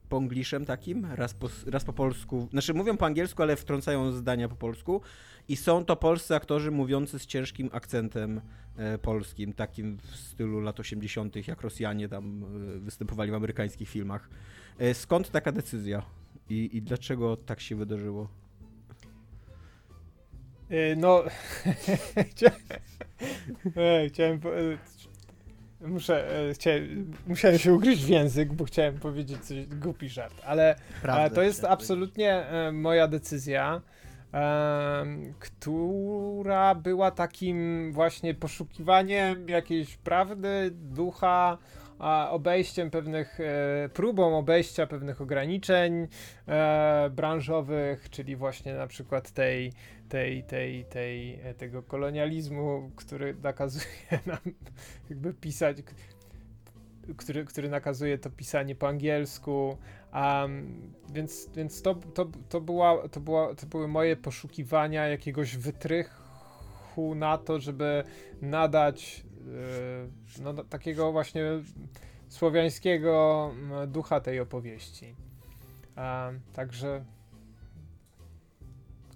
pongliszem 0.08 0.64
takim, 0.64 1.06
raz 1.14 1.34
po, 1.34 1.48
raz 1.66 1.84
po 1.84 1.92
polsku. 1.92 2.48
Znaczy 2.50 2.74
mówią 2.74 2.96
po 2.96 3.06
angielsku, 3.06 3.42
ale 3.42 3.56
wtrącają 3.56 4.12
zdania 4.12 4.48
po 4.48 4.56
polsku. 4.56 5.00
I 5.48 5.56
są 5.56 5.84
to 5.84 5.96
polscy 5.96 6.34
aktorzy 6.34 6.70
mówiący 6.70 7.18
z 7.18 7.26
ciężkim 7.26 7.70
akcentem 7.72 8.40
e, 8.76 8.98
polskim, 8.98 9.52
takim 9.52 9.98
w 9.98 10.16
stylu 10.16 10.60
lat 10.60 10.80
80., 10.80 11.48
jak 11.48 11.60
Rosjanie 11.60 12.08
tam 12.08 12.44
e, 12.44 12.78
występowali 12.78 13.30
w 13.30 13.34
amerykańskich 13.34 13.88
filmach. 13.88 14.28
E, 14.78 14.94
skąd 14.94 15.30
taka 15.30 15.52
decyzja? 15.52 16.02
I, 16.50 16.76
i 16.76 16.82
dlaczego 16.82 17.36
tak 17.36 17.60
się 17.60 17.76
wydarzyło? 17.76 18.28
E, 20.70 20.96
no, 20.96 21.24
chciałem, 24.08 24.40
Muszę, 25.80 26.48
e, 26.50 26.54
chciałem, 26.54 27.12
musiałem 27.26 27.58
się 27.58 27.74
ugryźć 27.74 28.04
w 28.04 28.08
język, 28.08 28.52
bo 28.52 28.64
chciałem 28.64 28.98
powiedzieć 28.98 29.44
coś 29.44 29.66
głupi 29.66 30.08
żart, 30.08 30.34
ale 30.44 30.76
Prawda, 31.02 31.34
to 31.34 31.42
jest 31.42 31.64
absolutnie 31.64 32.32
e, 32.32 32.72
moja 32.72 33.08
decyzja, 33.08 33.80
e, 34.34 35.06
która 35.38 36.74
była 36.74 37.10
takim 37.10 37.90
właśnie 37.92 38.34
poszukiwaniem 38.34 39.48
jakiejś 39.48 39.96
prawdy, 39.96 40.70
ducha, 40.72 41.58
a 41.98 42.30
obejściem 42.30 42.90
pewnych, 42.90 43.40
e, 43.40 43.88
próbą 43.88 44.38
obejścia 44.38 44.86
pewnych 44.86 45.20
ograniczeń 45.20 46.08
e, 46.48 47.10
branżowych, 47.10 48.10
czyli 48.10 48.36
właśnie 48.36 48.74
na 48.74 48.86
przykład 48.86 49.30
tej, 49.30 49.72
tej, 50.08 50.44
tej, 50.44 50.84
tej, 50.84 51.40
e, 51.42 51.54
tego 51.54 51.82
kolonializmu, 51.82 52.90
który 52.96 53.34
nakazuje 53.42 53.86
nam 54.26 54.38
jakby 55.10 55.34
pisać, 55.34 55.76
który, 57.16 57.44
który 57.44 57.68
nakazuje 57.68 58.18
to 58.18 58.30
pisanie 58.30 58.74
po 58.74 58.88
angielsku. 58.88 59.78
Um, 60.14 60.92
więc 61.12 61.48
więc 61.54 61.82
to, 61.82 61.94
to, 61.94 62.26
to, 62.48 62.60
była, 62.60 63.08
to, 63.08 63.20
była, 63.20 63.54
to 63.54 63.66
były 63.66 63.88
moje 63.88 64.16
poszukiwania 64.16 65.08
jakiegoś 65.08 65.56
wytrychu 65.56 67.14
na 67.14 67.38
to, 67.38 67.60
żeby 67.60 68.04
nadać 68.42 69.24
Y, 69.48 70.42
no, 70.42 70.54
takiego 70.54 71.12
właśnie 71.12 71.44
słowiańskiego 72.28 73.50
ducha 73.86 74.20
tej 74.20 74.40
opowieści. 74.40 75.14
A, 75.96 76.30
także 76.52 77.04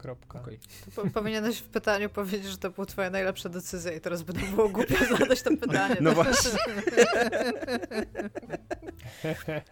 kropka. 0.03 0.41
Okay. 0.41 0.59
Po, 0.97 1.11
powinieneś 1.11 1.59
w 1.59 1.69
pytaniu 1.69 2.11
powiedzieć, 2.11 2.51
że 2.51 2.59
to 2.59 2.71
była 2.71 2.87
twoja 2.87 3.11
najlepsza 3.11 3.49
decyzja 3.49 3.93
i 3.93 4.01
teraz 4.01 4.23
by 4.23 4.33
to 4.33 4.41
było 4.47 4.69
głupio 4.69 5.05
zadać 5.19 5.43
to 5.43 5.51
pytanie. 5.57 5.97
No 6.01 6.13
właśnie. 6.13 6.51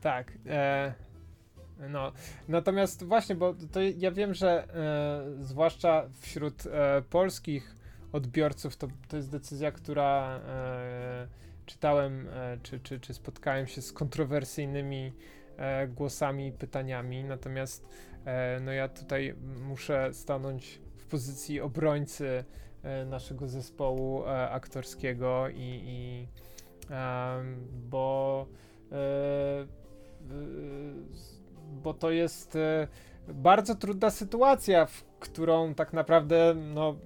tak. 0.00 0.32
E, 0.46 0.92
no, 1.88 2.12
natomiast 2.48 3.04
właśnie, 3.04 3.34
bo 3.34 3.54
to 3.72 3.80
ja 3.82 4.12
wiem, 4.12 4.34
że 4.34 4.48
e, 4.50 5.44
zwłaszcza 5.44 6.08
wśród 6.20 6.66
e, 6.66 7.02
polskich 7.10 7.76
odbiorców, 8.12 8.76
to, 8.76 8.88
to 9.08 9.16
jest 9.16 9.30
decyzja, 9.30 9.72
która 9.72 10.40
e, 10.46 11.26
czytałem, 11.66 12.28
e, 12.28 12.58
czy, 12.62 12.80
czy, 12.80 13.00
czy 13.00 13.14
spotkałem 13.14 13.66
się 13.66 13.82
z 13.82 13.92
kontrowersyjnymi 13.92 15.12
e, 15.56 15.88
głosami, 15.88 16.52
pytaniami, 16.52 17.24
natomiast 17.24 17.88
no 18.60 18.72
ja 18.72 18.88
tutaj 18.88 19.34
muszę 19.60 20.14
stanąć 20.14 20.80
w 20.96 21.06
pozycji 21.06 21.60
obrońcy 21.60 22.44
e, 22.82 23.04
naszego 23.04 23.48
zespołu 23.48 24.24
e, 24.26 24.50
aktorskiego 24.50 25.48
i, 25.48 25.80
i 25.84 26.26
bo 27.90 28.46
bo 31.82 31.94
to 31.94 32.10
jest 32.10 32.58
bardzo 33.28 33.74
trudna 33.74 34.10
sytuacja, 34.10 34.86
w 34.86 35.04
którą 35.20 35.74
tak 35.74 35.92
naprawdę 35.92 36.54
no, 36.74 36.96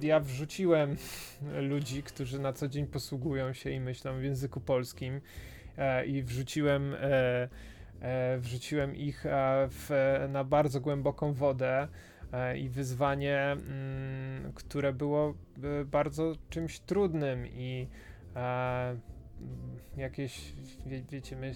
ja 0.00 0.20
wrzuciłem 0.20 0.96
ludzi, 1.70 2.02
którzy 2.02 2.38
na 2.38 2.52
co 2.52 2.68
dzień 2.68 2.86
posługują 2.86 3.52
się 3.52 3.70
i 3.70 3.80
myślą 3.80 4.18
w 4.18 4.22
języku 4.22 4.60
polskim 4.60 5.20
i 6.06 6.22
wrzuciłem 6.22 6.94
E, 6.94 7.48
wrzuciłem 8.38 8.96
ich 8.96 9.26
e, 9.26 9.68
w, 9.70 9.90
na 10.28 10.44
bardzo 10.44 10.80
głęboką 10.80 11.32
wodę 11.32 11.88
e, 12.32 12.58
i 12.58 12.68
wyzwanie, 12.68 13.40
mm, 13.40 14.52
które 14.52 14.92
było 14.92 15.34
bardzo 15.86 16.32
czymś 16.50 16.80
trudnym 16.80 17.46
i 17.46 17.88
jakieś, 19.96 20.52
wie, 20.86 21.02
wiecie, 21.10 21.36
my, 21.36 21.54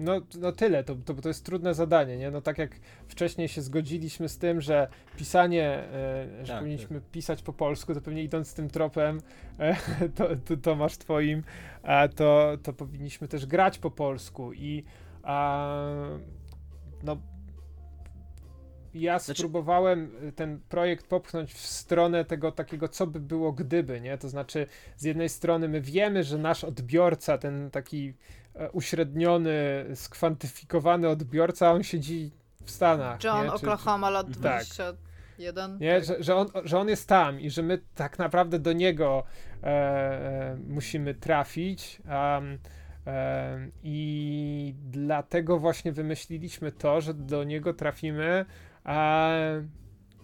no, 0.00 0.20
no 0.38 0.52
tyle, 0.52 0.84
to, 0.84 0.94
to, 0.94 1.14
to 1.14 1.28
jest 1.28 1.44
trudne 1.44 1.74
zadanie, 1.74 2.16
nie? 2.16 2.30
No 2.30 2.40
tak 2.40 2.58
jak 2.58 2.70
wcześniej 3.08 3.48
się 3.48 3.62
zgodziliśmy 3.62 4.28
z 4.28 4.38
tym, 4.38 4.60
że 4.60 4.88
pisanie, 5.16 5.64
e, 5.64 6.26
że 6.42 6.52
tak, 6.52 6.58
powinniśmy 6.58 7.00
tak. 7.00 7.10
pisać 7.10 7.42
po 7.42 7.52
polsku, 7.52 7.94
to 7.94 8.00
pewnie 8.00 8.22
idąc 8.22 8.54
tym 8.54 8.70
tropem, 8.70 9.20
e, 9.58 9.76
to, 10.16 10.28
to, 10.44 10.56
Tomasz 10.56 10.98
twoim, 10.98 11.42
a 11.82 12.08
to, 12.08 12.58
to 12.62 12.72
powinniśmy 12.72 13.28
też 13.28 13.46
grać 13.46 13.78
po 13.78 13.90
polsku 13.90 14.52
i 14.52 14.84
a, 15.22 15.74
no 17.02 17.16
ja 18.94 19.18
znaczy... 19.18 19.38
spróbowałem 19.38 20.10
ten 20.36 20.60
projekt 20.68 21.06
popchnąć 21.06 21.52
w 21.52 21.66
stronę 21.66 22.24
tego 22.24 22.52
takiego, 22.52 22.88
co 22.88 23.06
by 23.06 23.20
było 23.20 23.52
gdyby, 23.52 24.00
nie? 24.00 24.18
To 24.18 24.28
znaczy, 24.28 24.66
z 24.96 25.04
jednej 25.04 25.28
strony 25.28 25.68
my 25.68 25.80
wiemy, 25.80 26.24
że 26.24 26.38
nasz 26.38 26.64
odbiorca, 26.64 27.38
ten 27.38 27.70
taki 27.70 28.14
uśredniony, 28.72 29.86
skwantyfikowany 29.94 31.08
odbiorca, 31.08 31.72
on 31.72 31.82
siedzi 31.82 32.30
w 32.64 32.70
Stanach. 32.70 33.24
John, 33.24 33.44
nie? 33.44 33.52
Oklahoma, 33.52 34.06
czy, 34.06 34.12
lat 34.12 34.30
21. 34.30 35.54
Tak. 35.54 35.80
Nie? 35.80 35.94
Tak. 35.94 36.04
Że, 36.04 36.22
że, 36.22 36.36
on, 36.36 36.48
że 36.64 36.78
on 36.78 36.88
jest 36.88 37.08
tam 37.08 37.40
i 37.40 37.50
że 37.50 37.62
my 37.62 37.80
tak 37.94 38.18
naprawdę 38.18 38.58
do 38.58 38.72
niego 38.72 39.22
e, 39.62 39.66
e 39.66 40.56
musimy 40.68 41.14
trafić. 41.14 42.02
Um, 42.04 42.58
e, 43.06 43.68
I 43.82 44.74
dlatego 44.90 45.58
właśnie 45.58 45.92
wymyśliliśmy 45.92 46.72
to, 46.72 47.00
że 47.00 47.14
do 47.14 47.44
niego 47.44 47.74
trafimy 47.74 48.44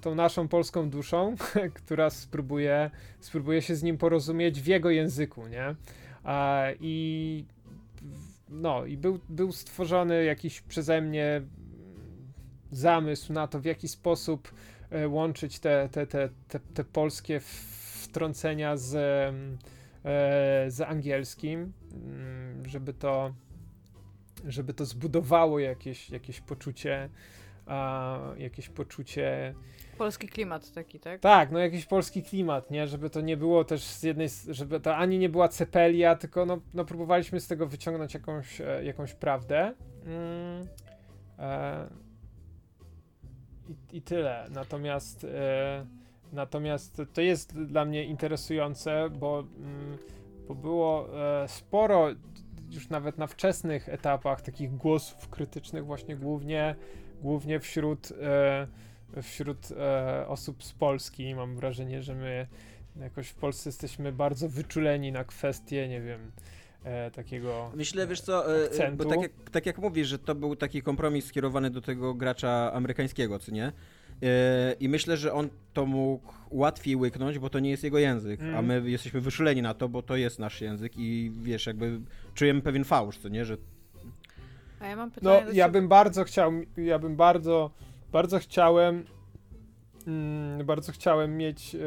tą 0.01 0.15
naszą 0.15 0.49
polską 0.49 0.91
duszą, 0.91 1.35
która 1.85 2.11
spróbuje, 2.11 2.91
spróbuje 3.21 3.63
się 3.63 3.75
z 3.77 3.83
nim 3.83 3.99
porozumieć 3.99 4.61
w 4.61 4.67
jego 4.67 4.91
języku, 4.91 5.47
nie? 5.47 5.75
I 6.81 7.45
no 8.49 8.85
i 8.85 8.97
był, 8.97 9.19
był 9.29 9.53
stworzony 9.53 10.25
jakiś 10.25 10.61
przeze 10.61 11.01
mnie 11.01 11.43
zamysł 12.71 13.33
na 13.33 13.47
to, 13.47 13.61
w 13.61 13.65
jaki 13.65 13.89
sposób 13.89 14.55
e, 14.91 15.09
łączyć 15.09 15.59
te, 15.59 15.89
te, 15.93 16.07
te, 16.07 16.29
te, 16.49 16.61
te 16.61 16.85
polskie 16.85 17.41
wtrącenia 18.03 18.77
z, 18.77 18.95
e, 18.95 20.71
z 20.71 20.81
angielskim, 20.81 21.73
mm, 21.93 22.69
żeby 22.69 22.95
to, 22.95 23.35
żeby 24.47 24.75
to 24.75 24.85
zbudowało 24.85 25.59
jakieś, 25.59 26.11
jakieś 26.11 26.41
poczucie, 26.41 27.09
jakieś 28.39 28.69
poczucie 28.69 29.55
Polski 29.99 30.29
klimat 30.29 30.73
taki, 30.73 31.01
tak? 31.01 31.21
Tak, 31.21 31.51
no 31.51 31.59
jakiś 31.59 31.87
polski 31.87 32.23
klimat, 32.23 32.71
nie? 32.71 32.87
Żeby 32.87 33.11
to 33.11 33.21
nie 33.21 33.37
było 33.37 33.65
też 33.65 33.83
z 33.83 34.03
jednej, 34.03 34.29
żeby 34.49 34.81
to 34.81 34.97
ani 34.97 35.19
nie 35.19 35.29
była 35.29 35.49
cepelia, 35.49 36.17
tylko 36.17 36.47
no, 36.47 36.61
no 36.75 36.85
próbowaliśmy 36.85 37.41
z 37.41 37.49
tego 37.49 37.67
wyciągnąć 37.67 38.15
jakąś, 38.15 38.61
e, 38.61 38.85
jakąś 38.85 39.15
prawdę. 39.15 39.75
Mm, 40.07 40.67
e, 41.39 41.89
i, 43.69 43.97
I 43.97 44.03
tyle. 44.03 44.47
Natomiast 44.51 45.25
e, 45.25 45.87
natomiast 46.33 47.03
to 47.13 47.21
jest 47.21 47.63
dla 47.63 47.85
mnie 47.85 48.05
interesujące, 48.05 49.11
bo, 49.11 49.41
mm, 49.41 49.99
bo 50.49 50.55
było 50.55 51.09
e, 51.43 51.49
sporo 51.49 52.09
już 52.71 52.89
nawet 52.89 53.19
na 53.19 53.27
wczesnych 53.27 53.89
etapach 53.89 54.43
takich 54.43 54.77
głosów 54.77 55.29
krytycznych 55.29 55.87
właśnie 55.87 56.17
głównie 56.17 56.75
głównie 57.23 57.61
wśród 57.61 58.13
e, 58.23 58.67
wśród 59.23 59.69
e, 59.71 60.27
osób 60.29 60.65
z 60.65 60.73
Polski. 60.73 61.35
Mam 61.35 61.57
wrażenie, 61.57 62.03
że 62.03 62.15
my 62.15 62.47
jakoś 63.01 63.29
w 63.29 63.35
Polsce 63.35 63.69
jesteśmy 63.69 64.13
bardzo 64.13 64.49
wyczuleni 64.49 65.13
na 65.13 65.25
kwestie, 65.25 65.89
nie 65.89 66.01
wiem, 66.01 66.33
e, 66.85 67.11
takiego. 67.11 67.73
Myślę, 67.75 68.07
wiesz 68.07 68.21
co, 68.21 68.57
e, 68.65 68.93
bo 68.93 69.05
tak 69.05 69.23
jak, 69.23 69.33
tak 69.51 69.67
jak 69.67 69.79
mówisz, 69.79 70.09
że 70.09 70.19
to 70.19 70.35
był 70.35 70.57
taki 70.57 70.83
kompromis 70.83 71.27
skierowany 71.27 71.71
do 71.71 71.81
tego 71.81 72.15
gracza 72.15 72.73
amerykańskiego, 72.73 73.39
co 73.39 73.53
nie? 73.53 73.73
E, 74.23 74.73
I 74.81 74.89
myślę, 74.89 75.17
że 75.17 75.33
on 75.33 75.49
to 75.73 75.87
mógł 75.87 76.33
łatwiej 76.51 76.97
łyknąć, 76.97 77.39
bo 77.39 77.51
to 77.51 77.59
nie 77.59 77.71
jest 77.71 77.85
jego 77.85 77.99
język, 77.99 78.41
mm. 78.41 78.55
a 78.55 78.63
my 78.63 78.91
jesteśmy 78.91 79.21
wyszuleni 79.21 79.63
na 79.63 79.75
to, 79.75 79.89
bo 79.89 80.03
to 80.03 80.17
jest 80.17 80.39
nasz 80.39 80.61
język 80.61 80.93
i 80.97 81.33
wiesz, 81.37 81.67
jakby 81.67 82.01
czujemy 82.35 82.61
pewien 82.61 82.85
fałsz, 82.85 83.19
co 83.19 83.29
nie, 83.29 83.45
że... 83.45 83.57
A 84.81 84.87
ja 84.87 84.97
mam 84.97 85.11
pytanie 85.11 85.45
No, 85.47 85.53
ja 85.53 85.69
bym 85.69 85.89
bardzo 85.89 86.25
chciał, 86.25 86.53
ja 86.77 86.99
bym 86.99 87.17
bardzo 87.17 87.71
bardzo 88.13 88.39
chciałem 88.39 89.05
mm, 90.07 90.67
bardzo 90.67 90.93
chciałem 90.93 91.37
mieć 91.37 91.75
y, 91.75 91.79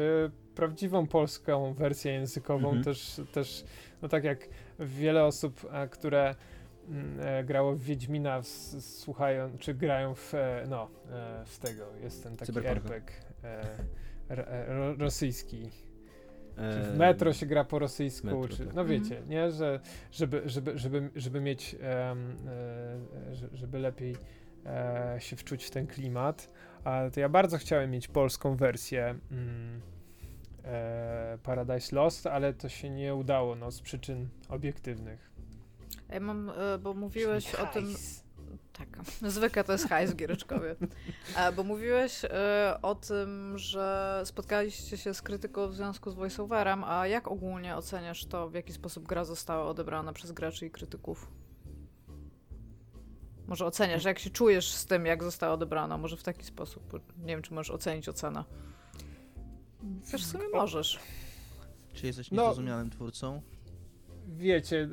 prawdziwą 0.54 1.06
polską 1.06 1.74
wersję 1.74 2.12
językową, 2.12 2.68
mhm. 2.68 2.84
też, 2.84 3.20
też 3.32 3.64
no 4.02 4.08
tak 4.08 4.24
jak 4.24 4.48
wiele 4.78 5.24
osób, 5.24 5.66
a, 5.72 5.82
e, 5.82 5.88
które 5.88 6.34
mm, 6.88 7.20
e, 7.20 7.44
grało 7.44 7.72
w 7.72 7.80
Wiedźmina, 7.80 8.42
w, 8.42 8.46
słuchają, 8.80 9.58
czy 9.58 9.74
grają 9.74 10.14
w, 10.14 10.32
no, 10.68 10.88
e, 11.10 11.44
w 11.46 11.58
tego, 11.58 11.84
jest 12.02 12.22
ten 12.22 12.36
taki 12.36 12.58
RPG 12.58 13.02
e, 13.44 14.96
rosyjski. 14.98 15.70
W 16.60 16.96
metro 16.98 17.32
się 17.32 17.46
gra 17.46 17.64
po 17.64 17.78
rosyjsku, 17.78 18.26
metro, 18.26 18.48
czy, 18.48 18.66
tak. 18.66 18.74
no 18.74 18.84
wiecie, 18.84 19.18
mhm. 19.18 19.28
nie, 19.28 19.50
że 19.50 19.80
żeby, 20.12 20.42
żeby, 20.46 20.78
żeby, 20.78 21.10
żeby 21.16 21.40
mieć, 21.40 21.76
żeby 23.52 23.78
lepiej 23.78 24.16
e, 24.66 25.16
się 25.18 25.36
wczuć 25.36 25.64
w 25.64 25.70
ten 25.70 25.86
klimat. 25.86 26.50
Ale 26.84 27.10
to 27.10 27.20
ja 27.20 27.28
bardzo 27.28 27.58
chciałem 27.58 27.90
mieć 27.90 28.08
polską 28.08 28.56
wersję 28.56 29.14
mm, 29.30 29.80
e, 30.64 31.38
Paradise 31.42 31.96
Lost, 31.96 32.26
ale 32.26 32.54
to 32.54 32.68
się 32.68 32.90
nie 32.90 33.14
udało 33.14 33.56
no, 33.56 33.70
z 33.70 33.80
przyczyn 33.80 34.28
obiektywnych. 34.48 35.30
Ja 36.08 36.20
mam, 36.20 36.50
e, 36.50 36.78
bo 36.78 36.94
mówiłeś 36.94 37.54
o 37.54 37.66
tym. 37.66 37.94
Tak, 38.72 38.88
zwykle 39.22 39.64
to 39.64 39.72
jest 39.72 39.88
hajs 39.88 40.14
giereczkowie. 40.14 40.76
Bo 41.56 41.64
mówiłeś 41.64 42.24
e, 42.24 42.78
o 42.82 42.94
tym, 42.94 43.58
że 43.58 44.22
spotkaliście 44.24 44.96
się 44.96 45.14
z 45.14 45.22
krytyką 45.22 45.68
w 45.68 45.74
związku 45.74 46.10
z 46.10 46.14
voiceoverem, 46.14 46.84
a 46.84 47.06
jak 47.06 47.28
ogólnie 47.28 47.76
oceniasz 47.76 48.24
to, 48.24 48.48
w 48.48 48.54
jaki 48.54 48.72
sposób 48.72 49.06
gra 49.06 49.24
została 49.24 49.64
odebrana 49.64 50.12
przez 50.12 50.32
graczy 50.32 50.66
i 50.66 50.70
krytyków? 50.70 51.30
Może 53.46 53.66
oceniasz, 53.66 54.04
jak 54.04 54.18
się 54.18 54.30
czujesz 54.30 54.72
z 54.72 54.86
tym, 54.86 55.06
jak 55.06 55.22
została 55.22 55.54
odebrana, 55.54 55.98
może 55.98 56.16
w 56.16 56.22
taki 56.22 56.44
sposób. 56.44 57.00
Nie 57.18 57.26
wiem, 57.26 57.42
czy 57.42 57.54
możesz 57.54 57.70
ocenić 57.70 58.08
ocenę. 58.08 58.44
Też 60.10 60.24
w 60.24 60.26
sumie 60.26 60.44
możesz. 60.52 60.98
Czy 61.94 62.06
jesteś 62.06 62.30
no, 62.30 62.42
niezrozumiałym 62.42 62.88
no, 62.88 62.94
twórcą? 62.94 63.42
Wiecie, 64.36 64.88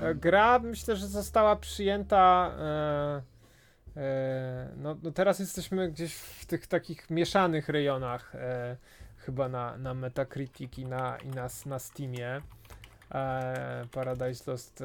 e, 0.00 0.06
e, 0.06 0.14
gra 0.14 0.58
myślę, 0.58 0.96
że 0.96 1.06
została 1.06 1.56
przyjęta. 1.56 2.54
E, 2.58 3.22
e, 3.96 4.68
no, 4.76 4.96
no, 5.02 5.10
teraz 5.10 5.38
jesteśmy 5.38 5.90
gdzieś 5.90 6.14
w 6.14 6.46
tych 6.46 6.66
takich 6.66 7.10
mieszanych 7.10 7.68
rejonach, 7.68 8.34
e, 8.34 8.76
chyba 9.16 9.48
na, 9.48 9.78
na 9.78 9.94
Metacritic 9.94 10.78
i 10.78 10.86
na, 10.86 11.18
i 11.18 11.28
na, 11.28 11.48
na 11.66 11.78
Steamie 11.78 12.40
Paradise 13.92 14.50
Lost 14.50 14.84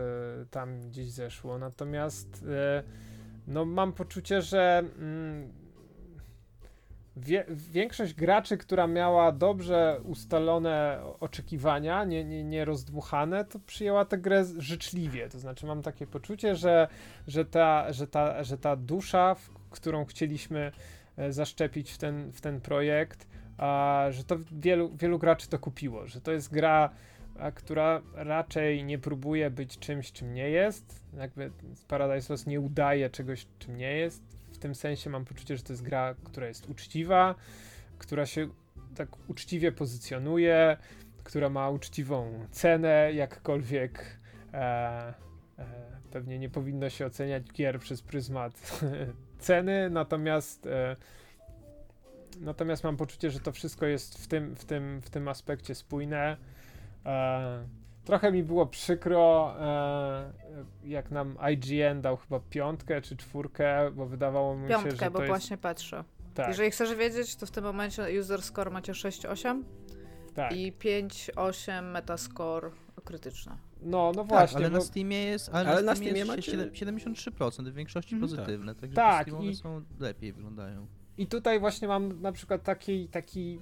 tam 0.51 0.81
gdzieś 0.81 1.11
zeszło. 1.11 1.57
Natomiast 1.57 2.45
no 3.47 3.65
mam 3.65 3.93
poczucie, 3.93 4.41
że 4.41 4.83
mm, 4.99 5.51
wie, 7.17 7.45
większość 7.49 8.13
graczy, 8.13 8.57
która 8.57 8.87
miała 8.87 9.31
dobrze 9.31 10.01
ustalone 10.03 10.99
oczekiwania, 11.19 12.03
nie, 12.03 12.25
nie, 12.25 12.43
nie 12.43 12.65
rozdmuchane, 12.65 13.45
to 13.45 13.59
przyjęła 13.59 14.05
tę 14.05 14.17
grę 14.17 14.45
życzliwie. 14.57 15.29
To 15.29 15.39
znaczy 15.39 15.65
mam 15.65 15.81
takie 15.81 16.07
poczucie, 16.07 16.55
że, 16.55 16.87
że, 17.27 17.45
ta, 17.45 17.93
że, 17.93 18.07
ta, 18.07 18.43
że 18.43 18.57
ta 18.57 18.75
dusza, 18.75 19.35
którą 19.69 20.05
chcieliśmy 20.05 20.71
e, 21.17 21.33
zaszczepić 21.33 21.91
w 21.91 21.97
ten, 21.97 22.31
w 22.31 22.41
ten 22.41 22.61
projekt, 22.61 23.27
a, 23.57 24.05
że 24.11 24.23
to 24.23 24.35
wielu, 24.51 24.91
wielu 24.95 25.19
graczy 25.19 25.47
to 25.47 25.59
kupiło, 25.59 26.07
że 26.07 26.21
to 26.21 26.31
jest 26.31 26.53
gra 26.53 26.89
a 27.39 27.51
która 27.51 28.01
raczej 28.13 28.83
nie 28.83 28.99
próbuje 28.99 29.49
być 29.49 29.79
czymś, 29.79 30.11
czym 30.11 30.33
nie 30.33 30.49
jest. 30.49 31.03
Jakby 31.17 31.51
Paradise 31.87 32.33
Lost 32.33 32.47
nie 32.47 32.59
udaje 32.59 33.09
czegoś, 33.09 33.47
czym 33.59 33.77
nie 33.77 33.97
jest. 33.97 34.34
W 34.55 34.59
tym 34.59 34.75
sensie 34.75 35.09
mam 35.09 35.25
poczucie, 35.25 35.57
że 35.57 35.63
to 35.63 35.73
jest 35.73 35.83
gra, 35.83 36.15
która 36.23 36.47
jest 36.47 36.69
uczciwa, 36.69 37.35
która 37.97 38.25
się 38.25 38.49
tak 38.95 39.29
uczciwie 39.29 39.71
pozycjonuje, 39.71 40.77
która 41.23 41.49
ma 41.49 41.69
uczciwą 41.69 42.47
cenę, 42.51 43.13
jakkolwiek 43.13 44.19
e, 44.53 44.57
e, 44.57 45.65
pewnie 46.11 46.39
nie 46.39 46.49
powinno 46.49 46.89
się 46.89 47.05
oceniać 47.05 47.51
gier 47.51 47.79
przez 47.79 48.01
pryzmat 48.01 48.81
ceny, 49.39 49.89
natomiast 49.89 50.65
e, 50.67 50.95
natomiast 52.39 52.83
mam 52.83 52.97
poczucie, 52.97 53.31
że 53.31 53.39
to 53.39 53.51
wszystko 53.51 53.85
jest 53.85 54.23
w 54.23 54.27
tym, 54.27 54.55
w 54.55 54.65
tym, 54.65 55.01
w 55.01 55.09
tym 55.09 55.27
aspekcie 55.27 55.75
spójne. 55.75 56.37
E, 57.05 57.67
trochę 58.05 58.31
mi 58.31 58.43
było 58.43 58.65
przykro, 58.65 59.53
e, 59.59 60.33
jak 60.83 61.11
nam 61.11 61.37
IGN 61.53 62.01
dał 62.01 62.17
chyba 62.17 62.39
piątkę 62.49 63.01
czy 63.01 63.17
czwórkę, 63.17 63.91
bo 63.91 64.05
wydawało 64.05 64.55
mi 64.57 64.67
Piątkę, 64.69 64.91
się, 64.91 64.97
że 64.97 65.11
bo 65.11 65.19
to 65.19 65.25
właśnie 65.25 65.53
jest... 65.53 65.63
patrzę. 65.63 66.03
Tak, 66.33 66.47
Jeżeli 66.47 66.71
chcesz 66.71 66.95
wiedzieć, 66.95 67.35
to 67.35 67.45
w 67.45 67.51
tym 67.51 67.63
momencie 67.63 68.19
user 68.19 68.41
score 68.41 68.71
macie 68.71 68.93
6,8 68.93 69.63
tak. 70.33 70.51
i 70.55 70.73
5,8 70.73 71.83
metascore 71.83 72.71
krytyczne. 73.05 73.57
No, 73.81 74.11
no 74.15 74.21
Tak, 74.21 74.27
właśnie. 74.27 74.57
ale 74.57 74.69
bo... 74.69 74.75
na 74.77 74.81
Steamie 74.83 75.23
jest, 75.23 75.49
ale 75.53 75.69
Ale 75.69 75.81
na 75.81 75.85
na 75.85 75.95
Steamie, 75.95 76.11
Steamie 76.23 76.35
jest 76.35 76.47
macie- 76.71 77.31
73%, 77.31 77.69
w 77.71 77.73
większości 77.73 78.15
Mhm. 78.15 78.31
pozytywne, 78.31 78.75
także 78.75 78.95
Tak, 78.95 79.25
te 79.25 79.31
Steamowe 79.31 79.49
i- 79.51 79.55
są 79.55 79.81
lepiej 79.99 80.33
wyglądają. 80.33 80.87
I 81.17 81.27
tutaj 81.27 81.59
właśnie 81.59 81.87
mam 81.87 82.21
na 82.21 82.31
przykład 82.31 82.63
taki, 82.63 83.07
taki, 83.07 83.59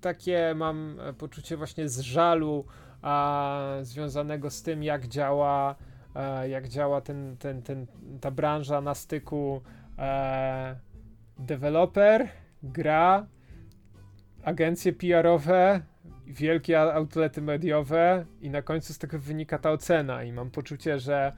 takie 0.00 0.54
mam 0.56 0.96
poczucie 1.18 1.56
właśnie 1.56 1.88
z 1.88 2.00
żalu 2.00 2.64
a, 3.02 3.60
związanego 3.82 4.50
z 4.50 4.62
tym, 4.62 4.82
jak 4.82 5.06
działa, 5.06 5.74
e, 6.14 6.48
jak 6.48 6.68
działa 6.68 7.00
ten, 7.00 7.36
ten, 7.36 7.62
ten, 7.62 7.86
ta 8.20 8.30
branża 8.30 8.80
na 8.80 8.94
styku 8.94 9.62
e, 9.98 10.76
deweloper, 11.38 12.28
gra, 12.62 13.26
agencje 14.44 14.92
PR-owe, 14.92 15.80
wielkie 16.26 16.80
outlety 16.80 17.42
mediowe 17.42 18.24
i 18.40 18.50
na 18.50 18.62
końcu 18.62 18.94
z 18.94 18.98
tego 18.98 19.18
wynika 19.18 19.58
ta 19.58 19.70
ocena. 19.70 20.24
I 20.24 20.32
mam 20.32 20.50
poczucie, 20.50 20.98
że, 20.98 21.32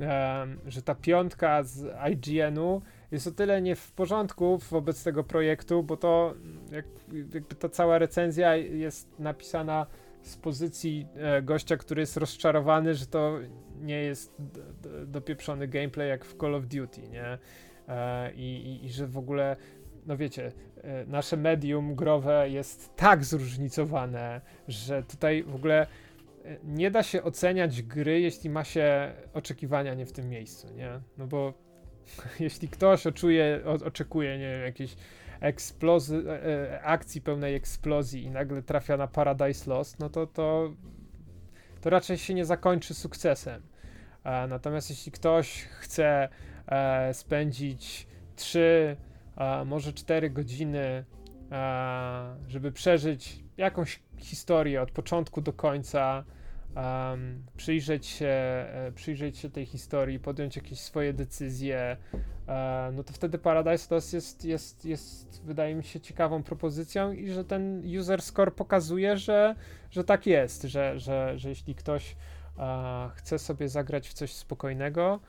e, 0.00 0.46
że 0.66 0.82
ta 0.82 0.94
piątka 0.94 1.62
z 1.62 1.96
IGN-u 2.12 2.82
jest 3.10 3.26
o 3.26 3.30
tyle 3.30 3.62
nie 3.62 3.76
w 3.76 3.92
porządku 3.92 4.58
wobec 4.58 5.04
tego 5.04 5.24
projektu, 5.24 5.82
bo 5.82 5.96
to 5.96 6.34
jak, 6.72 6.84
jakby 7.34 7.54
ta 7.54 7.68
cała 7.68 7.98
recenzja 7.98 8.56
jest 8.56 9.18
napisana 9.18 9.86
z 10.22 10.36
pozycji 10.36 11.06
e, 11.16 11.42
gościa, 11.42 11.76
który 11.76 12.00
jest 12.00 12.16
rozczarowany, 12.16 12.94
że 12.94 13.06
to 13.06 13.38
nie 13.80 14.02
jest 14.02 14.34
dopieprzony 15.06 15.68
gameplay 15.68 16.08
jak 16.08 16.24
w 16.24 16.36
Call 16.36 16.54
of 16.54 16.66
Duty, 16.66 17.08
nie? 17.08 17.38
E, 17.88 18.32
i, 18.32 18.42
i, 18.42 18.84
I 18.84 18.90
że 18.90 19.06
w 19.06 19.18
ogóle, 19.18 19.56
no 20.06 20.16
wiecie, 20.16 20.52
e, 20.82 21.06
nasze 21.06 21.36
medium 21.36 21.94
growe 21.94 22.50
jest 22.50 22.96
tak 22.96 23.24
zróżnicowane, 23.24 24.40
że 24.68 25.02
tutaj 25.02 25.42
w 25.42 25.54
ogóle 25.54 25.86
nie 26.64 26.90
da 26.90 27.02
się 27.02 27.22
oceniać 27.22 27.82
gry, 27.82 28.20
jeśli 28.20 28.50
ma 28.50 28.64
się 28.64 29.12
oczekiwania 29.34 29.94
nie 29.94 30.06
w 30.06 30.12
tym 30.12 30.28
miejscu, 30.28 30.74
nie? 30.74 31.00
No 31.18 31.26
bo 31.26 31.54
jeśli 32.40 32.68
ktoś 32.68 33.06
oczuje, 33.06 33.60
o, 33.66 33.86
oczekuje, 33.86 34.38
nie 34.38 34.50
wiem, 34.50 34.62
eksplozy, 35.40 36.24
e, 36.28 36.46
e, 36.72 36.82
akcji 36.82 37.20
pełnej 37.20 37.54
eksplozji 37.54 38.22
i 38.22 38.30
nagle 38.30 38.62
trafia 38.62 38.96
na 38.96 39.06
Paradise 39.06 39.70
Lost, 39.70 39.98
no 39.98 40.10
to 40.10 40.26
to, 40.26 40.72
to 41.80 41.90
raczej 41.90 42.18
się 42.18 42.34
nie 42.34 42.44
zakończy 42.44 42.94
sukcesem. 42.94 43.62
E, 44.24 44.46
natomiast 44.46 44.90
jeśli 44.90 45.12
ktoś 45.12 45.62
chce 45.62 46.28
spędzić 47.12 48.06
3, 48.36 48.96
a 49.36 49.64
może 49.64 49.92
4 49.92 50.30
godziny, 50.30 51.04
żeby 52.48 52.72
przeżyć 52.72 53.44
jakąś 53.56 54.02
historię 54.16 54.82
od 54.82 54.90
początku 54.90 55.40
do 55.40 55.52
końca, 55.52 56.24
um, 56.76 57.42
przyjrzeć, 57.56 58.06
się, 58.06 58.26
e, 58.26 58.92
przyjrzeć 58.94 59.38
się 59.38 59.50
tej 59.50 59.66
historii, 59.66 60.20
podjąć 60.20 60.56
jakieś 60.56 60.80
swoje 60.80 61.12
decyzje, 61.12 61.96
e, 62.48 62.90
no 62.92 63.04
to 63.04 63.12
wtedy 63.12 63.38
Paradise 63.38 63.94
Lost 63.94 64.12
jest, 64.12 64.44
jest, 64.44 64.84
jest, 64.84 65.42
wydaje 65.44 65.74
mi 65.74 65.84
się, 65.84 66.00
ciekawą 66.00 66.42
propozycją 66.42 67.12
i 67.12 67.30
że 67.30 67.44
ten 67.44 67.82
user 67.98 68.22
score 68.22 68.52
pokazuje, 68.52 69.16
że, 69.16 69.54
że 69.90 70.04
tak 70.04 70.26
jest, 70.26 70.62
że, 70.62 70.98
że, 70.98 71.38
że 71.38 71.48
jeśli 71.48 71.74
ktoś 71.74 72.16
e, 72.58 73.10
chce 73.14 73.38
sobie 73.38 73.68
zagrać 73.68 74.08
w 74.08 74.12
coś 74.12 74.32
spokojnego, 74.32 75.20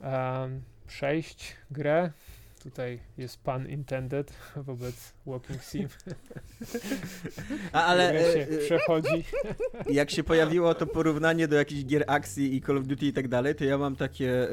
em, 0.00 0.62
przejść 0.86 1.56
grę, 1.70 2.10
tutaj 2.66 3.00
jest 3.18 3.42
pun 3.42 3.68
intended 3.68 4.32
wobec 4.56 5.14
Walking 5.26 5.62
Sim, 5.62 5.88
A, 7.72 7.84
ale 7.84 8.12
się 8.12 8.38
e, 8.38 8.48
e, 8.48 8.58
przechodzi. 8.58 9.24
jak 9.90 10.10
się 10.10 10.24
pojawiło 10.24 10.74
to 10.74 10.86
porównanie 10.86 11.48
do 11.48 11.56
jakichś 11.56 11.84
gier 11.84 12.04
akcji 12.06 12.56
i 12.56 12.60
Call 12.62 12.78
of 12.78 12.86
Duty 12.86 13.06
i 13.06 13.12
tak 13.12 13.28
dalej, 13.28 13.54
to 13.54 13.64
ja 13.64 13.78
mam 13.78 13.96
takie 13.96 14.50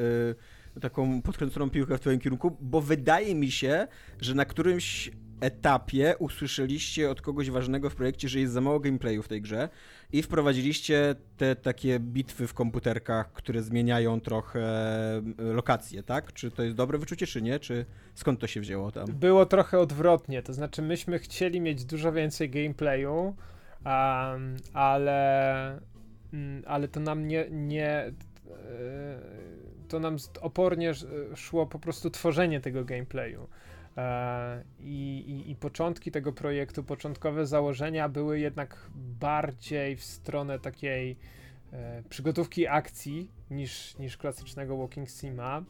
y, 0.76 0.80
taką 0.80 1.22
podkręconą 1.22 1.70
piłkę 1.70 1.98
w 1.98 2.00
twoim 2.00 2.20
kierunku, 2.20 2.56
bo 2.60 2.80
wydaje 2.80 3.34
mi 3.34 3.50
się, 3.50 3.86
że 4.20 4.34
na 4.34 4.44
którymś 4.44 5.10
etapie 5.40 6.14
usłyszeliście 6.18 7.10
od 7.10 7.20
kogoś 7.20 7.50
ważnego 7.50 7.90
w 7.90 7.94
projekcie, 7.94 8.28
że 8.28 8.40
jest 8.40 8.52
za 8.52 8.60
mało 8.60 8.80
gameplayu 8.80 9.22
w 9.22 9.28
tej 9.28 9.42
grze 9.42 9.68
i 10.12 10.22
wprowadziliście 10.22 11.14
te 11.36 11.56
takie 11.56 12.00
bitwy 12.00 12.46
w 12.46 12.54
komputerkach, 12.54 13.32
które 13.32 13.62
zmieniają 13.62 14.20
trochę 14.20 14.60
y, 15.18 15.52
lokacje, 15.52 16.02
tak? 16.02 16.32
Czy 16.32 16.50
to 16.50 16.62
jest 16.62 16.76
dobre 16.76 16.98
wyczucie, 16.98 17.26
czy 17.26 17.42
nie? 17.42 17.58
Czy 17.58 17.86
skąd 18.14 18.40
to 18.40 18.46
się 18.46 18.60
wzięło 18.60 18.92
tam? 18.92 19.06
Było 19.06 19.46
trochę 19.46 19.78
odwrotnie, 19.78 20.42
to 20.42 20.52
znaczy 20.52 20.82
myśmy 20.82 21.18
chcieli 21.18 21.60
mieć 21.60 21.84
dużo 21.84 22.12
więcej 22.12 22.50
gameplayu, 22.50 23.14
um, 23.14 24.56
ale, 24.72 25.80
mm, 26.32 26.62
ale 26.66 26.88
to 26.88 27.00
nam 27.00 27.28
nie, 27.28 27.46
nie 27.50 27.88
e, 27.90 28.12
to 29.88 30.00
nam 30.00 30.16
opornie 30.40 30.90
sz- 30.90 31.38
szło 31.38 31.66
po 31.66 31.78
prostu 31.78 32.10
tworzenie 32.10 32.60
tego 32.60 32.84
gameplayu. 32.84 33.48
E, 33.96 34.62
I, 34.80 35.24
i, 35.26 35.50
I 35.50 35.56
początki 35.56 36.10
tego 36.10 36.32
projektu, 36.32 36.84
początkowe 36.84 37.46
założenia 37.46 38.08
były 38.08 38.40
jednak 38.40 38.90
bardziej 39.20 39.96
w 39.96 40.04
stronę 40.04 40.58
takiej 40.58 41.16
e, 41.72 42.02
przygotówki 42.08 42.66
akcji 42.68 43.30
niż, 43.50 43.98
niż 43.98 44.16
klasycznego 44.16 44.76
Walking 44.76 45.10
Sima. 45.10 45.62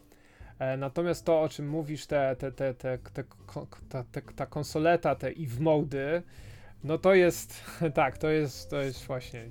E, 0.59 0.77
Natomiast 0.77 1.25
to, 1.25 1.43
o 1.43 1.49
czym 1.49 1.69
mówisz, 1.69 2.07
te, 2.07 2.37
te, 2.37 2.53
te, 2.53 2.75
te, 2.75 2.99
te, 2.99 3.25
ta, 3.89 4.05
te, 4.13 4.23
ta 4.23 4.47
konsoleta, 4.47 5.15
te 5.15 5.29
EVE 5.29 5.61
mody, 5.61 6.23
no 6.85 6.99
to 6.99 7.15
jest, 7.15 7.65
tak, 7.95 8.19
to 8.19 8.31
jest, 8.31 8.71
to 8.71 8.83
jest 8.83 9.07
właśnie, 9.07 9.51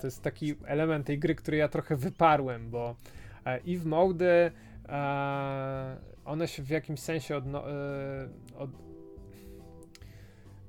to 0.00 0.06
jest 0.06 0.22
taki 0.22 0.54
element 0.64 1.06
tej 1.06 1.18
gry, 1.18 1.34
który 1.34 1.56
ja 1.56 1.68
trochę 1.68 1.96
wyparłem, 1.96 2.70
bo 2.70 2.96
EVE 3.44 3.88
mody, 3.88 4.50
e, 4.88 5.96
one 6.26 6.48
się 6.48 6.62
w 6.62 6.70
jakimś 6.70 7.00
sensie 7.00 7.36
odno, 7.36 7.70
e, 7.70 8.28
od, 8.58 8.70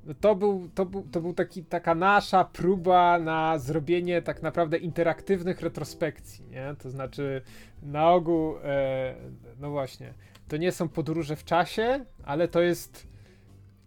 no 0.05 0.13
to 0.13 0.35
był, 0.35 0.69
to 0.75 0.85
był, 0.85 1.03
to 1.11 1.21
był 1.21 1.33
taki, 1.33 1.63
taka 1.63 1.95
nasza 1.95 2.43
próba 2.43 3.19
na 3.19 3.57
zrobienie 3.57 4.21
tak 4.21 4.41
naprawdę 4.41 4.77
interaktywnych 4.77 5.61
retrospekcji, 5.61 6.45
nie? 6.45 6.75
To 6.79 6.89
znaczy 6.89 7.41
na 7.83 8.11
ogół, 8.11 8.57
e, 8.63 9.15
no 9.59 9.69
właśnie, 9.69 10.13
to 10.47 10.57
nie 10.57 10.71
są 10.71 10.89
podróże 10.89 11.35
w 11.35 11.43
czasie, 11.43 12.05
ale 12.23 12.47
to 12.47 12.61
jest 12.61 13.07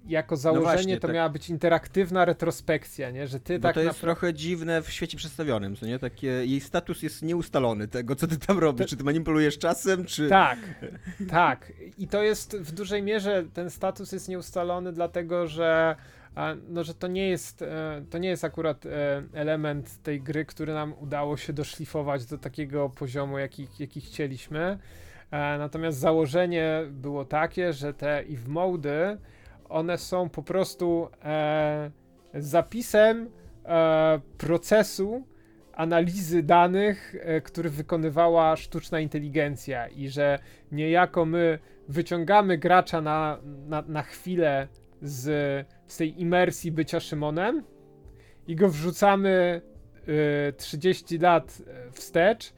jako 0.07 0.37
założenie 0.37 0.65
właśnie, 0.65 1.01
to 1.01 1.07
tak. 1.07 1.15
miała 1.15 1.29
być 1.29 1.51
interaktywna 1.51 2.25
retrospekcja, 2.25 3.11
nie? 3.11 3.27
Że 3.27 3.41
ty 3.41 3.59
Bo 3.59 3.63
tak 3.63 3.75
to 3.75 3.81
jest 3.81 4.01
trochę 4.01 4.35
dziwne 4.35 4.83
w 4.83 4.91
świecie 4.91 5.17
przedstawionym, 5.17 5.77
co 5.77 5.87
nie? 5.87 5.99
Takie, 5.99 6.27
jej 6.27 6.61
status 6.61 7.03
jest 7.03 7.23
nieustalony, 7.23 7.89
tego 7.89 8.17
co 8.17 8.27
ty 8.27 8.39
tam 8.39 8.59
robisz, 8.59 8.87
To- 8.87 8.89
czy 8.91 8.97
ty 8.97 9.05
manipulujesz 9.05 9.59
czasem, 9.59 10.05
czy... 10.05 10.29
Tak, 10.29 10.59
tak. 11.31 11.73
I 11.99 12.09
to 12.09 12.23
jest 12.23 12.57
w 12.57 12.73
dużej 12.73 13.03
mierze 13.03 13.45
ten 13.55 13.71
status 13.71 14.13
jest 14.13 14.29
nieustalony, 14.29 14.93
dlatego 14.93 15.47
że, 15.47 15.97
no, 16.69 16.85
że 16.85 16.95
to 16.95 17.07
nie 17.07 17.29
jest 17.29 17.63
e, 17.63 18.03
to 18.11 18.19
nie 18.19 18.29
jest 18.29 18.45
akurat 18.45 18.87
e, 18.87 19.23
element 19.33 20.03
tej 20.03 20.21
gry, 20.21 20.45
który 20.45 20.75
nam 20.75 20.95
udało 21.01 21.37
się 21.37 21.53
doszlifować 21.53 22.27
do 22.27 22.39
takiego 22.39 22.89
poziomu, 22.89 23.39
jaki, 23.39 23.69
jaki 23.79 24.01
chcieliśmy. 24.01 24.79
E, 25.31 25.59
Natomiast 25.59 25.99
założenie 25.99 26.83
było 26.91 27.25
takie, 27.25 27.73
że 27.73 27.95
te 27.95 28.19
EVE 28.19 28.49
mody, 28.49 29.19
one 29.71 29.99
są 29.99 30.29
po 30.29 30.43
prostu 30.43 31.09
e, 31.25 31.91
zapisem 32.35 33.31
e, 33.65 34.21
procesu 34.39 35.25
analizy 35.73 36.43
danych, 36.43 37.17
e, 37.21 37.41
który 37.41 37.71
wykonywała 37.71 38.57
sztuczna 38.57 39.01
inteligencja 39.01 39.89
i 39.89 40.09
że 40.09 40.39
niejako 40.73 41.25
my 41.25 41.59
wyciągamy 41.89 42.59
gracza 42.59 43.01
na, 43.01 43.39
na, 43.67 43.83
na 43.83 44.03
chwilę 44.03 44.69
z, 45.03 45.67
z 45.87 45.97
tej 45.97 46.21
imersji 46.21 46.73
bycia 46.73 47.01
Szymonem 47.01 47.65
i 48.47 48.57
go 48.57 48.69
wrzucamy 48.69 49.63
y, 50.49 50.53
30 50.53 51.19
lat 51.19 51.63
wstecz 51.93 52.53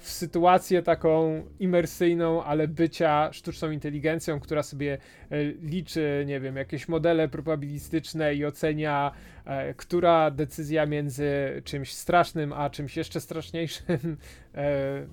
w 0.00 0.10
sytuację 0.10 0.82
taką 0.82 1.44
imersyjną, 1.58 2.44
ale 2.44 2.68
bycia 2.68 3.32
sztuczną 3.32 3.70
inteligencją, 3.70 4.40
która 4.40 4.62
sobie 4.62 4.98
e, 5.30 5.44
liczy, 5.44 6.24
nie 6.26 6.40
wiem, 6.40 6.56
jakieś 6.56 6.88
modele 6.88 7.28
probabilistyczne 7.28 8.34
i 8.34 8.44
ocenia, 8.44 9.12
e, 9.44 9.74
która 9.74 10.30
decyzja 10.30 10.86
między 10.86 11.62
czymś 11.64 11.94
strasznym 11.94 12.52
a 12.52 12.70
czymś 12.70 12.96
jeszcze 12.96 13.20
straszniejszym 13.20 14.16
e, 14.54 15.06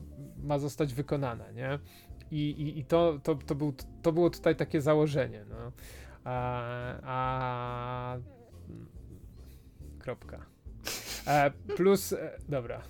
ma 0.43 0.59
zostać 0.59 0.93
wykonana, 0.93 1.51
nie? 1.51 1.79
I, 2.31 2.49
i, 2.49 2.79
i 2.79 2.85
to, 2.85 3.19
to, 3.23 3.35
to, 3.35 3.55
był, 3.55 3.73
to 4.01 4.11
było 4.11 4.29
tutaj 4.29 4.55
takie 4.55 4.81
założenie, 4.81 5.45
no. 5.49 5.71
A, 6.23 6.63
a... 7.03 8.17
Kropka. 9.99 10.45
plus, 11.75 12.15
dobra, 12.49 12.81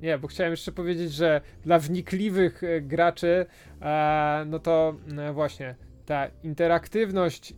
nie, 0.00 0.18
bo 0.18 0.28
chciałem 0.28 0.52
jeszcze 0.52 0.72
powiedzieć, 0.72 1.12
że 1.12 1.40
dla 1.62 1.78
wnikliwych 1.78 2.64
e, 2.64 2.80
graczy, 2.80 3.46
e, 3.80 4.44
no 4.46 4.58
to 4.58 4.96
e, 5.18 5.32
właśnie 5.32 5.74
ta 6.06 6.28
interaktywność 6.42 7.54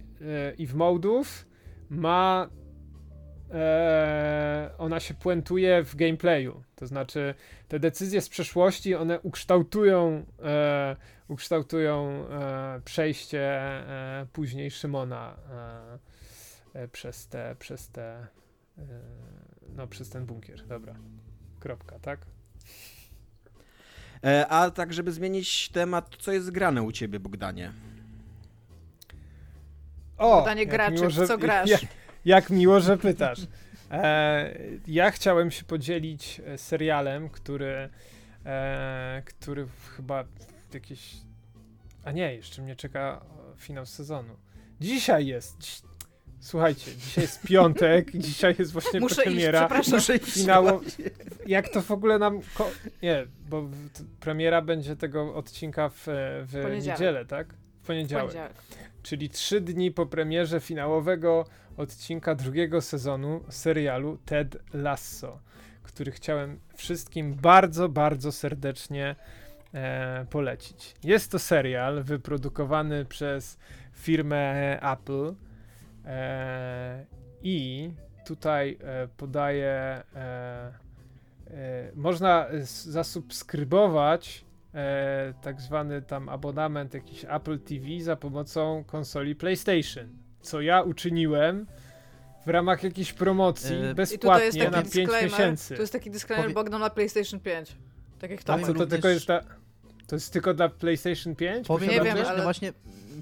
i 0.58 0.66
w 0.66 0.74
modów 0.74 1.46
ma. 1.90 2.48
Ona 4.78 5.00
się 5.00 5.14
puentuje 5.14 5.84
w 5.84 5.96
gameplayu. 5.96 6.62
To 6.76 6.86
znaczy, 6.86 7.34
te 7.68 7.78
decyzje 7.80 8.20
z 8.20 8.28
przeszłości, 8.28 8.94
one 8.94 9.20
ukształtują, 9.20 10.24
ukształtują 11.28 12.24
przejście 12.84 13.60
później 14.32 14.70
Szymona 14.70 15.36
przez 16.92 17.28
te, 17.28 17.56
przez 17.58 17.90
te, 17.90 18.26
no 19.76 19.86
przez 19.86 20.10
ten 20.10 20.26
bunkier. 20.26 20.66
Dobra. 20.66 20.94
Kropka, 21.66 21.98
tak? 21.98 22.20
E, 24.24 24.46
a 24.48 24.70
tak, 24.70 24.92
żeby 24.92 25.12
zmienić 25.12 25.68
temat, 25.68 26.16
co 26.18 26.32
jest 26.32 26.50
grane 26.50 26.82
u 26.82 26.92
ciebie, 26.92 27.20
Bogdanie? 27.20 27.72
O! 30.18 30.36
Bogdanie 30.36 30.66
graczy, 30.66 31.10
że, 31.10 31.26
co 31.26 31.38
grasz? 31.38 31.70
Jak, 31.70 31.80
jak 32.24 32.50
miło, 32.50 32.80
że 32.80 32.98
pytasz. 32.98 33.38
E, 33.90 34.58
ja 34.86 35.10
chciałem 35.10 35.50
się 35.50 35.64
podzielić 35.64 36.40
e, 36.46 36.58
serialem, 36.58 37.28
który, 37.28 37.88
e, 38.44 39.22
który 39.24 39.66
chyba 39.96 40.24
jakieś. 40.74 41.16
A 42.04 42.12
nie, 42.12 42.34
jeszcze 42.34 42.62
mnie 42.62 42.76
czeka 42.76 43.24
finał 43.56 43.86
sezonu. 43.86 44.36
Dzisiaj 44.80 45.26
jest. 45.26 45.85
Słuchajcie, 46.46 46.90
dzisiaj 46.96 47.24
jest 47.24 47.42
piątek, 47.42 48.12
dzisiaj 48.28 48.54
jest 48.58 48.72
właśnie 48.72 49.00
muszę 49.00 49.22
premiera. 49.22 49.58
Iść, 49.58 49.66
przepraszam. 49.66 49.94
Muszę 49.94 50.16
iść. 50.16 50.32
Finało... 50.32 50.80
Jak 51.46 51.68
to 51.68 51.82
w 51.82 51.90
ogóle 51.90 52.18
nam... 52.18 52.40
Ko... 52.54 52.70
Nie, 53.02 53.26
bo 53.48 53.68
premiera 54.20 54.62
będzie 54.62 54.96
tego 54.96 55.34
odcinka 55.34 55.88
w, 55.88 56.02
w 56.46 56.84
niedzielę, 56.86 57.24
tak? 57.24 57.54
W 57.82 57.86
poniedziałek. 57.86 58.30
w 58.30 58.32
poniedziałek. 58.32 58.52
Czyli 59.02 59.30
trzy 59.30 59.60
dni 59.60 59.90
po 59.90 60.06
premierze 60.06 60.60
finałowego 60.60 61.44
odcinka 61.76 62.34
drugiego 62.34 62.80
sezonu 62.80 63.44
serialu 63.48 64.18
Ted 64.24 64.56
Lasso, 64.74 65.38
który 65.82 66.12
chciałem 66.12 66.60
wszystkim 66.74 67.34
bardzo, 67.34 67.88
bardzo 67.88 68.32
serdecznie 68.32 69.16
e, 69.74 70.26
polecić. 70.30 70.94
Jest 71.04 71.30
to 71.30 71.38
serial 71.38 72.02
wyprodukowany 72.02 73.04
przez 73.04 73.58
firmę 73.92 74.78
Apple, 74.92 75.26
E, 75.28 75.45
I 77.42 77.90
tutaj 78.26 78.78
e, 78.80 79.08
podaję, 79.16 80.02
e, 80.14 80.72
można 81.94 82.46
zasubskrybować 82.84 84.46
tak 85.42 85.60
zwany 85.60 86.02
tam 86.02 86.28
abonament 86.28 86.94
jakiś 86.94 87.24
Apple 87.28 87.58
TV 87.58 87.86
za 88.00 88.16
pomocą 88.16 88.84
konsoli 88.86 89.34
PlayStation, 89.34 90.08
co 90.40 90.60
ja 90.60 90.82
uczyniłem 90.82 91.66
w 92.46 92.48
ramach 92.48 92.82
jakiejś 92.82 93.12
promocji 93.12 93.76
bezpłatnie 93.94 94.70
na 94.70 94.82
5 94.82 95.10
miesięcy. 95.22 95.74
To 95.74 95.80
jest 95.80 95.92
taki 95.92 96.10
disclaimer 96.10 96.44
Powie... 96.44 96.54
Bogdan 96.54 96.80
na 96.80 96.90
PlayStation 96.90 97.40
5. 97.40 97.76
Tak 98.18 98.30
jak 98.30 98.42
to 98.42 98.54
A 98.54 98.58
co, 98.58 98.74
to 98.74 98.86
tylko 98.86 99.08
jest 99.08 99.26
ta... 99.26 99.40
To 100.06 100.16
jest 100.16 100.32
tylko 100.32 100.54
dla 100.54 100.68
PlayStation 100.68 101.36
5? 101.36 101.66
Powiem 101.66 101.90
nie 101.90 102.00
wiem, 102.00 102.18
ale... 102.26 102.36
No 102.36 102.42
właśnie 102.42 102.72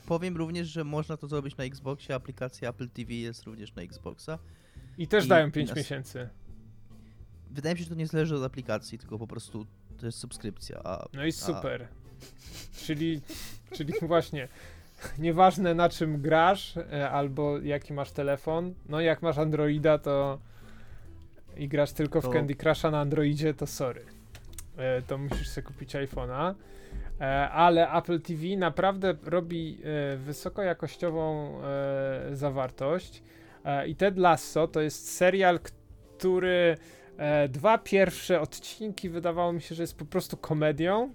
powiem 0.06 0.36
również, 0.36 0.68
że 0.68 0.84
można 0.84 1.16
to 1.16 1.28
zrobić 1.28 1.56
na 1.56 1.64
Xboxie, 1.64 2.14
aplikacja 2.14 2.70
Apple 2.70 2.88
TV 2.88 3.12
jest 3.12 3.42
również 3.42 3.74
na 3.74 3.82
Xboxa. 3.82 4.38
I 4.98 5.08
też 5.08 5.24
I 5.24 5.28
dają 5.28 5.50
5 5.52 5.68
nas... 5.68 5.76
miesięcy. 5.76 6.28
Wydaje 7.50 7.74
mi 7.74 7.78
się, 7.78 7.84
że 7.84 7.90
to 7.90 7.96
nie 7.96 8.06
zależy 8.06 8.36
od 8.36 8.42
aplikacji, 8.42 8.98
tylko 8.98 9.18
po 9.18 9.26
prostu 9.26 9.66
to 9.98 10.06
jest 10.06 10.18
subskrypcja. 10.18 10.80
A, 10.84 11.08
no 11.12 11.24
i 11.24 11.32
super. 11.32 11.82
A... 11.82 12.04
Czyli, 12.76 13.20
czyli 13.72 13.92
właśnie, 14.02 14.48
nieważne 15.18 15.74
na 15.74 15.88
czym 15.88 16.20
grasz, 16.22 16.76
e, 16.76 17.10
albo 17.10 17.58
jaki 17.58 17.92
masz 17.92 18.12
telefon, 18.12 18.74
no 18.88 19.00
jak 19.00 19.22
masz 19.22 19.38
Androida, 19.38 19.98
to 19.98 20.38
i 21.56 21.68
grasz 21.68 21.92
tylko 21.92 22.20
w 22.20 22.24
to... 22.24 22.30
Candy 22.30 22.54
Crusha 22.54 22.90
na 22.90 23.00
Androidzie, 23.00 23.54
to 23.54 23.66
sorry. 23.66 24.04
E, 24.76 25.02
to 25.02 25.18
musisz 25.18 25.48
sobie 25.48 25.66
kupić 25.66 25.94
iPhone'a. 25.94 26.54
E, 27.20 27.50
ale 27.50 27.92
Apple 27.92 28.20
TV 28.20 28.56
naprawdę 28.56 29.14
robi 29.24 29.78
e, 29.84 30.16
wysokojakościową 30.16 31.52
e, 31.62 32.36
zawartość. 32.36 33.22
I 33.86 33.96
Ted 33.96 34.18
Lasso 34.18 34.68
to 34.68 34.80
jest 34.80 35.16
serial, 35.16 35.58
który 35.60 36.76
dwa 37.48 37.78
pierwsze 37.78 38.40
odcinki 38.40 39.08
wydawało 39.08 39.52
mi 39.52 39.62
się, 39.62 39.74
że 39.74 39.82
jest 39.82 39.98
po 39.98 40.04
prostu 40.04 40.36
komedią 40.36 41.12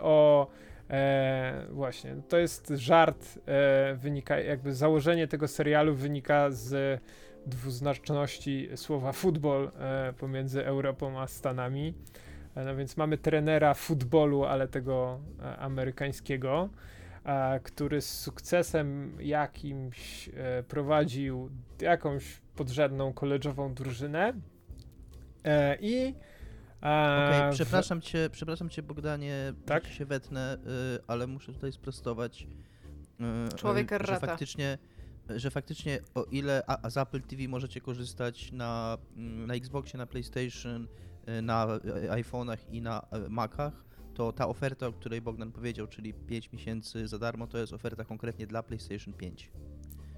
o 0.00 0.46
E, 0.90 1.66
właśnie, 1.70 2.16
to 2.28 2.38
jest 2.38 2.72
żart, 2.76 3.38
e, 3.46 3.94
wynika, 3.94 4.40
jakby 4.40 4.74
założenie 4.74 5.28
tego 5.28 5.48
serialu 5.48 5.94
wynika 5.94 6.50
z 6.50 7.00
dwuznaczności 7.46 8.68
słowa 8.74 9.12
futbol 9.12 9.70
e, 9.78 10.12
pomiędzy 10.18 10.66
Europą 10.66 11.20
a 11.20 11.26
Stanami. 11.26 11.94
E, 12.56 12.64
no 12.64 12.76
więc 12.76 12.96
mamy 12.96 13.18
trenera 13.18 13.74
futbolu, 13.74 14.44
ale 14.44 14.68
tego 14.68 15.20
e, 15.40 15.56
amerykańskiego, 15.56 16.68
e, 17.24 17.60
który 17.60 18.00
z 18.00 18.20
sukcesem 18.20 19.16
jakimś 19.20 20.30
prowadził 20.68 21.50
jakąś 21.80 22.40
podrzędną 22.56 23.12
koleżową 23.12 23.74
drużynę 23.74 24.32
i 25.80 26.14
Okej, 26.80 27.38
okay, 27.38 27.52
przepraszam, 27.52 28.00
w... 28.00 28.04
cię, 28.04 28.28
przepraszam 28.32 28.68
cię 28.68 28.82
Bogdanie, 28.82 29.52
tak? 29.66 29.86
się 29.86 30.04
wetnę, 30.06 30.58
ale 31.06 31.26
muszę 31.26 31.52
tutaj 31.52 31.72
sprostować. 31.72 32.46
Człowiek 33.56 33.90
że 34.04 34.20
faktycznie, 34.20 34.78
że 35.28 35.50
faktycznie 35.50 35.98
o 36.14 36.24
ile 36.24 36.62
a, 36.66 36.90
z 36.90 36.96
Apple 36.96 37.22
TV 37.22 37.48
możecie 37.48 37.80
korzystać 37.80 38.52
na, 38.52 38.98
mm, 39.16 39.46
na 39.46 39.54
Xboxie, 39.54 39.98
na 39.98 40.06
PlayStation, 40.06 40.88
na 41.42 41.66
iPhone'ach 42.10 42.58
i 42.70 42.82
na 42.82 43.06
y, 43.26 43.30
Macach, 43.30 43.84
to 44.14 44.32
ta 44.32 44.48
oferta, 44.48 44.86
o 44.86 44.92
której 44.92 45.20
Bogdan 45.20 45.52
powiedział, 45.52 45.86
czyli 45.86 46.14
5 46.14 46.52
miesięcy 46.52 47.08
za 47.08 47.18
darmo, 47.18 47.46
to 47.46 47.58
jest 47.58 47.72
oferta 47.72 48.04
konkretnie 48.04 48.46
dla 48.46 48.62
PlayStation 48.62 49.14
5. 49.14 49.50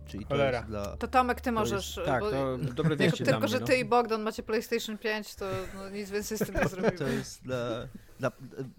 Czyli 0.07 0.25
Cholera. 0.25 0.51
to 0.51 0.57
jest 0.57 0.69
dla... 0.69 0.97
To 0.97 1.09
Tomek, 1.09 1.41
ty 1.41 1.53
możesz... 1.53 1.97
Jest, 1.97 2.09
tak, 2.09 2.23
to 2.23 2.59
dobre 2.75 2.97
wieści 3.07 3.25
Tylko, 3.25 3.41
mnie, 3.41 3.49
że 3.49 3.61
ty 3.61 3.73
no. 3.73 3.79
i 3.79 3.85
Bogdan 3.85 4.23
macie 4.23 4.43
PlayStation 4.43 4.99
5, 4.99 5.35
to 5.35 5.47
no, 5.75 5.91
nic 5.91 6.11
więcej 6.11 6.39
z 6.39 6.47
tym 6.47 6.55
nie 6.55 6.69
zrobimy. 6.75 6.93
To 6.93 7.09
jest 7.09 7.43
dla... 7.43 7.89
dla 8.19 8.33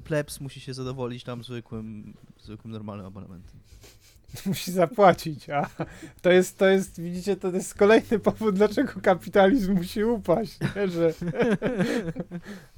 plebs 0.03 0.39
musi 0.39 0.61
się 0.61 0.73
zadowolić 0.73 1.23
tam 1.23 1.43
zwykłym, 1.43 2.13
zwykłym 2.39 2.73
normalnym 2.73 3.05
abonamentem. 3.05 3.59
musi 4.45 4.71
zapłacić, 4.71 5.49
a 5.49 5.69
to 6.21 6.31
jest, 6.31 6.57
to 6.57 6.67
jest, 6.67 7.01
widzicie, 7.01 7.35
to 7.35 7.51
jest 7.51 7.75
kolejny 7.75 8.19
powód, 8.19 8.55
dlaczego 8.55 9.01
kapitalizm 9.01 9.73
musi 9.73 10.03
upaść, 10.03 10.57
nie? 10.75 10.87
że... 10.87 11.07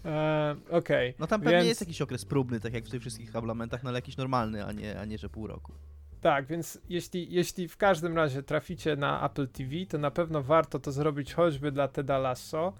e, 0.05 0.55
Okej. 0.69 1.09
Okay. 1.09 1.13
No 1.19 1.27
tam 1.27 1.41
pewnie 1.41 1.57
więc... 1.57 1.67
jest 1.67 1.81
jakiś 1.81 2.01
okres 2.01 2.25
próbny, 2.25 2.59
tak 2.59 2.73
jak 2.73 2.85
w 2.85 2.89
tych 2.89 3.01
wszystkich 3.01 3.35
ablamentach, 3.35 3.83
no 3.83 3.89
ale 3.89 3.97
jakiś 3.97 4.17
normalny, 4.17 4.65
a 4.65 4.71
nie, 4.71 4.99
a 4.99 5.05
nie 5.05 5.17
że 5.17 5.29
pół 5.29 5.47
roku. 5.47 5.73
Tak, 6.21 6.45
więc 6.45 6.81
jeśli, 6.89 7.33
jeśli 7.33 7.67
w 7.67 7.77
każdym 7.77 8.15
razie 8.15 8.43
traficie 8.43 8.95
na 8.95 9.25
Apple 9.25 9.47
TV, 9.47 9.71
to 9.89 9.97
na 9.97 10.11
pewno 10.11 10.43
warto 10.43 10.79
to 10.79 10.91
zrobić 10.91 11.33
choćby 11.33 11.71
dla 11.71 11.87
Teda 11.87 12.17
Lasso, 12.17 12.73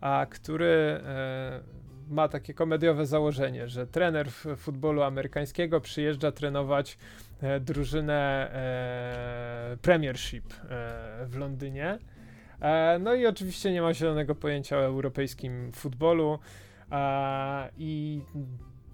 a 0.00 0.26
który 0.30 1.00
e, 1.04 1.60
ma 2.08 2.28
takie 2.28 2.54
komediowe 2.54 3.06
założenie, 3.06 3.68
że 3.68 3.86
trener 3.86 4.30
futbolu 4.56 5.02
amerykańskiego 5.02 5.80
przyjeżdża 5.80 6.32
trenować 6.32 6.98
e, 7.40 7.60
drużynę 7.60 8.50
e, 9.72 9.76
Premiership 9.82 10.44
e, 10.52 11.26
w 11.26 11.36
Londynie. 11.36 11.98
No 13.00 13.14
i 13.14 13.26
oczywiście 13.26 13.72
nie 13.72 13.82
ma 13.82 13.94
zielonego 13.94 14.34
pojęcia 14.34 14.76
o 14.76 14.84
europejskim 14.84 15.72
futbolu 15.72 16.38
i 17.78 18.20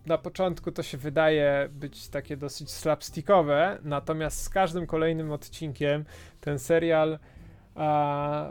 na 0.06 0.18
początku 0.18 0.72
to 0.72 0.82
się 0.82 0.98
wydaje 0.98 1.68
być 1.72 2.08
takie 2.08 2.36
dosyć 2.36 2.70
slapstickowe, 2.70 3.78
natomiast 3.82 4.42
z 4.42 4.48
każdym 4.48 4.86
kolejnym 4.86 5.32
odcinkiem 5.32 6.04
ten 6.40 6.58
serial 6.58 7.18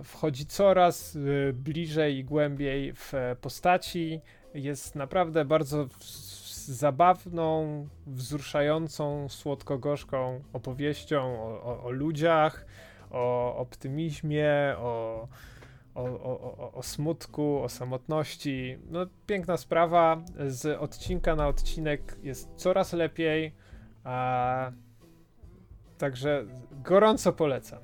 wchodzi 0.03 0.45
coraz 0.45 1.17
bliżej 1.53 2.17
i 2.17 2.23
głębiej 2.23 2.93
w 2.93 3.13
postaci. 3.41 4.21
Jest 4.53 4.95
naprawdę 4.95 5.45
bardzo 5.45 5.87
zabawną, 6.65 7.87
wzruszającą, 8.07 9.29
słodko-gorzką 9.29 10.41
opowieścią 10.53 11.41
o, 11.43 11.63
o, 11.63 11.83
o 11.83 11.91
ludziach, 11.91 12.65
o 13.11 13.55
optymizmie, 13.57 14.75
o, 14.77 15.27
o, 16.73 16.83
smutku, 16.83 17.63
o 17.63 17.69
samotności. 17.69 18.77
No, 18.89 19.05
piękna 19.27 19.57
sprawa. 19.57 20.21
Z 20.47 20.81
odcinka 20.81 21.35
na 21.35 21.47
odcinek 21.47 22.17
jest 22.23 22.49
coraz 22.55 22.93
lepiej. 22.93 23.55
A, 24.03 24.71
także 25.97 26.45
gorąco 26.71 27.33
polecam. 27.33 27.79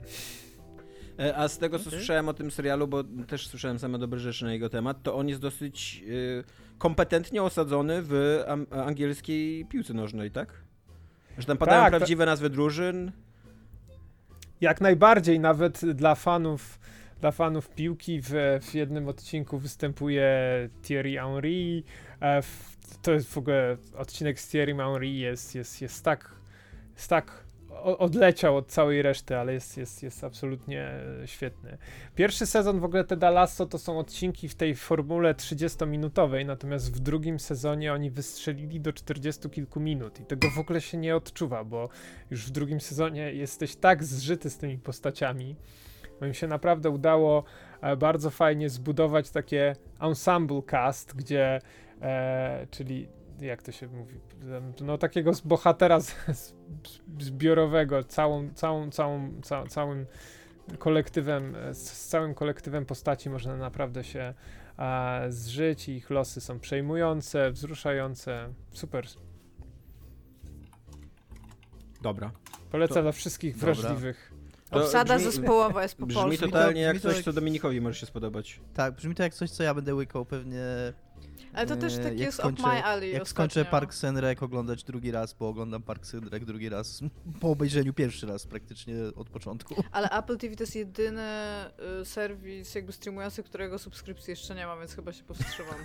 E, 1.20 1.38
a 1.38 1.48
z 1.48 1.58
tego, 1.58 1.80
co 1.80 1.88
okay. 1.88 2.00
słyszałem 2.00 2.30
o 2.30 2.34
tym 2.34 2.52
serialu, 2.52 2.88
bo 2.88 3.04
też 3.04 3.48
słyszałem 3.48 3.80
same 3.80 4.00
dobre 4.00 4.20
rzeczy 4.20 4.46
na 4.46 4.54
jego 4.54 4.70
temat, 4.70 5.04
to 5.04 5.16
on 5.16 5.30
jest 5.30 5.42
dosyć 5.42 6.04
y, 6.08 6.44
kompetentnie 6.78 7.44
osadzony 7.44 8.02
w 8.02 8.44
angielskiej 8.72 9.66
piłce 9.66 9.94
nożnej, 9.94 10.32
tak? 10.32 10.54
Że 11.38 11.46
tam 11.46 11.58
padają 11.58 11.82
tak, 11.82 11.92
prawdziwe 11.92 12.26
to... 12.26 12.32
nazwy 12.32 12.50
drużyn. 12.50 13.12
Jak 14.62 14.82
najbardziej, 14.82 15.40
nawet 15.40 15.86
dla 15.86 16.16
fanów 16.16 16.80
dla 17.22 17.32
fanów 17.32 17.70
piłki 17.70 18.22
w, 18.22 18.60
w 18.62 18.74
jednym 18.74 19.08
odcinku 19.08 19.58
występuje 19.58 20.30
Thierry 20.84 21.16
Henry. 21.16 21.84
E, 22.22 22.42
to 23.02 23.12
jest 23.12 23.34
w 23.34 23.38
ogóle 23.38 23.78
odcinek 23.96 24.40
z 24.40 24.50
Thierry 24.50 24.76
Henry 24.76 25.10
jest, 25.10 25.56
jest, 25.56 25.82
jest 25.82 26.04
tak, 26.04 26.32
jest 26.96 27.10
tak 27.10 27.47
odleciał 27.84 28.58
od 28.58 28.68
całej 28.68 29.02
reszty, 29.02 29.38
ale 29.38 29.54
jest, 29.54 29.78
jest, 29.78 30.04
jest 30.04 30.24
absolutnie 30.24 30.90
e, 31.24 31.28
świetny. 31.28 31.78
Pierwszy 32.16 32.46
sezon 32.46 32.80
w 32.80 32.84
ogóle 32.84 33.04
Teda 33.04 33.30
Lasso 33.30 33.66
to 33.66 33.78
są 33.78 34.00
odcinki 34.00 34.50
w 34.50 34.56
tej 34.56 34.76
formule 34.76 35.34
30-minutowej, 35.34 36.46
natomiast 36.46 36.96
w 36.96 37.00
drugim 37.00 37.40
sezonie 37.40 37.94
oni 37.94 38.12
wystrzelili 38.12 38.82
do 38.82 38.94
40 38.94 39.50
kilku 39.50 39.80
minut 39.80 40.20
i 40.20 40.24
tego 40.24 40.50
w 40.50 40.60
ogóle 40.60 40.82
się 40.82 40.98
nie 40.98 41.16
odczuwa, 41.16 41.64
bo 41.64 41.90
już 42.32 42.46
w 42.46 42.50
drugim 42.50 42.82
sezonie 42.82 43.34
jesteś 43.34 43.76
tak 43.76 44.04
zżyty 44.04 44.50
z 44.50 44.58
tymi 44.58 44.78
postaciami, 44.78 45.56
im 46.22 46.34
się 46.34 46.48
naprawdę 46.48 46.90
udało 46.90 47.44
e, 47.82 47.98
bardzo 47.98 48.30
fajnie 48.30 48.70
zbudować 48.70 49.30
takie 49.30 49.76
ensemble 50.00 50.62
cast, 50.62 51.16
gdzie 51.16 51.62
e, 52.02 52.68
czyli 52.72 53.08
jak 53.42 53.62
to 53.62 53.72
się 53.72 53.88
mówi, 53.88 54.20
no 54.82 54.98
takiego 54.98 55.32
bohatera 55.46 56.00
z, 56.00 56.16
z, 56.34 56.54
zbiorowego, 57.20 58.04
całą, 58.04 58.50
całą, 58.54 58.92
całą, 58.92 59.32
ca, 59.42 59.66
całym 59.66 60.06
kolektywem, 60.80 61.56
z 61.72 62.08
całym 62.08 62.34
kolektywem 62.34 62.86
postaci 62.86 63.30
można 63.30 63.58
naprawdę 63.58 64.04
się 64.04 64.34
a, 64.78 65.22
zżyć 65.30 65.90
i 65.90 65.92
ich 65.92 66.10
losy 66.10 66.42
są 66.42 66.60
przejmujące, 66.60 67.52
wzruszające, 67.52 68.54
super. 68.72 69.06
Dobra. 72.02 72.32
Polecam 72.72 72.96
to, 72.96 73.02
dla 73.02 73.12
wszystkich 73.12 73.58
wrażliwych. 73.58 74.34
To 74.70 74.84
Obsada 74.84 75.16
brzmi, 75.16 75.32
zespołowa 75.32 75.84
jest 75.84 75.96
po 75.96 76.06
brzmi 76.06 76.22
polsku. 76.22 76.38
Brzmi 76.38 76.52
totalnie 76.52 76.82
jak 76.82 77.00
coś, 77.00 77.24
co 77.24 77.34
Dominikowi 77.34 77.82
może 77.82 78.00
się 78.00 78.06
spodobać. 78.06 78.60
Tak, 78.74 78.96
brzmi 78.96 79.16
to 79.16 79.24
jak 79.24 79.34
coś, 79.34 79.52
co 79.52 79.64
ja 79.64 79.74
będę 79.74 79.96
łykał 79.96 80.26
pewnie 80.26 80.64
ale 81.58 81.68
to 81.68 81.76
też 81.76 81.98
tak 81.98 82.20
jest 82.20 82.38
skończę, 82.38 82.64
my 82.64 82.84
alley 82.84 83.12
Jak 83.12 83.22
ostatnio. 83.22 83.50
skończę 83.50 83.72
Park 83.72 83.94
Senrek 83.94 84.44
oglądać 84.44 84.84
drugi 84.84 85.12
raz, 85.12 85.34
bo 85.34 85.50
oglądam 85.50 85.84
Park 85.84 86.06
Senrek 86.06 86.46
drugi 86.46 86.70
raz, 86.70 87.02
po 87.42 87.50
obejrzeniu 87.50 87.94
pierwszy 87.94 88.28
raz 88.28 88.48
praktycznie 88.48 88.96
od 89.16 89.30
początku. 89.30 89.84
Ale 89.92 90.10
Apple 90.10 90.38
TV 90.38 90.56
to 90.56 90.64
jest 90.64 90.76
jedyny 90.76 91.24
y, 92.02 92.06
serwis 92.06 92.76
jakby 92.76 92.92
streamujący, 92.92 93.44
którego 93.44 93.80
subskrypcji 93.80 94.32
jeszcze 94.32 94.56
nie 94.56 94.68
ma, 94.68 94.78
więc 94.78 94.96
chyba 94.96 95.14
się 95.14 95.24
powstrzymam. 95.24 95.76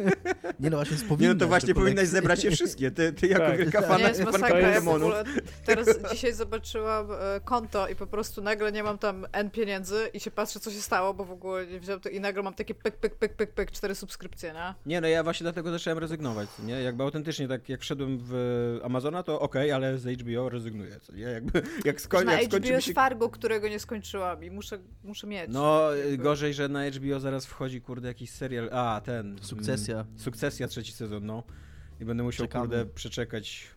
nie 0.60 0.70
no, 0.70 0.76
właśnie 0.76 0.96
powinnaś. 0.96 1.20
Nie 1.20 1.28
no 1.28 1.40
to 1.40 1.48
właśnie 1.48 1.74
powinnaś 1.74 2.08
zebrać 2.08 2.44
je 2.44 2.50
wszystkie, 2.50 2.90
ty, 2.90 3.12
ty 3.12 3.26
jako 3.26 3.46
tak. 3.46 3.58
wielka 3.58 3.82
fana, 3.82 4.08
nie, 4.08 4.14
fanka 4.14 4.48
Pokemonów. 4.48 5.12
Ja 5.14 5.24
teraz 5.66 5.88
dzisiaj 6.12 6.32
zobaczyłam 6.32 7.10
y, 7.10 7.14
konto 7.44 7.88
i 7.88 7.94
po 7.96 8.06
prostu 8.06 8.42
nagle 8.42 8.72
nie 8.72 8.82
mam 8.82 8.98
tam 8.98 9.26
N 9.32 9.50
pieniędzy 9.50 10.10
i 10.12 10.20
się 10.20 10.30
patrzę, 10.30 10.60
co 10.60 10.70
się 10.70 10.80
stało, 10.80 11.14
bo 11.14 11.24
w 11.24 11.30
ogóle 11.30 11.66
nie 11.66 11.80
wziąłem 11.80 12.00
to 12.00 12.08
i 12.08 12.20
nagle 12.20 12.42
mam 12.42 12.54
takie 12.54 12.74
pyk, 12.74 12.96
pyk, 12.96 13.14
pyk, 13.14 13.34
pyk, 13.34 13.52
pyk, 13.52 13.70
cztery 13.70 13.94
subskrypcje, 13.94 14.52
nie? 14.52 14.74
Nie 14.86 15.00
no 15.04 15.08
ja 15.08 15.22
właśnie 15.22 15.44
dlatego 15.44 15.70
zacząłem 15.70 15.98
rezygnować, 15.98 16.48
nie? 16.64 16.72
Jakby 16.72 17.02
autentycznie 17.02 17.48
tak 17.48 17.68
jak 17.68 17.82
szedłem 17.82 18.18
w 18.22 18.80
Amazona, 18.84 19.22
to 19.22 19.40
okej, 19.40 19.62
okay, 19.62 19.74
ale 19.74 19.98
z 19.98 20.20
HBO 20.20 20.48
rezygnuję, 20.48 21.00
co 21.00 21.12
nie? 21.12 21.22
Jakby, 21.22 21.62
jak, 21.84 22.00
skoń, 22.00 22.26
jak 22.26 22.44
skończy 22.44 22.68
HBO 22.68 22.76
mi 22.76 22.82
się... 22.82 22.92
Fargo, 22.92 23.28
którego 23.28 23.68
nie 23.68 23.78
skończyłam 23.78 24.44
i 24.44 24.50
muszę, 24.50 24.78
muszę 25.02 25.26
mieć. 25.26 25.46
No, 25.48 25.94
jakby. 25.94 26.18
gorzej, 26.18 26.54
że 26.54 26.68
na 26.68 26.90
HBO 26.90 27.20
zaraz 27.20 27.46
wchodzi, 27.46 27.80
kurde, 27.80 28.08
jakiś 28.08 28.30
serial, 28.30 28.68
a, 28.72 29.00
ten... 29.04 29.38
Sukcesja. 29.40 30.00
Mm, 30.00 30.18
sukcesja, 30.18 30.68
trzeci 30.68 30.92
sezon, 30.92 31.26
no. 31.26 31.42
I 32.00 32.04
będę 32.04 32.22
musiał, 32.22 32.46
Czekamy. 32.46 32.66
kurde, 32.66 32.86
przeczekać 32.86 33.74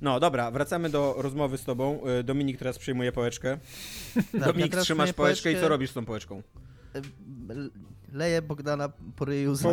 no 0.00 0.20
dobra, 0.20 0.50
wracamy 0.50 0.90
do 0.90 1.14
rozmowy 1.18 1.58
z 1.58 1.64
tobą. 1.64 2.00
Y, 2.20 2.24
Dominik 2.24 2.58
teraz 2.58 2.78
przyjmuje 2.78 3.12
pałeczkę. 3.12 3.58
Tak, 4.14 4.44
Dominik, 4.44 4.74
ja 4.74 4.80
trzymasz 4.80 5.12
pałeczkę, 5.12 5.42
pałeczkę 5.42 5.52
i 5.52 5.56
co 5.56 5.68
robisz 5.68 5.90
z 5.90 5.94
tą 5.94 6.04
pałeczką? 6.04 6.42
Leje 8.12 8.42
Bogdana 8.42 8.88
po 9.16 9.24
ryju 9.24 9.54
za, 9.54 9.72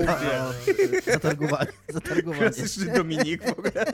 zatargowanie. 1.05 1.71
zatargowanie. 1.89 2.39
Klasyczny 2.39 2.93
Dominik 2.93 3.43
w 3.43 3.49
ogóle. 3.49 3.85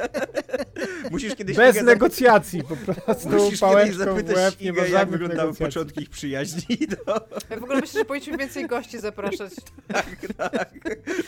Musisz 1.11 1.35
kiedyś... 1.35 1.57
Bez 1.57 1.81
negocjacji 1.81 2.63
po 2.63 2.75
prostu 2.75 3.29
Musisz 3.29 3.59
kiedyś 3.59 3.95
zapytać 3.95 4.35
łeb, 4.35 4.61
nie 4.61 4.69
Igę, 4.69 4.89
jak 4.89 5.09
wyglądały 5.09 5.53
początki 5.53 6.01
ich 6.01 6.09
przyjaźni. 6.09 6.77
No. 7.07 7.15
Ja 7.49 7.59
w 7.59 7.63
ogóle 7.63 7.81
myślę, 7.81 7.99
że 7.99 8.05
powinniśmy 8.05 8.37
więcej 8.37 8.67
gości 8.67 8.99
zapraszać. 8.99 9.53
Tak, 9.87 10.15
tak. 10.37 10.73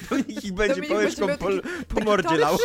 Dominik 0.09 0.45
ich 0.45 0.53
będzie 0.53 0.75
Dominik 0.75 0.89
pałeczką 0.89 1.27
będzie 1.27 1.61
po, 1.89 1.95
po 1.95 2.01
mordzie 2.05 2.37
lał. 2.37 2.57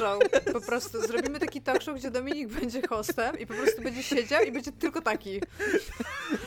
Po 0.52 0.60
prostu 0.60 1.06
zrobimy 1.06 1.40
taki 1.40 1.62
talk 1.62 1.82
show, 1.82 1.96
gdzie 1.96 2.10
Dominik 2.10 2.48
będzie 2.48 2.82
hostem 2.88 3.38
i 3.38 3.46
po 3.46 3.54
prostu 3.54 3.82
będzie 3.82 4.02
siedział 4.02 4.42
i 4.42 4.52
będzie 4.52 4.72
tylko 4.72 5.00
taki. 5.00 5.40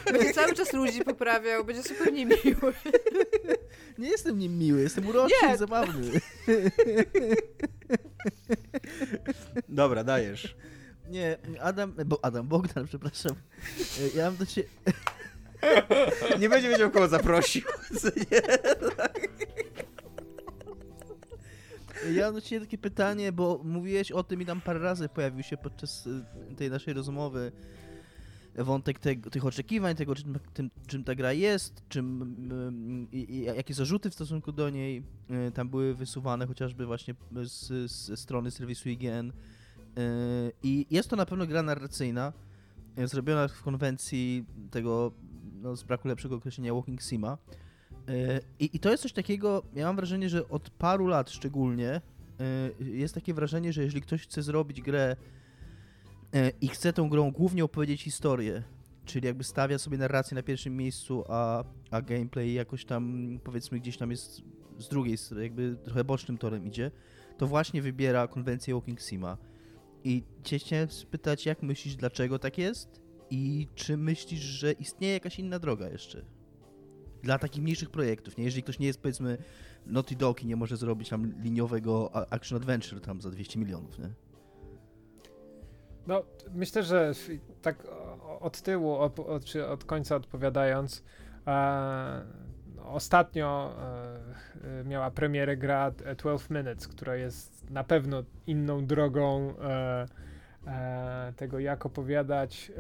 Będzie 0.06 0.34
cały 0.34 0.54
czas 0.54 0.74
ludzi 0.74 1.02
poprawiał, 1.02 1.66
będzie 1.66 1.84
super 1.84 2.14
niemiły. 2.14 2.74
Nie 3.98 4.10
jestem 4.10 4.40
nim 4.40 4.58
miły, 4.58 4.82
jestem 4.82 5.08
uroczy 5.08 5.34
i 5.56 5.58
zabawny. 5.58 6.12
Dobra, 9.70 10.04
dajesz. 10.04 10.56
Nie, 11.10 11.38
Adam, 11.62 11.94
bo 12.06 12.20
Adam, 12.26 12.48
Bogdan, 12.48 12.86
przepraszam. 12.86 13.36
Ja 14.16 14.26
mam 14.26 14.38
do 14.38 14.46
ciebie... 14.46 14.70
Nie 16.40 16.50
będzie 16.50 16.70
wiedział, 16.70 16.92
kogo 16.92 17.08
zaprosił. 17.08 17.62
Ja 22.14 22.26
mam 22.26 22.34
do 22.34 22.42
ciebie 22.42 22.66
takie 22.66 22.78
pytanie, 22.78 23.32
bo 23.32 23.62
mówiłeś 23.64 24.12
o 24.12 24.24
tym 24.24 24.42
i 24.42 24.46
tam 24.46 24.62
parę 24.62 24.80
razy 24.80 25.10
pojawił 25.10 25.44
się 25.44 25.58
podczas 25.58 26.08
y, 26.08 26.56
tej 26.58 26.70
naszej 26.70 26.94
rozmowy 26.94 27.52
wątek 28.56 29.00
te, 29.00 29.16
tych 29.16 29.46
oczekiwań, 29.46 29.96
tego 29.96 30.16
czym, 30.16 30.40
tym, 30.54 30.70
czym 30.88 31.04
ta 31.04 31.16
gra 31.16 31.34
jest, 31.34 31.84
czym, 31.90 33.08
y, 33.14 33.26
jakie 33.34 33.74
zarzuty 33.74 34.10
w 34.10 34.14
stosunku 34.14 34.52
do 34.52 34.70
niej 34.70 35.04
y, 35.48 35.52
tam 35.52 35.70
były 35.70 35.96
wysuwane 35.96 36.48
chociażby 36.48 36.86
właśnie 36.86 37.16
z, 37.44 37.92
z 37.92 38.20
strony 38.20 38.52
serwisu 38.52 38.90
IGN. 38.90 39.32
I 40.64 40.86
jest 40.92 41.10
to 41.10 41.16
na 41.16 41.26
pewno 41.26 41.48
gra 41.48 41.64
narracyjna, 41.64 42.34
zrobiona 42.98 43.48
w 43.48 43.62
konwencji 43.62 44.46
tego, 44.72 45.12
no, 45.62 45.76
z 45.76 45.84
braku 45.84 46.08
lepszego 46.08 46.36
określenia 46.36 46.74
Walking 46.74 47.02
Sima. 47.02 47.38
I, 48.60 48.70
I 48.74 48.80
to 48.80 48.92
jest 48.92 49.04
coś 49.04 49.14
takiego, 49.14 49.64
ja 49.76 49.86
mam 49.86 49.96
wrażenie, 49.96 50.30
że 50.30 50.50
od 50.50 50.70
paru 50.70 51.08
lat 51.08 51.30
szczególnie 51.30 52.02
jest 52.80 53.14
takie 53.14 53.34
wrażenie, 53.34 53.74
że 53.74 53.84
jeżeli 53.84 54.02
ktoś 54.02 54.24
chce 54.24 54.44
zrobić 54.44 54.82
grę 54.82 55.16
E, 55.16 55.18
i 56.62 56.68
chce 56.68 56.94
tą 56.94 57.10
grą 57.10 57.32
głównie 57.32 57.64
opowiedzieć 57.64 58.02
historię, 58.02 58.64
czyli 59.06 59.28
jakby 59.28 59.44
stawia 59.44 59.78
sobie 59.78 59.98
narrację 59.98 60.36
na 60.36 60.44
pierwszym 60.44 60.78
miejscu, 60.78 61.24
a, 61.28 61.64
a 61.92 62.02
gameplay 62.02 62.54
jakoś 62.54 62.86
tam 62.86 63.30
powiedzmy 63.44 63.80
gdzieś 63.80 63.98
tam 63.98 64.12
jest 64.12 64.42
z 64.80 64.90
drugiej 64.90 65.18
strony, 65.18 65.44
jakby 65.44 65.78
trochę 65.84 66.04
bocznym 66.04 66.38
torem 66.38 66.68
idzie, 66.68 66.92
to 67.38 67.48
właśnie 67.48 67.82
wybiera 67.82 68.28
konwencję 68.28 68.74
Walking 68.74 69.02
Sima. 69.02 69.38
I 70.04 70.24
cię 70.44 70.60
chciałem 70.60 70.92
spytać, 70.92 71.46
jak 71.46 71.64
myślisz, 71.64 71.96
dlaczego 71.96 72.40
tak 72.40 72.58
jest? 72.58 73.02
I 73.30 73.68
czy 73.76 73.98
myślisz, 73.98 74.42
że 74.42 74.72
istnieje 74.72 75.14
jakaś 75.14 75.40
inna 75.40 75.60
droga 75.60 75.90
jeszcze? 75.90 76.26
Dla 77.24 77.40
takich 77.40 77.64
mniejszych 77.64 77.90
projektów, 77.90 78.38
nie? 78.38 78.44
Jeżeli 78.44 78.64
ktoś 78.64 78.80
nie 78.80 78.88
jest, 78.88 79.02
powiedzmy, 79.02 79.38
Naughty 79.86 80.16
Dog 80.16 80.44
i 80.44 80.46
nie 80.46 80.56
może 80.56 80.78
zrobić 80.78 81.10
tam 81.10 81.42
liniowego 81.42 82.12
action 82.34 82.58
adventure 82.58 83.02
tam 83.02 83.22
za 83.22 83.30
200 83.32 83.60
milionów, 83.60 84.00
nie? 84.00 84.25
No, 86.08 86.24
myślę, 86.54 86.84
że 86.84 87.12
tak 87.62 87.76
od 88.40 88.62
tyłu, 88.62 88.96
od, 88.96 89.20
od, 89.20 89.46
czy 89.46 89.68
od 89.68 89.86
końca 89.86 90.16
odpowiadając, 90.16 91.04
e, 91.48 92.22
ostatnio 92.86 93.76
e, 94.64 94.84
miała 94.84 95.12
premierę 95.12 95.58
gra 95.58 95.92
12 96.18 96.54
Minutes, 96.54 96.88
która 96.88 97.16
jest 97.16 97.70
na 97.70 97.84
pewno 97.84 98.24
inną 98.48 98.86
drogą 98.86 99.54
e, 99.62 100.06
e 100.68 101.34
tego, 101.36 101.60
jak 101.60 101.86
opowiadać 101.86 102.72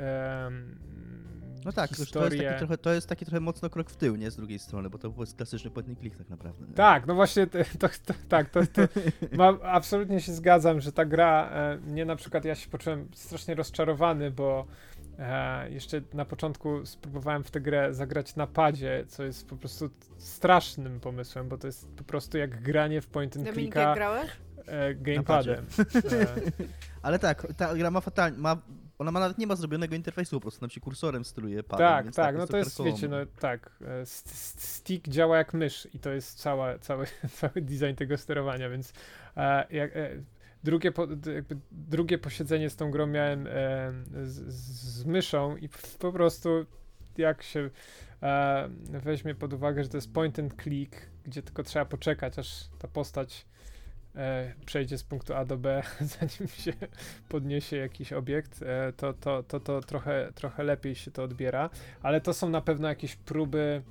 No 1.65 1.71
tak, 1.71 1.99
już 1.99 2.11
to, 2.11 2.25
jest 2.25 2.37
taki 2.37 2.57
trochę, 2.57 2.77
to 2.77 2.93
jest 2.93 3.09
taki 3.09 3.25
trochę 3.25 3.39
mocno 3.39 3.69
krok 3.69 3.89
w 3.89 3.95
tył, 3.95 4.15
nie 4.15 4.31
z 4.31 4.35
drugiej 4.35 4.59
strony, 4.59 4.89
bo 4.89 4.97
to 4.97 5.13
jest 5.19 5.35
klasyczny 5.35 5.71
and 5.75 5.99
click 5.99 6.17
tak 6.17 6.29
naprawdę. 6.29 6.65
Nie? 6.67 6.73
Tak, 6.73 7.07
no 7.07 7.15
właśnie, 7.15 7.47
to, 7.47 7.57
to, 7.79 7.89
to 8.05 8.13
tak, 8.29 8.49
to, 8.49 8.59
to 8.73 8.81
mam, 9.37 9.59
absolutnie 9.63 10.21
się 10.21 10.33
zgadzam, 10.33 10.81
że 10.81 10.91
ta 10.91 11.05
gra, 11.05 11.49
e, 11.51 11.77
mnie 11.77 12.05
na 12.05 12.15
przykład, 12.15 12.45
ja 12.45 12.55
się 12.55 12.69
poczułem 12.69 13.09
strasznie 13.13 13.55
rozczarowany, 13.55 14.31
bo 14.31 14.65
e, 15.19 15.71
jeszcze 15.71 16.01
na 16.13 16.25
początku 16.25 16.85
spróbowałem 16.85 17.43
w 17.43 17.51
tę 17.51 17.61
grę 17.61 17.93
zagrać 17.93 18.35
na 18.35 18.47
padzie, 18.47 19.05
co 19.07 19.23
jest 19.23 19.47
po 19.47 19.55
prostu 19.55 19.89
strasznym 20.17 20.99
pomysłem, 20.99 21.49
bo 21.49 21.57
to 21.57 21.67
jest 21.67 21.87
po 21.95 22.03
prostu 22.03 22.37
jak 22.37 22.61
granie 22.61 23.01
w 23.01 23.07
point 23.07 23.37
and 23.37 23.45
Dominik, 23.45 23.73
clicka 23.73 23.81
jak 23.81 23.95
grałeś? 23.95 24.31
e, 24.67 24.95
gamepadem. 24.95 25.65
E, 25.95 26.25
Ale 27.05 27.19
tak, 27.19 27.47
ta 27.57 27.75
gra 27.75 27.91
ma 27.91 28.01
fatalnie, 28.01 28.37
ma 28.37 28.57
ona 28.99 29.11
ma 29.11 29.19
nawet 29.19 29.37
nie 29.37 29.47
ma 29.47 29.55
zrobionego 29.55 29.95
interfejsu, 29.95 30.35
po 30.35 30.41
prostu 30.41 30.61
nam 30.61 30.69
się 30.69 30.81
kursorem 30.81 31.25
steruje 31.25 31.63
padem. 31.63 31.87
tak, 31.87 32.05
więc 32.05 32.15
tak, 32.15 32.37
no 32.37 32.47
to 32.47 32.57
jest, 32.57 32.83
wiecie, 32.83 33.07
no 33.07 33.17
tak, 33.39 33.71
e, 33.81 34.05
st- 34.05 34.29
st- 34.31 34.61
stick 34.61 35.07
działa 35.07 35.37
jak 35.37 35.53
mysz 35.53 35.87
i 35.93 35.99
to 35.99 36.09
jest 36.09 36.39
cała, 36.39 36.79
cały, 36.79 37.05
cały 37.39 37.53
design 37.61 37.95
tego 37.95 38.17
sterowania, 38.17 38.69
więc 38.69 38.93
e, 39.37 39.69
e, 39.71 40.09
drugie, 40.63 40.91
po, 40.91 41.07
drugie 41.71 42.17
posiedzenie 42.17 42.69
z 42.69 42.75
tą 42.75 42.91
grą 42.91 43.07
miałem 43.07 43.47
e, 43.47 43.51
z, 44.23 44.53
z 44.53 45.05
myszą 45.05 45.57
i 45.57 45.69
po 45.99 46.11
prostu 46.11 46.65
jak 47.17 47.43
się 47.43 47.69
e, 48.23 48.69
weźmie 48.89 49.35
pod 49.35 49.53
uwagę, 49.53 49.83
że 49.83 49.89
to 49.89 49.97
jest 49.97 50.13
point 50.13 50.39
and 50.39 50.63
click, 50.63 50.95
gdzie 51.23 51.41
tylko 51.41 51.63
trzeba 51.63 51.85
poczekać, 51.85 52.39
aż 52.39 52.67
ta 52.79 52.87
postać 52.87 53.45
przejdzie 54.65 54.97
z 54.97 55.03
punktu 55.03 55.33
A 55.33 55.45
do 55.45 55.57
B, 55.57 55.83
zanim 56.19 56.47
się 56.47 56.73
podniesie 57.29 57.77
jakiś 57.77 58.13
obiekt, 58.13 58.61
e, 58.61 58.93
to, 58.97 59.13
to, 59.13 59.43
to, 59.43 59.59
to 59.59 59.81
trochę, 59.81 60.31
trochę 60.35 60.63
lepiej 60.63 60.95
się 60.95 61.11
to 61.11 61.23
odbiera, 61.23 61.69
ale 62.01 62.21
to 62.21 62.33
są 62.33 62.49
na 62.49 62.61
pewno 62.61 62.87
jakieś 62.87 63.15
próby. 63.15 63.81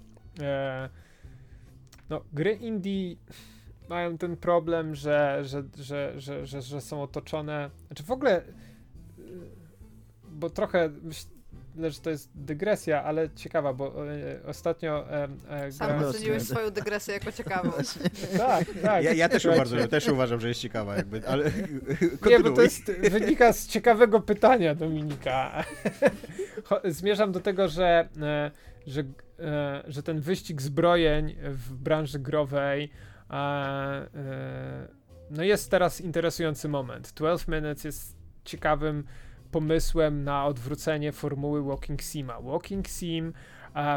E, 0.40 0.88
no, 2.10 2.24
gry 2.32 2.52
indie 2.52 3.16
mają 3.88 4.18
ten 4.18 4.36
problem, 4.36 4.94
że, 4.94 5.42
że, 5.42 5.62
że, 6.20 6.46
że, 6.46 6.80
są 6.80 7.02
otoczone. 7.02 7.70
Znaczy 7.86 8.02
w 8.02 8.10
ogóle. 8.10 8.36
e, 8.36 8.44
Bo 10.28 10.50
trochę 10.50 10.90
myślę, 11.74 11.90
że 11.90 12.00
to 12.00 12.10
jest 12.10 12.30
dygresja, 12.34 13.02
ale 13.02 13.30
ciekawa, 13.30 13.72
bo 13.72 14.08
e, 14.08 14.40
ostatnio. 14.46 15.10
E, 15.10 15.28
e, 15.50 15.72
Sam 15.72 16.04
oceniłeś 16.04 16.42
swoją 16.42 16.70
dygresję 16.70 17.14
jako 17.14 17.32
ciekawą. 17.32 17.70
Tak, 18.38 18.66
tak. 18.82 19.04
Ja, 19.04 19.12
ja 19.12 19.28
też, 19.28 19.44
uważam, 19.44 19.88
też 19.88 20.08
uważam, 20.08 20.40
że 20.40 20.48
jest 20.48 20.60
ciekawa, 20.60 20.96
jakby, 20.96 21.28
ale 21.28 21.44
Nie, 22.30 22.40
bo 22.40 22.50
to 22.50 22.62
jest, 22.62 22.92
wynika 22.92 23.52
z 23.52 23.66
ciekawego 23.66 24.20
pytania 24.20 24.74
Dominika. 24.74 25.64
Zmierzam 26.84 27.32
do 27.32 27.40
tego, 27.40 27.68
że, 27.68 28.08
e, 28.22 28.50
że, 28.86 29.04
e, 29.38 29.82
że 29.88 30.02
ten 30.02 30.20
wyścig 30.20 30.62
zbrojeń 30.62 31.36
w 31.42 31.74
branży 31.74 32.18
growej 32.18 32.90
e, 33.30 33.34
e, 33.34 34.88
no 35.30 35.42
jest 35.42 35.70
teraz 35.70 36.00
interesujący 36.00 36.68
moment. 36.68 37.12
12 37.12 37.52
Minutes 37.52 37.84
jest 37.84 38.16
ciekawym 38.44 39.04
pomysłem 39.54 40.24
na 40.24 40.46
odwrócenie 40.46 41.12
formuły 41.12 41.62
Walking 41.62 42.02
Sima. 42.02 42.40
Walking 42.40 42.88
Sim 42.88 43.32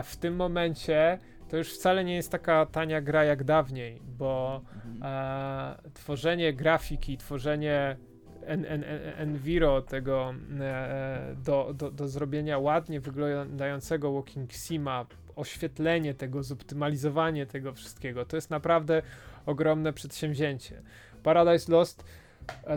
w 0.03 0.17
tym 0.17 0.35
momencie 0.35 1.19
to 1.49 1.57
już 1.57 1.73
wcale 1.73 2.03
nie 2.03 2.15
jest 2.15 2.31
taka 2.31 2.65
tania 2.65 3.01
gra 3.01 3.23
jak 3.23 3.43
dawniej, 3.43 4.01
bo 4.17 4.61
Mhm. 4.85 5.93
tworzenie 5.93 6.53
grafiki, 6.53 7.17
tworzenie 7.17 7.97
en, 8.45 8.65
en, 8.65 8.83
en, 8.83 8.99
enviro 9.17 9.81
tego 9.81 10.33
e, 10.59 11.35
do, 11.45 11.73
do, 11.73 11.91
do 11.91 12.07
zrobienia 12.07 12.57
ładnie 12.57 12.99
wyglądającego 12.99 14.13
walking 14.13 14.53
sima, 14.53 15.05
oświetlenie 15.35 16.13
tego, 16.13 16.43
zoptymalizowanie 16.43 17.45
tego 17.45 17.73
wszystkiego, 17.73 18.25
to 18.25 18.37
jest 18.37 18.49
naprawdę 18.49 19.01
ogromne 19.45 19.93
przedsięwzięcie. 19.93 20.81
Paradise 21.23 21.71
Lost 21.71 22.03
e, 22.03 22.26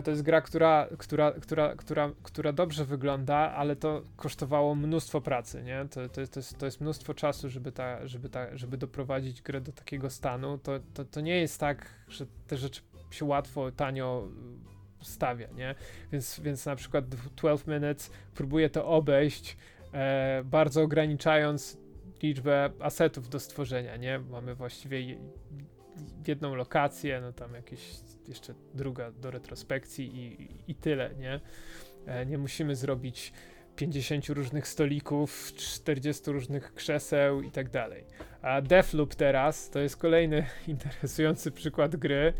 to 0.03 0.11
jest 0.11 0.23
gra, 0.23 0.41
która, 0.41 0.87
która, 0.97 1.31
która, 1.31 1.75
która, 1.75 2.11
która 2.23 2.53
dobrze 2.53 2.85
wygląda, 2.85 3.35
ale 3.35 3.75
to 3.75 4.01
kosztowało 4.15 4.75
mnóstwo 4.75 5.21
pracy, 5.21 5.63
nie? 5.63 5.85
To, 5.89 6.09
to, 6.09 6.21
jest, 6.21 6.33
to, 6.33 6.39
jest, 6.39 6.57
to 6.57 6.65
jest 6.65 6.81
mnóstwo 6.81 7.13
czasu, 7.13 7.49
żeby, 7.49 7.71
ta, 7.71 8.07
żeby, 8.07 8.29
ta, 8.29 8.57
żeby 8.57 8.77
doprowadzić 8.77 9.41
grę 9.41 9.61
do 9.61 9.71
takiego 9.71 10.09
stanu. 10.09 10.57
To, 10.57 10.71
to, 10.93 11.05
to 11.05 11.21
nie 11.21 11.39
jest 11.39 11.59
tak, 11.59 11.85
że 12.07 12.25
te 12.47 12.57
rzeczy 12.57 12.81
się 13.11 13.25
łatwo, 13.25 13.71
tanio 13.71 14.27
stawia, 15.01 15.47
nie? 15.55 15.75
Więc, 16.11 16.39
więc 16.39 16.65
na 16.65 16.75
przykład 16.75 17.09
12 17.09 17.71
Minutes 17.71 18.11
próbuje 18.35 18.69
to 18.69 18.87
obejść, 18.87 19.57
e, 19.93 20.41
bardzo 20.45 20.81
ograniczając 20.81 21.77
liczbę 22.23 22.69
asetów 22.79 23.29
do 23.29 23.39
stworzenia, 23.39 23.97
nie? 23.97 24.19
Mamy 24.19 24.55
właściwie 24.55 25.01
je, 25.01 25.17
jedną 26.27 26.55
lokację, 26.55 27.21
no 27.21 27.33
tam 27.33 27.53
jakieś 27.53 27.79
jeszcze 28.31 28.53
druga 28.73 29.11
do 29.11 29.31
retrospekcji 29.31 30.15
i, 30.15 30.71
i 30.71 30.75
tyle, 30.75 31.15
nie? 31.19 31.39
E, 32.05 32.25
nie 32.25 32.37
musimy 32.37 32.75
zrobić 32.75 33.33
50 33.75 34.29
różnych 34.29 34.67
stolików, 34.67 35.53
40 35.55 36.31
różnych 36.31 36.73
krzeseł 36.73 37.41
i 37.41 37.51
tak 37.51 37.69
dalej. 37.69 38.03
A 38.41 38.61
Deathloop 38.61 39.15
teraz 39.15 39.69
to 39.69 39.79
jest 39.79 39.97
kolejny 39.97 40.45
interesujący 40.67 41.51
przykład 41.51 41.95
gry, 41.95 42.33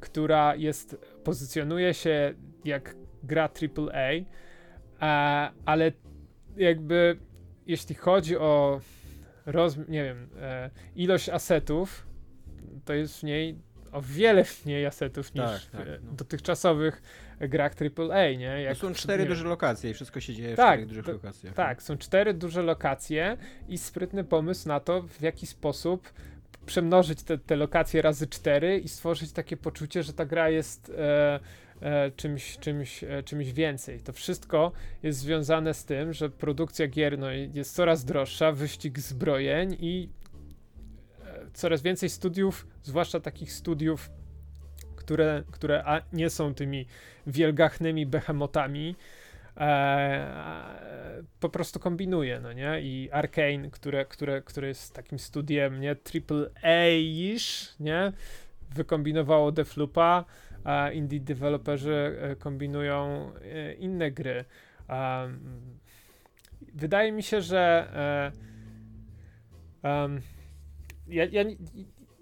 która 0.00 0.54
jest, 0.54 0.96
pozycjonuje 1.24 1.94
się 1.94 2.34
jak 2.64 2.96
gra 3.22 3.44
AAA, 3.44 4.10
a, 5.00 5.52
ale 5.64 5.92
jakby 6.56 7.16
jeśli 7.66 7.94
chodzi 7.94 8.36
o 8.36 8.80
roz, 9.46 9.76
nie 9.88 10.04
wiem, 10.04 10.28
e, 10.40 10.70
ilość 10.96 11.28
asetów, 11.28 12.06
to 12.84 12.94
jest 12.94 13.20
w 13.20 13.22
niej 13.22 13.58
o 13.92 14.02
wiele 14.02 14.44
mniej 14.64 14.86
asetów 14.86 15.34
niż 15.34 15.44
Tak, 15.44 15.60
tak, 15.72 16.00
w 16.00 16.04
no. 16.04 16.12
dotychczasowych 16.12 17.02
grach 17.40 17.72
AAA, 17.98 18.30
nie? 18.30 18.62
Jak, 18.62 18.76
są 18.76 18.94
cztery 18.94 19.22
nie 19.22 19.28
duże 19.28 19.44
lokacje 19.44 19.90
i 19.90 19.94
wszystko 19.94 20.20
się 20.20 20.34
dzieje 20.34 20.54
w 20.54 20.56
Tak, 20.56 20.68
czterech 20.68 20.86
dużych 20.86 21.06
lokacjach. 21.06 21.54
Tak, 21.54 21.82
są 21.82 21.98
cztery 21.98 22.34
duże 22.34 22.62
lokacje 22.62 23.36
i 23.68 23.78
sprytny 23.78 24.24
pomysł 24.24 24.68
na 24.68 24.80
to, 24.80 25.02
w 25.02 25.20
jaki 25.20 25.46
sposób 25.46 26.12
przemnożyć 26.66 27.22
te, 27.22 27.38
te 27.38 27.56
lokacje 27.56 28.02
razy 28.02 28.26
cztery 28.26 28.78
i 28.78 28.88
stworzyć 28.88 29.32
takie 29.32 29.56
poczucie, 29.56 30.02
że 30.02 30.12
ta 30.12 30.26
gra 30.26 30.48
jest 30.50 30.92
e, 30.98 31.40
e, 31.82 32.10
czymś, 32.10 32.58
czymś, 32.58 33.04
e, 33.04 33.22
czymś 33.22 33.52
więcej. 33.52 34.00
To 34.00 34.12
wszystko 34.12 34.72
jest 35.02 35.18
związane 35.18 35.74
z 35.74 35.84
tym, 35.84 36.12
że 36.12 36.30
produkcja 36.30 36.86
gier 36.86 37.18
no, 37.18 37.30
jest 37.30 37.74
coraz 37.74 38.04
droższa, 38.04 38.52
wyścig 38.52 38.98
zbrojeń 38.98 39.76
i 39.80 40.08
coraz 41.54 41.82
więcej 41.82 42.08
studiów, 42.08 42.66
zwłaszcza 42.82 43.20
takich 43.20 43.52
studiów, 43.52 44.10
które, 44.96 45.42
które 45.50 45.84
a, 45.84 46.02
nie 46.12 46.30
są 46.30 46.54
tymi 46.54 46.86
wielgachnymi 47.26 48.06
behemotami, 48.06 48.96
e, 49.56 51.22
po 51.40 51.48
prostu 51.48 51.80
kombinuje, 51.80 52.40
no 52.40 52.52
nie? 52.52 52.80
I 52.80 53.08
Arkane, 53.12 53.70
które, 53.70 54.04
które, 54.04 54.42
które 54.42 54.68
jest 54.68 54.94
takim 54.94 55.18
studiem, 55.18 55.80
nie? 55.80 55.96
Triple 55.96 56.50
A-ish, 56.62 57.74
nie? 57.80 58.12
Wykombinowało 58.70 59.52
Defloopa, 59.52 60.24
a 60.64 60.90
indie 60.90 61.20
deweloperzy 61.20 62.18
e, 62.20 62.36
kombinują 62.36 63.32
e, 63.42 63.74
inne 63.74 64.10
gry. 64.10 64.44
Um, 64.88 65.78
wydaje 66.74 67.12
mi 67.12 67.22
się, 67.22 67.40
że 67.40 67.92
em, 69.82 70.20
ja, 71.12 71.24
ja, 71.24 71.42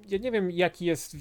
ja 0.09 0.19
nie 0.19 0.33
wiem, 0.33 0.51
jaki 0.51 0.85
jest 0.85 1.17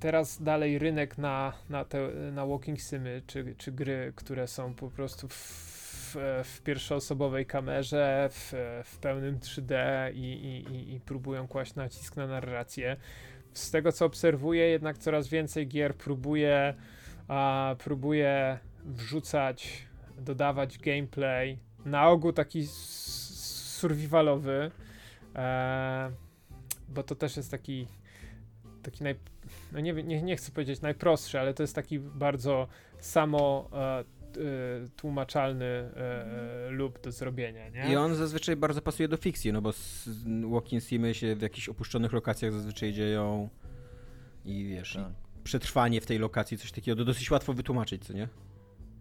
teraz 0.00 0.42
dalej 0.42 0.78
rynek 0.78 1.18
na, 1.18 1.52
na, 1.70 1.84
te, 1.84 2.08
na 2.32 2.46
walking 2.46 2.80
simy, 2.80 3.22
czy, 3.26 3.54
czy 3.58 3.72
gry, 3.72 4.12
które 4.16 4.48
są 4.48 4.74
po 4.74 4.90
prostu 4.90 5.28
w, 5.28 6.16
w, 6.44 6.60
pierwszoosobowej 6.64 7.46
kamerze, 7.46 8.28
w, 8.32 8.52
w 8.84 8.98
pełnym 8.98 9.38
3D 9.38 9.74
i, 10.14 10.18
i, 10.18 10.94
i, 10.94 11.00
próbują 11.00 11.48
kłaść 11.48 11.74
nacisk 11.74 12.16
na 12.16 12.26
narrację. 12.26 12.96
Z 13.52 13.70
tego 13.70 13.92
co 13.92 14.04
obserwuję, 14.04 14.68
jednak 14.68 14.98
coraz 14.98 15.28
więcej 15.28 15.68
gier 15.68 15.94
próbuje, 15.94 16.74
a, 17.28 17.76
próbuje 17.78 18.58
wrzucać, 18.84 19.86
dodawać 20.18 20.78
gameplay, 20.78 21.58
na 21.84 22.08
ogół 22.08 22.32
taki 22.32 22.66
survivalowy, 23.80 24.70
e, 25.36 26.10
bo 26.94 27.02
to 27.02 27.14
też 27.14 27.36
jest 27.36 27.50
taki 27.50 27.86
taki 28.82 29.04
naj, 29.04 29.14
no 29.72 29.80
nie, 29.80 29.94
wiem, 29.94 30.08
nie, 30.08 30.22
nie 30.22 30.36
chcę 30.36 30.52
powiedzieć 30.52 30.80
najprostszy, 30.80 31.40
ale 31.40 31.54
to 31.54 31.62
jest 31.62 31.74
taki 31.74 31.98
bardzo 31.98 32.68
samo 32.98 33.70
e, 33.72 33.78
e, 33.78 34.04
tłumaczalny 34.96 35.64
e, 35.64 35.96
e, 36.66 36.70
lub 36.70 37.00
do 37.00 37.12
zrobienia, 37.12 37.68
nie? 37.68 37.92
I 37.92 37.96
on 37.96 38.14
zazwyczaj 38.14 38.56
bardzo 38.56 38.82
pasuje 38.82 39.08
do 39.08 39.16
fikcji, 39.16 39.52
no 39.52 39.62
bo 39.62 39.72
walking 40.50 40.82
simy 40.82 41.14
się 41.14 41.36
w 41.36 41.42
jakichś 41.42 41.68
opuszczonych 41.68 42.12
lokacjach 42.12 42.52
zazwyczaj 42.52 42.92
dzieją 42.92 43.48
i 44.44 44.64
wiesz, 44.64 44.94
Tak. 44.94 45.12
i 45.40 45.42
przetrwanie 45.44 46.00
w 46.00 46.06
tej 46.06 46.18
lokacji, 46.18 46.58
coś 46.58 46.72
takiego, 46.72 46.96
to 46.96 47.04
dosyć 47.04 47.30
łatwo 47.30 47.52
wytłumaczyć, 47.52 48.04
co 48.04 48.12
nie? 48.12 48.28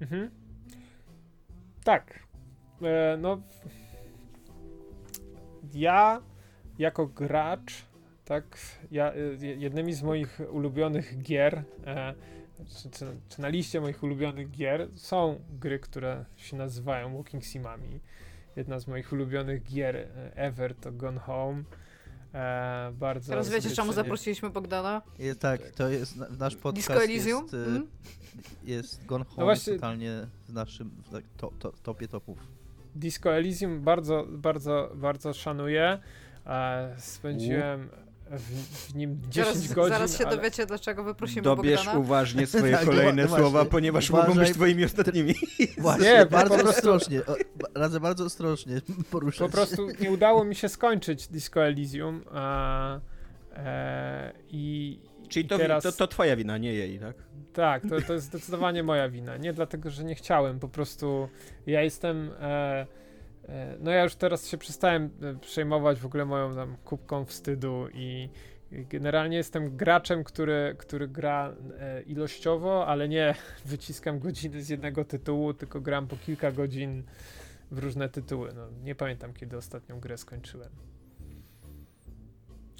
Mhm. 0.01 0.29
Tak. 1.83 2.19
E, 2.81 3.17
no. 3.17 3.41
ja 5.73 6.21
jako 6.81 7.07
gracz, 7.07 7.85
tak, 8.25 8.57
ja, 8.91 9.13
jednymi 9.57 9.93
z 9.93 10.03
moich 10.03 10.39
ulubionych 10.51 11.21
gier, 11.21 11.63
e, 11.85 12.13
czy, 12.67 12.89
czy, 12.89 13.05
czy, 13.29 13.41
na 13.41 13.47
liście 13.47 13.81
moich 13.81 14.03
ulubionych 14.03 14.51
gier 14.51 14.87
są 14.95 15.39
gry, 15.59 15.79
które 15.79 16.25
się 16.37 16.57
nazywają 16.57 17.17
Walking 17.17 17.43
Simami. 17.43 17.99
Jedna 18.55 18.79
z 18.79 18.87
moich 18.87 19.13
ulubionych 19.13 19.63
gier 19.63 19.95
e, 19.95 20.35
ever 20.35 20.75
to 20.75 20.91
Gone 20.91 21.19
Home. 21.19 21.63
E, 22.33 22.91
bardzo 22.93 23.29
Teraz 23.29 23.49
wiecie, 23.49 23.69
czemu 23.69 23.93
zaprosiliśmy 23.93 24.49
Bogdana? 24.49 25.01
Je, 25.19 25.35
tak, 25.35 25.71
to 25.71 25.89
jest 25.89 26.15
nasz 26.39 26.55
podcast. 26.55 26.87
Disco 26.87 27.03
Elysium? 27.03 27.43
Jest, 27.43 27.53
mm? 27.53 27.87
jest 28.63 29.05
Gone 29.05 29.25
Home 29.25 29.37
no 29.37 29.45
właśnie, 29.45 29.73
totalnie 29.73 30.27
w 30.47 30.53
naszym 30.53 30.89
w 30.89 31.37
to, 31.37 31.51
to, 31.59 31.71
topie 31.83 32.07
topów. 32.07 32.37
Disco 32.95 33.35
Elysium 33.35 33.81
bardzo, 33.81 34.25
bardzo, 34.29 34.91
bardzo 34.95 35.33
szanuję. 35.33 35.99
Spędziłem 36.97 37.89
w, 38.31 38.87
w, 38.91 38.95
nim 38.95 39.21
10 39.29 39.35
zaraz, 39.35 39.73
godzin. 39.73 39.93
Zaraz 39.93 40.17
się 40.17 40.27
ale... 40.27 40.37
dowiecie, 40.37 40.65
dlaczego 40.65 41.03
wyprosimy 41.03 41.41
Dobierz 41.41 41.79
Bogdana. 41.79 41.99
uważnie 41.99 42.47
swoje 42.47 42.73
tak, 42.77 42.85
kolejne 42.85 43.27
słowa, 43.27 43.65
ponieważ 43.65 44.09
uważaj. 44.09 44.29
mogą 44.29 44.41
być 44.41 44.53
twoimi 44.53 44.85
ostatnimi. 44.85 45.33
Właśnie, 45.77 46.13
nie, 46.13 46.25
bardzo 46.25 46.53
prostu... 46.53 46.69
ostrożnie. 46.69 47.21
Radzę 47.75 47.99
bardzo 47.99 48.25
ostrożnie 48.25 48.81
poruszać. 49.11 49.51
Po 49.51 49.57
prostu 49.57 49.87
nie 50.01 50.11
udało 50.11 50.43
mi 50.43 50.55
się 50.55 50.69
skończyć 50.69 51.27
Disco 51.27 51.65
Elysium. 51.65 52.21
A, 52.31 52.99
e, 53.55 54.33
i, 54.49 54.99
Czyli 55.29 55.47
to, 55.47 55.57
teraz... 55.57 55.83
to, 55.83 55.91
to 55.91 56.07
twoja 56.07 56.35
wina, 56.35 56.57
nie 56.57 56.73
jej, 56.73 56.99
tak? 56.99 57.15
Tak, 57.53 57.83
to, 57.89 58.01
to 58.01 58.13
jest 58.13 58.25
zdecydowanie 58.25 58.83
moja 58.83 59.09
wina. 59.09 59.37
Nie 59.37 59.53
dlatego, 59.53 59.89
że 59.89 60.03
nie 60.03 60.15
chciałem, 60.15 60.59
po 60.59 60.69
prostu 60.69 61.29
ja 61.67 61.81
jestem... 61.81 62.31
E 62.39 63.00
no 63.79 63.91
ja 63.91 64.03
już 64.03 64.15
teraz 64.15 64.47
się 64.47 64.57
przestałem 64.57 65.09
e, 65.21 65.39
przejmować 65.39 65.99
w 65.99 66.05
ogóle 66.05 66.25
moją 66.25 66.55
tam 66.55 66.77
kubką 66.85 67.25
wstydu 67.25 67.87
i 67.93 68.29
generalnie 68.71 69.37
jestem 69.37 69.77
graczem, 69.77 70.23
który, 70.23 70.75
który 70.77 71.07
gra 71.07 71.55
e, 71.79 72.01
ilościowo, 72.01 72.87
ale 72.87 73.09
nie 73.09 73.35
wyciskam 73.65 74.19
godziny 74.19 74.63
z 74.63 74.69
jednego 74.69 75.05
tytułu, 75.05 75.53
tylko 75.53 75.81
gram 75.81 76.07
po 76.07 76.17
kilka 76.17 76.51
godzin 76.51 77.03
w 77.71 77.79
różne 77.79 78.09
tytuły. 78.09 78.53
No, 78.55 78.67
nie 78.83 78.95
pamiętam, 78.95 79.33
kiedy 79.33 79.57
ostatnią 79.57 79.99
grę 79.99 80.17
skończyłem. 80.17 80.90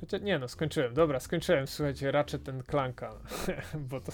Chociaż 0.01 0.21
nie 0.21 0.39
no, 0.39 0.47
skończyłem. 0.47 0.93
Dobra, 0.93 1.19
skończyłem. 1.19 1.67
Słuchajcie, 1.67 2.11
raczej 2.11 2.39
ten 2.39 2.63
klanka, 2.63 3.15
bo 3.89 4.01
to... 4.01 4.11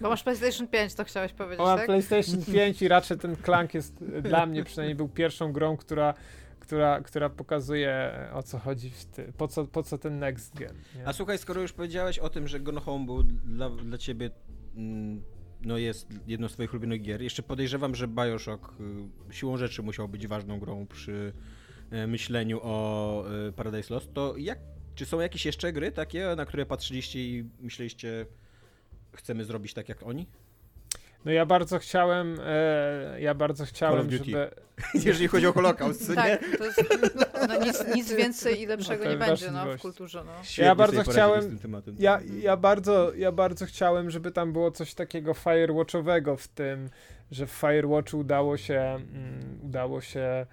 Bo 0.00 0.08
masz 0.08 0.22
PlayStation 0.22 0.68
5, 0.68 0.94
to 0.94 1.04
chciałeś 1.04 1.32
powiedzieć, 1.32 1.58
Mam 1.58 1.78
tak? 1.78 1.86
PlayStation 1.86 2.44
5 2.54 2.82
i 2.82 2.88
raczej 2.88 3.18
ten 3.18 3.36
klank 3.36 3.74
jest 3.74 4.04
dla 4.04 4.46
mnie 4.46 4.64
przynajmniej 4.64 4.94
był 4.94 5.08
pierwszą 5.08 5.52
grą, 5.52 5.76
która 5.76 6.14
która, 6.60 7.00
która 7.00 7.30
pokazuje 7.30 8.12
o 8.32 8.42
co 8.42 8.58
chodzi, 8.58 8.90
w 8.90 9.04
ty, 9.04 9.32
po, 9.36 9.48
co, 9.48 9.64
po 9.64 9.82
co 9.82 9.98
ten 9.98 10.18
next 10.18 10.54
gen. 10.54 10.74
Nie? 10.96 11.08
A 11.08 11.12
słuchaj, 11.12 11.38
skoro 11.38 11.60
już 11.60 11.72
powiedziałeś 11.72 12.18
o 12.18 12.28
tym, 12.28 12.48
że 12.48 12.60
Gone 12.60 12.80
Home 12.80 13.06
był 13.06 13.22
dla, 13.22 13.70
dla 13.70 13.98
ciebie 13.98 14.30
mm, 14.76 15.22
no 15.62 15.78
jest 15.78 16.08
jedną 16.26 16.48
z 16.48 16.52
twoich 16.52 16.72
ulubionych 16.72 17.02
gier, 17.02 17.22
jeszcze 17.22 17.42
podejrzewam, 17.42 17.94
że 17.94 18.08
Bioshock 18.08 18.72
y, 19.30 19.34
siłą 19.34 19.56
rzeczy 19.56 19.82
musiał 19.82 20.08
być 20.08 20.26
ważną 20.26 20.60
grą 20.60 20.86
przy 20.86 21.32
E, 21.32 21.55
myśleniu 21.90 22.60
o 22.62 23.24
e, 23.48 23.52
Paradise 23.52 23.94
Lost, 23.94 24.14
to 24.14 24.34
jak, 24.36 24.58
czy 24.94 25.06
są 25.06 25.20
jakieś 25.20 25.46
jeszcze 25.46 25.72
gry 25.72 25.92
takie, 25.92 26.34
na 26.36 26.46
które 26.46 26.66
patrzyliście 26.66 27.20
i 27.20 27.44
myśleliście, 27.60 28.26
chcemy 29.12 29.44
zrobić 29.44 29.74
tak 29.74 29.88
jak 29.88 30.02
oni? 30.02 30.26
No 31.24 31.32
ja 31.32 31.46
bardzo 31.46 31.78
chciałem, 31.78 32.38
e, 32.44 33.20
ja 33.20 33.34
bardzo 33.34 33.64
chciałem, 33.64 34.10
żeby... 34.10 34.50
Jeżeli 35.06 35.28
chodzi 35.28 35.46
o 35.46 35.52
Holokaust, 35.52 36.14
tak, 36.14 36.42
nie? 36.42 36.58
To 36.58 36.64
jest, 36.64 36.84
no 37.48 37.64
nic, 37.64 37.84
nic 37.94 38.12
więcej 38.12 38.60
i 38.60 38.66
lepszego 38.66 39.04
no, 39.04 39.10
nie 39.10 39.16
będzie 39.16 39.50
no, 39.50 39.76
w 39.76 39.80
kulturze. 39.80 40.24
No. 40.24 40.64
ja 40.64 40.74
bardzo 40.74 41.02
chciałem, 41.02 41.58
ja, 41.98 42.20
ja, 42.40 42.56
bardzo, 42.56 43.14
ja 43.14 43.32
bardzo 43.32 43.66
chciałem, 43.66 44.10
żeby 44.10 44.30
tam 44.30 44.52
było 44.52 44.70
coś 44.70 44.94
takiego 44.94 45.34
firewatchowego 45.34 46.36
w 46.36 46.48
tym, 46.48 46.90
że 47.30 47.46
w 47.46 47.50
Firewatchu 47.50 48.18
udało 48.18 48.56
się, 48.56 48.80
mm, 48.80 49.60
udało 49.62 50.00
się 50.00 50.46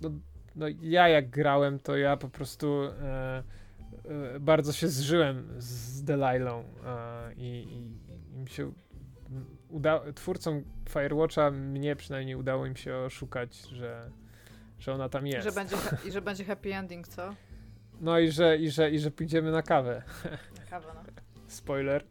no, 0.00 0.10
no 0.56 0.66
ja 0.80 1.08
jak 1.08 1.30
grałem, 1.30 1.78
to 1.78 1.96
ja 1.96 2.16
po 2.16 2.28
prostu 2.28 2.82
e, 2.82 3.42
e, 4.34 4.40
bardzo 4.40 4.72
się 4.72 4.88
zżyłem 4.88 5.48
z 5.58 6.02
Delilą 6.04 6.64
e, 6.84 7.34
i, 7.34 7.42
i, 7.42 8.34
i 8.34 8.38
mi 8.38 8.48
się 8.48 8.72
uda, 9.68 10.00
twórcom 10.14 10.64
Firewatcha 10.88 11.50
mnie 11.50 11.96
przynajmniej 11.96 12.36
udało 12.36 12.66
im 12.66 12.76
się 12.76 12.96
oszukać, 12.96 13.60
że, 13.60 14.10
że 14.78 14.92
ona 14.94 15.08
tam 15.08 15.26
jest. 15.26 15.44
Że 15.44 15.52
będzie, 15.52 15.76
I 16.06 16.12
że 16.12 16.22
będzie 16.22 16.44
happy 16.44 16.74
ending, 16.74 17.08
co? 17.08 17.34
No 18.00 18.18
i 18.18 18.30
że, 18.30 18.56
i 18.56 18.70
że, 18.70 18.90
i 18.90 18.98
że 18.98 19.10
pójdziemy 19.10 19.50
na 19.50 19.62
kawę. 19.62 20.02
Na 20.58 20.64
kawę, 20.70 20.92
no. 20.94 21.02
Spoiler, 21.46 22.04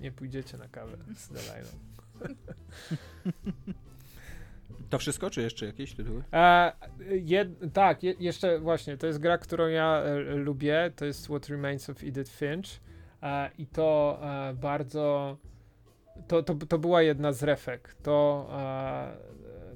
nie 0.00 0.12
pójdziecie 0.12 0.58
na 0.58 0.68
kawę 0.68 0.96
z 1.16 1.28
Delilą. 1.28 1.68
To 4.90 4.98
wszystko, 4.98 5.30
czy 5.30 5.42
jeszcze 5.42 5.66
jakieś 5.66 5.94
tytuły? 5.94 6.22
E, 6.32 6.72
tak, 7.72 8.02
je, 8.02 8.14
jeszcze 8.20 8.58
właśnie, 8.58 8.96
to 8.96 9.06
jest 9.06 9.18
gra, 9.18 9.38
którą 9.38 9.66
ja 9.66 10.02
e, 10.02 10.18
lubię, 10.34 10.92
to 10.96 11.04
jest 11.04 11.24
What 11.26 11.48
Remains 11.48 11.90
of 11.90 12.02
Edith 12.02 12.30
Finch 12.30 12.80
e, 13.22 13.50
i 13.58 13.66
to 13.66 14.20
e, 14.22 14.54
bardzo, 14.54 15.36
to, 16.28 16.42
to, 16.42 16.54
to 16.54 16.78
była 16.78 17.02
jedna 17.02 17.32
z 17.32 17.42
refek, 17.42 17.94
to 18.02 18.48
e, 18.52 19.16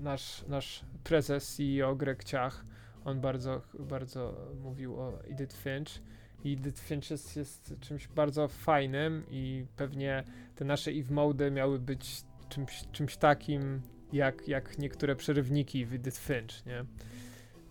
nasz, 0.01 0.45
nasz 0.49 0.85
prezes 1.05 1.57
CEO 1.57 1.97
Greg 1.97 2.25
Ciach, 2.25 2.65
on 3.05 3.21
bardzo, 3.21 3.63
bardzo 3.79 4.35
mówił 4.63 5.01
o 5.01 5.25
Edith 5.25 5.57
Finch 5.57 6.03
i 6.45 6.53
Edith 6.53 6.81
Finch 6.81 7.11
jest, 7.11 7.37
jest 7.37 7.75
czymś 7.81 8.09
bardzo 8.09 8.49
fajnym 8.49 9.25
i 9.31 9.67
pewnie 9.77 10.25
te 10.55 10.65
nasze 10.65 10.91
Eve 10.91 11.15
mode 11.15 11.51
miały 11.51 11.79
być 11.79 12.23
czymś, 12.49 12.85
czymś 12.93 13.17
takim, 13.17 13.83
jak, 14.13 14.49
jak 14.49 14.79
niektóre 14.79 15.17
przerywniki 15.17 15.87
w 15.87 15.95
Edith 15.95 16.19
Finch, 16.19 16.67
nie? 16.67 16.85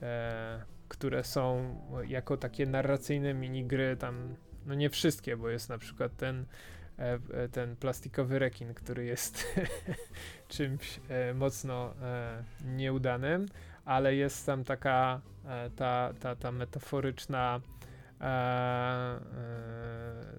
E, 0.02 0.64
które 0.88 1.24
są 1.24 1.76
jako 2.08 2.38
takie 2.38 2.66
narracyjne 2.66 3.34
minigry 3.34 3.98
tam, 3.98 4.36
no 4.66 4.74
nie 4.74 4.90
wszystkie, 4.90 5.38
bo 5.38 5.50
jest 5.50 5.70
na 5.70 5.78
przykład 5.78 6.18
ten 6.18 6.46
e, 7.00 7.20
e 7.34 7.50
ten 7.50 7.76
plastikowy 7.76 8.40
rekin, 8.40 8.74
który 8.74 9.06
jest 9.06 9.48
czymś 10.48 11.00
e, 11.10 11.34
mocno 11.34 11.94
nieudanym, 12.66 13.46
ale 13.86 14.16
jest 14.16 14.46
tam 14.46 14.64
taka 14.64 15.22
ta, 15.76 16.14
ta, 16.20 16.36
ta 16.36 16.52
metaforyczna 16.52 17.62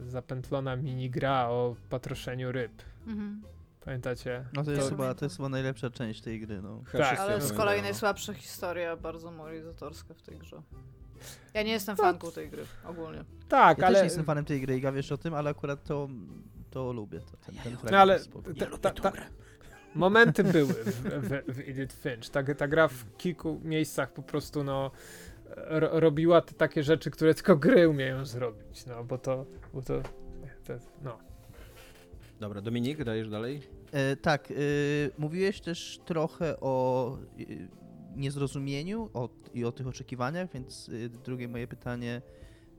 zapętlona 0.07 0.77
minigra 0.77 1.49
o 1.49 1.77
patroszeniu 1.91 2.53
ryb. 2.53 2.73
Mhm. 3.07 3.43
Pamiętacie? 3.89 4.45
No 4.55 4.65
to 4.65 4.71
jest, 4.71 4.83
to... 4.83 4.91
Chyba, 4.91 5.15
to 5.15 5.25
jest 5.25 5.37
chyba 5.37 5.49
najlepsza 5.49 5.91
część 5.91 6.21
tej 6.21 6.41
gry. 6.41 6.63
No. 6.63 6.83
Tak, 6.93 7.19
ale 7.19 7.41
z 7.41 7.53
kolei 7.53 7.83
najsłabsza 7.83 8.35
historia, 8.35 8.97
bardzo 8.97 9.31
moralizatorska 9.31 10.15
w 10.15 10.23
tej 10.23 10.39
grze. 10.39 10.63
Ja 11.55 11.63
nie 11.63 11.73
jestem 11.73 11.97
fanką 11.97 12.31
tej 12.31 12.51
gry, 12.51 12.65
ogólnie. 12.85 13.25
Tak, 13.49 13.79
ja 13.79 13.87
ale... 13.87 13.95
też 13.95 14.03
nie 14.03 14.07
jestem 14.07 14.25
fanem 14.25 14.45
tej 14.45 14.61
gry 14.61 14.79
i 14.79 14.93
wiesz 14.93 15.13
o 15.13 15.19
tym, 15.19 15.35
ale 15.35 15.51
akurat 15.51 15.85
to, 15.85 16.09
to 16.71 16.93
lubię. 16.93 17.21
To, 17.21 17.37
ten, 17.47 17.55
ten 17.55 17.91
no 17.91 17.99
ale 17.99 18.21
ta, 18.81 18.91
ta, 18.91 19.11
ta, 19.11 19.13
momenty 19.95 20.45
były 20.55 20.75
w, 20.75 21.03
w, 21.03 21.55
w 21.55 21.59
Edith 21.59 21.97
Finch. 22.03 22.29
Ta, 22.31 22.55
ta 22.55 22.69
gra 22.69 22.89
w 22.89 23.17
kilku 23.17 23.61
miejscach 23.65 24.13
po 24.13 24.23
prostu 24.23 24.65
no 24.65 24.91
ro, 25.57 26.01
robiła 26.01 26.41
te 26.41 26.55
takie 26.55 26.83
rzeczy, 26.83 27.11
które 27.11 27.35
tylko 27.35 27.57
gry 27.57 27.89
umieją 27.89 28.25
zrobić, 28.25 28.87
no 28.87 29.05
bo 29.05 29.19
to, 29.19 29.47
bo 29.75 29.83
to, 29.83 30.03
to 30.65 30.73
no. 31.03 31.19
Dobra, 32.41 32.61
Dominik, 32.61 33.05
dajesz 33.05 33.29
dalej? 33.29 33.78
E, 33.93 34.17
tak, 34.17 34.51
e, 34.51 34.55
mówiłeś 35.19 35.61
też 35.61 36.01
trochę 36.05 36.61
o 36.61 37.15
e, 37.17 37.45
niezrozumieniu 38.17 39.11
o, 39.15 39.29
i 39.55 39.65
o 39.65 39.73
tych 39.73 39.87
oczekiwaniach, 39.87 40.53
więc 40.53 40.91
e, 41.05 41.09
drugie 41.09 41.49
moje 41.49 41.67
pytanie, 41.67 42.23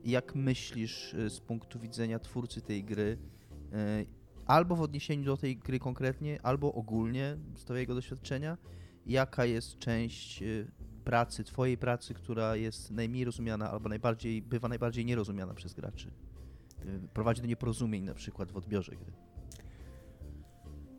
jak 0.04 0.34
myślisz 0.34 1.14
z 1.28 1.40
punktu 1.40 1.80
widzenia 1.80 2.18
twórcy 2.18 2.60
tej 2.60 2.84
gry, 2.84 3.18
albo 4.46 4.76
w 4.76 4.80
odniesieniu 4.80 5.24
do 5.24 5.36
tej 5.36 5.56
gry 5.56 5.78
konkretnie, 5.78 6.38
albo 6.42 6.72
ogólnie 6.72 7.36
z 7.56 7.64
twojego 7.64 7.94
doświadczenia, 7.94 8.58
jaka 9.06 9.44
jest 9.44 9.78
część 9.78 10.42
pracy, 11.04 11.44
twojej 11.44 11.78
pracy, 11.78 12.14
która 12.14 12.56
jest 12.56 12.90
najmniej 12.90 13.24
rozumiana 13.24 13.70
albo 13.70 13.88
najbardziej, 13.88 14.42
bywa 14.42 14.68
najbardziej 14.68 15.04
nierozumiana 15.04 15.54
przez 15.54 15.74
graczy? 15.74 16.10
Prowadzi 17.14 17.40
do 17.42 17.48
nieporozumień 17.48 18.04
na 18.04 18.14
przykład 18.14 18.52
w 18.52 18.56
odbiorze 18.56 18.96
gry. 18.96 19.12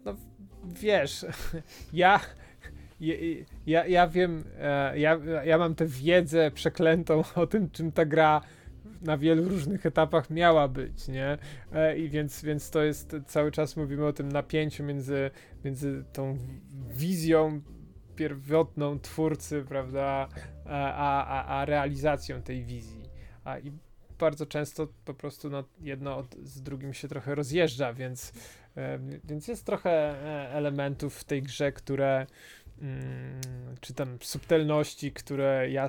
No 0.05 0.15
wiesz, 0.65 1.25
ja, 1.93 2.19
ja, 3.67 3.85
ja 3.87 4.07
wiem, 4.07 4.43
e, 4.59 4.99
ja, 4.99 5.19
ja 5.45 5.57
mam 5.57 5.75
tę 5.75 5.85
wiedzę 5.85 6.51
przeklętą 6.51 7.23
o 7.35 7.47
tym, 7.47 7.69
czym 7.69 7.91
ta 7.91 8.05
gra 8.05 8.41
na 9.01 9.17
wielu 9.17 9.49
różnych 9.49 9.85
etapach 9.85 10.29
miała 10.29 10.67
być, 10.67 11.07
nie? 11.07 11.37
E, 11.73 11.97
I 11.97 12.09
więc, 12.09 12.43
więc 12.43 12.69
to 12.69 12.83
jest, 12.83 13.15
cały 13.25 13.51
czas 13.51 13.77
mówimy 13.77 14.05
o 14.05 14.13
tym 14.13 14.31
napięciu 14.31 14.83
między, 14.83 15.31
między 15.65 16.03
tą 16.13 16.37
wizją 16.89 17.61
pierwotną 18.15 18.99
twórcy, 18.99 19.65
prawda, 19.67 20.27
a, 20.65 21.25
a, 21.25 21.45
a 21.45 21.65
realizacją 21.65 22.41
tej 22.41 22.63
wizji. 22.63 23.03
A, 23.43 23.59
I 23.59 23.71
bardzo 24.19 24.45
często 24.45 24.87
po 25.05 25.13
prostu 25.13 25.49
no, 25.49 25.63
jedno 25.79 26.17
od, 26.17 26.35
z 26.35 26.61
drugim 26.61 26.93
się 26.93 27.07
trochę 27.07 27.35
rozjeżdża, 27.35 27.93
więc, 27.93 28.33
więc 29.23 29.47
jest 29.47 29.65
trochę 29.65 29.91
e, 29.91 30.49
elementów 30.51 31.15
w 31.15 31.23
tej 31.23 31.41
grze, 31.41 31.71
które 31.71 32.25
mm, 32.81 33.41
czy 33.81 33.93
tam 33.93 34.17
subtelności, 34.21 35.11
które 35.11 35.71
ja 35.71 35.87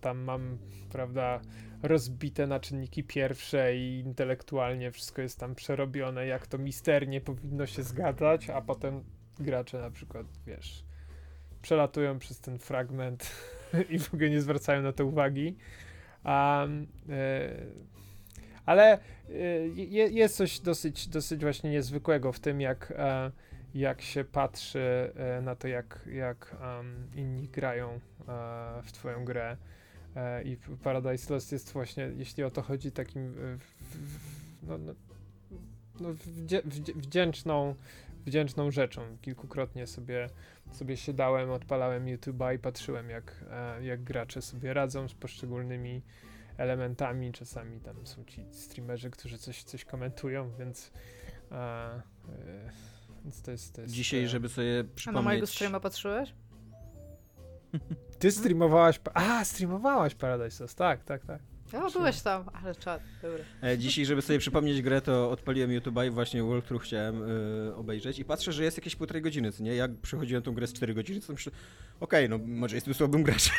tam 0.00 0.18
mam, 0.18 0.58
prawda, 0.92 1.40
rozbite 1.82 2.46
na 2.46 2.60
czynniki 2.60 3.04
pierwsze 3.04 3.76
i 3.76 3.98
intelektualnie 3.98 4.92
wszystko 4.92 5.22
jest 5.22 5.38
tam 5.38 5.54
przerobione, 5.54 6.26
jak 6.26 6.46
to 6.46 6.58
misternie 6.58 7.20
powinno 7.20 7.66
się 7.66 7.82
zgadzać, 7.82 8.50
a 8.50 8.60
potem 8.60 9.04
gracze 9.38 9.80
na 9.80 9.90
przykład, 9.90 10.26
wiesz, 10.46 10.84
przelatują 11.62 12.18
przez 12.18 12.40
ten 12.40 12.58
fragment 12.58 13.32
i 13.90 13.98
w 13.98 14.14
ogóle 14.14 14.30
nie 14.30 14.40
zwracają 14.40 14.82
na 14.82 14.92
to 14.92 15.06
uwagi. 15.06 15.56
Um, 16.24 16.86
e, 17.08 17.50
ale 18.70 18.92
e, 18.92 19.68
jest 20.10 20.36
coś 20.36 20.60
dosyć, 20.60 21.08
dosyć 21.08 21.40
właśnie 21.40 21.70
niezwykłego 21.70 22.32
w 22.32 22.40
tym, 22.40 22.60
jak, 22.60 22.92
e, 22.96 23.30
jak 23.74 24.02
się 24.02 24.24
patrzy 24.24 25.12
e, 25.16 25.40
na 25.40 25.56
to, 25.56 25.68
jak, 25.68 26.00
jak 26.12 26.56
inni 27.14 27.48
grają 27.48 27.88
e, 27.88 27.98
w 28.82 28.92
twoją 28.92 29.24
grę. 29.24 29.56
I 30.44 30.56
Paradise 30.82 31.34
Lost 31.34 31.52
jest 31.52 31.72
właśnie, 31.72 32.10
jeśli 32.16 32.44
o 32.44 32.50
to 32.50 32.62
chodzi, 32.62 32.92
takim 32.92 33.34
no, 34.62 34.78
no, 34.78 34.94
no 36.00 36.08
wdzięczną, 36.94 37.74
wdzięczną 38.26 38.70
rzeczą. 38.70 39.02
Kilkukrotnie 39.22 39.86
sobie, 39.86 40.28
sobie 40.70 40.96
siadałem, 40.96 41.50
odpalałem 41.50 42.06
YouTube'a 42.06 42.54
i 42.54 42.58
patrzyłem, 42.58 43.10
jak, 43.10 43.44
jak 43.82 44.02
gracze 44.02 44.42
sobie 44.42 44.74
radzą 44.74 45.08
z 45.08 45.14
poszczególnymi 45.14 46.02
elementami. 46.60 47.32
Czasami 47.32 47.80
tam 47.80 48.06
są 48.06 48.24
ci 48.24 48.44
streamerzy, 48.50 49.10
którzy 49.10 49.38
coś, 49.38 49.62
coś 49.62 49.84
komentują, 49.84 50.50
więc, 50.58 50.90
a, 51.50 51.88
e, 51.88 52.00
więc 53.24 53.42
to 53.42 53.50
jest, 53.50 53.74
to 53.74 53.82
jest... 53.82 53.94
Dzisiaj, 53.94 54.28
żeby 54.28 54.48
sobie 54.48 54.84
przypomnieć... 54.84 55.08
A 55.08 55.12
na 55.12 55.22
mojego 55.22 55.46
streama 55.46 55.80
patrzyłeś? 55.80 56.34
Ty 58.18 58.30
streamowałaś. 58.30 59.00
A, 59.14 59.44
streamowałaś 59.44 60.14
Paradise 60.14 60.64
Lost, 60.64 60.78
tak, 60.78 61.04
tak, 61.04 61.24
tak. 61.24 61.49
O, 61.72 61.90
byłeś 61.90 62.20
tam, 62.20 62.44
ale 62.52 62.74
czad, 62.74 63.02
dobra. 63.22 63.44
E, 63.62 63.78
dzisiaj, 63.78 64.04
żeby 64.04 64.22
sobie 64.22 64.38
przypomnieć 64.38 64.82
grę, 64.82 65.00
to 65.00 65.30
odpaliłem 65.30 65.70
YouTube'a 65.70 66.06
i 66.06 66.10
właśnie 66.10 66.44
walkthrough 66.44 66.84
chciałem 66.84 67.22
y, 67.68 67.74
obejrzeć 67.74 68.18
i 68.18 68.24
patrzę, 68.24 68.52
że 68.52 68.64
jest 68.64 68.76
jakieś 68.76 68.96
półtorej 68.96 69.22
godziny, 69.22 69.52
co 69.52 69.62
nie? 69.62 69.74
Jak 69.74 69.96
przechodziłem 69.96 70.42
tą 70.42 70.54
grę 70.54 70.66
z 70.66 70.72
4 70.72 70.94
godziny, 70.94 71.20
to 71.20 71.32
myślę, 71.32 71.52
okej, 72.00 72.26
okay, 72.26 72.38
no 72.38 72.44
może 72.46 72.74
jestem 72.76 72.94
słabym 72.94 73.22
graczem, 73.28 73.54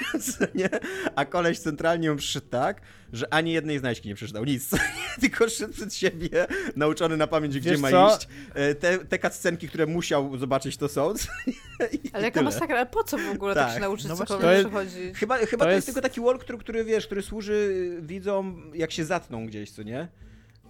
nie? 0.55 0.69
A 1.15 1.25
koleś 1.25 1.59
centralnie 1.59 2.07
ją 2.07 2.15
przyszedł 2.15 2.47
tak, 2.47 2.81
że 3.13 3.33
ani 3.33 3.51
jednej 3.51 3.79
znajdźki 3.79 4.09
nie 4.09 4.15
przeczytał, 4.15 4.45
nic, 4.45 4.69
tylko 5.21 5.49
szedł 5.49 5.73
przed 5.73 5.93
siebie, 5.93 6.47
nauczony 6.75 7.17
na 7.17 7.27
pamięć, 7.27 7.59
gdzie 7.59 7.77
ma 7.77 7.91
co? 7.91 8.15
iść. 8.15 8.27
E, 8.53 8.75
te, 8.75 8.97
te 8.99 9.19
cutscenki, 9.19 9.69
które 9.69 9.85
musiał 9.85 10.38
zobaczyć, 10.38 10.77
to 10.77 10.89
są. 10.89 11.13
ale 12.13 12.23
jaka 12.23 12.41
masakra, 12.41 12.75
ale 12.75 12.85
po 12.85 13.03
co 13.03 13.17
w 13.17 13.29
ogóle 13.35 13.55
tak, 13.55 13.65
tak 13.65 13.73
się 13.73 13.79
nauczyć, 13.79 14.07
no 14.07 14.15
cokolwiek 14.15 14.59
przechodzić? 14.59 15.17
Chyba, 15.17 15.38
chyba 15.38 15.49
to, 15.51 15.57
to 15.57 15.69
jest... 15.69 15.75
jest 15.75 15.85
tylko 15.88 16.01
taki 16.01 16.21
walkthrough, 16.21 16.63
który, 16.63 16.83
wiesz, 16.83 17.05
który 17.05 17.21
służy 17.21 17.73
widzom, 18.01 18.71
jak 18.73 18.91
się 18.91 19.05
zatną 19.05 19.45
gdzieś, 19.45 19.71
co 19.71 19.83
nie? 19.83 20.07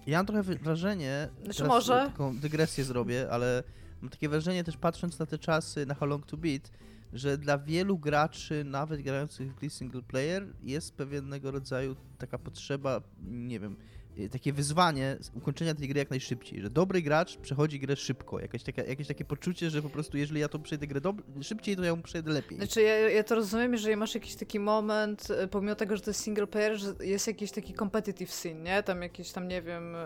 Ja 0.06 0.18
mam 0.18 0.26
trochę 0.26 0.42
wrażenie, 0.42 1.28
znaczy 1.44 1.64
może? 1.64 2.10
taką 2.12 2.36
dygresję 2.36 2.84
zrobię, 2.84 3.26
ale 3.30 3.62
mam 4.02 4.10
takie 4.10 4.28
wrażenie 4.28 4.64
też 4.64 4.76
patrząc 4.76 5.18
na 5.18 5.26
te 5.26 5.38
czasy, 5.38 5.86
na 5.86 5.94
How 5.94 6.08
Long 6.08 6.26
To 6.26 6.36
Beat, 6.36 6.70
że 7.12 7.38
dla 7.38 7.58
wielu 7.58 7.98
graczy, 7.98 8.64
nawet 8.64 9.02
grających 9.02 9.52
w 9.52 9.54
gry 9.54 9.70
single 9.70 10.02
player, 10.02 10.46
jest 10.62 10.94
pewnego 10.94 11.50
rodzaju 11.50 11.96
taka 12.18 12.38
potrzeba, 12.38 13.00
nie 13.22 13.60
wiem, 13.60 13.76
Y, 14.18 14.28
takie 14.28 14.52
wyzwanie 14.52 15.16
ukończenia 15.34 15.74
tej 15.74 15.88
gry 15.88 15.98
jak 15.98 16.10
najszybciej, 16.10 16.62
że 16.62 16.70
dobry 16.70 17.02
gracz 17.02 17.36
przechodzi 17.36 17.80
grę 17.80 17.96
szybko, 17.96 18.40
jakieś 18.40 18.62
takie, 18.62 18.82
jakieś 18.82 19.06
takie 19.06 19.24
poczucie, 19.24 19.70
że 19.70 19.82
po 19.82 19.90
prostu 19.90 20.16
jeżeli 20.16 20.40
ja 20.40 20.48
to 20.48 20.58
przejdę 20.58 20.86
grę 20.86 21.00
szybciej, 21.42 21.76
to 21.76 21.82
ja 21.82 21.88
ją 21.88 22.02
przejdę 22.02 22.30
lepiej. 22.30 22.58
Znaczy 22.58 22.82
ja, 22.82 23.10
ja 23.10 23.24
to 23.24 23.34
rozumiem, 23.34 23.72
jeżeli 23.72 23.96
masz 23.96 24.14
jakiś 24.14 24.34
taki 24.34 24.60
moment, 24.60 25.28
y, 25.44 25.48
pomimo 25.48 25.74
tego, 25.74 25.96
że 25.96 26.02
to 26.02 26.10
jest 26.10 26.20
single 26.20 26.46
player, 26.46 26.78
że 26.78 26.94
jest 27.00 27.26
jakiś 27.26 27.50
taki 27.50 27.74
competitive 27.74 28.32
scene, 28.32 28.60
nie? 28.60 28.82
Tam 28.82 29.02
jakiś 29.02 29.32
tam, 29.32 29.48
nie 29.48 29.62
wiem, 29.62 29.94
y, 29.94 29.98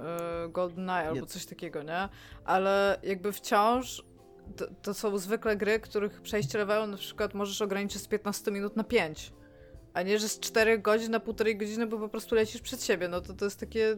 Golden 0.48 0.90
Eye 0.90 1.08
albo 1.08 1.26
coś 1.26 1.46
takiego, 1.46 1.82
nie? 1.82 2.08
Ale 2.44 2.98
jakby 3.02 3.32
wciąż 3.32 4.04
to, 4.56 4.66
to 4.82 4.94
są 4.94 5.18
zwykle 5.18 5.56
gry, 5.56 5.80
których 5.80 6.20
przejście 6.20 6.58
levelu 6.58 6.86
na 6.86 6.96
przykład 6.96 7.34
możesz 7.34 7.62
ograniczyć 7.62 8.02
z 8.02 8.06
15 8.06 8.50
minut 8.50 8.76
na 8.76 8.84
5 8.84 9.32
a 9.96 10.02
nie, 10.02 10.18
że 10.18 10.28
z 10.28 10.40
4 10.40 10.78
godzin 10.78 11.10
na 11.10 11.20
półtorej 11.20 11.56
godziny, 11.56 11.86
bo 11.86 11.98
po 11.98 12.08
prostu 12.08 12.34
lecisz 12.34 12.60
przed 12.60 12.84
siebie, 12.84 13.08
no 13.08 13.20
to 13.20 13.34
to 13.34 13.44
jest 13.44 13.60
takie 13.60 13.96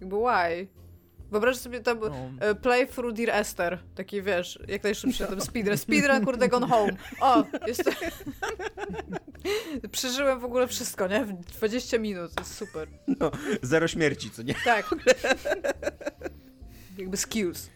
jakby 0.00 0.16
why? 0.16 0.68
Wyobraź 1.30 1.56
sobie 1.56 1.80
tam 1.80 2.00
no. 2.00 2.30
E, 2.40 2.54
play 2.54 2.86
through 2.86 3.14
Dear 3.14 3.30
Esther, 3.30 3.78
taki 3.94 4.22
wiesz, 4.22 4.58
jak 4.68 4.84
najszybszy 4.84 5.26
ten 5.26 5.40
speedrun, 5.50 5.78
speedrun 5.78 6.24
kurde 6.24 6.48
gone 6.48 6.66
home. 6.68 6.92
O, 7.20 7.44
jest 7.66 7.84
to... 7.84 7.90
Przeżyłem 9.92 10.40
w 10.40 10.44
ogóle 10.44 10.66
wszystko, 10.66 11.08
nie? 11.08 11.24
W 11.24 11.32
20 11.32 11.98
minut, 11.98 12.32
jest 12.38 12.54
super. 12.54 12.88
No, 13.20 13.30
zero 13.62 13.88
śmierci, 13.88 14.30
co 14.30 14.42
nie? 14.42 14.54
Tak. 14.64 14.94
jakby 16.98 17.16
skills. 17.16 17.70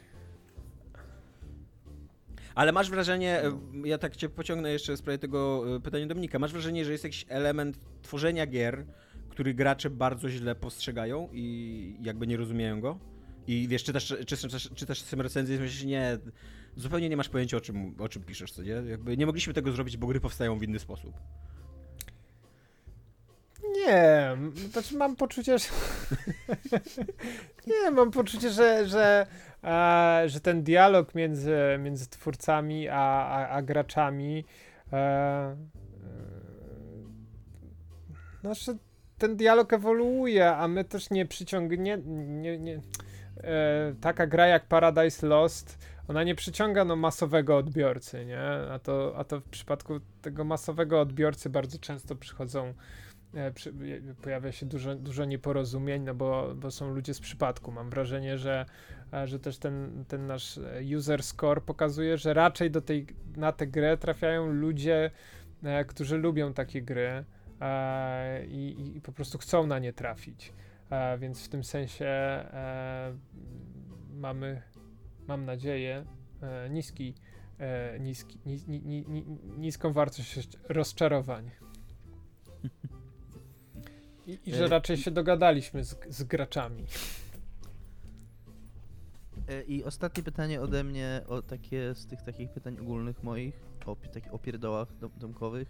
Ale 2.54 2.72
masz 2.72 2.90
wrażenie, 2.90 3.42
e, 3.42 3.58
ja 3.84 3.98
tak 3.98 4.16
cię 4.16 4.28
pociągnę 4.28 4.72
jeszcze 4.72 4.92
w 4.92 4.98
sprawie 4.98 5.18
tego 5.18 5.64
e, 5.76 5.80
pytania 5.80 6.06
Dominika, 6.06 6.38
masz 6.38 6.52
wrażenie, 6.52 6.84
że 6.84 6.92
jest 6.92 7.04
jakiś 7.04 7.26
element 7.28 7.80
tworzenia 8.02 8.46
gier, 8.46 8.84
który 9.28 9.54
gracze 9.54 9.90
bardzo 9.90 10.28
źle 10.28 10.54
postrzegają 10.54 11.28
i 11.32 11.96
jakby 12.02 12.26
nie 12.26 12.36
rozumieją 12.36 12.80
go? 12.80 12.98
I 13.46 13.68
wiesz, 13.68 13.84
czytasz, 13.84 14.14
czytasz, 14.26 14.70
czytasz 14.74 15.02
tym 15.02 15.20
recenzję 15.20 15.56
i 15.56 15.60
myślisz, 15.60 15.84
nie, 15.84 16.18
zupełnie 16.76 17.08
nie 17.08 17.16
masz 17.16 17.28
pojęcia 17.28 17.56
o 17.56 17.60
czym, 17.60 17.94
o 17.98 18.08
czym 18.08 18.22
piszesz, 18.22 18.52
co 18.52 18.62
nie? 18.62 18.70
Jakby 18.70 19.16
nie 19.16 19.26
mogliśmy 19.26 19.54
tego 19.54 19.72
zrobić, 19.72 19.96
bo 19.96 20.06
gry 20.06 20.20
powstają 20.20 20.58
w 20.58 20.62
inny 20.62 20.78
sposób. 20.78 21.14
Nie, 23.76 24.36
znaczy 24.72 24.96
mam 24.96 25.16
poczucie, 25.16 25.58
że... 25.58 25.64
nie, 27.66 27.90
mam 27.90 28.10
poczucie, 28.10 28.50
że, 28.50 28.88
że, 28.88 29.26
że 30.26 30.40
ten 30.42 30.62
dialog 30.62 31.14
między, 31.14 31.56
między 31.78 32.08
twórcami 32.08 32.88
a, 32.88 33.26
a, 33.26 33.48
a 33.48 33.62
graczami 33.62 34.44
e, 34.92 34.96
e, 34.96 35.56
znaczy 38.40 38.78
ten 39.18 39.36
dialog 39.36 39.72
ewoluuje, 39.72 40.56
a 40.56 40.68
my 40.68 40.84
też 40.84 41.10
nie 41.10 41.26
przyciągnie, 41.26 41.98
nie, 42.26 42.58
nie, 42.58 42.80
e, 43.36 43.94
taka 44.00 44.26
gra 44.26 44.46
jak 44.46 44.66
Paradise 44.66 45.26
Lost, 45.26 45.78
ona 46.08 46.22
nie 46.22 46.34
przyciąga 46.34 46.84
no, 46.84 46.96
masowego 46.96 47.56
odbiorcy, 47.56 48.24
nie? 48.24 48.40
A 48.72 48.78
to, 48.78 49.14
a 49.16 49.24
to 49.24 49.40
w 49.40 49.44
przypadku 49.44 50.00
tego 50.22 50.44
masowego 50.44 51.00
odbiorcy 51.00 51.50
bardzo 51.50 51.78
często 51.78 52.16
przychodzą 52.16 52.74
E, 53.36 53.52
pojawia 54.22 54.52
się 54.52 54.66
dużo, 54.66 54.94
dużo 54.94 55.24
nieporozumień, 55.24 56.02
no 56.02 56.14
bo, 56.14 56.54
bo 56.56 56.70
są 56.70 56.94
ludzie 56.94 57.14
z 57.14 57.20
przypadku. 57.20 57.72
Mam 57.72 57.90
wrażenie, 57.90 58.38
że, 58.38 58.66
że 59.24 59.38
też 59.38 59.58
ten, 59.58 60.04
ten 60.08 60.26
nasz 60.26 60.60
user 60.96 61.22
score 61.22 61.62
pokazuje, 61.62 62.18
że 62.18 62.34
raczej 62.34 62.70
do 62.70 62.80
tej, 62.80 63.06
na 63.36 63.52
tę 63.52 63.66
grę 63.66 63.96
trafiają 63.96 64.52
ludzie, 64.52 65.10
e, 65.62 65.84
którzy 65.84 66.18
lubią 66.18 66.52
takie 66.52 66.82
gry 66.82 67.24
i, 68.48 68.92
i 68.96 69.00
po 69.00 69.12
prostu 69.12 69.38
chcą 69.38 69.66
na 69.66 69.78
nie 69.78 69.92
trafić. 69.92 70.52
Więc 71.18 71.44
w 71.44 71.48
tym 71.48 71.64
sensie 71.64 72.06
mamy, 74.14 74.62
mam 75.26 75.44
nadzieję, 75.44 76.04
niski, 76.70 77.14
niski, 78.00 78.40
niską 79.58 79.92
wartość 79.92 80.58
rozczarowań. 80.68 81.50
I, 84.26 84.38
i 84.46 84.54
że 84.54 84.64
e, 84.64 84.68
raczej 84.68 84.96
się 84.96 85.10
dogadaliśmy 85.10 85.84
z, 85.84 85.96
z 86.08 86.22
graczami. 86.22 86.86
E, 89.48 89.62
I 89.62 89.84
ostatnie 89.84 90.22
pytanie 90.22 90.60
ode 90.60 90.84
mnie, 90.84 91.20
o 91.28 91.42
takie 91.42 91.94
z 91.94 92.06
tych 92.06 92.22
takich 92.22 92.50
pytań 92.50 92.76
ogólnych 92.80 93.22
moich, 93.22 93.54
o 93.86 93.96
takich 94.12 94.34
opierdołach 94.34 94.88
dom, 95.00 95.10
domkowych. 95.16 95.68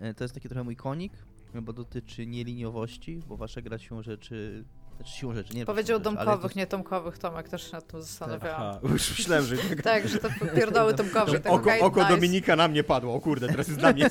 E, 0.00 0.14
to 0.14 0.24
jest 0.24 0.34
taki 0.34 0.48
trochę 0.48 0.64
mój 0.64 0.76
konik, 0.76 1.12
bo 1.62 1.72
dotyczy 1.72 2.26
nieliniowości, 2.26 3.20
bo 3.28 3.36
wasza 3.36 3.62
gra 3.62 3.78
siłą 3.78 4.02
rzeczy 4.02 4.64
znaczy 4.96 5.12
siłą 5.12 5.34
rzeczy, 5.34 5.54
nie 5.54 5.66
Powiedział 5.66 5.98
rzeczy, 5.98 6.04
domkowych, 6.04 6.52
to... 6.52 6.58
nie 6.58 6.66
tomkowych, 6.66 7.18
Tomek 7.18 7.48
też 7.48 7.66
się 7.66 7.72
nad 7.72 7.86
tym 7.86 8.02
zastanawiałam. 8.02 8.62
Aha, 8.62 8.78
już 8.82 9.18
myślałem, 9.18 9.44
że... 9.44 9.56
tak, 9.82 10.08
że 10.08 10.18
to 10.18 10.28
pierdoły 10.56 10.94
tomkowe. 10.94 11.40
Tak 11.40 11.52
oko, 11.52 11.70
oko 11.80 12.00
nice. 12.00 12.14
Dominika 12.14 12.56
na 12.56 12.68
mnie 12.68 12.84
padło, 12.84 13.14
o 13.14 13.20
kurde, 13.20 13.48
teraz 13.48 13.68
jest 13.68 13.80
dla 13.80 13.92
mnie 13.92 14.06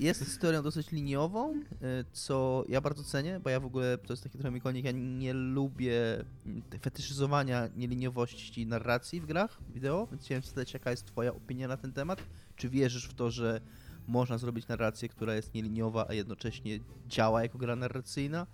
jest 0.00 0.24
historią 0.24 0.62
dosyć 0.62 0.90
liniową, 0.90 1.54
y, 1.54 1.64
co 2.12 2.64
ja 2.68 2.80
bardzo 2.80 3.04
cenię, 3.04 3.40
bo 3.44 3.50
ja 3.50 3.60
w 3.60 3.64
ogóle, 3.64 3.98
to 3.98 4.12
jest 4.12 4.22
taki 4.22 4.38
trochę 4.38 4.50
mikonik, 4.50 4.84
ja 4.84 4.92
nie 4.92 5.32
lubię 5.32 6.24
mm, 6.46 6.62
fetyszyzowania 6.80 7.68
nieliniowości 7.76 8.66
narracji 8.66 9.20
w 9.20 9.26
grach 9.26 9.58
wideo, 9.74 10.06
więc 10.10 10.24
chciałem 10.24 10.42
zapytać, 10.42 10.74
jaka 10.74 10.90
jest 10.90 11.06
twoja 11.06 11.34
opinia 11.34 11.68
na 11.68 11.76
ten 11.76 11.92
temat? 11.92 12.22
Czy 12.56 12.68
wierzysz 12.68 13.04
w 13.04 13.14
to, 13.14 13.30
że 13.30 13.60
można 14.06 14.38
zrobić 14.38 14.68
narrację, 14.68 15.08
która 15.08 15.34
jest 15.34 15.54
nieliniowa, 15.54 16.06
a 16.08 16.14
jednocześnie 16.14 16.80
działa 17.08 17.42
jako 17.42 17.58
gra 17.58 17.76
narracyjna? 17.76 18.46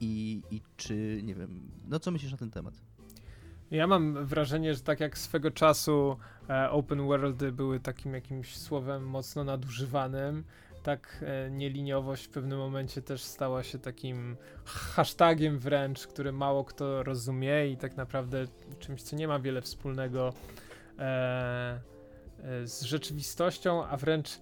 I, 0.00 0.42
I 0.50 0.60
czy, 0.76 1.20
nie 1.22 1.34
wiem, 1.34 1.70
no 1.88 2.00
co 2.00 2.10
myślisz 2.10 2.32
na 2.32 2.38
ten 2.38 2.50
temat? 2.50 2.74
Ja 3.70 3.86
mam 3.86 4.26
wrażenie, 4.26 4.74
że 4.74 4.80
tak 4.80 5.00
jak 5.00 5.18
swego 5.18 5.50
czasu 5.50 6.16
e, 6.50 6.70
open 6.70 7.06
worldy 7.06 7.52
były 7.52 7.80
takim 7.80 8.14
jakimś 8.14 8.56
słowem 8.56 9.06
mocno 9.08 9.44
nadużywanym, 9.44 10.44
tak 10.82 11.24
e, 11.26 11.50
nieliniowość 11.50 12.24
w 12.24 12.30
pewnym 12.30 12.58
momencie 12.58 13.02
też 13.02 13.22
stała 13.22 13.62
się 13.62 13.78
takim 13.78 14.36
hashtagiem 14.64 15.58
wręcz, 15.58 16.06
który 16.06 16.32
mało 16.32 16.64
kto 16.64 17.02
rozumie 17.02 17.68
i 17.68 17.76
tak 17.76 17.96
naprawdę 17.96 18.44
czymś, 18.78 19.02
co 19.02 19.16
nie 19.16 19.28
ma 19.28 19.38
wiele 19.38 19.62
wspólnego 19.62 20.32
e, 20.98 21.80
z 22.64 22.82
rzeczywistością, 22.82 23.86
a 23.86 23.96
wręcz 23.96 24.38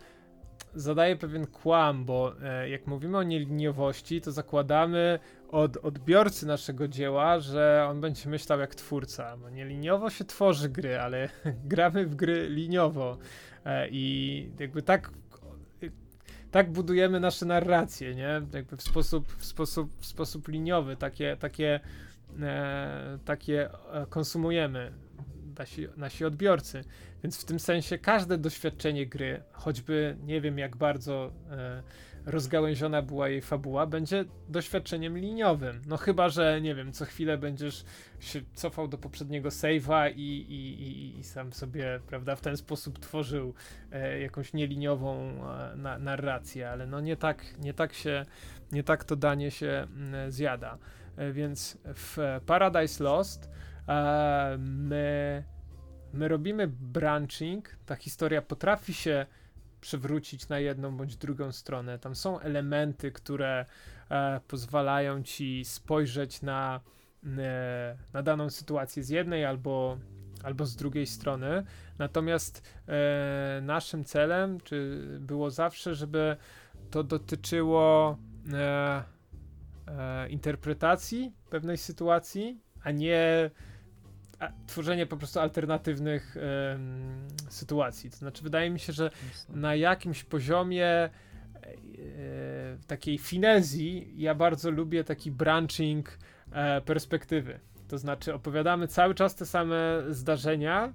zadaje 0.74 1.16
pewien 1.16 1.46
kłam, 1.46 2.04
bo 2.04 2.32
e, 2.42 2.68
jak 2.68 2.86
mówimy 2.86 3.18
o 3.18 3.22
nieliniowości, 3.22 4.20
to 4.20 4.32
zakładamy 4.32 5.18
od 5.48 5.76
odbiorcy 5.76 6.46
naszego 6.46 6.88
dzieła, 6.88 7.40
że 7.40 7.86
on 7.90 8.00
będzie 8.00 8.28
myślał 8.28 8.60
jak 8.60 8.74
twórca. 8.74 9.36
Bo 9.36 9.50
nieliniowo 9.50 10.10
się 10.10 10.24
tworzy 10.24 10.68
gry, 10.68 10.98
ale 10.98 11.28
gramy 11.64 12.06
w 12.06 12.14
gry 12.14 12.48
liniowo 12.48 13.18
e, 13.64 13.88
i 13.88 14.50
jakby 14.58 14.82
tak 14.82 15.10
tak 16.54 16.72
budujemy 16.72 17.20
nasze 17.20 17.46
narracje, 17.46 18.14
nie? 18.14 18.40
Jakby 18.52 18.76
w 18.76 18.82
sposób, 18.82 19.32
w 19.32 19.44
sposób, 19.44 19.90
w 19.98 20.06
sposób 20.06 20.48
liniowy, 20.48 20.96
takie, 20.96 21.36
takie, 21.36 21.80
e, 22.40 23.18
takie 23.24 23.70
e, 23.92 24.06
konsumujemy 24.06 24.92
nasi, 25.58 25.88
nasi 25.96 26.24
odbiorcy. 26.24 26.84
Więc 27.22 27.42
w 27.42 27.44
tym 27.44 27.60
sensie 27.60 27.98
każde 27.98 28.38
doświadczenie 28.38 29.06
gry, 29.06 29.42
choćby 29.52 30.16
nie 30.24 30.40
wiem 30.40 30.58
jak 30.58 30.76
bardzo 30.76 31.32
e, 31.50 31.82
rozgałęziona 32.26 33.02
była 33.02 33.28
jej 33.28 33.40
fabuła, 33.40 33.86
będzie 33.86 34.24
doświadczeniem 34.48 35.18
liniowym. 35.18 35.82
No 35.86 35.96
chyba, 35.96 36.28
że 36.28 36.60
nie 36.60 36.74
wiem, 36.74 36.92
co 36.92 37.04
chwilę 37.04 37.38
będziesz 37.38 37.84
się 38.20 38.40
cofał 38.54 38.88
do 38.88 38.98
poprzedniego 38.98 39.48
save'a 39.48 40.12
i, 40.16 40.20
i, 40.20 40.82
i, 40.82 41.18
i, 41.18 41.24
sam 41.24 41.52
sobie, 41.52 42.00
prawda, 42.06 42.36
w 42.36 42.40
ten 42.40 42.56
sposób 42.56 42.98
tworzył 42.98 43.54
e, 43.92 44.20
jakąś 44.20 44.52
nieliniową 44.52 45.16
e, 45.20 45.76
na, 45.76 45.98
narrację, 45.98 46.70
ale 46.70 46.86
no 46.86 47.00
nie 47.00 47.16
tak, 47.16 47.44
nie 47.58 47.74
tak 47.74 47.92
się, 47.92 48.26
nie 48.72 48.82
tak 48.82 49.04
to 49.04 49.16
danie 49.16 49.50
się 49.50 49.86
mm, 49.96 50.32
zjada. 50.32 50.78
E, 51.16 51.32
więc 51.32 51.78
w 51.84 52.18
Paradise 52.46 53.04
Lost 53.04 53.44
e, 53.44 53.63
my 54.58 55.44
my 56.14 56.28
robimy 56.28 56.66
branching, 56.66 57.76
ta 57.86 57.96
historia 57.96 58.42
potrafi 58.42 58.94
się 58.94 59.26
przewrócić 59.80 60.48
na 60.48 60.58
jedną 60.58 60.96
bądź 60.96 61.16
drugą 61.16 61.52
stronę. 61.52 61.98
Tam 61.98 62.14
są 62.14 62.40
elementy, 62.40 63.12
które 63.12 63.66
e, 64.10 64.40
pozwalają 64.48 65.22
ci 65.22 65.64
spojrzeć 65.64 66.42
na, 66.42 66.80
e, 67.38 67.96
na 68.12 68.22
daną 68.22 68.50
sytuację 68.50 69.02
z 69.02 69.08
jednej 69.08 69.44
albo, 69.44 69.98
albo 70.42 70.66
z 70.66 70.76
drugiej 70.76 71.06
strony. 71.06 71.64
Natomiast 71.98 72.62
e, 72.88 73.60
naszym 73.62 74.04
celem 74.04 74.60
czy 74.60 75.06
było 75.20 75.50
zawsze, 75.50 75.94
żeby 75.94 76.36
to 76.90 77.04
dotyczyło 77.04 78.18
interpretacji 80.30 81.32
pewnej 81.50 81.78
sytuacji, 81.78 82.60
a 82.82 82.90
nie 82.90 83.50
tworzenie 84.66 85.06
po 85.06 85.16
prostu 85.16 85.40
alternatywnych 85.40 86.36
sytuacji. 87.48 88.10
To 88.10 88.16
znaczy, 88.16 88.42
wydaje 88.42 88.70
mi 88.70 88.80
się, 88.80 88.92
że 88.92 89.10
na 89.48 89.74
jakimś 89.74 90.24
poziomie 90.24 90.86
e, 90.86 91.10
takiej 92.86 93.18
finezji 93.18 94.12
ja 94.16 94.34
bardzo 94.34 94.70
lubię 94.70 95.04
taki 95.04 95.30
branching 95.30 96.18
e, 96.52 96.80
perspektywy. 96.80 97.60
To 97.88 97.98
znaczy, 97.98 98.34
opowiadamy 98.34 98.88
cały 98.88 99.14
czas 99.14 99.34
te 99.34 99.46
same 99.46 100.02
zdarzenia, 100.08 100.92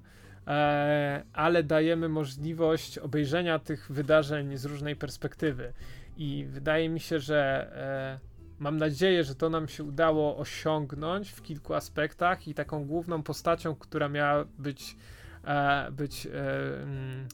ale 1.34 1.63
dajemy 1.63 2.09
możliwość 2.09 2.97
obejrzenia 2.97 3.59
tych 3.59 3.91
wydarzeń 3.91 4.57
z 4.57 4.65
różnej 4.65 4.95
perspektywy. 4.95 5.73
I 6.17 6.45
wydaje 6.49 6.89
mi 6.89 6.99
się, 6.99 7.19
że 7.19 8.19
Mam 8.60 8.77
nadzieję, 8.77 9.23
że 9.23 9.36
to 9.36 9.49
nam 9.49 9.68
się 9.68 9.84
udało 9.84 10.38
osiągnąć 10.38 11.30
w 11.30 11.41
kilku 11.41 11.73
aspektach 11.73 12.48
i 12.48 12.53
taką 12.53 12.86
główną 12.86 13.23
postacią, 13.23 13.76
która 13.76 14.10
miała 14.10 14.45
być, 14.57 14.98
e, 15.44 15.91
być, 15.91 16.26
e, 16.26 16.31
mm, 16.81 17.27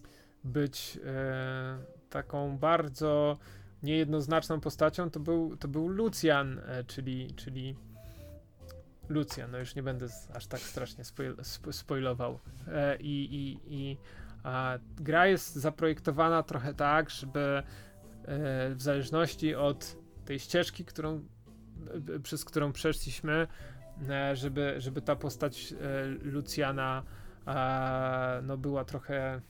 być 0.43 0.99
e, 1.05 1.77
taką 2.09 2.57
bardzo 2.57 3.37
niejednoznaczną 3.83 4.59
postacią, 4.59 5.09
to 5.09 5.19
był, 5.19 5.57
to 5.57 5.67
był 5.67 5.87
Lucian, 5.87 6.61
czyli, 6.87 7.33
czyli 7.33 7.75
Lucian, 9.09 9.51
no 9.51 9.57
już 9.57 9.75
nie 9.75 9.83
będę 9.83 10.07
aż 10.33 10.47
tak 10.47 10.59
strasznie 10.59 11.03
spoil, 11.03 11.35
spoilował. 11.71 12.39
I, 12.99 13.25
i, 13.31 13.73
i 13.75 13.97
gra 14.97 15.27
jest 15.27 15.55
zaprojektowana 15.55 16.43
trochę 16.43 16.73
tak, 16.73 17.09
żeby 17.09 17.63
w 18.75 18.81
zależności 18.81 19.55
od 19.55 20.04
tej 20.25 20.39
ścieżki, 20.39 20.85
którą, 20.85 21.23
przez 22.23 22.45
którą 22.45 22.71
przeszliśmy, 22.71 23.47
e, 24.09 24.35
żeby, 24.35 24.75
żeby 24.77 25.01
ta 25.01 25.15
postać 25.15 25.73
e, 25.73 26.05
Lucjana 26.05 27.03
no 28.43 28.57
była 28.57 28.85
trochę 28.85 29.41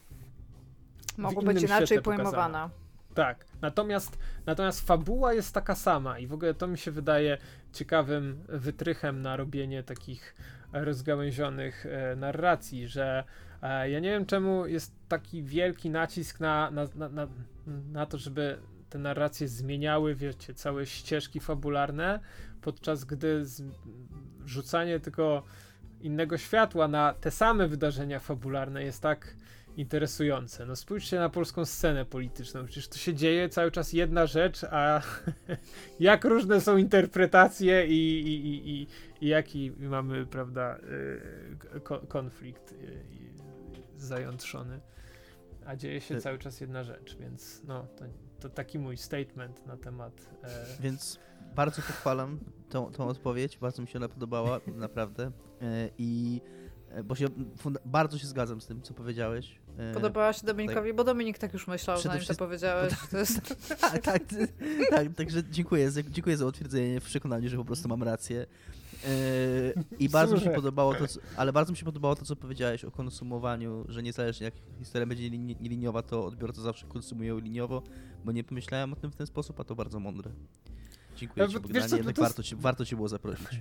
mogło 1.18 1.42
być 1.42 1.64
inaczej 1.64 2.02
pojmowana. 2.02 2.70
Tak. 3.14 3.46
Natomiast, 3.62 4.18
natomiast 4.46 4.88
fabuła 4.88 5.34
jest 5.34 5.54
taka 5.54 5.76
sama 5.76 6.20
i 6.20 6.28
w 6.28 6.34
ogóle 6.34 6.54
to 6.54 6.68
mi 6.68 6.78
się 6.78 6.92
wydaje 6.92 7.38
ciekawym 7.74 8.44
wytrychem 8.48 9.22
na 9.22 9.36
robienie 9.36 9.84
takich 9.84 10.36
rozgałęzionych 10.74 11.86
e, 11.86 12.16
narracji, 12.16 12.88
że 12.88 13.24
e, 13.62 13.90
ja 13.90 14.00
nie 14.00 14.10
wiem 14.10 14.26
czemu 14.26 14.68
jest 14.68 14.96
taki 15.08 15.44
wielki 15.44 15.90
nacisk 15.90 16.40
na, 16.40 16.72
na, 16.72 16.88
na, 16.96 17.10
na, 17.10 17.28
na 17.92 18.06
to, 18.06 18.18
żeby 18.18 18.58
te 18.96 19.00
narracje 19.00 19.48
zmieniały, 19.48 20.16
wiecie, 20.16 20.54
całe 20.54 20.86
ścieżki 20.86 21.40
fabularne, 21.40 22.20
podczas 22.62 23.04
gdy 23.04 23.46
z, 23.46 23.64
rzucanie 24.46 25.00
tylko 25.00 25.44
innego 26.02 26.38
światła 26.38 26.88
na 26.88 27.14
te 27.14 27.32
same 27.32 27.68
wydarzenia 27.68 28.20
fabularne 28.20 28.84
jest 28.84 29.02
tak 29.02 29.36
interesujące. 29.78 30.66
No 30.66 30.76
spójrzcie 30.76 31.20
na 31.20 31.30
polską 31.30 31.66
scenę 31.66 32.06
polityczną. 32.06 32.66
Przecież 32.66 32.88
to 32.88 32.98
się 32.98 33.14
dzieje 33.14 33.50
cały 33.50 33.72
czas 33.72 33.94
jedna 33.94 34.26
rzecz, 34.26 34.64
a 34.64 35.02
jak 36.00 36.26
różne 36.26 36.62
są 36.62 36.78
interpretacje 36.78 37.88
i, 37.88 38.20
i, 38.20 38.48
i, 38.48 38.70
i, 38.70 38.88
i 39.22 39.28
jaki 39.28 39.72
mamy, 39.80 40.26
prawda, 40.26 40.78
y, 41.78 42.08
konflikt 42.08 42.72
y, 42.72 43.04
zajątrzony. 43.98 44.80
A 45.66 45.76
dzieje 45.76 46.02
się 46.02 46.22
cały 46.22 46.38
czas 46.38 46.62
jedna 46.62 46.84
rzecz, 46.84 47.18
więc 47.18 47.64
no, 47.68 47.88
to 47.98 48.06
to 48.50 48.56
taki 48.56 48.80
mój 48.80 48.98
statement 48.98 49.66
na 49.66 49.78
temat. 49.78 50.30
E... 50.44 50.82
Więc 50.82 51.20
bardzo 51.56 51.82
pochwalam 51.82 52.40
tą, 52.70 52.92
tą 52.92 53.08
odpowiedź, 53.08 53.58
bardzo 53.58 53.82
mi 53.82 53.88
się 53.88 54.00
ona 54.00 54.10
podobała, 54.10 54.60
naprawdę. 54.68 55.32
E, 55.62 55.90
I 55.98 56.42
e, 56.90 57.04
bo 57.04 57.16
się 57.16 57.28
bardzo 57.86 58.18
się 58.18 58.28
zgadzam 58.28 58.62
z 58.62 58.68
tym, 58.68 58.82
co 58.82 58.94
powiedziałeś. 58.94 59.60
E, 59.78 59.94
Podobała 59.94 60.34
się 60.34 60.48
Dominikowi, 60.48 60.90
tak. 60.90 60.96
bo 60.96 61.04
Dominik 61.04 61.38
tak 61.38 61.54
już 61.54 61.68
myślał, 61.68 61.98
zanim 61.98 62.20
wszystkim... 62.20 62.36
to 62.36 62.46
powiedziałeś. 62.46 62.94
To 63.12 63.18
jest... 63.18 63.42
tak, 63.82 64.02
tak, 64.02 64.22
tak, 64.90 65.08
także 65.16 65.44
dziękuję, 65.50 65.92
dziękuję 66.10 66.38
za 66.38 66.46
utwierdzenie 66.46 67.02
w 67.02 67.06
przekonaniu, 67.06 67.50
że 67.50 67.58
po 67.58 67.66
prostu 67.66 67.90
mam 67.90 68.04
rację. 68.04 68.46
Yy, 69.04 69.84
I 70.00 70.10
bardzo 70.10 70.36
mi 70.36 70.42
się 70.42 70.50
podobało 70.50 70.96
to, 70.96 71.08
co, 71.08 71.20
ale 71.38 71.54
bardzo 71.54 71.72
mi 71.72 71.78
się 71.78 71.86
podobało 71.86 72.16
to, 72.16 72.26
co 72.26 72.36
powiedziałeś 72.36 72.86
o 72.86 72.92
konsumowaniu, 72.92 73.86
że 73.88 74.04
niezależnie 74.04 74.46
jak 74.46 74.54
historia 74.80 75.06
będzie 75.06 75.30
liniowa, 75.62 76.02
to 76.02 76.26
odbiorca 76.26 76.62
zawsze 76.62 76.88
konsumuje 76.88 77.40
liniowo, 77.42 77.84
bo 78.26 78.32
nie 78.32 78.44
pomyślałem 78.44 78.94
o 78.94 78.96
tym 78.96 79.12
w 79.12 79.16
ten 79.16 79.28
sposób, 79.28 79.60
a 79.60 79.64
to 79.64 79.76
bardzo 79.76 80.00
mądre. 80.00 80.32
Dziękuję 81.16 81.48
Ci, 81.48 81.60
Bogdanie, 81.60 81.90
co, 81.90 81.96
jednak 81.96 82.16
to... 82.16 82.22
warto, 82.22 82.44
ci, 82.44 82.56
warto 82.56 82.86
Cię 82.86 82.96
było 82.96 83.08
zaprosić. 83.08 83.48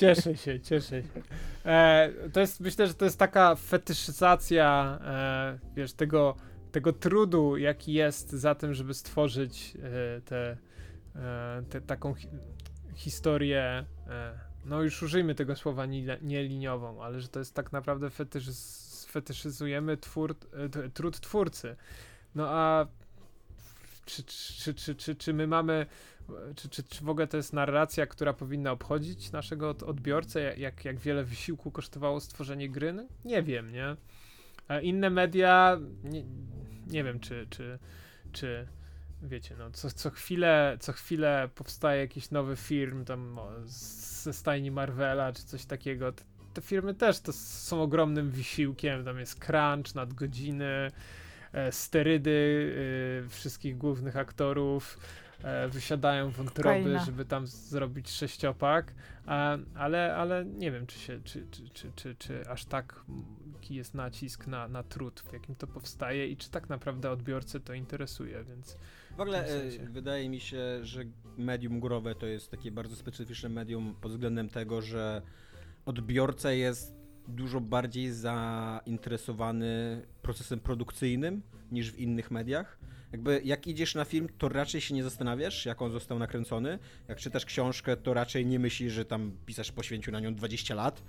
cieszę 0.00 0.36
się, 0.36 0.60
cieszę 0.60 1.02
się. 1.02 1.22
E, 1.64 2.10
to 2.32 2.40
jest, 2.40 2.60
myślę, 2.60 2.86
że 2.86 2.94
to 2.94 3.04
jest 3.04 3.18
taka 3.18 3.54
fetyszyzacja, 3.54 4.98
e, 5.04 5.58
wiesz, 5.76 5.92
tego, 5.92 6.36
tego 6.72 6.92
trudu, 6.92 7.56
jaki 7.56 7.92
jest 7.92 8.32
za 8.32 8.54
tym, 8.54 8.74
żeby 8.74 8.94
stworzyć 8.94 9.76
e, 9.76 10.20
te, 10.20 10.56
e, 11.16 11.62
te, 11.70 11.80
taką 11.80 12.14
historię, 12.94 13.84
e, 14.08 14.38
no 14.64 14.82
już 14.82 15.02
użyjmy 15.02 15.34
tego 15.34 15.56
słowa 15.56 15.86
nieliniową, 16.22 17.02
ale 17.02 17.20
że 17.20 17.28
to 17.28 17.38
jest 17.38 17.54
tak 17.54 17.72
naprawdę 17.72 18.10
fetysz, 18.10 18.48
fetyszyzujemy 19.08 19.96
twór, 19.96 20.36
e, 20.52 20.88
trud 20.90 21.20
twórcy. 21.20 21.76
No 22.34 22.48
a 22.48 22.86
czy, 24.04 24.22
czy, 24.24 24.74
czy, 24.74 24.94
czy, 24.94 25.14
czy 25.14 25.34
my 25.34 25.46
mamy, 25.46 25.86
czy, 26.56 26.68
czy, 26.68 26.82
czy 26.82 27.04
w 27.04 27.08
ogóle 27.08 27.26
to 27.26 27.36
jest 27.36 27.52
narracja, 27.52 28.06
która 28.06 28.32
powinna 28.32 28.72
obchodzić 28.72 29.32
naszego 29.32 29.68
odbiorcę, 29.70 30.58
jak, 30.58 30.84
jak 30.84 30.98
wiele 30.98 31.24
wysiłku 31.24 31.70
kosztowało 31.70 32.20
stworzenie 32.20 32.70
gry? 32.70 32.92
No, 32.92 33.06
nie 33.24 33.42
wiem, 33.42 33.72
nie? 33.72 33.96
Inne 34.82 35.10
media, 35.10 35.78
nie, 36.04 36.24
nie 36.86 37.04
wiem, 37.04 37.20
czy, 37.20 37.46
czy, 37.50 37.78
czy 38.32 38.68
wiecie, 39.22 39.56
no, 39.58 39.70
co, 39.70 39.90
co, 39.90 40.10
chwilę, 40.10 40.76
co 40.80 40.92
chwilę 40.92 41.48
powstaje 41.54 42.00
jakiś 42.00 42.30
nowy 42.30 42.56
film 42.56 43.04
tam 43.04 43.38
o, 43.38 43.50
ze 43.64 44.32
stajni 44.32 44.70
Marvela, 44.70 45.32
czy 45.32 45.42
coś 45.44 45.64
takiego. 45.64 46.12
Te, 46.12 46.24
te 46.54 46.62
firmy 46.62 46.94
też 46.94 47.20
to 47.20 47.32
są 47.32 47.82
ogromnym 47.82 48.30
wysiłkiem, 48.30 49.04
tam 49.04 49.18
jest 49.18 49.44
crunch, 49.44 49.94
nadgodziny, 49.94 50.90
e, 51.52 51.72
sterydy 51.72 52.74
e, 53.26 53.28
wszystkich 53.28 53.78
głównych 53.78 54.16
aktorów, 54.16 54.98
e, 55.42 55.68
wysiadają 55.68 56.30
wątroby, 56.30 56.78
Kokaina. 56.78 57.04
żeby 57.04 57.24
tam 57.24 57.46
zrobić 57.46 58.10
sześciopak, 58.10 58.94
a, 59.26 59.56
ale, 59.74 60.16
ale 60.16 60.44
nie 60.44 60.70
wiem, 60.70 60.86
czy, 60.86 60.98
się, 60.98 61.20
czy, 61.24 61.46
czy, 61.50 61.68
czy, 61.70 61.92
czy, 61.96 62.14
czy 62.14 62.48
aż 62.48 62.64
tak 62.64 63.04
jest 63.70 63.94
nacisk 63.94 64.46
na, 64.46 64.68
na 64.68 64.82
trud, 64.82 65.20
w 65.20 65.32
jakim 65.32 65.54
to 65.54 65.66
powstaje 65.66 66.28
i 66.28 66.36
czy 66.36 66.50
tak 66.50 66.68
naprawdę 66.68 67.10
odbiorcę 67.10 67.60
to 67.60 67.74
interesuje, 67.74 68.44
więc 68.44 68.76
W 69.16 69.20
ogóle 69.20 69.44
W 69.44 69.82
e, 69.82 69.86
wydaje 69.86 70.28
mi 70.28 70.40
się, 70.40 70.58
że 70.82 71.04
medium 71.38 71.80
growe 71.80 72.14
to 72.14 72.26
jest 72.26 72.50
takie 72.50 72.70
bardzo 72.70 72.96
specyficzne 72.96 73.48
medium 73.48 73.94
pod 74.00 74.12
względem 74.12 74.48
tego, 74.48 74.82
że 74.82 75.22
odbiorca 75.86 76.52
jest 76.52 76.94
dużo 77.28 77.60
bardziej 77.60 78.12
zainteresowany 78.12 80.02
procesem 80.22 80.60
produkcyjnym 80.60 81.42
niż 81.72 81.92
w 81.92 81.98
innych 81.98 82.30
mediach. 82.30 82.78
Jakby 83.12 83.40
jak 83.44 83.66
idziesz 83.66 83.94
na 83.94 84.04
film, 84.04 84.28
to 84.38 84.48
raczej 84.48 84.80
się 84.80 84.94
nie 84.94 85.02
zastanawiasz, 85.02 85.66
jak 85.66 85.82
on 85.82 85.90
został 85.90 86.18
nakręcony. 86.18 86.78
Jak 87.08 87.18
czytasz 87.18 87.44
książkę, 87.44 87.96
to 87.96 88.14
raczej 88.14 88.46
nie 88.46 88.58
myślisz, 88.58 88.92
że 88.92 89.04
tam 89.04 89.32
pisarz 89.46 89.72
poświęcił 89.72 90.12
na 90.12 90.20
nią 90.20 90.34
20 90.34 90.74
lat. 90.74 91.02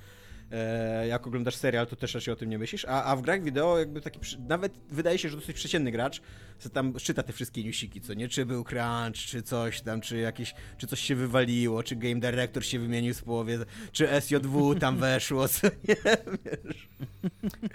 E, 0.52 1.08
jak 1.08 1.28
oglądasz 1.28 1.56
serial, 1.56 1.88
to 1.88 1.96
też 1.96 2.14
raczej 2.14 2.34
o 2.34 2.38
tym 2.38 2.50
nie 2.50 2.58
myślisz. 2.58 2.86
A, 2.86 3.04
a 3.04 3.16
w 3.16 3.22
grach 3.22 3.44
wideo 3.44 3.80
jakby 3.80 4.02
taki, 4.02 4.20
nawet 4.48 4.74
wydaje 4.90 5.18
się, 5.18 5.30
że 5.30 5.38
dosyć 5.38 5.56
przeciętny 5.56 5.92
gracz 5.92 6.22
co 6.64 6.70
tam 6.70 6.94
czyta 6.94 7.24
te 7.24 7.34
wszystkie 7.34 7.64
newsiki, 7.64 8.02
co 8.02 8.14
nie? 8.14 8.28
Czy 8.30 8.46
był 8.46 8.64
crunch, 8.64 9.16
czy 9.16 9.42
coś 9.42 9.82
tam, 9.82 10.02
czy 10.02 10.18
jakieś, 10.18 10.56
czy 10.78 10.88
coś 10.88 11.00
się 11.00 11.16
wywaliło, 11.16 11.84
czy 11.84 11.96
game 11.96 12.16
director 12.16 12.66
się 12.66 12.80
wymienił 12.80 13.14
z 13.14 13.22
połowie, 13.22 13.60
czy 13.92 14.08
SJW 14.22 14.76
tam 14.76 14.98
weszło, 14.98 15.48
co 15.48 15.68
nie? 15.88 15.96
Wiesz. 16.46 16.90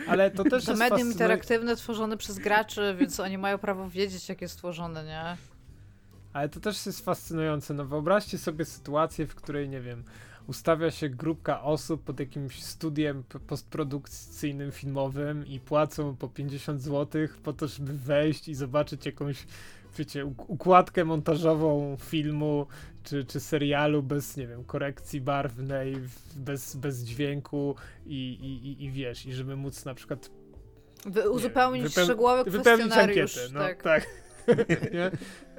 ale 0.08 0.30
to 0.30 0.44
też 0.44 0.64
To 0.64 0.70
jest 0.72 0.80
medium 0.80 1.12
interaktywne 1.12 1.76
tworzone 1.76 2.16
przez 2.16 2.38
graczy, 2.38 2.96
więc 2.98 3.20
oni 3.20 3.38
mają 3.38 3.58
prawo 3.58 3.90
wiedzieć, 3.90 4.28
jak 4.28 4.42
jest 4.42 4.54
stworzone, 4.54 5.04
nie? 5.04 5.36
Ale 6.32 6.48
to 6.48 6.60
też 6.60 6.86
jest 6.86 7.04
fascynujące. 7.04 7.74
No 7.74 7.84
wyobraźcie 7.84 8.38
sobie 8.38 8.64
sytuację, 8.64 9.26
w 9.26 9.34
której, 9.34 9.68
nie 9.68 9.80
wiem, 9.80 10.04
ustawia 10.48 10.90
się 10.90 11.08
grupka 11.08 11.62
osób 11.62 12.02
pod 12.04 12.20
jakimś 12.20 12.62
studiem 12.62 13.24
postprodukcyjnym, 13.46 14.72
filmowym 14.72 15.46
i 15.46 15.60
płacą 15.60 16.16
po 16.16 16.28
50 16.28 16.82
zł 16.82 17.28
po 17.42 17.52
to, 17.52 17.66
żeby 17.68 17.92
wejść 17.92 18.48
i 18.48 18.54
zobaczyć 18.54 19.06
jakąś, 19.06 19.46
wiecie, 19.98 20.24
uk- 20.26 20.44
układkę 20.46 21.04
montażową 21.04 21.96
filmu 22.00 22.66
czy, 23.04 23.24
czy 23.24 23.40
serialu 23.40 24.02
bez, 24.02 24.36
nie 24.36 24.46
wiem, 24.46 24.64
korekcji 24.64 25.20
barwnej, 25.20 25.96
bez, 26.36 26.76
bez 26.76 27.04
dźwięku 27.04 27.74
i, 28.06 28.16
i, 28.78 28.84
i, 28.84 28.90
wiesz, 28.90 29.26
i 29.26 29.32
żeby 29.32 29.56
móc 29.56 29.84
na 29.84 29.94
przykład 29.94 30.30
Wy, 31.06 31.30
uzupełnić 31.30 31.84
wypeł- 31.86 32.04
szczegółowy 32.04 32.50
wypełnić 32.50 32.86
kwestionariusz. 32.86 33.38
ankietę. 33.38 33.54
No, 33.54 33.60
tak. 33.60 33.82
tak. 33.82 34.06
nie? 34.94 35.10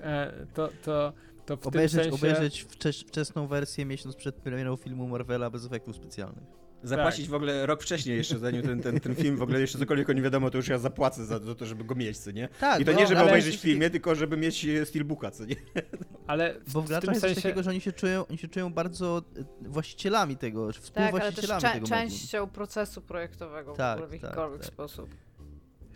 E, 0.04 0.34
to, 0.54 0.70
to, 0.84 1.14
to 1.58 1.58
w 1.64 1.68
Obejrzeć, 1.68 2.02
sensie... 2.02 2.16
obejrzeć 2.16 2.66
wcze- 2.66 3.08
wczesną 3.08 3.48
wersję 3.48 3.86
miesiąc 3.86 4.16
przed 4.16 4.36
premierą 4.36 4.76
filmu 4.76 5.08
Marvela 5.08 5.50
bez 5.50 5.66
efektów 5.66 5.96
specjalnych. 5.96 6.44
Zapłacić 6.84 7.22
Tak. 7.26 7.32
w 7.32 7.34
ogóle 7.34 7.66
rok 7.66 7.84
wcześniej 7.84 8.18
jeszcze, 8.18 8.40
zanim 8.40 8.62
ten, 8.62 8.82
ten, 8.82 9.00
ten 9.00 9.16
film 9.16 9.38
w 9.38 9.42
ogóle 9.42 9.62
jeszcze 9.62 9.78
cokolwiek 9.80 10.10
o 10.10 10.14
nim 10.14 10.24
wiadomo, 10.24 10.50
to 10.50 10.58
już 10.58 10.68
ja 10.68 10.78
zapłacę 10.78 11.26
za, 11.26 11.40
to, 11.40 11.66
żeby 11.66 11.84
go 11.84 11.96
mieć, 11.96 12.18
co 12.18 12.32
nie? 12.32 12.50
Tak, 12.60 12.82
I 12.82 12.86
to 12.86 12.94
bo- 12.94 13.00
nie, 13.00 13.08
żeby 13.08 13.22
obejrzeć 13.22 13.58
w 13.58 13.62
filmie, 13.62 13.90
tylko 13.90 14.16
żeby 14.16 14.38
mieć 14.38 14.66
e, 14.66 14.86
steelbooka, 14.86 15.32
co 15.32 15.46
nie? 15.46 15.56
Ale 16.28 16.54
w, 16.68 16.72
Bo 16.74 16.82
w 16.82 16.86
w 16.86 16.88
graczach 16.88 17.10
jest 17.10 17.22
coś 17.22 17.30
sensie... 17.30 17.42
takiego, 17.42 17.64
że 17.64 17.70
oni 17.70 17.82
się 17.82 17.92
czują, 17.92 18.28
oni 18.28 18.38
się 18.38 18.48
czują 18.48 18.74
bardzo 18.74 19.22
e, 19.66 19.70
właścicielami 19.70 20.38
tego, 20.38 20.60
Tak, 20.60 20.66
ale 20.66 20.74
też 20.74 20.84
współwłaścicielami 20.84 21.62
cze- 21.62 21.74
tego 21.74 21.88
częścią 21.88 22.48
procesu 22.48 23.02
projektowego 23.02 23.74
Tak, 23.74 24.00
w, 24.00 24.04
ogóle 24.04 24.08
w 24.18 24.22
tak, 24.22 24.24
jakikolwiek 24.24 24.62
tak. 24.62 24.68
sposób. 24.74 25.10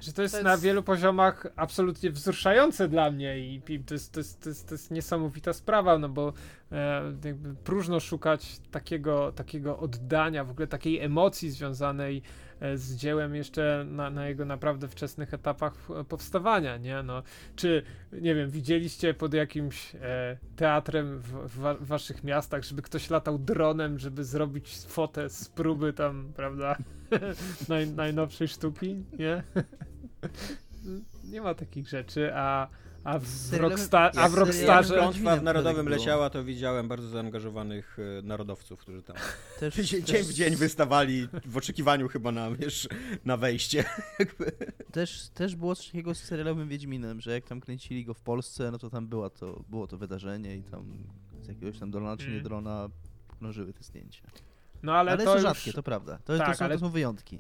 Że 0.04 0.14
to 0.14 0.22
jest, 0.22 0.34
To 0.34 0.38
jest- 0.38 0.46
na 0.46 0.58
wielu 0.58 0.84
poziomach 0.84 1.48
absolutnie 1.56 2.12
wzruszające 2.12 2.88
dla 2.88 3.12
mnie 3.12 3.40
i, 3.40 3.62
i 3.70 3.80
to, 3.80 3.94
jest, 3.94 4.12
to, 4.14 4.20
jest, 4.20 4.42
to, 4.42 4.50
jest, 4.50 4.68
to 4.68 4.74
jest 4.76 4.92
niesamowita 4.92 5.54
sprawa, 5.54 5.98
no 5.98 6.10
bo 6.10 6.34
e, 6.72 7.02
jakby 7.26 7.56
próżno 7.56 8.00
szukać 8.00 8.60
takiego, 8.72 9.32
takiego 9.32 9.80
oddania, 9.80 10.44
w 10.44 10.52
ogóle 10.52 10.68
takiej 10.68 11.00
emocji 11.00 11.52
związanej 11.52 12.22
e, 12.60 12.78
z 12.78 12.96
dziełem 12.96 13.36
jeszcze 13.36 13.86
na, 13.90 14.10
na 14.10 14.28
jego 14.28 14.46
naprawdę 14.46 14.88
wczesnych 14.88 15.34
etapach 15.34 15.74
powstawania, 16.10 16.78
nie? 16.78 17.04
No, 17.04 17.24
czy, 17.56 17.84
nie 18.12 18.36
wiem, 18.36 18.50
widzieliście 18.50 19.14
pod 19.14 19.34
jakimś 19.34 19.96
e, 19.96 20.38
teatrem 20.56 21.20
w, 21.20 21.48
w 21.48 21.86
waszych 21.88 22.24
miastach, 22.24 22.64
żeby 22.64 22.82
ktoś 22.82 23.10
latał 23.10 23.40
dronem, 23.40 24.00
żeby 24.00 24.24
zrobić 24.24 24.78
fotę 24.88 25.30
z 25.30 25.50
próby 25.50 25.94
tam, 25.94 26.34
prawda, 26.36 26.78
Naj, 27.70 27.88
najnowszej 27.88 28.48
sztuki, 28.48 29.04
nie? 29.20 29.44
nie 31.24 31.42
ma 31.42 31.54
takich 31.54 31.88
rzeczy, 31.88 32.32
a, 32.36 32.68
a 33.04 33.20
w, 33.20 33.54
Rockstar, 33.54 34.12
a 34.20 34.30
w 34.30 34.34
Rockstarze... 34.34 34.94
Klątwa 34.94 35.36
w 35.38 35.44
Narodowym 35.44 35.86
tak 35.86 35.92
leciała, 35.92 36.30
to 36.30 36.44
widziałem 36.44 36.88
bardzo 36.88 37.10
zaangażowanych 37.10 37.98
e, 38.20 38.22
narodowców, 38.22 38.80
którzy 38.80 39.04
tam 39.04 39.16
Też, 39.60 39.76
dzień 39.76 40.04
też, 40.04 40.28
w 40.28 40.34
dzień 40.34 40.56
wystawali 40.56 41.28
w 41.46 41.58
oczekiwaniu 41.58 42.08
chyba 42.08 42.32
na, 42.32 42.52
wiesz, 42.52 42.88
na 43.26 43.38
wejście. 43.38 43.86
Też, 44.92 45.30
też 45.34 45.56
było 45.56 45.76
coś 45.76 45.86
takiego 45.86 46.16
z 46.16 46.20
serialowym 46.20 46.68
Wiedźminem, 46.68 47.22
że 47.22 47.32
jak 47.32 47.46
tam 47.46 47.62
kręcili 47.62 48.06
go 48.06 48.14
w 48.14 48.22
Polsce, 48.22 48.72
no 48.72 48.78
to 48.78 48.90
tam 48.90 49.08
była 49.08 49.30
to, 49.30 49.64
było 49.70 49.88
to 49.88 49.98
wydarzenie 49.98 50.58
i 50.58 50.64
tam 50.64 51.04
z 51.42 51.48
jakiegoś 51.48 51.80
tam 51.80 51.92
drona 51.92 52.18
czy 52.18 52.26
nie 52.26 52.32
Mm. 52.32 52.44
drona 52.44 52.90
krążyły 53.40 53.74
te 53.74 53.84
zdjęcia. 53.84 54.22
No 54.84 54.94
ale, 54.94 55.12
Ale, 55.12 55.24
to 55.24 55.30
to 55.30 55.34
już, 55.34 55.42
rzadkie, 55.42 55.74
to 55.74 55.84
prawda. 55.84 56.18
To, 56.26 56.38
Tak, 56.38 56.48
to, 56.48 56.58
są, 56.58 56.66
ale- 56.66 56.76
to 56.76 56.80
są 56.80 56.90
wyjątki. 56.90 57.40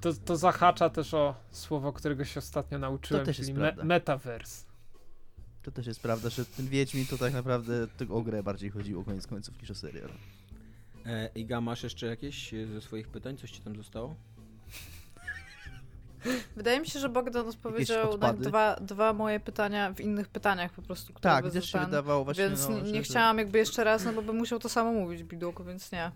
To, 0.00 0.14
to 0.14 0.36
zahacza 0.36 0.90
też 0.90 1.14
o 1.14 1.34
słowo, 1.50 1.92
którego 1.92 2.24
się 2.24 2.38
ostatnio 2.38 2.78
nauczyłem, 2.78 3.26
też 3.26 3.38
jest 3.38 3.50
czyli 3.50 3.60
me, 3.60 3.66
prawda. 3.66 3.84
metaverse. 3.84 4.64
To 5.62 5.70
też 5.70 5.86
jest 5.86 6.00
prawda, 6.00 6.30
że 6.30 6.44
ten 6.44 6.68
Wiedźmin 6.68 7.06
to 7.06 7.18
tak 7.18 7.32
naprawdę 7.32 7.88
tylko 7.88 8.14
o 8.14 8.22
grę 8.22 8.42
bardziej 8.42 8.70
chodziło 8.70 9.04
koniec 9.04 9.26
końców 9.26 9.60
niż 9.60 9.70
o 9.70 9.74
serial. 9.74 10.08
E, 11.06 11.30
Iga, 11.34 11.60
masz 11.60 11.82
jeszcze 11.82 12.06
jakieś 12.06 12.54
ze 12.72 12.80
swoich 12.80 13.08
pytań? 13.08 13.36
Coś 13.36 13.50
ci 13.50 13.60
tam 13.60 13.76
zostało? 13.76 14.14
Wydaje 16.56 16.80
mi 16.80 16.86
się, 16.86 16.98
że 16.98 17.08
Bogdan 17.08 17.48
odpowiedział 17.48 18.18
na 18.18 18.32
dwa, 18.32 18.76
dwa 18.76 19.12
moje 19.12 19.40
pytania 19.40 19.92
w 19.92 20.00
innych 20.00 20.28
pytaniach 20.28 20.72
po 20.72 20.82
prostu, 20.82 21.12
które 21.12 21.32
Tak, 21.34 21.52
też 21.52 21.72
się 21.72 21.78
wydawało 21.78 22.24
właśnie, 22.24 22.44
Więc 22.44 22.68
no, 22.68 22.80
nie 22.80 23.02
chciałam 23.02 23.38
jakby 23.38 23.58
jeszcze 23.58 23.84
raz, 23.84 24.04
no 24.04 24.12
bo 24.12 24.22
bym 24.22 24.36
musiał 24.36 24.58
to 24.58 24.68
samo 24.68 24.92
mówić 24.92 25.24
Bidulku, 25.24 25.64
więc 25.64 25.92
nie. 25.92 26.10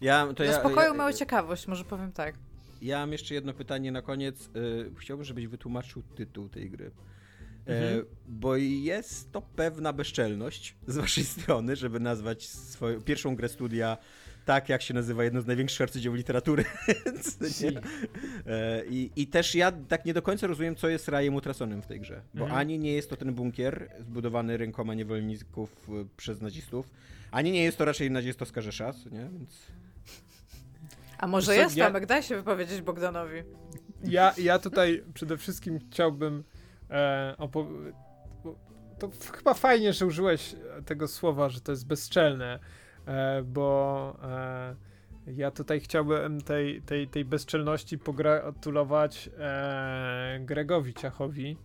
Ja, 0.00 0.26
to 0.36 0.44
ja, 0.44 0.52
Zaspokoił 0.52 0.88
ja, 0.88 0.94
moją 0.94 1.12
ciekawość, 1.12 1.66
może 1.66 1.84
powiem 1.84 2.12
tak. 2.12 2.34
Ja 2.82 2.98
mam 2.98 3.12
jeszcze 3.12 3.34
jedno 3.34 3.54
pytanie 3.54 3.92
na 3.92 4.02
koniec. 4.02 4.46
E, 4.46 4.50
Chciałbym, 4.98 5.24
żebyś 5.24 5.46
wytłumaczył 5.46 6.02
tytuł 6.02 6.48
tej 6.48 6.70
gry. 6.70 6.86
E, 6.86 6.90
Mhm. 7.66 8.04
Bo 8.28 8.56
jest 8.56 9.32
to 9.32 9.42
pewna 9.42 9.92
bezczelność 9.92 10.74
z 10.86 10.96
waszej 10.96 11.24
strony, 11.34 11.76
żeby 11.76 12.00
nazwać 12.00 12.46
swoją 12.48 13.00
pierwszą 13.02 13.36
grę 13.36 13.48
studia 13.48 13.96
tak, 14.44 14.68
jak 14.68 14.82
się 14.82 14.94
nazywa 14.94 15.24
jedno 15.24 15.40
z 15.40 15.46
największych 15.46 15.80
arcydzieł 15.80 16.14
literatury. 16.14 16.64
Si. 17.52 17.66
E, 17.66 18.84
I, 18.90 19.10
I 19.16 19.26
też 19.26 19.54
ja 19.54 19.72
tak 19.72 20.04
nie 20.04 20.14
do 20.14 20.22
końca 20.22 20.46
rozumiem, 20.46 20.76
co 20.76 20.88
jest 20.88 21.08
rajem 21.08 21.34
utraconym 21.34 21.82
w 21.82 21.86
tej 21.86 22.00
grze. 22.00 22.22
Bo 22.34 22.40
Mhm. 22.44 22.60
ani 22.60 22.78
nie 22.78 22.92
jest 22.92 23.10
to 23.10 23.16
ten 23.16 23.34
bunkier 23.34 23.88
zbudowany 24.00 24.56
rękoma 24.56 24.94
niewolników 24.94 25.88
e, 25.88 25.92
przez 26.16 26.40
nazistów, 26.40 26.90
ani 27.30 27.52
nie 27.52 27.64
jest 27.64 27.78
to 27.78 27.84
raczej 27.84 28.10
nazistowska 28.10 28.60
Rzesza, 28.60 28.92
nie? 29.12 29.28
Więc... 29.38 29.50
A 31.18 31.26
może 31.26 31.52
Wiesz 31.52 31.60
jest 31.60 31.76
ja- 31.76 31.86
Tomek, 31.86 32.06
daj 32.06 32.22
się 32.22 32.36
wypowiedzieć 32.36 32.82
Bogdanowi. 32.82 33.42
Ja, 34.04 34.34
ja 34.38 34.58
tutaj 34.58 35.04
przede 35.14 35.36
wszystkim 35.36 35.78
chciałbym 35.90 36.44
e, 36.90 37.34
opow- 37.38 37.92
bo 38.44 38.56
To 38.98 39.10
chyba 39.36 39.54
fajnie, 39.54 39.92
że 39.92 40.06
użyłeś 40.06 40.54
tego 40.86 41.08
słowa, 41.08 41.48
że 41.48 41.60
to 41.60 41.72
jest 41.72 41.86
bezczelne, 41.86 42.58
e, 43.06 43.42
bo 43.42 44.16
e, 44.22 44.76
ja 45.26 45.50
tutaj 45.50 45.80
chciałbym 45.80 46.40
tej, 46.40 46.82
tej, 46.82 47.08
tej 47.08 47.24
bezczelności 47.24 47.98
pogratulować 47.98 49.30
e, 49.38 50.38
Gregowi 50.40 50.94
Ciachowi, 50.94 51.56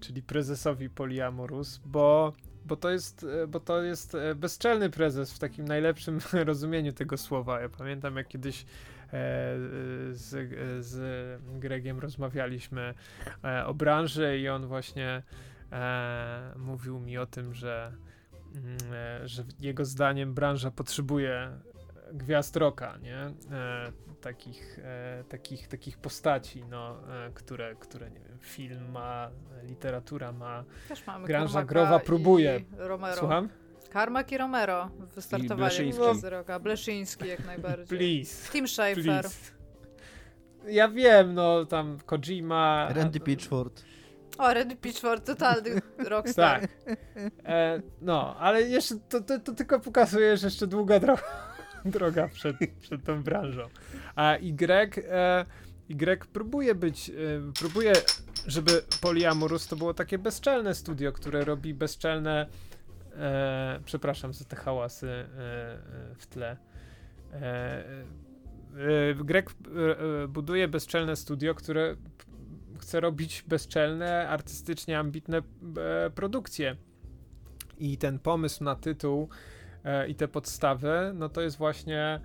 czyli 0.00 0.22
prezesowi 0.22 0.90
Polyamorus, 0.90 1.78
bo 1.86 2.32
bo 2.66 2.76
to 2.76 2.90
jest, 2.90 3.26
bo 3.48 3.60
to 3.60 3.82
jest 3.82 4.16
bezczelny 4.36 4.90
prezes 4.90 5.32
w 5.32 5.38
takim 5.38 5.68
najlepszym 5.68 6.18
rozumieniu 6.32 6.92
tego 6.92 7.16
słowa. 7.16 7.60
Ja 7.60 7.68
pamiętam, 7.68 8.16
jak 8.16 8.28
kiedyś 8.28 8.64
z, 10.12 10.30
z 10.84 11.42
Gregiem 11.58 11.98
rozmawialiśmy 11.98 12.94
e, 13.44 13.66
o 13.66 13.74
branży 13.74 14.38
i 14.38 14.48
on 14.48 14.66
właśnie 14.66 15.22
e, 15.72 16.52
mówił 16.56 17.00
mi 17.00 17.18
o 17.18 17.26
tym, 17.26 17.54
że, 17.54 17.92
mm, 18.54 18.76
e, 18.92 19.28
że 19.28 19.44
jego 19.60 19.84
zdaniem 19.84 20.34
branża 20.34 20.70
potrzebuje 20.70 21.50
gwiazd 22.12 22.56
roka, 22.56 22.96
nie? 23.02 23.16
E, 23.56 23.92
takich, 24.20 24.78
e, 24.78 25.24
takich, 25.28 25.68
takich 25.68 25.98
postaci, 25.98 26.64
no, 26.64 26.96
e, 27.26 27.30
które, 27.34 27.74
które, 27.74 28.10
nie 28.10 28.20
wiem, 28.20 28.38
film 28.40 28.90
ma, 28.90 29.30
literatura 29.62 30.32
ma. 30.32 30.64
Też 30.88 31.06
mamy 31.06 31.28
Karmaka 31.28 31.64
growa 31.64 31.98
próbuje. 31.98 32.60
Słucham? 33.18 33.48
Karmak 33.90 34.32
i 34.32 34.38
Romero 34.38 34.90
wystartowali 35.14 35.58
Bleszyński. 35.58 36.20
z 36.20 36.24
roka. 36.24 36.60
Bleszyński 36.60 37.28
jak 37.28 37.46
najbardziej. 37.46 37.98
Please. 37.98 38.52
Tim 38.52 38.68
Schafer. 38.68 39.04
Please. 39.04 39.58
Ja 40.68 40.88
wiem, 40.88 41.34
no 41.34 41.64
tam 41.64 41.98
Kojima. 42.06 42.88
Randy 42.92 43.20
Pitchford. 43.20 43.84
O, 44.38 44.54
Randy 44.54 44.76
Pitchford, 44.76 45.26
totalny 45.26 45.70
rockstar. 45.98 46.60
Tak. 46.60 46.70
E, 47.44 47.82
no, 48.00 48.36
ale 48.36 48.62
jeszcze 48.62 48.94
to, 49.08 49.20
to, 49.20 49.38
to 49.38 49.54
tylko 49.54 49.80
pokazuje, 49.80 50.36
że 50.36 50.46
jeszcze 50.46 50.66
długa 50.66 51.00
droga, 51.00 51.22
droga 51.84 52.28
przed, 52.28 52.56
przed 52.80 53.04
tą 53.04 53.22
branżą. 53.22 53.68
A 54.16 54.36
Y, 54.36 55.04
e, 55.10 55.44
y 55.90 56.26
próbuje 56.32 56.74
być, 56.74 57.10
e, 57.10 57.12
próbuje, 57.60 57.92
żeby 58.46 58.82
Polyamorous 59.00 59.66
to 59.66 59.76
było 59.76 59.94
takie 59.94 60.18
bezczelne 60.18 60.74
studio, 60.74 61.12
które 61.12 61.44
robi 61.44 61.74
bezczelne. 61.74 62.46
E, 63.18 63.80
przepraszam 63.84 64.32
za 64.32 64.44
te 64.44 64.56
hałasy 64.56 65.08
e, 65.08 65.12
e, 65.12 66.14
w 66.14 66.26
tle. 66.26 66.56
E, 67.32 67.84
e, 69.10 69.14
Greg 69.14 69.50
e, 69.50 69.52
e, 70.24 70.28
buduje 70.28 70.68
bezczelne 70.68 71.16
studio, 71.16 71.54
które 71.54 71.96
chce 72.80 73.00
robić 73.00 73.44
bezczelne, 73.48 74.28
artystycznie 74.28 74.98
ambitne 74.98 75.42
produkcje. 76.14 76.76
I 77.78 77.98
ten 77.98 78.18
pomysł 78.18 78.64
na 78.64 78.74
tytuł 78.74 79.28
i 80.08 80.14
te 80.14 80.28
podstawy, 80.28 81.12
no 81.14 81.28
to 81.28 81.40
jest 81.40 81.58
właśnie, 81.58 82.20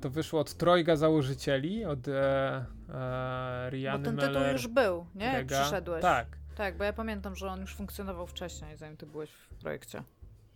to 0.00 0.10
wyszło 0.10 0.40
od 0.40 0.54
trojga 0.54 0.96
założycieli, 0.96 1.84
od 1.84 2.08
e, 2.08 2.12
e, 2.14 2.64
Bo 3.64 3.70
Riany 3.70 4.04
ten 4.04 4.16
tytuł 4.16 4.34
Meller, 4.34 4.52
już 4.52 4.68
był, 4.68 5.06
nie? 5.14 5.24
Jak 5.24 5.46
Grega. 5.46 5.62
przyszedłeś. 5.62 6.02
Tak, 6.02 6.26
Tak, 6.56 6.76
bo 6.76 6.84
ja 6.84 6.92
pamiętam, 6.92 7.36
że 7.36 7.48
on 7.48 7.60
już 7.60 7.74
funkcjonował 7.74 8.26
wcześniej, 8.26 8.76
zanim 8.76 8.96
ty 8.96 9.06
byłeś 9.06 9.30
w 9.30 9.54
projekcie. 9.54 10.02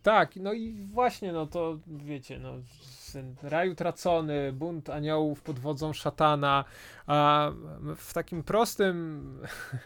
tak, 0.03 0.37
no 0.37 0.53
i 0.53 0.87
właśnie, 0.93 1.33
no 1.33 1.47
to 1.47 1.79
wiecie, 1.87 2.39
no 2.39 2.53
raj 3.43 3.71
utracony, 3.71 4.53
bunt 4.53 4.91
aniołów 4.91 5.43
pod 5.43 5.59
wodzą 5.59 5.93
szatana, 5.93 6.65
a 7.07 7.51
w 7.97 8.15
takim 8.15 8.43
prostym 8.43 9.41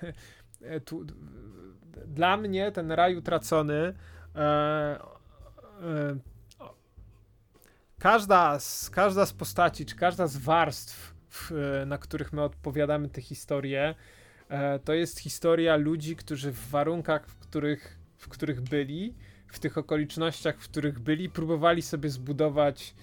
tu, 0.86 1.04
dla 2.06 2.36
mnie 2.36 2.72
ten 2.72 2.92
raj 2.92 3.16
utracony 3.16 3.94
e, 4.36 4.40
e, 4.40 6.16
każda, 7.98 8.58
z, 8.58 8.90
każda 8.90 9.26
z 9.26 9.32
postaci, 9.32 9.86
czy 9.86 9.96
każda 9.96 10.26
z 10.26 10.36
warstw, 10.36 11.14
w, 11.30 11.50
na 11.86 11.98
których 11.98 12.32
my 12.32 12.42
odpowiadamy 12.42 13.08
tę 13.08 13.20
historię, 13.20 13.88
e, 13.88 14.19
to 14.84 14.94
jest 14.94 15.20
historia 15.20 15.76
ludzi, 15.76 16.16
którzy 16.16 16.52
w 16.52 16.70
warunkach, 16.70 17.26
w 17.26 17.38
których, 17.38 17.98
w 18.16 18.28
których 18.28 18.60
byli, 18.60 19.14
w 19.46 19.58
tych 19.58 19.78
okolicznościach, 19.78 20.60
w 20.60 20.68
których 20.68 20.98
byli, 20.98 21.28
próbowali 21.28 21.82
sobie 21.82 22.10
zbudować 22.10 22.94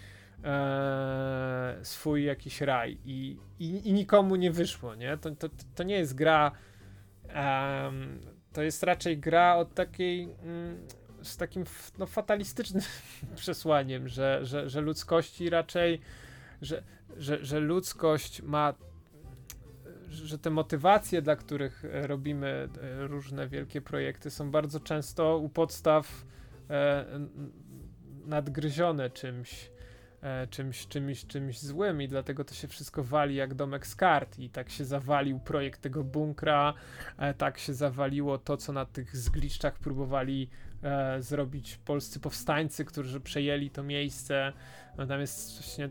e, 0.43 1.79
swój 1.83 2.23
jakiś 2.23 2.61
raj 2.61 2.97
i, 3.05 3.37
i, 3.59 3.89
i 3.89 3.93
nikomu 3.93 4.35
nie 4.35 4.51
wyszło, 4.51 4.95
nie? 4.95 5.17
To, 5.17 5.31
to, 5.31 5.49
to 5.75 5.83
nie 5.83 5.95
jest 5.95 6.15
gra 6.15 6.51
em, 7.27 8.19
to 8.53 8.61
jest 8.61 8.83
raczej 8.83 9.17
gra 9.17 9.55
od 9.55 9.73
takiej 9.73 10.23
mm, 10.43 10.87
z 11.21 11.37
takim 11.37 11.63
no, 11.97 12.05
fatalistycznym 12.05 12.83
przesłaniem, 13.35 14.07
że, 14.07 14.45
że, 14.45 14.69
że 14.69 14.81
ludzkości 14.81 15.49
raczej 15.49 16.01
że, 16.61 16.83
że, 17.17 17.45
że 17.45 17.59
ludzkość 17.59 18.41
ma 18.41 18.73
że 20.25 20.39
te 20.39 20.49
motywacje, 20.49 21.21
dla 21.21 21.35
których 21.35 21.85
e, 21.85 22.07
robimy 22.07 22.69
e, 22.81 23.07
różne 23.07 23.47
wielkie 23.47 23.81
projekty, 23.81 24.29
są 24.29 24.51
bardzo 24.51 24.79
często 24.79 25.37
u 25.37 25.49
podstaw 25.49 26.25
e, 26.69 27.05
nadgryzione 28.25 29.09
czymś, 29.09 29.71
czymś, 30.49 30.87
czymś, 30.87 31.25
czymś 31.25 31.59
złym 31.59 32.01
i 32.01 32.07
dlatego 32.07 32.43
to 32.43 32.53
się 32.53 32.67
wszystko 32.67 33.03
wali 33.03 33.35
jak 33.35 33.53
domek 33.53 33.87
z 33.87 33.95
kart 33.95 34.39
i 34.39 34.49
tak 34.49 34.69
się 34.69 34.85
zawalił 34.85 35.39
projekt 35.39 35.81
tego 35.81 36.03
bunkra, 36.03 36.73
tak 37.37 37.57
się 37.57 37.73
zawaliło 37.73 38.37
to, 38.37 38.57
co 38.57 38.73
na 38.73 38.85
tych 38.85 39.17
zgliszczach 39.17 39.79
próbowali 39.79 40.49
zrobić 41.19 41.77
polscy 41.85 42.19
powstańcy, 42.19 42.85
którzy 42.85 43.19
przejęli 43.19 43.69
to 43.69 43.83
miejsce. 43.83 44.53
No, 44.97 45.05
tam 45.05 45.19
jest 45.19 45.61
właśnie 45.61 45.89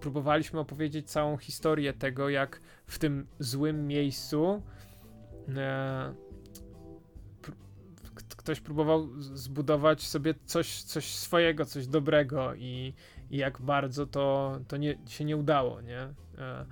próbowaliśmy 0.00 0.60
opowiedzieć 0.60 1.10
całą 1.10 1.36
historię 1.36 1.92
tego, 1.92 2.28
jak 2.28 2.60
w 2.86 2.98
tym 2.98 3.26
złym 3.38 3.86
miejscu 3.86 4.62
e, 5.56 6.14
ktoś 8.46 8.60
próbował 8.60 9.08
zbudować 9.20 10.02
sobie 10.02 10.34
coś, 10.44 10.82
coś 10.82 11.14
swojego, 11.14 11.64
coś 11.64 11.86
dobrego 11.86 12.54
i, 12.54 12.94
i 13.30 13.36
jak 13.36 13.60
bardzo 13.60 14.06
to, 14.06 14.58
to 14.68 14.76
nie, 14.76 14.98
się 15.06 15.24
nie 15.24 15.36
udało, 15.36 15.80
nie? 15.80 16.00
E, 16.38 16.66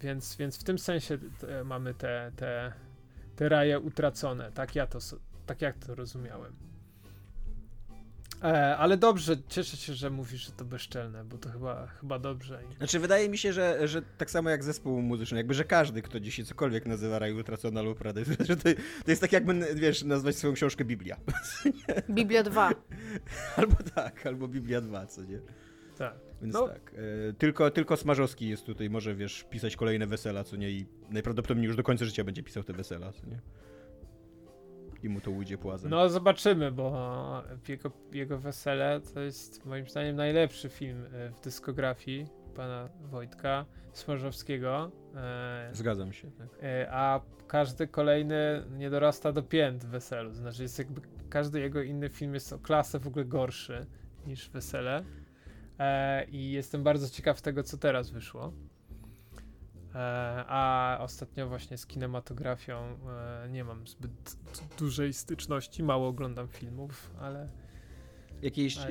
więc, 0.00 0.36
więc 0.36 0.60
w 0.60 0.64
tym 0.64 0.78
sensie 0.78 1.18
te, 1.38 1.64
mamy 1.64 1.94
te, 1.94 2.32
te, 2.36 2.72
te 3.36 3.48
raje 3.48 3.80
utracone, 3.80 4.52
tak 4.52 4.74
ja 4.74 4.86
to, 4.86 4.98
tak 5.46 5.62
jak 5.62 5.78
to 5.78 5.94
rozumiałem. 5.94 6.56
E, 8.42 8.76
ale 8.76 8.96
dobrze, 8.96 9.36
cieszę 9.48 9.76
się, 9.76 9.94
że 9.94 10.10
mówisz, 10.10 10.46
że 10.46 10.52
to 10.52 10.64
bezczelne, 10.64 11.24
bo 11.24 11.38
to 11.38 11.48
chyba, 11.50 11.86
chyba 11.86 12.18
dobrze. 12.18 12.60
I- 12.72 12.76
Znaczy, 12.76 12.98
wydaje 12.98 13.28
mi 13.28 13.38
się, 13.38 13.52
że, 13.52 13.88
że 13.88 14.02
tak 14.02 14.30
samo 14.30 14.50
jak 14.50 14.64
zespół 14.64 15.02
muzyczny, 15.02 15.36
jakby, 15.38 15.54
że 15.54 15.64
każdy, 15.64 16.02
kto 16.02 16.20
dzisiaj 16.20 16.44
cokolwiek 16.44 16.86
nazywa 16.86 17.18
Raj 17.18 17.32
Utracony 17.32 17.80
albo 17.80 17.94
Prada, 17.94 18.20
że 18.48 18.56
to, 18.56 18.62
to 19.04 19.10
jest 19.10 19.20
tak 19.20 19.32
jakby, 19.32 19.74
wiesz, 19.74 20.04
nazwać 20.04 20.36
swoją 20.36 20.52
książkę 20.54 20.84
Biblia. 20.84 21.16
Biblia 22.10 22.42
2. 22.42 22.70
albo 23.56 23.76
tak, 23.94 24.26
albo 24.26 24.48
Biblia 24.48 24.80
2, 24.80 25.06
co 25.06 25.24
nie? 25.24 25.38
Tak. 25.98 26.14
Więc 26.42 26.54
No. 26.54 26.68
tak. 26.68 26.94
E, 27.28 27.32
tylko, 27.32 27.70
tylko 27.70 27.96
Smarzowski 27.96 28.48
jest 28.48 28.66
tutaj, 28.66 28.90
może, 28.90 29.14
wiesz, 29.14 29.44
pisać 29.50 29.76
kolejne 29.76 30.06
wesela, 30.06 30.44
co 30.44 30.56
nie? 30.56 30.70
I 30.70 30.86
najprawdopodobniej 31.10 31.66
już 31.66 31.76
do 31.76 31.82
końca 31.82 32.04
życia 32.04 32.24
będzie 32.24 32.42
pisał 32.42 32.62
te 32.64 32.72
wesela, 32.72 33.12
co 33.12 33.26
nie? 33.26 33.40
I 35.02 35.08
mu 35.08 35.20
to 35.20 35.30
ujdzie 35.30 35.58
płazem. 35.58 35.90
No 35.90 36.08
zobaczymy, 36.08 36.72
bo 36.72 37.42
jego, 37.68 37.90
jego 38.12 38.38
Wesele 38.38 39.00
to 39.14 39.20
jest 39.20 39.64
moim 39.64 39.88
zdaniem 39.88 40.16
najlepszy 40.16 40.68
film 40.68 41.04
e, 41.04 41.30
w 41.30 41.40
dyskografii 41.40 42.26
pana 42.54 42.88
Wojtka 43.10 43.64
Smarzowskiego, 43.92 44.90
e, 45.14 45.70
Zgadzam 45.72 46.12
się. 46.12 46.30
Tak. 46.30 46.48
e, 46.62 46.88
a 46.90 47.20
każdy 47.46 47.86
kolejny 47.86 48.64
nie 48.70 48.90
dorasta 48.90 49.32
do 49.32 49.42
pięt 49.42 49.84
w 49.84 49.88
Weselu, 49.88 50.32
znaczy 50.32 50.62
jest 50.62 50.78
jakby 50.78 51.00
każdy 51.28 51.60
jego 51.60 51.82
inny 51.82 52.08
film 52.08 52.34
jest 52.34 52.52
o 52.52 52.58
klasę 52.58 53.00
w 53.00 53.06
ogóle 53.06 53.24
gorszy 53.24 53.86
niż 54.26 54.50
Wesele 54.50 55.04
i 56.28 56.50
jestem 56.50 56.82
bardzo 56.82 57.08
ciekaw 57.08 57.42
tego, 57.42 57.62
co 57.62 57.78
teraz 57.78 58.10
wyszło. 58.10 58.52
E, 59.96 60.44
a 60.48 60.98
ostatnio 61.00 61.48
właśnie 61.48 61.78
z 61.78 61.86
kinematografią 61.86 62.98
e, 63.44 63.48
nie 63.50 63.64
mam 63.64 63.86
zbyt 63.86 64.36
dużej 64.78 65.12
styczności, 65.12 65.82
mało 65.82 66.08
oglądam 66.08 66.48
filmów, 66.48 67.10
ale 67.20 67.48
Jakiś, 68.42 68.78
Ale 68.78 68.90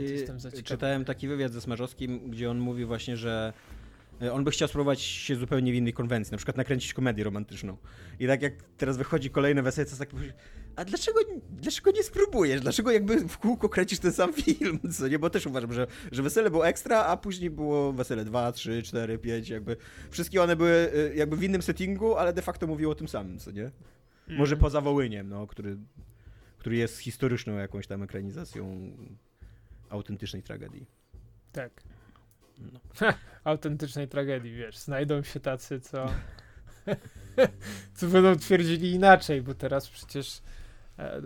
e, 0.54 0.64
czytałem 0.64 1.06
taki 1.06 1.28
wywiad 1.28 1.52
ze 1.52 1.62
Smarzowskim, 1.62 2.30
gdzie 2.30 2.52
on 2.52 2.60
mówi 2.60 2.86
właśnie, 2.86 3.18
że 3.18 3.54
on 4.32 4.44
by 4.44 4.52
chciał 4.52 4.68
spróbować 4.68 5.02
się 5.02 5.36
zupełnie 5.36 5.72
w 5.72 5.76
innej 5.76 5.94
konwencji, 5.94 6.32
na 6.32 6.38
przykład 6.38 6.58
nakręcić 6.58 6.94
komedię 6.94 7.24
romantyczną. 7.24 7.78
I 8.20 8.28
tak 8.28 8.42
jak 8.42 8.54
teraz 8.78 8.98
wychodzi 8.98 9.30
kolejne 9.30 9.64
wesele, 9.64 9.86
to 9.86 9.92
jest 9.92 10.00
tak, 10.00 10.10
a 10.76 10.86
dlaczego, 10.86 11.20
dlaczego 11.50 11.92
nie 11.92 12.04
spróbujesz? 12.04 12.62
Dlaczego 12.62 12.92
jakby 12.92 13.28
w 13.28 13.38
kółko 13.38 13.70
kręcisz 13.70 14.00
ten 14.00 14.14
sam 14.14 14.34
film, 14.44 14.80
co 14.92 15.08
nie? 15.08 15.20
Bo 15.20 15.30
też 15.30 15.46
uważam, 15.46 15.74
że, 15.74 15.88
że 16.12 16.24
wesele 16.24 16.50
było 16.52 16.68
ekstra, 16.68 17.04
a 17.04 17.18
później 17.18 17.50
było 17.50 17.94
wesele 17.94 18.26
2, 18.26 18.52
3, 18.52 18.84
4, 18.84 19.18
5, 19.18 19.50
jakby 19.50 19.78
wszystkie 20.12 20.44
one 20.44 20.56
były 20.56 20.92
e, 21.12 21.16
jakby 21.16 21.38
w 21.38 21.44
innym 21.44 21.62
settingu, 21.62 22.16
ale 22.16 22.34
de 22.34 22.42
facto 22.42 22.68
mówiło 22.68 22.92
o 22.92 22.96
tym 22.96 23.08
samym, 23.08 23.40
co 23.40 23.52
nie? 23.52 23.72
Może 24.28 24.56
Mm. 24.56 24.62
poza 24.62 24.82
Wołyniem, 24.82 25.30
no, 25.30 25.48
który, 25.48 25.78
który 26.58 26.76
jest 26.76 27.00
historyczną 27.00 27.54
jakąś 27.54 27.88
tam 27.88 28.04
ekranizacją 28.04 28.92
autentycznej 29.90 30.44
tragedii. 30.44 30.86
tak. 31.52 31.72
No. 32.60 32.80
Autentycznej 33.44 34.08
tragedii, 34.08 34.56
wiesz, 34.56 34.78
znajdą 34.78 35.24
się 35.24 35.40
tacy, 35.40 35.80
co 35.80 36.06
co 37.96 38.08
będą 38.08 38.36
twierdzili 38.36 38.92
inaczej, 38.92 39.42
bo 39.42 39.54
teraz 39.54 39.90
przecież 39.90 40.42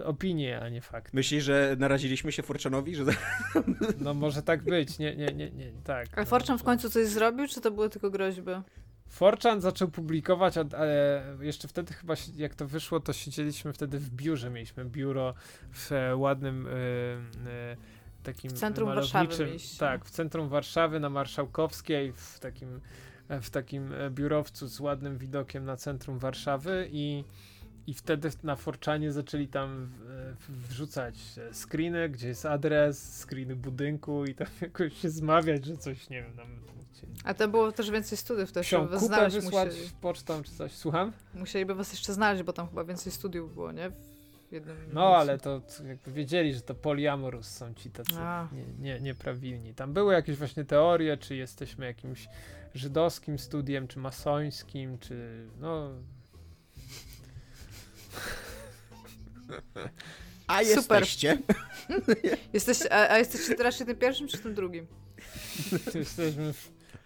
opinie, 0.05 0.61
a 0.61 0.69
nie 0.69 0.81
fakt. 0.81 1.13
Myślisz, 1.13 1.43
że 1.43 1.75
naraziliśmy 1.79 2.31
się 2.31 2.43
Forczanowi, 2.43 2.95
że 2.95 3.03
No 4.05 4.13
może 4.13 4.41
tak 4.41 4.63
być, 4.63 4.99
nie, 4.99 5.15
nie, 5.15 5.25
nie, 5.25 5.51
nie, 5.51 5.71
tak. 5.83 6.17
No, 6.17 6.25
Forczan 6.25 6.57
w 6.57 6.63
końcu 6.63 6.89
coś 6.89 7.07
zrobił, 7.07 7.47
czy 7.47 7.61
to 7.61 7.71
były 7.71 7.89
tylko 7.89 8.09
groźby? 8.09 8.51
Forchan 9.09 9.61
zaczął 9.61 9.87
publikować, 9.87 10.57
a, 10.57 10.65
ale 10.77 11.23
jeszcze 11.41 11.67
wtedy 11.67 11.93
chyba, 11.93 12.13
jak 12.35 12.55
to 12.55 12.67
wyszło, 12.67 12.99
to 12.99 13.13
siedzieliśmy 13.13 13.73
wtedy 13.73 13.99
w 13.99 14.09
biurze. 14.09 14.49
Mieliśmy 14.49 14.85
biuro 14.85 15.33
w 15.71 15.91
e, 15.91 16.15
ładnym 16.15 16.67
e, 16.67 16.71
e, 16.71 17.77
takim 18.23 18.51
w 18.51 18.53
centrum 18.53 18.89
Warszawy 18.89 19.57
Tak, 19.79 20.05
w 20.05 20.09
centrum 20.09 20.49
Warszawy 20.49 20.99
na 20.99 21.09
Marszałkowskiej, 21.09 22.13
w 22.13 22.39
takim, 22.39 22.81
w 23.41 23.49
takim 23.49 23.93
biurowcu 24.09 24.67
z 24.67 24.79
ładnym 24.79 25.17
widokiem 25.17 25.65
na 25.65 25.77
centrum 25.77 26.19
Warszawy 26.19 26.89
i 26.91 27.23
i 27.90 27.94
wtedy 27.94 28.30
na 28.44 28.56
Forczanie 28.56 29.11
zaczęli 29.11 29.48
tam 29.48 29.91
wrzucać 30.49 31.16
screeny, 31.52 32.10
gdzie 32.10 32.28
jest 32.28 32.45
adres, 32.45 33.22
screeny 33.22 33.56
budynku 33.56 34.26
i 34.26 34.36
tam 34.36 34.48
jakoś 34.61 34.94
się 34.94 35.10
zmawiać, 35.10 35.66
że 35.66 35.78
coś, 35.78 36.10
nie 36.10 36.24
wiem, 36.24 36.34
tam 36.34 36.48
a 37.24 37.34
to 37.34 37.48
było 37.48 37.72
też 37.72 37.91
więcej 37.91 38.18
studiów, 38.18 38.52
też 38.52 38.68
Musiał 38.68 38.88
was 38.88 39.06
znaleźć 39.06 39.36
wysłać 39.36 39.70
musieli. 39.70 39.90
pocztą 40.02 40.44
czy 40.44 40.52
coś, 40.52 40.72
słucham? 40.72 41.14
Musieliby 41.34 41.76
was 41.76 41.91
jeszcze 41.91 42.14
znaleźć, 42.14 42.44
bo 42.44 42.53
tam 42.53 42.70
chyba 42.70 42.84
więcej 42.84 43.11
studiów 43.11 43.53
było, 43.53 43.72
nie? 43.72 43.91
W 44.49 44.52
jednym 44.52 44.78
no, 44.94 45.18
ale 45.18 45.38
to, 45.38 45.61
to 45.61 45.84
jakby 45.84 46.11
wiedzieli, 46.11 46.53
że 46.53 46.61
to 46.61 46.76
poliamorus 46.76 47.48
są 47.48 47.74
ci 47.74 47.91
tacy 47.91 48.14
nie, 48.52 48.66
nie, 48.80 48.99
nieprawilni. 48.99 49.74
Tam 49.74 49.94
były 49.94 50.14
jakieś 50.14 50.38
właśnie 50.38 50.66
teorie, 50.66 51.18
czy 51.18 51.36
jesteśmy 51.36 51.86
jakimś 51.86 52.28
żydowskim 52.74 53.40
studiem, 53.40 53.88
czy 53.88 53.99
masońskim, 53.99 54.98
czy 54.98 55.48
no... 55.60 55.91
A 60.47 60.61
jesteście? 60.61 61.37
jesteście 62.53 62.93
a, 62.93 63.13
a 63.13 63.17
jesteście 63.17 63.55
teraz 63.55 63.77
tym 63.77 63.97
pierwszym, 63.97 64.27
czy 64.27 64.37
tym 64.37 64.53
drugim? 64.53 64.87
Jesteśmy 65.95 66.53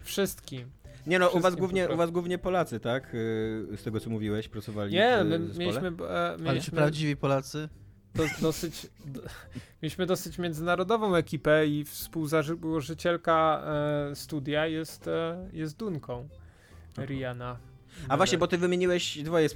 Wszystkim. 0.04 0.70
Nie 1.06 1.18
no, 1.18 1.28
u 1.28 1.40
was, 1.40 1.54
głównie, 1.54 1.88
u 1.88 1.96
was 1.96 2.10
głównie 2.10 2.38
Polacy, 2.38 2.80
tak? 2.80 3.14
Y, 3.14 3.76
z 3.76 3.82
tego 3.82 4.00
co 4.00 4.10
mówiłeś, 4.10 4.48
pracowali 4.48 4.92
Nie, 4.92 5.24
my 5.24 5.38
mieliśmy, 5.38 5.88
e, 5.88 5.90
mieliśmy... 5.90 6.48
Ale 6.48 6.60
czy 6.60 6.70
prawdziwi 6.70 7.16
Polacy? 7.16 7.68
To 8.16 8.22
dosyć, 8.40 8.86
do, 9.06 9.20
mieliśmy 9.82 10.06
dosyć 10.06 10.38
międzynarodową 10.38 11.14
ekipę 11.14 11.66
i 11.66 11.84
współzałożycielka 11.84 13.64
e, 14.10 14.14
studia 14.16 14.66
jest, 14.66 15.08
e, 15.08 15.48
jest 15.52 15.76
Dunką, 15.76 16.28
Riana. 16.98 17.58
A 18.08 18.16
właśnie, 18.16 18.38
bo 18.38 18.46
ty 18.46 18.58
wymieniłeś 18.58 19.22
dwoje 19.22 19.48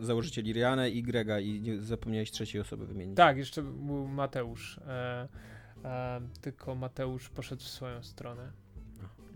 założycieli, 0.00 0.52
Rianę 0.52 0.90
i 0.90 1.02
Grega 1.02 1.40
i 1.40 1.60
nie 1.60 1.78
zapomniałeś 1.78 2.30
trzeciej 2.30 2.60
osoby 2.60 2.86
wymienić. 2.86 3.16
Tak, 3.16 3.36
jeszcze 3.36 3.62
był 3.62 4.08
Mateusz. 4.08 4.78
E, 4.78 5.28
e, 5.84 6.20
tylko 6.40 6.74
Mateusz 6.74 7.28
poszedł 7.28 7.62
w 7.62 7.68
swoją 7.68 8.02
stronę. 8.02 8.52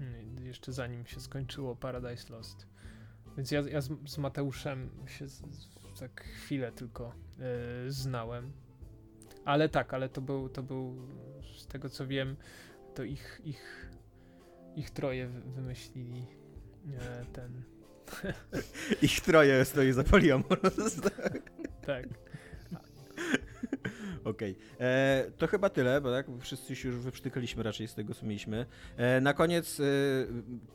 Mm, 0.01 0.47
jeszcze 0.47 0.73
zanim 0.73 1.07
się 1.07 1.21
skończyło 1.21 1.77
Paradise 1.77 2.33
Lost. 2.33 2.67
Więc 3.37 3.51
ja, 3.51 3.61
ja 3.61 3.81
z, 3.81 3.91
z 4.07 4.19
Mateuszem 4.19 4.91
się 5.07 5.29
z, 5.29 5.35
z, 5.35 6.01
tak 6.01 6.25
chwilę 6.25 6.73
tylko 6.73 7.15
yy, 7.39 7.93
znałem. 7.93 8.53
Ale 9.45 9.69
tak, 9.69 9.95
ale 9.95 10.09
to 10.09 10.21
był, 10.21 10.49
to 10.49 10.63
był, 10.63 10.97
z 11.59 11.67
tego 11.67 11.89
co 11.89 12.07
wiem, 12.07 12.37
to 12.95 13.03
ich, 13.03 13.41
ich, 13.45 13.91
ich 14.77 14.91
troje 14.91 15.29
wymyślili 15.29 16.27
e, 16.99 17.25
ten. 17.33 17.63
ich 19.03 19.21
troje 19.21 19.65
stoi 19.65 19.93
za 19.93 20.05
poliamor. 20.05 20.61
tak. 21.87 22.09
Okej. 24.25 24.57
Okay. 24.57 24.87
E, 24.87 25.25
to 25.39 25.47
chyba 25.47 25.69
tyle, 25.71 26.01
bo 26.01 26.13
tak, 26.13 26.27
wszyscy 26.41 26.77
się 26.77 26.89
już 26.89 26.99
wyprztykaliśmy 26.99 27.63
raczej 27.63 27.89
z 27.89 27.95
tego, 27.95 28.15
co 28.15 28.27
mieliśmy. 28.27 28.67
E, 28.97 29.21
na 29.21 29.35
koniec, 29.35 29.81
e, 29.81 29.85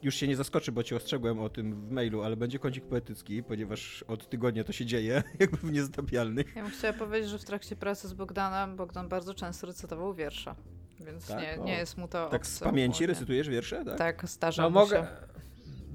już 0.02 0.16
się 0.16 0.28
nie 0.28 0.36
zaskoczy, 0.36 0.72
bo 0.72 0.84
cię 0.84 0.95
ostrzegłem 0.95 1.40
o 1.40 1.49
tym 1.49 1.88
w 1.88 1.91
mailu, 1.91 2.24
ale 2.24 2.38
będzie 2.38 2.60
kącik 2.60 2.86
poetycki, 2.86 3.44
ponieważ 3.44 4.03
od 4.07 4.30
tygodnia 4.30 4.64
to 4.64 4.74
się 4.74 4.86
dzieje, 4.86 5.24
jakby 5.40 5.57
w 5.57 5.72
niezatapialnych. 5.72 6.56
Ja 6.56 6.64
bym 6.64 6.72
chciała 6.72 6.94
powiedzieć, 6.94 7.30
że 7.30 7.40
w 7.40 7.45
trakcie 7.45 7.76
pracy 7.76 8.07
z 8.07 8.14
Bogdanem, 8.14 8.76
Bogdan 8.76 9.10
bardzo 9.10 9.34
często 9.34 9.68
recytował 9.68 10.14
wiersza. 10.14 10.56
Więc 10.99 11.28
tak? 11.28 11.41
nie, 11.41 11.64
nie 11.64 11.78
jest 11.78 11.98
mu 11.98 12.07
to 12.07 12.30
Tak 12.30 12.48
z 12.48 12.60
pamięci 12.60 13.06
recytujesz 13.06 13.49
wiersze? 13.49 13.86
Tak, 13.86 13.98
tak 13.98 14.30
zdarza 14.30 14.64
no, 14.64 14.70
mogę, 14.70 14.95
się. 14.95 15.07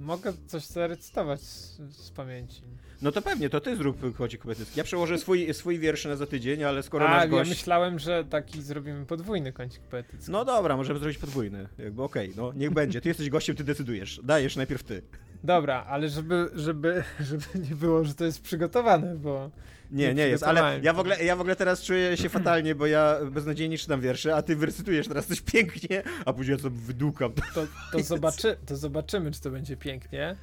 Mogę 0.00 0.32
coś 0.46 0.66
zarecytować 0.66 1.40
z, 1.40 1.80
z 1.90 2.10
pamięci. 2.10 2.62
No 3.02 3.12
to 3.12 3.22
pewnie, 3.22 3.50
to 3.50 3.60
ty 3.60 3.76
zrób 3.76 4.16
kocik 4.16 4.42
poetycki. 4.42 4.78
Ja 4.78 4.84
przełożę 4.84 5.18
swój, 5.18 5.54
swój 5.54 5.78
wiersz 5.78 6.04
na 6.04 6.16
za 6.16 6.26
tydzień, 6.26 6.64
ale 6.64 6.82
skoro 6.82 7.08
A, 7.08 7.10
nasz 7.10 7.28
gość... 7.30 7.48
ja 7.50 7.54
myślałem, 7.54 7.98
że 7.98 8.24
taki 8.24 8.62
zrobimy 8.62 9.06
podwójny 9.06 9.52
kącik 9.52 9.82
poetycki. 9.82 10.32
No 10.32 10.44
dobra, 10.44 10.76
możemy 10.76 10.98
zrobić 10.98 11.18
podwójny. 11.18 11.68
Jakby 11.78 12.02
okej, 12.02 12.32
okay, 12.32 12.42
no 12.42 12.52
niech 12.52 12.70
będzie. 12.70 13.00
Ty 13.00 13.08
jesteś 13.08 13.30
gościem, 13.30 13.56
ty 13.56 13.64
decydujesz. 13.64 14.20
Dajesz 14.24 14.56
najpierw 14.56 14.82
ty. 14.82 15.02
Dobra, 15.44 15.84
ale 15.88 16.08
żeby, 16.08 16.50
żeby, 16.54 17.04
żeby 17.30 17.68
nie 17.68 17.76
było, 17.76 18.04
że 18.04 18.14
to 18.14 18.24
jest 18.24 18.42
przygotowane, 18.42 19.16
bo... 19.16 19.50
Nie, 19.90 20.14
nie 20.14 20.28
jest, 20.28 20.42
ale 20.42 20.80
ja 20.82 20.92
w, 20.92 20.98
ogóle, 20.98 21.24
ja 21.24 21.36
w 21.36 21.40
ogóle 21.40 21.56
teraz 21.56 21.82
czuję 21.82 22.16
się 22.16 22.28
fatalnie, 22.28 22.74
bo 22.74 22.86
ja 22.86 23.16
beznadziejnie 23.30 23.78
czytam 23.78 24.00
wiersze, 24.00 24.34
a 24.36 24.42
ty 24.42 24.56
wyrecytujesz 24.56 25.08
teraz 25.08 25.26
coś 25.26 25.40
pięknie, 25.40 26.02
a 26.24 26.32
później 26.32 26.56
ja 26.56 26.62
to 26.62 26.70
wydłukam. 26.70 27.32
To, 27.54 27.66
to, 27.92 28.02
zobaczy, 28.02 28.56
to 28.66 28.76
zobaczymy, 28.76 29.30
czy 29.30 29.40
to 29.40 29.50
będzie 29.50 29.76
pięknie. 29.76 30.36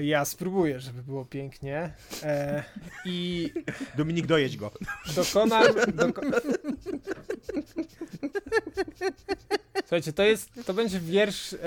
Ja 0.00 0.24
spróbuję, 0.24 0.80
żeby 0.80 1.02
było 1.02 1.24
pięknie. 1.24 1.92
E, 2.22 2.64
I. 3.04 3.50
Dominik, 3.96 4.26
dojedź 4.26 4.56
go. 4.56 4.70
Dokonam. 5.16 5.64
Doko... 5.94 6.22
Słuchajcie, 9.80 10.12
to 10.12 10.22
jest. 10.22 10.50
To 10.66 10.74
będzie 10.74 11.00
wiersz 11.00 11.52
e, 11.52 11.58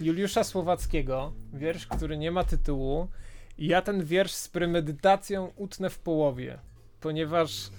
Juliusza 0.00 0.44
Słowackiego. 0.44 1.32
Wiersz, 1.52 1.86
który 1.86 2.18
nie 2.18 2.30
ma 2.30 2.44
tytułu. 2.44 3.08
Ja 3.58 3.82
ten 3.82 4.04
wiersz 4.04 4.32
z 4.32 4.48
premedytacją 4.48 5.52
utnę 5.56 5.90
w 5.90 5.98
połowie, 5.98 6.58
ponieważ 7.00 7.70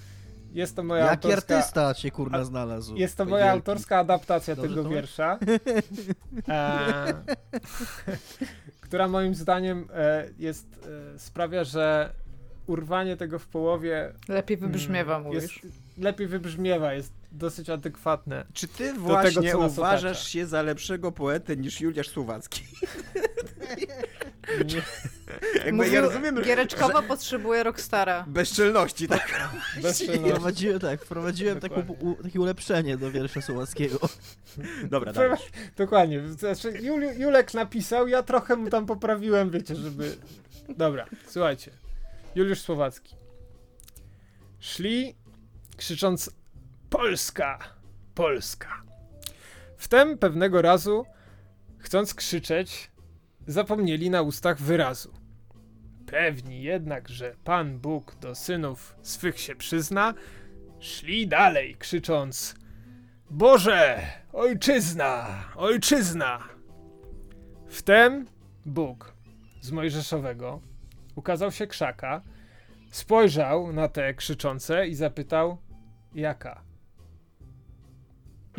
jest 0.54 0.76
to 0.76 0.84
moja 0.84 1.06
Jaki 1.06 1.28
autorska... 1.28 1.56
artysta 1.56 1.94
się 1.94 2.12
kurna 2.12 2.44
znalazł. 2.44 2.96
Jest 2.96 3.18
to 3.18 3.26
moja 3.26 3.52
autorska 3.52 3.98
adaptacja 3.98 4.56
Dobrze 4.56 4.76
tego 4.76 4.90
wiersza. 4.90 5.40
E, 6.48 7.14
która 8.82 9.08
moim 9.08 9.36
zdaniem 9.36 9.88
e, 9.94 10.30
jest, 10.40 10.68
e, 11.16 11.20
sprawia, 11.20 11.64
że 11.64 12.14
urwanie 12.68 13.18
tego 13.18 13.40
w 13.40 13.48
połowie... 13.48 14.14
Lepiej 14.28 14.58
wybrzmiewa, 14.58 15.16
mm, 15.16 15.28
mówisz. 15.28 15.64
Jest, 15.64 15.76
lepiej 15.98 16.28
wybrzmiewa, 16.28 16.94
jest 16.94 17.19
dosyć 17.32 17.70
adekwatne. 17.70 18.46
Czy 18.54 18.68
ty 18.68 18.94
właśnie 18.94 19.42
tego, 19.42 19.60
uważasz 19.60 20.28
się 20.28 20.48
za 20.48 20.62
lepszego 20.62 21.12
poetę 21.12 21.58
niż 21.58 21.82
Juliusz 21.82 22.10
Słowacki? 22.10 22.64
Nie. 24.66 24.82
Jakby 25.66 25.90
ja 25.90 26.02
rozumiem, 26.02 26.42
Giereczkowo 26.42 27.02
że... 27.02 27.08
potrzebuje 27.08 27.64
Rockstara. 27.64 28.26
Bezczelności, 28.28 29.08
tak? 29.08 29.52
Bezczelności. 29.82 30.30
Wprowadziłem, 30.30 30.80
tak, 30.80 31.02
wprowadziłem 31.06 31.60
taką, 31.60 31.82
u, 32.00 32.24
takie 32.24 32.40
ulepszenie 32.40 32.98
do 32.98 33.12
wiersza 33.12 33.42
Słowackiego. 33.42 34.00
Dobra, 34.84 35.14
dalej. 35.14 35.38
Dokładnie. 35.78 36.28
Znaczy, 36.28 36.74
Julek 37.18 37.54
napisał, 37.54 38.08
ja 38.08 38.24
trochę 38.24 38.56
mu 38.56 38.70
tam 38.70 38.86
poprawiłem, 38.86 39.50
wiecie, 39.50 39.76
żeby... 39.76 40.18
Dobra, 40.70 41.06
słuchajcie. 41.28 41.72
Juliusz 42.36 42.62
Słowacki. 42.62 43.16
Szli 44.60 45.16
krzycząc 45.78 46.30
Polska! 46.90 47.60
Polska! 48.16 48.84
Wtem 49.78 50.18
pewnego 50.18 50.62
razu, 50.62 51.06
chcąc 51.78 52.14
krzyczeć, 52.14 52.92
zapomnieli 53.48 54.10
na 54.10 54.22
ustach 54.22 54.58
wyrazu. 54.62 55.14
Pewni 56.06 56.64
jednak, 56.64 57.10
że 57.10 57.36
Pan 57.44 57.80
Bóg 57.80 58.16
do 58.16 58.36
synów 58.36 58.96
swych 59.02 59.40
się 59.40 59.56
przyzna, 59.56 60.14
szli 60.80 61.28
dalej, 61.28 61.76
krzycząc 61.80 62.56
Boże, 63.30 64.02
ojczyzna, 64.34 65.44
ojczyzna! 65.56 66.40
Wtem 67.68 68.28
Bóg 68.66 69.14
z 69.62 69.72
Mojżeszowego 69.72 70.62
ukazał 71.16 71.52
się 71.52 71.68
krzaka, 71.68 72.22
spojrzał 72.92 73.74
na 73.74 73.88
te 73.88 74.14
krzyczące 74.14 74.88
i 74.88 74.96
zapytał 74.96 75.58
jaka? 76.16 76.69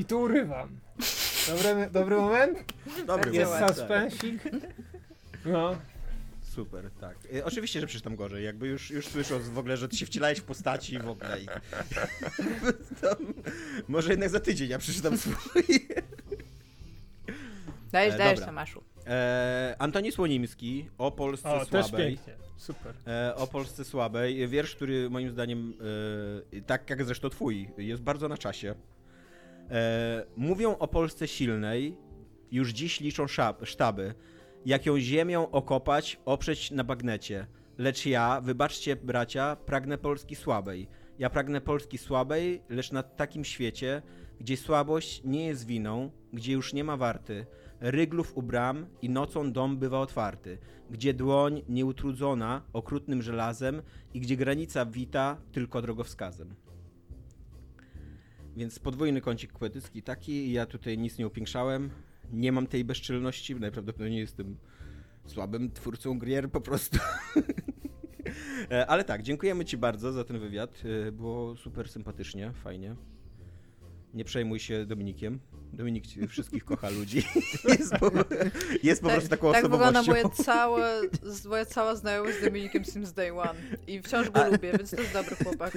I 0.00 0.04
tu 0.04 0.20
urywam. 0.20 0.80
Dobry, 1.48 1.88
dobry 1.92 2.16
moment? 2.16 2.58
Dobry 3.06 3.32
Jest 3.32 3.52
moment. 3.52 3.76
suspensik. 3.76 4.42
No. 5.44 5.76
Super, 6.42 6.90
tak. 7.00 7.16
E, 7.34 7.44
oczywiście, 7.44 7.80
że 7.80 7.86
przeczytam 7.86 8.16
gorzej. 8.16 8.44
Jakby 8.44 8.68
już, 8.68 8.90
już 8.90 9.06
słysząc 9.06 9.48
w 9.48 9.58
ogóle, 9.58 9.76
że 9.76 9.88
ty 9.88 9.96
się 9.96 10.06
wcielałeś 10.06 10.38
w 10.38 10.44
postaci 10.44 10.98
w 10.98 11.08
ogóle. 11.08 11.40
I... 11.40 11.46
może 13.88 14.10
jednak 14.10 14.30
za 14.30 14.40
tydzień 14.40 14.70
ja 14.70 14.78
przeczytam 14.78 15.18
swój. 15.18 15.62
Dajesz, 17.92 18.14
e, 18.14 18.18
dajesz, 18.18 18.40
Tomaszu. 18.40 18.82
E, 19.06 19.76
Antoni 19.78 20.12
Słonimski 20.12 20.88
o 20.98 21.10
Polsce 21.10 21.48
o, 21.48 21.64
słabej. 21.64 21.82
Też 21.82 21.90
pięknie. 21.92 22.34
Super. 22.56 22.94
E, 23.06 23.34
o 23.36 23.46
Polsce 23.46 23.84
słabej. 23.84 24.48
Wiersz, 24.48 24.76
który 24.76 25.10
moim 25.10 25.30
zdaniem, 25.30 25.74
e, 26.56 26.60
tak 26.60 26.90
jak 26.90 27.04
zresztą 27.04 27.28
twój, 27.28 27.68
jest 27.78 28.02
bardzo 28.02 28.28
na 28.28 28.36
czasie. 28.36 28.74
E, 29.70 30.26
mówią 30.36 30.78
o 30.78 30.88
Polsce 30.88 31.28
silnej, 31.28 31.96
już 32.50 32.70
dziś 32.70 33.00
liczą 33.00 33.26
szab, 33.26 33.66
sztaby. 33.66 34.14
Jak 34.66 34.86
ją 34.86 35.00
ziemią 35.00 35.50
okopać, 35.50 36.20
oprzeć 36.24 36.70
na 36.70 36.84
bagnecie. 36.84 37.46
Lecz 37.78 38.06
ja, 38.06 38.40
wybaczcie 38.40 38.96
bracia, 38.96 39.56
pragnę 39.56 39.98
Polski 39.98 40.36
słabej. 40.36 40.88
Ja 41.18 41.30
pragnę 41.30 41.60
Polski 41.60 41.98
słabej, 41.98 42.62
lecz 42.68 42.92
na 42.92 43.02
takim 43.02 43.44
świecie, 43.44 44.02
gdzie 44.40 44.56
słabość 44.56 45.22
nie 45.24 45.46
jest 45.46 45.66
winą, 45.66 46.10
gdzie 46.32 46.52
już 46.52 46.72
nie 46.72 46.84
ma 46.84 46.96
warty, 46.96 47.46
ryglów 47.80 48.36
u 48.36 48.42
bram 48.42 48.86
i 49.02 49.10
nocą 49.10 49.52
dom 49.52 49.78
bywa 49.78 50.00
otwarty, 50.00 50.58
gdzie 50.90 51.14
dłoń 51.14 51.62
nieutrudzona 51.68 52.62
okrutnym 52.72 53.22
żelazem 53.22 53.82
i 54.14 54.20
gdzie 54.20 54.36
granica 54.36 54.86
wita 54.86 55.36
tylko 55.52 55.82
drogowskazem. 55.82 56.54
Więc 58.60 58.78
podwójny 58.78 59.20
kącik 59.20 59.52
poetycki 59.52 60.02
taki, 60.02 60.52
ja 60.52 60.66
tutaj 60.66 60.98
nic 60.98 61.18
nie 61.18 61.26
upiększałem, 61.26 61.90
nie 62.32 62.52
mam 62.52 62.66
tej 62.66 62.84
bezczelności, 62.84 63.54
najprawdopodobniej 63.54 64.20
jestem 64.20 64.56
słabym 65.26 65.70
twórcą 65.70 66.18
grier 66.18 66.50
po 66.50 66.60
prostu. 66.60 66.98
E, 68.70 68.86
Ale 68.86 69.04
tak, 69.04 69.22
dziękujemy 69.22 69.64
Ci 69.64 69.76
bardzo 69.76 70.12
za 70.12 70.24
ten 70.24 70.38
wywiad. 70.38 70.82
E, 71.08 71.12
Było 71.12 71.56
super 71.56 71.88
sympatycznie, 71.88 72.52
fajnie. 72.52 72.96
Nie 74.14 74.24
przejmuj 74.24 74.60
się 74.60 74.86
Dominikiem. 74.86 75.40
Dominik 75.72 76.04
wszystkich 76.28 76.64
kocha 76.64 76.90
ludzi. 76.90 77.22
Jest 77.78 77.92
po, 77.96 78.10
jest 78.82 79.02
po 79.02 79.06
tak, 79.08 79.14
prostu 79.16 79.30
taką 79.30 79.52
tak 79.52 79.62
wygląda 79.62 80.00
osobowością. 80.00 80.28
moje 80.28 80.44
całe, 80.44 81.00
moja 81.48 81.64
cała 81.64 81.96
znajomość 81.96 82.38
z 82.38 82.44
Dominikiem 82.44 82.84
Sims 82.84 83.12
Day 83.12 83.32
One. 83.40 83.54
I 83.86 84.02
wciąż 84.02 84.30
go 84.30 84.50
lubię, 84.50 84.72
więc 84.78 84.90
to 84.90 85.00
jest 85.00 85.12
dobry 85.12 85.36
chłopak. 85.36 85.72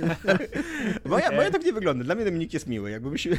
Moja, 1.06 1.32
moja 1.32 1.52
tak 1.52 1.66
nie 1.66 1.74
wygląda. 1.74 2.04
Dla 2.04 2.16
mnie 2.16 2.26
Dominik 2.26 2.54
jest 2.54 2.68
miły. 2.68 2.92
Jakby 2.92 3.18
się... 3.18 3.30
Ja, 3.30 3.38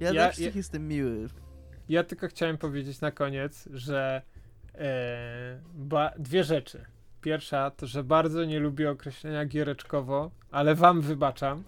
Ja- 0.00 0.12
dla 0.12 0.22
ja- 0.22 0.30
wszystkich 0.32 0.56
jestem 0.56 0.88
miły. 0.88 1.28
Ja 1.88 2.04
tylko 2.04 2.28
chciałem 2.28 2.58
powiedzieć 2.58 3.00
na 3.00 3.10
koniec, 3.10 3.68
że 3.72 4.22
e, 4.74 5.60
ba, 5.74 6.12
dwie 6.18 6.44
rzeczy. 6.44 6.84
Pierwsza 7.24 7.70
to, 7.70 7.86
że 7.86 8.04
bardzo 8.04 8.44
nie 8.44 8.60
lubię 8.60 8.90
określenia 8.90 9.44
giereczkowo, 9.44 10.30
ale 10.50 10.74
wam 10.74 11.00
wybaczam. 11.00 11.64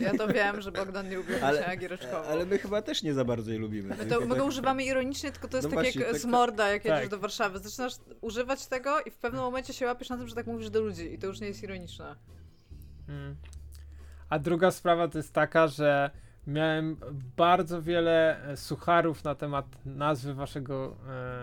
Ja 0.00 0.16
to 0.18 0.28
wiem, 0.28 0.60
że 0.60 0.72
Bogdan 0.72 1.08
nie 1.08 1.16
lubi 1.16 1.34
określenia 1.34 1.76
giereczkowo. 1.76 2.26
Ale 2.28 2.46
my 2.46 2.58
chyba 2.58 2.82
też 2.82 3.02
nie 3.02 3.14
za 3.14 3.24
bardzo 3.24 3.52
je 3.52 3.58
lubimy. 3.58 3.96
My, 3.96 4.06
to, 4.06 4.20
my 4.20 4.36
go 4.36 4.44
używamy 4.44 4.84
ironicznie, 4.84 5.32
tylko 5.32 5.48
to 5.48 5.56
jest 5.56 5.68
No 5.68 5.76
tak 5.76 5.84
właśnie, 5.84 6.00
jak 6.00 6.10
tak- 6.10 6.20
z 6.20 6.24
morda, 6.24 6.68
jak 6.68 6.84
jedziesz 6.84 7.00
tak. 7.00 7.10
do 7.10 7.18
Warszawy. 7.18 7.58
Zaczynasz 7.58 7.92
używać 8.20 8.66
tego 8.66 9.00
i 9.00 9.10
w 9.10 9.16
pewnym 9.16 9.42
momencie 9.42 9.72
się 9.72 9.86
łapiesz 9.86 10.08
na 10.08 10.16
tym, 10.16 10.28
że 10.28 10.34
tak 10.34 10.46
mówisz 10.46 10.70
do 10.70 10.80
ludzi 10.80 11.14
i 11.14 11.18
to 11.18 11.26
już 11.26 11.40
nie 11.40 11.46
jest 11.46 11.62
ironiczne. 11.62 12.16
Mm. 13.08 13.36
A 14.28 14.38
druga 14.38 14.70
sprawa 14.70 15.08
to 15.08 15.18
jest 15.18 15.32
taka, 15.32 15.68
że 15.68 16.10
miałem 16.52 16.96
bardzo 17.36 17.82
wiele 17.82 18.44
e, 18.48 18.56
sucharów 18.56 19.24
na 19.24 19.34
temat 19.34 19.66
nazwy 19.86 20.34
waszego 20.34 20.96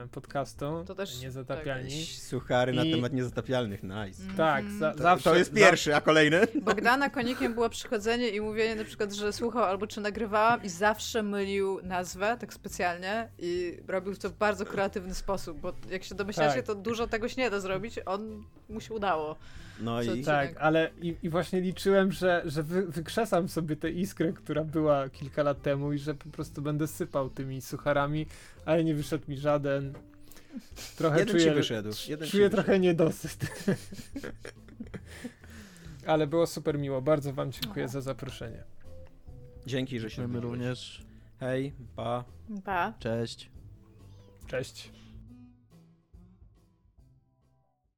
e, 0.03 0.07
podcastu. 0.07 0.84
To 0.88 0.95
też- 0.95 1.22
Niezatapialni. 1.22 2.06
Suchary 2.06 2.73
na 2.73 2.84
I- 2.84 2.91
temat 2.91 3.14
niezatapialnych, 3.14 3.84
nice. 3.84 4.23
Tak, 4.38 4.60
Mhm. 4.60 4.80
za, 4.80 4.91
To, 4.94 5.03
zawsze. 5.03 5.30
to 5.30 5.36
jest 5.36 5.53
pierwszy, 5.53 5.95
a 5.95 6.02
kolejny? 6.02 6.48
Bogdana 6.61 7.10
konikiem 7.10 7.53
było 7.53 7.69
przychodzenie 7.69 8.30
i 8.30 8.41
mówienie 8.41 8.76
na 8.76 8.84
przykład, 8.84 9.14
że 9.14 9.34
słuchał 9.34 9.64
albo 9.64 9.88
czy 9.88 10.02
nagrywałam 10.02 10.64
i 10.64 10.69
zawsze 10.69 11.23
mylił 11.23 11.80
nazwę, 11.84 12.38
tak 12.40 12.53
specjalnie 12.53 13.30
i 13.40 13.77
robił 13.88 14.15
to 14.15 14.30
w 14.30 14.34
bardzo 14.34 14.65
kreatywny 14.65 15.14
sposób, 15.15 15.60
bo 15.60 15.73
jak 15.90 16.03
się 16.03 16.15
domyślacie, 16.15 16.56
Tak. 16.56 16.65
to 16.65 16.76
dużo 16.76 17.07
tego 17.07 17.30
się 17.30 17.41
nie 17.41 17.49
da 17.49 17.60
zrobić, 17.60 17.99
on 18.06 18.44
mu 18.69 18.82
się 18.82 18.94
udało. 18.94 19.36
No 19.80 20.02
i... 20.02 20.24
Tak, 20.24 20.58
ale 20.58 20.92
i, 21.02 21.16
i 21.24 21.30
właśnie 21.30 21.62
liczyłem, 21.62 22.12
że, 22.12 22.42
że 22.46 22.64
wy, 22.64 22.88
wykrzesam 22.88 23.50
sobie 23.50 23.76
tę 23.76 23.90
iskrę, 23.92 24.34
która 24.34 24.64
była 24.64 25.10
kilka 25.10 25.44
lat 25.44 25.62
temu 25.62 25.94
i 25.94 26.00
że 26.00 26.14
po 26.16 26.30
prostu 26.30 26.62
będę 26.62 26.88
sypał 26.88 27.30
tymi 27.30 27.62
sucharami, 27.62 28.26
ale 28.66 28.84
nie 28.84 28.96
wyszedł 28.96 29.24
mi 29.32 29.38
żaden. 29.38 29.94
Trochę 30.98 31.20
Jeden 31.20 31.36
czuję, 31.36 31.50
ci 31.50 31.56
wyszedł. 31.56 31.90
Jeden 32.08 32.26
ci 32.26 32.32
czuję 32.32 32.44
wyszedł. 32.50 32.64
trochę 32.64 32.80
niedosyt. 32.80 33.48
ale 36.08 36.28
było 36.28 36.48
super 36.48 36.80
miło. 36.80 37.02
Bardzo 37.02 37.34
wam 37.34 37.52
dziękuję 37.52 37.88
za 37.88 38.02
zaproszenie. 38.02 38.64
Dzięki, 39.66 40.00
że 40.00 40.10
się 40.10 40.22
My 40.22 40.26
odwiedziłeś. 40.26 40.52
również. 40.60 41.06
Hej, 41.40 41.74
pa. 41.96 42.24
Pa. 42.64 42.94
Cześć. 43.00 43.50
Cześć. 44.48 44.92